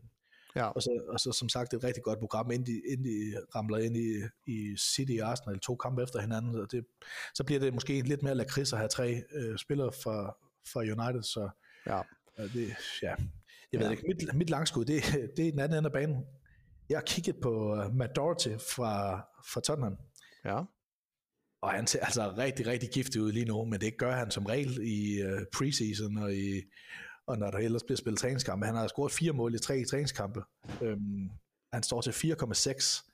Ja. 0.57 0.65
Og, 0.65 0.83
så, 0.83 1.03
og 1.09 1.21
så 1.21 1.33
som 1.33 1.49
sagt 1.49 1.75
et 1.75 1.85
rigtig 1.85 2.03
godt 2.03 2.19
program, 2.19 2.51
inden 2.51 2.67
de, 2.67 2.83
inden 2.89 3.05
de 3.07 3.37
ramler 3.55 3.79
ind 3.79 3.97
i, 3.97 4.23
i 4.47 4.77
City 4.77 5.23
og 5.23 5.31
Arsenal, 5.31 5.59
to 5.59 5.77
kampe 5.77 6.03
efter 6.03 6.21
hinanden, 6.21 6.53
så, 6.53 6.67
det, 6.71 6.85
så 7.35 7.45
bliver 7.45 7.61
det 7.61 7.75
måske 7.75 8.01
lidt 8.01 8.23
mere 8.23 8.35
lakrids 8.35 8.73
at 8.73 8.79
have 8.79 8.89
tre 8.89 9.23
uh, 9.37 9.57
spillere 9.57 9.93
fra, 9.93 10.37
fra 10.73 10.81
United, 10.81 11.23
så 11.23 11.51
ja. 11.87 12.01
Det, 12.39 12.77
ja. 13.03 13.15
Jeg 13.73 13.81
ved 13.81 13.87
ja. 13.87 13.91
ikke, 13.91 14.05
mit, 14.09 14.35
mit 14.35 14.51
langskud, 14.51 14.85
det, 14.85 15.03
det 15.37 15.47
er 15.47 15.51
den 15.51 15.61
anden 15.61 15.79
ende 15.79 15.87
af 15.87 15.93
banen. 15.93 16.25
Jeg 16.91 16.99
har 16.99 17.05
kigget 17.07 17.37
på 17.43 17.73
uh, 17.73 17.95
Matt 17.95 18.17
Doherty 18.17 18.49
fra, 18.49 19.21
fra 19.53 19.61
Tottenham. 19.61 19.97
Ja. 20.45 20.63
Og 21.63 21.71
han 21.71 21.87
ser 21.87 22.01
altså 22.01 22.35
rigtig, 22.39 22.67
rigtig 22.67 22.91
giftig 22.91 23.23
ud 23.23 23.33
lige 23.33 23.45
nu, 23.45 23.65
men 23.65 23.81
det 23.81 23.99
gør 23.99 24.13
han 24.13 24.31
som 24.31 24.47
regel 24.47 24.79
i 24.83 25.25
uh, 25.25 25.43
preseason 25.57 26.19
og, 26.19 26.35
i, 26.35 26.63
og 27.27 27.39
når 27.39 27.51
der 27.51 27.59
ellers 27.59 27.83
bliver 27.83 27.97
spillet 27.97 28.21
træningskampe. 28.21 28.67
Han 28.67 28.75
har 28.75 28.89
scoret 28.89 29.13
fire 29.13 29.33
mål 29.33 29.55
i 29.55 29.59
tre 29.59 29.85
træningskampe. 29.85 30.43
Um, 30.81 31.31
han 31.73 31.83
står 31.83 32.01
til 32.01 32.11
4,6. 32.11 33.11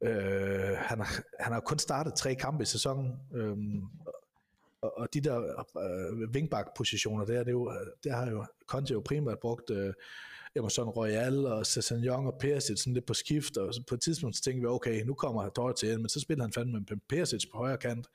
Uh, 0.00 0.08
øh, 0.08 0.76
han, 0.78 0.98
har, 0.98 1.22
han 1.40 1.52
har 1.52 1.60
kun 1.60 1.78
startet 1.78 2.14
tre 2.14 2.34
kampe 2.34 2.62
i 2.62 2.66
sæsonen, 2.66 3.12
um, 3.30 3.90
og, 4.82 4.98
og 4.98 5.14
de 5.14 5.20
der 5.20 5.38
uh, 5.38 6.30
wingback-positioner 6.34 7.24
der, 7.24 7.38
det 7.38 7.48
er 7.48 7.52
jo, 7.52 7.72
der 8.04 8.16
har 8.16 8.30
jo 8.30 8.46
Conte 8.66 8.92
jo 8.92 9.00
primært 9.00 9.38
brugt 9.38 9.70
uh, 9.70 9.92
Emerson 10.56 10.88
Royal 10.88 11.46
og 11.46 11.66
Young 11.90 12.26
og 12.26 12.38
Perisic 12.40 12.78
sådan 12.78 12.94
lidt 12.94 13.06
på 13.06 13.14
skift, 13.14 13.56
og 13.56 13.74
på 13.88 13.94
et 13.94 14.00
tidspunkt 14.00 14.36
så 14.36 14.42
tænkte 14.42 14.60
vi, 14.60 14.66
okay, 14.66 15.04
nu 15.04 15.14
kommer 15.14 15.48
Doherty 15.48 15.84
ind, 15.84 16.00
men 16.00 16.08
så 16.08 16.20
spiller 16.20 16.44
han 16.44 16.52
fandme 16.52 16.72
med 16.72 16.98
Perisic 17.08 17.44
på 17.52 17.58
højre 17.58 17.76
kant. 17.76 18.06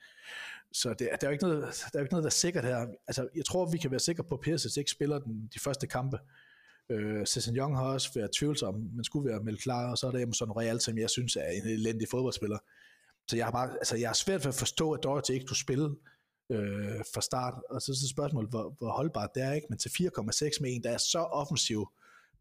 Så 0.72 0.88
det, 0.88 0.98
der, 0.98 1.06
er 1.06 1.26
jo 1.26 1.30
ikke 1.30 1.44
noget, 1.44 1.62
der 1.62 1.98
er 1.98 2.00
jo 2.00 2.00
ikke 2.00 2.12
noget, 2.12 2.24
der 2.24 2.28
er 2.28 2.40
sikkert 2.44 2.64
her. 2.64 2.86
Altså, 3.06 3.28
jeg 3.36 3.44
tror, 3.44 3.70
vi 3.70 3.78
kan 3.78 3.90
være 3.90 4.00
sikre 4.00 4.24
på, 4.24 4.34
at 4.34 4.40
Perisic 4.40 4.76
ikke 4.76 4.90
spiller 4.90 5.18
den, 5.18 5.50
de 5.54 5.60
første 5.60 5.86
kampe. 5.86 6.18
Øh, 6.90 7.26
Young 7.48 7.76
har 7.76 7.84
også 7.84 8.10
været 8.14 8.30
tvivlsom, 8.38 8.74
men 8.74 9.04
skulle 9.04 9.30
være 9.30 9.42
meldt 9.42 9.62
klar, 9.62 9.90
og 9.90 9.98
så 9.98 10.06
er 10.06 10.10
der 10.10 10.18
Emerson 10.18 10.50
Royal, 10.50 10.80
som 10.80 10.98
jeg 10.98 11.10
synes 11.10 11.36
er 11.36 11.50
en 11.50 11.68
elendig 11.68 12.08
fodboldspiller. 12.10 12.58
Så 13.28 13.36
jeg 13.36 13.46
har, 13.46 13.52
bare, 13.52 13.70
altså, 13.70 13.96
jeg 13.96 14.08
har 14.08 14.14
svært 14.14 14.40
ved 14.40 14.48
at 14.48 14.54
forstå, 14.54 14.92
at 14.92 15.02
Doherty 15.02 15.30
ikke 15.30 15.46
kunne 15.46 15.56
spille 15.56 15.96
øh, 16.50 17.00
fra 17.14 17.20
start. 17.20 17.54
Og 17.70 17.82
så 17.82 17.92
er 17.92 17.94
det 17.94 18.10
spørgsmålet, 18.10 18.50
hvor, 18.50 18.74
hvor 18.78 18.90
holdbart 18.90 19.30
det 19.34 19.42
er, 19.42 19.52
ikke? 19.52 19.66
Men 19.70 19.78
til 19.78 19.88
4,6 19.88 20.58
med 20.60 20.74
en, 20.74 20.82
der 20.82 20.90
er 20.90 20.98
så 20.98 21.18
offensiv, 21.18 21.88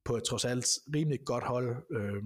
på 0.05 0.17
et 0.17 0.23
trods 0.23 0.45
alt 0.45 0.67
rimelig 0.95 1.19
godt 1.25 1.43
hold. 1.43 1.85
Øh, 1.91 2.23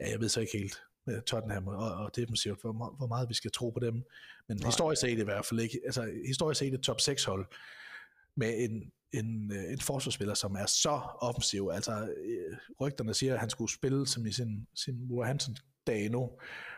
ja, 0.00 0.10
jeg 0.10 0.20
ved 0.20 0.28
så 0.28 0.40
ikke 0.40 0.58
helt 0.58 0.82
med 1.06 1.22
Tottenham 1.22 1.68
og, 1.68 1.94
og 1.94 2.16
defensivt, 2.16 2.60
hvor, 2.60 2.72
hvor 2.98 3.06
meget 3.06 3.28
vi 3.28 3.34
skal 3.34 3.50
tro 3.50 3.70
på 3.70 3.80
dem. 3.80 4.02
Men 4.48 4.64
historisk 4.64 5.00
set 5.00 5.18
i 5.18 5.24
hvert 5.24 5.46
fald 5.46 5.60
ikke. 5.60 5.80
Altså 5.84 6.12
historisk 6.26 6.58
set 6.58 6.74
et 6.74 6.80
top 6.80 7.00
6 7.00 7.24
hold 7.24 7.46
med 8.34 8.54
en, 8.58 8.92
en, 9.12 9.52
øh, 9.52 9.72
en 9.72 9.80
forsvarsspiller, 9.80 10.34
som 10.34 10.54
er 10.54 10.66
så 10.66 11.00
offensiv. 11.20 11.70
Altså 11.72 12.14
øh, 12.24 12.56
rygterne 12.80 13.14
siger, 13.14 13.34
at 13.34 13.40
han 13.40 13.50
skulle 13.50 13.72
spille 13.72 14.06
som 14.06 14.26
i 14.26 14.32
sin, 14.32 14.66
sin 14.74 14.94
Wolverhampton 15.10 15.56
dag 15.86 16.10
nu 16.10 16.30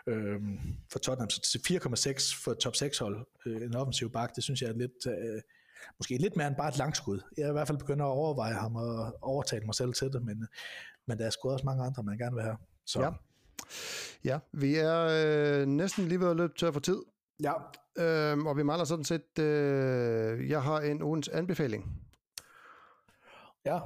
øhm, 0.06 0.58
for 0.92 0.98
Tottenham. 0.98 1.30
Så 1.30 1.58
4,6 1.68 2.44
for 2.44 2.54
top 2.54 2.76
6 2.76 2.98
hold, 2.98 3.26
øh, 3.46 3.62
en 3.62 3.76
offensiv 3.76 4.12
bak, 4.12 4.36
det 4.36 4.44
synes 4.44 4.62
jeg 4.62 4.68
er 4.68 4.74
lidt, 4.74 5.06
øh, 5.06 5.42
måske 5.98 6.16
lidt 6.16 6.36
mere 6.36 6.46
end 6.46 6.56
bare 6.56 6.68
et 6.68 6.78
langskud. 6.78 7.20
Jeg 7.36 7.44
er 7.44 7.48
i 7.48 7.52
hvert 7.52 7.66
fald 7.66 7.78
begyndt 7.78 8.02
at 8.02 8.06
overveje 8.06 8.54
ham 8.54 8.76
og 8.76 9.18
overtale 9.22 9.64
mig 9.66 9.74
selv 9.74 9.92
til 9.92 10.12
det, 10.12 10.24
men, 10.24 10.46
men 11.06 11.18
der 11.18 11.26
er 11.26 11.30
sgu 11.30 11.50
også 11.50 11.66
mange 11.66 11.84
andre, 11.84 12.02
man 12.02 12.18
gerne 12.18 12.34
vil 12.34 12.44
have. 12.44 12.56
Så. 12.86 13.00
Ja. 13.00 13.10
Ja, 14.24 14.38
vi 14.52 14.76
er 14.76 15.08
øh, 15.10 15.66
næsten 15.66 16.08
lige 16.08 16.20
ved 16.20 16.30
at 16.30 16.36
løbe 16.36 16.52
tør 16.58 16.70
for 16.70 16.80
tid. 16.80 17.02
Ja. 17.42 17.52
Øhm, 17.98 18.46
og 18.46 18.56
vi 18.56 18.62
mangler 18.62 18.84
sådan 18.84 19.04
set, 19.04 19.38
øh, 19.38 20.50
jeg 20.50 20.62
har 20.62 20.80
en 20.80 21.02
ugens 21.02 21.28
anbefaling. 21.28 22.00
Ja. 23.64 23.80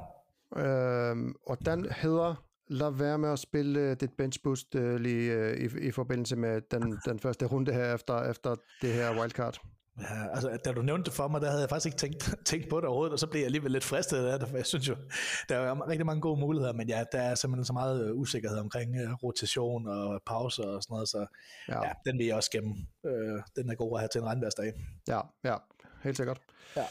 Øhm, 0.57 1.35
og 1.47 1.67
den 1.67 1.91
hedder, 1.91 2.45
lad 2.69 2.91
være 2.91 3.19
med 3.19 3.29
at 3.29 3.39
spille 3.39 3.81
øh, 3.81 3.97
dit 4.01 4.13
bench 4.13 4.43
boost 4.43 4.75
øh, 4.75 5.01
lige 5.01 5.33
øh, 5.33 5.57
i, 5.57 5.87
i 5.87 5.91
forbindelse 5.91 6.37
med 6.37 6.61
den, 6.71 6.99
den 7.07 7.19
første 7.19 7.47
runde 7.47 7.73
her 7.73 7.95
efter, 7.95 8.31
efter 8.31 8.55
det 8.83 8.93
her 8.93 9.21
wildcard. 9.21 9.61
Ja, 10.01 10.29
altså, 10.35 10.59
da 10.65 10.73
du 10.73 10.83
nævnte 10.83 11.05
det 11.05 11.13
for 11.13 11.29
mig, 11.29 11.41
der 11.41 11.49
havde 11.49 11.61
jeg 11.61 11.69
faktisk 11.69 11.87
ikke 11.87 11.99
tænkt, 11.99 12.35
tænkt 12.51 12.69
på 12.69 12.77
det 12.77 12.85
overhovedet, 12.85 13.13
og 13.13 13.19
så 13.19 13.27
blev 13.27 13.41
jeg 13.41 13.47
alligevel 13.47 13.73
lidt 13.73 13.85
fristet 13.85 14.27
af 14.27 14.39
det, 14.39 14.49
for 14.49 14.57
jeg 14.57 14.67
synes 14.67 14.89
jo, 14.89 14.97
der 15.49 15.57
er 15.57 15.89
rigtig 15.89 16.07
mange 16.07 16.21
gode 16.21 16.41
muligheder, 16.41 16.73
men 16.73 16.89
ja, 16.89 17.05
der 17.13 17.19
er 17.19 17.35
simpelthen 17.35 17.65
så 17.65 17.73
meget 17.73 18.05
øh, 18.05 18.17
usikkerhed 18.17 18.59
omkring 18.59 18.91
uh, 19.03 19.23
rotation 19.23 19.87
og 19.87 20.23
pauser 20.27 20.67
og 20.67 20.83
sådan 20.83 20.95
noget, 20.95 21.09
så 21.09 21.27
ja, 21.69 21.87
ja 21.87 21.93
den 22.07 22.19
vil 22.19 22.27
jeg 22.27 22.37
også 22.37 22.51
gemme. 22.51 22.75
Uh, 23.05 23.41
den 23.57 23.71
er 23.71 23.75
god 23.75 23.97
at 23.97 24.01
have 24.01 24.09
til 24.09 24.19
en 24.19 24.27
regnværsdag. 24.27 24.73
Ja, 25.09 25.21
ja, 25.45 25.57
helt 26.03 26.17
sikkert. 26.17 26.41
Ja. 26.77 26.85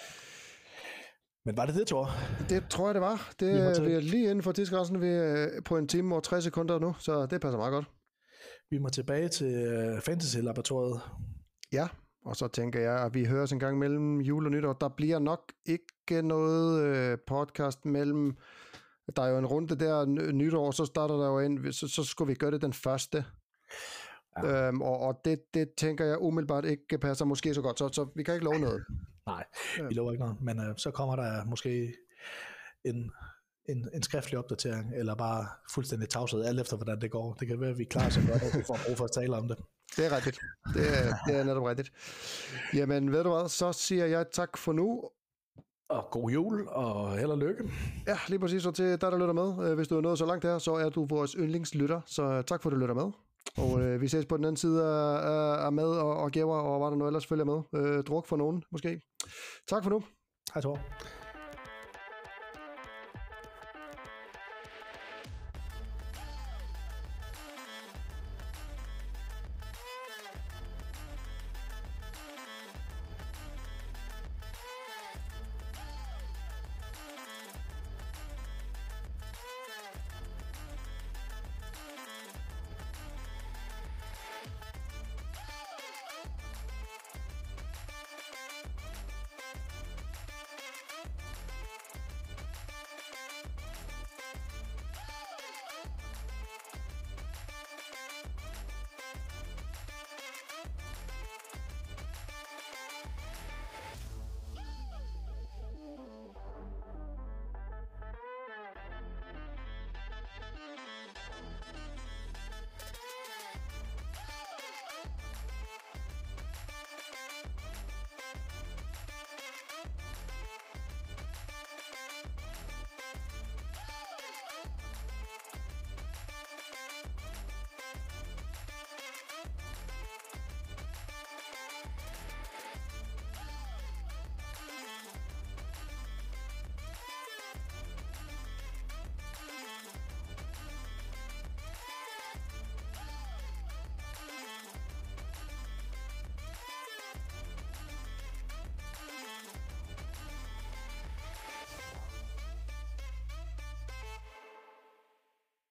Men 1.45 1.57
var 1.57 1.65
det 1.65 1.75
det, 1.75 1.87
Thor? 1.87 2.09
Det 2.49 2.63
tror 2.69 2.87
jeg, 2.87 2.93
det 2.93 3.01
var. 3.01 3.33
Det 3.39 3.69
vi, 3.69 3.75
til... 3.75 3.85
vi 3.85 3.93
er 3.93 3.99
lige 3.99 4.29
inden 4.29 4.43
for 4.43 4.51
tidsgrænsen. 4.51 5.01
Vi 5.01 5.07
er 5.07 5.61
på 5.65 5.77
en 5.77 5.87
time 5.87 6.15
og 6.15 6.23
60 6.23 6.43
sekunder 6.43 6.79
nu, 6.79 6.95
så 6.99 7.25
det 7.25 7.41
passer 7.41 7.57
meget 7.57 7.71
godt. 7.71 7.85
Vi 8.69 8.77
må 8.77 8.89
tilbage 8.89 9.27
til 9.27 9.53
Fantasy-laboratoriet. 10.01 11.01
Ja, 11.71 11.87
og 12.25 12.35
så 12.35 12.47
tænker 12.47 12.79
jeg, 12.79 13.05
at 13.05 13.13
vi 13.13 13.25
høres 13.25 13.51
en 13.51 13.59
gang 13.59 13.77
mellem 13.77 14.21
jul 14.21 14.45
og 14.45 14.51
nytår. 14.51 14.73
Der 14.73 14.89
bliver 14.89 15.19
nok 15.19 15.51
ikke 15.65 16.21
noget 16.21 16.83
øh, 16.83 17.17
podcast 17.27 17.85
mellem... 17.85 18.37
Der 19.15 19.23
er 19.23 19.29
jo 19.29 19.37
en 19.37 19.45
runde 19.45 19.75
der 19.79 20.05
nytår, 20.31 20.71
så 20.71 20.85
starter 20.85 21.15
der 21.15 21.27
jo 21.27 21.39
en... 21.39 21.73
Så, 21.73 21.87
så 21.87 22.03
skulle 22.03 22.27
vi 22.27 22.35
gøre 22.35 22.51
det 22.51 22.61
den 22.61 22.73
første. 22.73 23.25
Ja. 24.43 24.67
Øhm, 24.67 24.81
og 24.81 24.99
og 24.99 25.21
det, 25.25 25.53
det 25.53 25.71
tænker 25.77 26.05
jeg 26.05 26.21
umiddelbart 26.21 26.65
ikke 26.65 26.97
passer 26.97 27.25
måske 27.25 27.53
så 27.53 27.61
godt, 27.61 27.79
så, 27.79 27.89
så 27.89 28.07
vi 28.15 28.23
kan 28.23 28.33
ikke 28.33 28.45
love 28.45 28.59
noget. 28.59 28.85
Nej, 29.27 29.43
vi 29.89 29.93
lover 29.93 30.11
ikke 30.11 30.23
noget, 30.23 30.41
men 30.41 30.59
øh, 30.59 30.77
så 30.77 30.91
kommer 30.91 31.15
der 31.15 31.45
måske 31.45 31.93
en, 32.83 33.11
en, 33.69 33.89
en 33.93 34.03
skriftlig 34.03 34.39
opdatering, 34.39 34.91
eller 34.95 35.15
bare 35.15 35.47
fuldstændig 35.73 36.09
tavshed, 36.09 36.45
alt 36.45 36.59
efter 36.59 36.75
hvordan 36.75 37.01
det 37.01 37.11
går. 37.11 37.33
Det 37.33 37.47
kan 37.47 37.61
være, 37.61 37.69
at 37.69 37.77
vi 37.77 37.83
klarer 37.83 38.09
så 38.09 38.21
godt, 38.31 38.43
at 38.43 38.57
vi 38.57 38.63
får 38.63 38.79
brug 38.85 38.97
for 38.97 39.05
at 39.05 39.11
tale 39.11 39.35
om 39.37 39.47
det. 39.47 39.57
Det 39.97 40.05
er 40.05 40.15
rigtigt. 40.15 40.39
Det 40.73 40.99
er, 40.99 41.15
det 41.27 41.35
er 41.39 41.43
netop 41.43 41.63
rigtigt. 41.63 41.91
Jamen, 42.73 43.11
ved 43.11 43.23
du 43.23 43.29
hvad, 43.29 43.49
så 43.49 43.73
siger 43.73 44.05
jeg 44.05 44.25
tak 44.31 44.57
for 44.57 44.73
nu. 44.73 45.09
Og 45.89 46.07
god 46.11 46.31
jul, 46.31 46.67
og 46.67 47.17
held 47.17 47.31
og 47.31 47.37
lykke. 47.37 47.63
Ja, 48.07 48.17
lige 48.27 48.39
præcis. 48.39 48.65
Og 48.65 48.75
til 48.75 48.85
dig, 48.85 49.11
der 49.11 49.17
lytter 49.17 49.33
med. 49.33 49.69
Øh, 49.69 49.75
hvis 49.75 49.87
du 49.87 49.97
er 49.97 50.01
nået 50.01 50.17
så 50.17 50.25
langt 50.25 50.45
her, 50.45 50.57
så 50.57 50.73
er 50.73 50.89
du 50.89 51.05
vores 51.05 51.31
yndlingslytter. 51.31 52.01
Så 52.05 52.41
tak 52.41 52.61
for, 52.61 52.69
at 52.69 52.73
du 52.73 52.77
lytter 52.79 52.95
med. 52.95 53.11
Og 53.57 53.81
øh, 53.81 54.01
vi 54.01 54.07
ses 54.07 54.25
på 54.25 54.37
den 54.37 54.45
anden 54.45 54.57
side 54.57 54.83
af, 54.85 55.65
af 55.65 55.71
mad 55.71 55.89
og, 55.89 56.17
og 56.17 56.31
gæver, 56.31 56.55
og 56.55 56.79
hvad 56.79 56.91
der 56.91 56.97
nu 56.97 57.07
ellers 57.07 57.25
følger 57.25 57.45
med. 57.45 57.81
Øh, 57.81 58.03
druk 58.03 58.27
for 58.27 58.37
nogen, 58.37 58.63
måske. 58.71 59.01
Tak 59.67 59.83
for 59.83 59.89
nu. 59.89 60.03
Hej 60.53 60.61
Thor. 60.61 60.79